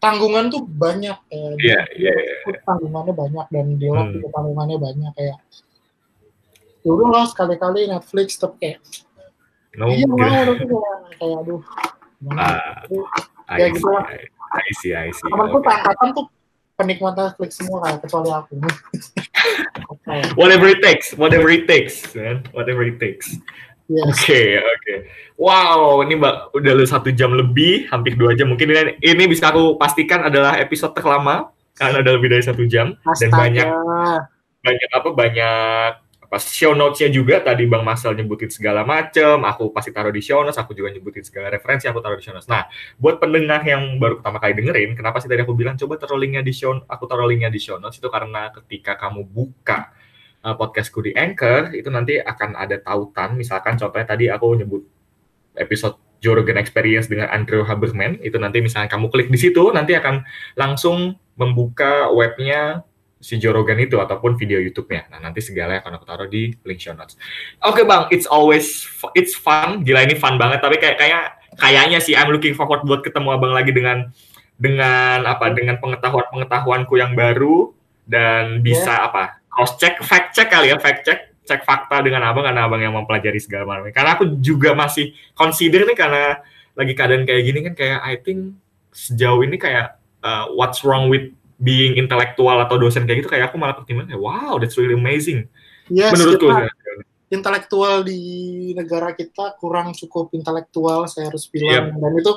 tanggungan 0.07 0.45
tuh 0.55 0.63
banyak 0.63 1.19
kayak 1.27 1.53
yeah, 1.59 1.83
yeah, 1.99 2.15
yeah. 2.47 2.63
tanggungannya 2.63 3.15
banyak 3.15 3.47
dan 3.51 3.67
di 3.75 3.87
hmm. 3.91 4.15
juga 4.15 4.29
tanggungannya 4.31 4.79
banyak 4.79 5.13
kayak 5.19 5.39
dulu 6.87 7.11
ya 7.11 7.15
lah 7.19 7.25
sekali-kali 7.27 7.91
Netflix 7.91 8.39
tapi 8.39 8.57
kayak 8.63 8.79
no, 9.75 9.91
iya 9.91 10.07
mau 10.07 10.23
tapi 10.23 10.65
kayak, 10.71 10.97
kayak 11.19 11.37
aduh 11.43 11.63
ah, 12.39 13.59
ya 13.59 13.67
gitu 13.75 13.91
lah 13.91 14.07
I 14.57 14.73
see, 14.81 14.95
I 14.95 15.11
see. 15.11 15.27
Temanku 15.29 15.61
okay. 15.61 15.75
angkatan 15.75 16.09
tuh 16.17 16.27
penikmat 16.79 17.15
Netflix 17.19 17.61
semua 17.61 17.83
kayak 17.85 17.99
kecuali 18.05 18.31
aku. 18.31 18.55
okay. 19.93 20.21
Whatever 20.39 20.71
it 20.71 20.81
takes, 20.81 21.13
whatever 21.19 21.51
it 21.51 21.67
takes, 21.67 22.15
man. 22.15 22.47
Whatever 22.55 22.87
it 22.87 22.97
takes. 23.03 23.37
Oke, 23.87 23.95
yes. 23.95 24.07
oke. 24.11 24.19
Okay, 24.19 24.47
okay. 24.59 24.99
Wow, 25.39 26.03
ini 26.03 26.19
mbak 26.19 26.51
udah 26.59 26.73
lu 26.75 26.83
satu 26.83 27.15
jam 27.15 27.31
lebih, 27.31 27.87
hampir 27.95 28.19
dua 28.19 28.35
jam. 28.35 28.51
Mungkin 28.51 28.67
ini, 28.67 28.99
ini 28.99 29.25
bisa 29.31 29.55
aku 29.55 29.79
pastikan 29.79 30.27
adalah 30.27 30.59
episode 30.59 30.91
terlama 30.91 31.55
karena 31.79 32.03
ada 32.03 32.11
lebih 32.17 32.33
dari 32.33 32.43
satu 32.43 32.67
jam 32.67 32.97
Astaga. 33.05 33.21
dan 33.21 33.31
banyak 33.31 33.69
banyak 34.65 34.91
apa 34.91 35.09
banyak 35.13 35.91
apa 36.27 36.43
show 36.43 36.75
notes-nya 36.75 37.07
juga 37.15 37.39
tadi 37.39 37.71
Bang 37.71 37.87
Masal 37.87 38.19
nyebutin 38.19 38.51
segala 38.51 38.83
macam, 38.83 39.47
aku 39.47 39.71
pasti 39.71 39.95
taruh 39.95 40.11
di 40.11 40.19
show 40.19 40.43
notes, 40.43 40.59
aku 40.59 40.75
juga 40.75 40.91
nyebutin 40.91 41.23
segala 41.23 41.55
referensi 41.55 41.87
aku 41.87 42.03
taruh 42.03 42.19
di 42.19 42.25
show 42.27 42.35
notes. 42.35 42.51
Nah, 42.51 42.67
buat 42.99 43.23
pendengar 43.23 43.63
yang 43.63 44.03
baru 44.03 44.19
pertama 44.19 44.43
kali 44.43 44.59
dengerin, 44.59 44.99
kenapa 44.99 45.23
sih 45.23 45.31
tadi 45.31 45.47
aku 45.47 45.55
bilang 45.55 45.79
coba 45.79 45.95
taruh 45.95 46.19
linknya 46.19 46.43
di 46.43 46.51
show, 46.51 46.75
aku 46.83 47.07
taruh 47.07 47.31
linknya 47.31 47.47
di 47.47 47.63
show 47.63 47.79
notes 47.79 48.03
itu 48.03 48.11
karena 48.11 48.51
ketika 48.51 48.99
kamu 48.99 49.23
buka 49.23 49.95
uh, 50.47 50.55
podcastku 50.55 51.03
di 51.03 51.11
Anchor 51.19 51.75
itu 51.75 51.91
nanti 51.91 52.23
akan 52.23 52.55
ada 52.55 52.79
tautan 52.79 53.35
misalkan 53.35 53.75
contohnya 53.75 54.07
tadi 54.07 54.31
aku 54.31 54.55
nyebut 54.55 54.87
episode 55.59 55.99
Joe 56.23 56.39
Rogan 56.39 56.57
Experience 56.57 57.11
dengan 57.11 57.29
Andrew 57.35 57.67
Haberman 57.67 58.23
itu 58.23 58.39
nanti 58.39 58.63
misalnya 58.63 58.89
kamu 58.89 59.11
klik 59.11 59.29
di 59.29 59.39
situ 59.43 59.75
nanti 59.75 59.99
akan 59.99 60.23
langsung 60.55 61.19
membuka 61.35 62.09
webnya 62.15 62.87
si 63.21 63.41
Joe 63.41 63.53
Rogan 63.53 63.81
itu 63.81 63.97
ataupun 63.97 64.37
video 64.37 64.61
YouTube-nya. 64.61 65.09
Nah, 65.09 65.19
nanti 65.19 65.41
segala 65.41 65.81
akan 65.81 65.99
aku 65.99 66.05
taruh 66.05 66.29
di 66.29 66.53
link 66.63 66.81
show 66.81 66.93
notes. 66.93 67.17
Oke, 67.65 67.81
okay, 67.81 67.85
Bang, 67.89 68.07
it's 68.13 68.29
always 68.29 68.85
it's 69.17 69.33
fun. 69.33 69.83
Gila 69.83 70.05
ini 70.05 70.17
fun 70.17 70.37
banget, 70.37 70.61
tapi 70.61 70.77
kayak 70.77 71.01
kayak 71.01 71.25
kayaknya 71.57 71.99
sih 71.99 72.13
I'm 72.13 72.29
looking 72.29 72.53
forward 72.53 72.85
buat 72.85 73.01
ketemu 73.01 73.35
Abang 73.35 73.57
lagi 73.57 73.73
dengan 73.73 74.13
dengan 74.61 75.25
apa? 75.25 75.53
Dengan 75.53 75.81
pengetahuan-pengetahuanku 75.81 76.95
yang 77.01 77.17
baru 77.17 77.73
dan 78.05 78.61
bisa 78.61 78.93
yeah. 78.93 79.09
apa? 79.09 79.25
Cross 79.57 79.81
check, 79.81 79.97
fact 80.05 80.37
check 80.37 80.53
kali 80.53 80.69
ya, 80.69 80.77
fact 80.77 81.09
check, 81.09 81.33
cek 81.49 81.65
fakta 81.65 82.05
dengan 82.05 82.29
abang 82.29 82.45
karena 82.45 82.69
abang 82.69 82.85
yang 82.85 82.93
mempelajari 82.93 83.41
segala 83.41 83.65
macam. 83.65 83.89
Karena 83.89 84.13
aku 84.21 84.37
juga 84.45 84.77
masih 84.77 85.17
consider 85.33 85.89
nih 85.89 85.97
karena 85.97 86.45
lagi 86.77 86.93
keadaan 86.93 87.25
kayak 87.25 87.43
gini 87.49 87.59
kan 87.65 87.75
kayak 87.75 87.99
I 88.05 88.21
think 88.21 88.61
sejauh 88.93 89.41
ini 89.41 89.57
kayak 89.57 89.97
uh, 90.21 90.53
what's 90.53 90.85
wrong 90.85 91.09
with 91.09 91.33
being 91.57 91.97
intelektual 91.97 92.61
atau 92.61 92.77
dosen 92.77 93.09
kayak 93.09 93.25
gitu 93.25 93.33
kayak 93.33 93.49
aku 93.49 93.57
malah 93.57 93.73
pertimbangan 93.73 94.13
kayak 94.13 94.21
wow 94.21 94.61
that's 94.61 94.77
really 94.77 94.93
amazing. 94.93 95.49
Yes, 95.89 96.13
menurutku. 96.13 96.53
Kita, 96.53 96.69
intelektual 97.27 98.07
di 98.07 98.21
negara 98.77 99.11
kita 99.11 99.59
kurang 99.59 99.91
cukup 99.97 100.31
intelektual 100.31 101.11
saya 101.11 101.27
harus 101.27 101.51
bilang 101.51 101.91
yep. 101.91 101.99
dan 101.99 102.13
itu 102.15 102.33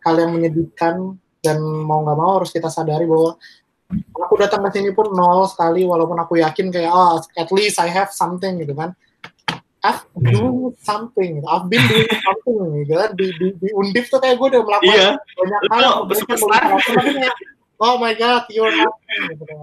hal 0.00 0.14
yang 0.16 0.32
menyedihkan 0.32 1.20
dan 1.44 1.60
mau 1.60 2.00
nggak 2.04 2.16
mau 2.16 2.40
harus 2.40 2.52
kita 2.52 2.72
sadari 2.72 3.04
bahwa 3.04 3.36
aku 4.14 4.34
datang 4.38 4.62
ke 4.66 4.70
sini 4.78 4.90
pun 4.94 5.10
nol 5.10 5.46
sekali 5.50 5.82
walaupun 5.82 6.18
aku 6.18 6.38
yakin 6.38 6.70
kayak 6.70 6.90
oh 6.90 7.18
at 7.18 7.50
least 7.50 7.82
I 7.82 7.90
have 7.90 8.14
something 8.14 8.60
gitu 8.62 8.74
kan. 8.74 8.94
I've 9.80 10.04
hmm. 10.12 10.28
doing 10.28 10.76
something. 10.84 11.40
I've 11.48 11.66
been 11.72 11.80
doing 11.88 12.12
something 12.20 12.84
gitu 12.84 12.94
kan. 13.00 13.10
Di, 13.16 13.26
di, 13.32 13.46
di 13.56 13.68
undip 13.72 14.12
tuh 14.12 14.20
kayak 14.20 14.36
gue 14.36 14.48
udah 14.52 14.62
melakukan 14.62 14.92
iya. 14.92 15.10
banyak 15.16 15.62
hal. 15.72 15.92
oh 17.80 17.96
my 17.96 18.12
god 18.12 18.44
you're 18.52 18.68
nothing 18.68 19.22
gitu 19.32 19.44
kan. 19.48 19.56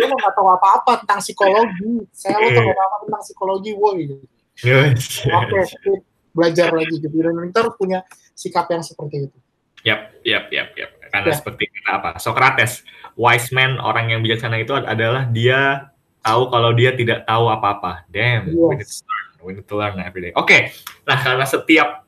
Lo 0.00 0.04
lo 0.08 0.14
nggak 0.16 0.32
tahu 0.32 0.48
apa-apa 0.48 1.04
tentang 1.04 1.20
psikologi. 1.20 2.08
Saya 2.16 2.40
lo 2.40 2.48
tahu 2.48 2.70
apa 2.72 2.96
tentang 3.04 3.22
psikologi 3.22 3.72
woi. 3.76 4.08
Gitu 4.08 4.34
oke 4.62 5.50
okay, 5.50 5.98
belajar 6.30 6.70
lagi 6.70 6.96
gitu. 7.02 7.16
Dan 7.18 7.50
kita 7.50 7.74
punya 7.74 7.98
sikap 8.32 8.70
yang 8.70 8.82
seperti 8.82 9.28
itu. 9.30 9.38
Yap, 9.84 10.16
yap, 10.24 10.48
yap, 10.48 10.72
yap. 10.80 10.93
Karena 11.14 11.30
ya. 11.30 11.38
seperti 11.38 11.70
kita 11.70 12.02
apa? 12.02 12.18
Socrates, 12.18 12.82
wise 13.14 13.54
man, 13.54 13.78
orang 13.78 14.10
yang 14.10 14.18
bijaksana 14.18 14.58
itu 14.58 14.74
adalah 14.74 15.30
dia 15.30 15.94
tahu 16.26 16.50
kalau 16.50 16.74
dia 16.74 16.90
tidak 16.98 17.22
tahu 17.22 17.46
apa-apa. 17.46 18.02
Damn, 18.10 18.50
yes. 18.50 18.58
we 18.58 18.74
need 18.74 18.90
to 18.90 18.98
learn, 19.06 19.28
we 19.46 19.50
need 19.54 19.66
to 19.70 19.76
learn 19.78 19.94
every 20.02 20.22
day. 20.26 20.32
Oke, 20.34 20.50
okay. 20.50 20.60
nah 21.06 21.14
karena 21.22 21.46
setiap 21.46 22.02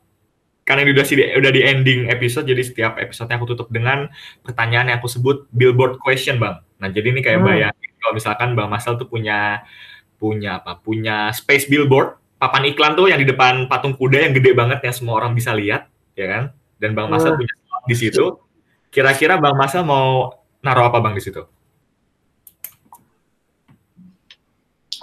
karena 0.67 0.83
ini 0.83 0.99
udah, 0.99 1.07
udah 1.39 1.53
di 1.55 1.63
ending 1.63 2.11
episode, 2.11 2.51
jadi 2.51 2.59
setiap 2.59 2.99
episode 2.99 3.31
aku 3.31 3.55
tutup 3.55 3.71
dengan 3.71 4.11
pertanyaan 4.43 4.91
yang 4.91 4.99
aku 4.99 5.07
sebut 5.07 5.47
billboard 5.55 6.03
question, 6.03 6.43
bang. 6.43 6.59
Nah 6.83 6.91
jadi 6.91 7.15
ini 7.15 7.23
kayak 7.23 7.39
hmm. 7.39 7.47
bayangin 7.47 7.91
kalau 8.03 8.13
misalkan 8.19 8.49
bang 8.59 8.67
Masal 8.67 8.99
tuh 8.99 9.07
punya 9.07 9.63
punya 10.19 10.59
apa? 10.59 10.83
Punya 10.83 11.31
space 11.31 11.71
billboard, 11.71 12.19
papan 12.43 12.67
iklan 12.67 12.99
tuh 12.99 13.07
yang 13.07 13.23
di 13.23 13.29
depan 13.31 13.71
patung 13.71 13.95
kuda 13.95 14.27
yang 14.27 14.35
gede 14.35 14.59
banget 14.59 14.83
yang 14.83 14.95
semua 14.97 15.23
orang 15.23 15.39
bisa 15.39 15.55
lihat, 15.55 15.87
ya 16.19 16.27
kan? 16.27 16.45
Dan 16.83 16.99
bang 16.99 17.07
Masal 17.07 17.39
hmm. 17.39 17.47
punya 17.47 17.55
di 17.87 17.95
situ. 17.95 18.46
Kira-kira 18.97 19.37
Bang 19.37 19.61
Masal 19.61 19.85
mau 19.85 20.33
naruh 20.65 20.89
apa 20.89 21.05
Bang 21.05 21.13
di 21.13 21.21
situ? 21.21 21.45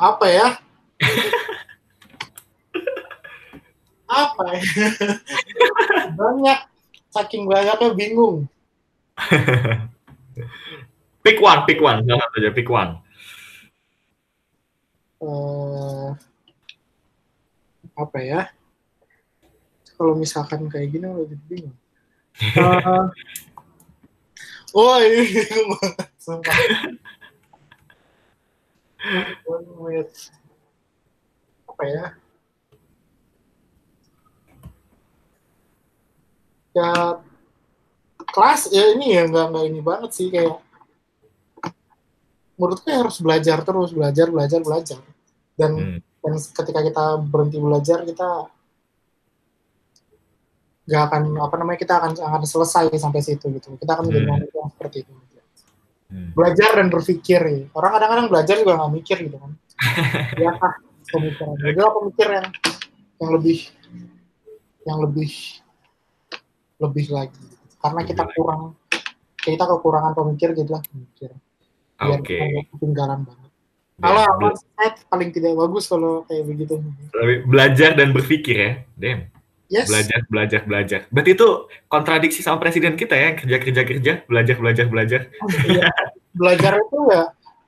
Apa 0.02 0.26
ya? 0.34 0.58
apa 4.26 4.44
ya? 4.50 4.62
Banyak. 6.18 6.60
Saking 7.14 7.46
banyaknya 7.46 7.94
bingung. 7.94 8.50
pick 11.22 11.38
one, 11.38 11.62
pick 11.70 11.78
one. 11.78 12.02
Jangan 12.02 12.28
saja, 12.34 12.50
pick 12.50 12.74
one. 12.74 12.98
Uh, 15.22 16.18
apa 17.94 18.18
ya? 18.26 18.50
Kalau 19.94 20.18
misalkan 20.18 20.66
kayak 20.66 20.98
gini, 20.98 21.06
lebih 21.06 21.38
bingung. 21.46 21.78
Uh, 22.58 23.14
oh 24.74 24.98
ini 25.00 25.24
sumpah. 26.24 26.58
apa 31.70 31.84
ya? 31.90 32.06
Ya 36.74 36.90
kelas 38.34 38.74
ya 38.74 38.98
ini 38.98 39.14
ya 39.14 39.30
nggak 39.30 39.46
nggak 39.54 39.66
ini 39.70 39.80
banget 39.86 40.12
sih 40.18 40.28
kayak 40.34 40.58
menurutku 42.58 42.88
ya 42.90 43.06
harus 43.06 43.18
belajar 43.22 43.58
terus 43.62 43.94
belajar 43.94 44.28
belajar 44.34 44.60
belajar 44.62 45.00
dan 45.54 45.72
hmm. 45.78 46.00
dan 46.02 46.34
ketika 46.40 46.80
kita 46.82 47.06
berhenti 47.22 47.58
belajar 47.62 48.00
kita 48.02 48.50
nggak 50.84 51.04
akan 51.08 51.22
apa 51.40 51.56
namanya 51.56 51.80
kita 51.80 51.94
akan 51.96 52.12
akan 52.20 52.42
selesai 52.44 52.92
sampai 53.00 53.24
situ 53.24 53.48
gitu. 53.56 53.80
Kita 53.80 53.92
akan 53.96 54.12
menjadi 54.12 54.26
hmm. 54.28 54.34
manusia 54.36 54.60
yang 54.60 54.72
seperti 54.72 54.98
itu. 55.08 55.14
Hmm. 56.14 56.30
belajar 56.38 56.78
dan 56.78 56.94
berpikir 56.94 57.42
ya. 57.42 57.66
orang 57.74 57.98
kadang-kadang 57.98 58.28
belajar 58.30 58.56
juga 58.62 58.78
nggak 58.78 58.94
mikir 59.02 59.18
gitu 59.26 59.38
kan. 59.42 59.52
Ya 60.44 60.54
pemikiran 61.10 61.58
jadi 61.62 61.80
apa 61.82 62.00
mikir 62.10 62.28
yang 62.30 62.48
yang 63.18 63.32
lebih 63.34 63.60
yang 64.86 64.98
lebih 65.02 65.32
lebih 66.78 67.06
lagi? 67.10 67.46
Karena 67.82 68.02
kita 68.06 68.24
kurang 68.38 68.78
kita 69.42 69.66
kekurangan 69.66 70.14
pemikir 70.14 70.54
gitu 70.54 70.70
lah 70.70 70.86
pemikir. 70.86 71.34
Biar 71.98 72.22
okay. 72.22 72.70
ketinggalan 72.78 73.26
banget. 73.26 73.50
Kalau 73.98 74.22
amat 74.38 74.54
saya 74.58 74.90
paling 75.10 75.30
tidak 75.34 75.54
bagus 75.58 75.90
kalau 75.90 76.26
kayak 76.30 76.46
begitu. 76.46 76.78
Belajar 77.50 77.98
dan 77.98 78.14
berpikir 78.14 78.56
ya. 78.58 78.74
Dem 78.94 79.34
yes. 79.70 79.88
belajar 79.88 80.20
belajar 80.28 80.62
belajar 80.66 81.00
berarti 81.12 81.32
itu 81.36 81.50
kontradiksi 81.92 82.40
sama 82.42 82.58
presiden 82.60 82.96
kita 82.96 83.16
ya 83.16 83.30
kerja 83.38 83.58
kerja 83.60 83.82
kerja 83.84 84.14
belajar 84.28 84.56
belajar 84.60 84.86
belajar 84.90 85.22
iya. 85.68 85.90
belajar 86.34 86.72
itu 86.80 87.00
ya 87.12 87.24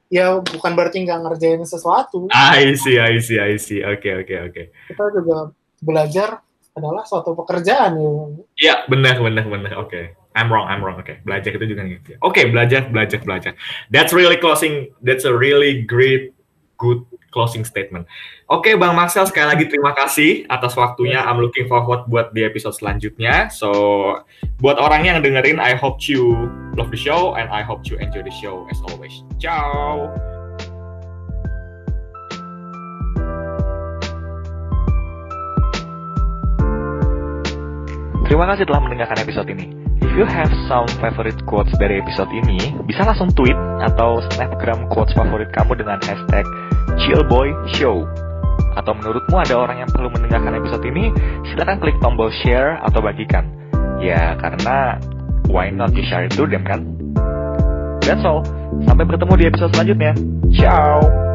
ya 0.05 0.25
bukan 0.39 0.71
berarti 0.77 1.01
nggak 1.01 1.19
ngerjain 1.25 1.63
sesuatu 1.65 2.29
I 2.31 2.77
see 2.77 3.01
I 3.01 3.19
see 3.19 3.39
I 3.41 3.57
see 3.57 3.81
oke 3.81 4.03
okay, 4.03 4.13
oke 4.19 4.27
okay, 4.27 4.37
oke 4.41 4.51
okay. 4.53 4.65
kita 4.91 5.03
juga 5.11 5.37
belajar 5.81 6.45
adalah 6.75 7.07
suatu 7.07 7.31
pekerjaan 7.39 7.95
ya. 7.95 8.13
Iya, 8.59 8.75
benar 8.91 9.23
benar 9.23 9.47
benar. 9.47 9.73
Oke. 9.79 9.89
Okay. 9.89 10.05
I'm 10.35 10.51
wrong, 10.51 10.67
I'm 10.67 10.83
wrong. 10.83 10.99
Oke, 10.99 11.15
okay. 11.15 11.17
belajar 11.23 11.55
itu 11.55 11.63
juga 11.63 11.87
gitu. 11.87 12.19
Oke, 12.19 12.43
okay, 12.43 12.45
belajar, 12.51 12.91
belajar, 12.91 13.23
belajar. 13.23 13.55
That's 13.87 14.11
really 14.11 14.35
closing. 14.35 14.91
That's 14.99 15.23
a 15.23 15.31
really 15.31 15.87
great, 15.87 16.35
good 16.75 17.07
closing 17.35 17.67
statement. 17.67 18.07
Oke, 18.47 18.71
okay, 18.71 18.73
Bang 18.79 18.95
Marcel, 18.95 19.27
sekali 19.27 19.51
lagi 19.51 19.67
terima 19.67 19.91
kasih 19.91 20.47
atas 20.47 20.79
waktunya. 20.79 21.19
I'm 21.19 21.43
looking 21.43 21.67
forward 21.67 22.07
buat 22.07 22.31
di 22.31 22.47
episode 22.47 22.79
selanjutnya. 22.79 23.51
So, 23.51 24.23
buat 24.63 24.79
orang 24.79 25.03
yang 25.03 25.19
dengerin, 25.19 25.59
I 25.59 25.75
hope 25.75 25.99
you 26.07 26.47
love 26.79 26.95
the 26.95 26.99
show 26.99 27.35
and 27.35 27.51
I 27.51 27.59
hope 27.59 27.83
you 27.91 27.99
enjoy 27.99 28.23
the 28.23 28.31
show 28.39 28.63
as 28.71 28.79
always. 28.87 29.11
Ciao. 29.43 30.15
Terima 38.25 38.49
kasih 38.49 38.65
telah 38.65 38.81
mendengarkan 38.81 39.21
episode 39.21 39.47
ini. 39.53 39.69
If 40.01 40.11
you 40.17 40.25
have 40.25 40.49
some 40.65 40.89
favorite 40.97 41.37
quotes 41.45 41.69
dari 41.77 42.01
episode 42.01 42.31
ini, 42.33 42.73
bisa 42.89 43.05
langsung 43.05 43.29
tweet 43.37 43.57
atau 43.85 44.17
snapgram 44.33 44.89
quotes 44.89 45.13
favorit 45.13 45.53
kamu 45.53 45.77
dengan 45.77 46.01
hashtag 46.01 46.41
chillboyshow. 47.05 48.05
Atau 48.75 48.91
menurutmu 48.95 49.35
ada 49.39 49.55
orang 49.55 49.83
yang 49.83 49.89
perlu 49.91 50.11
mendengarkan 50.11 50.59
episode 50.59 50.83
ini, 50.83 51.11
silahkan 51.51 51.79
klik 51.79 51.95
tombol 52.03 52.27
share 52.43 52.79
atau 52.83 52.99
bagikan. 52.99 53.47
Ya, 54.03 54.35
karena 54.35 54.99
why 55.47 55.71
not 55.71 55.95
you 55.95 56.03
share 56.07 56.27
it 56.27 56.35
to 56.35 56.43
them 56.43 56.67
kan? 56.67 56.83
That's 58.03 58.21
all. 58.21 58.43
Sampai 58.85 59.07
bertemu 59.07 59.33
di 59.39 59.45
episode 59.47 59.71
selanjutnya. 59.73 60.13
Ciao! 60.53 61.34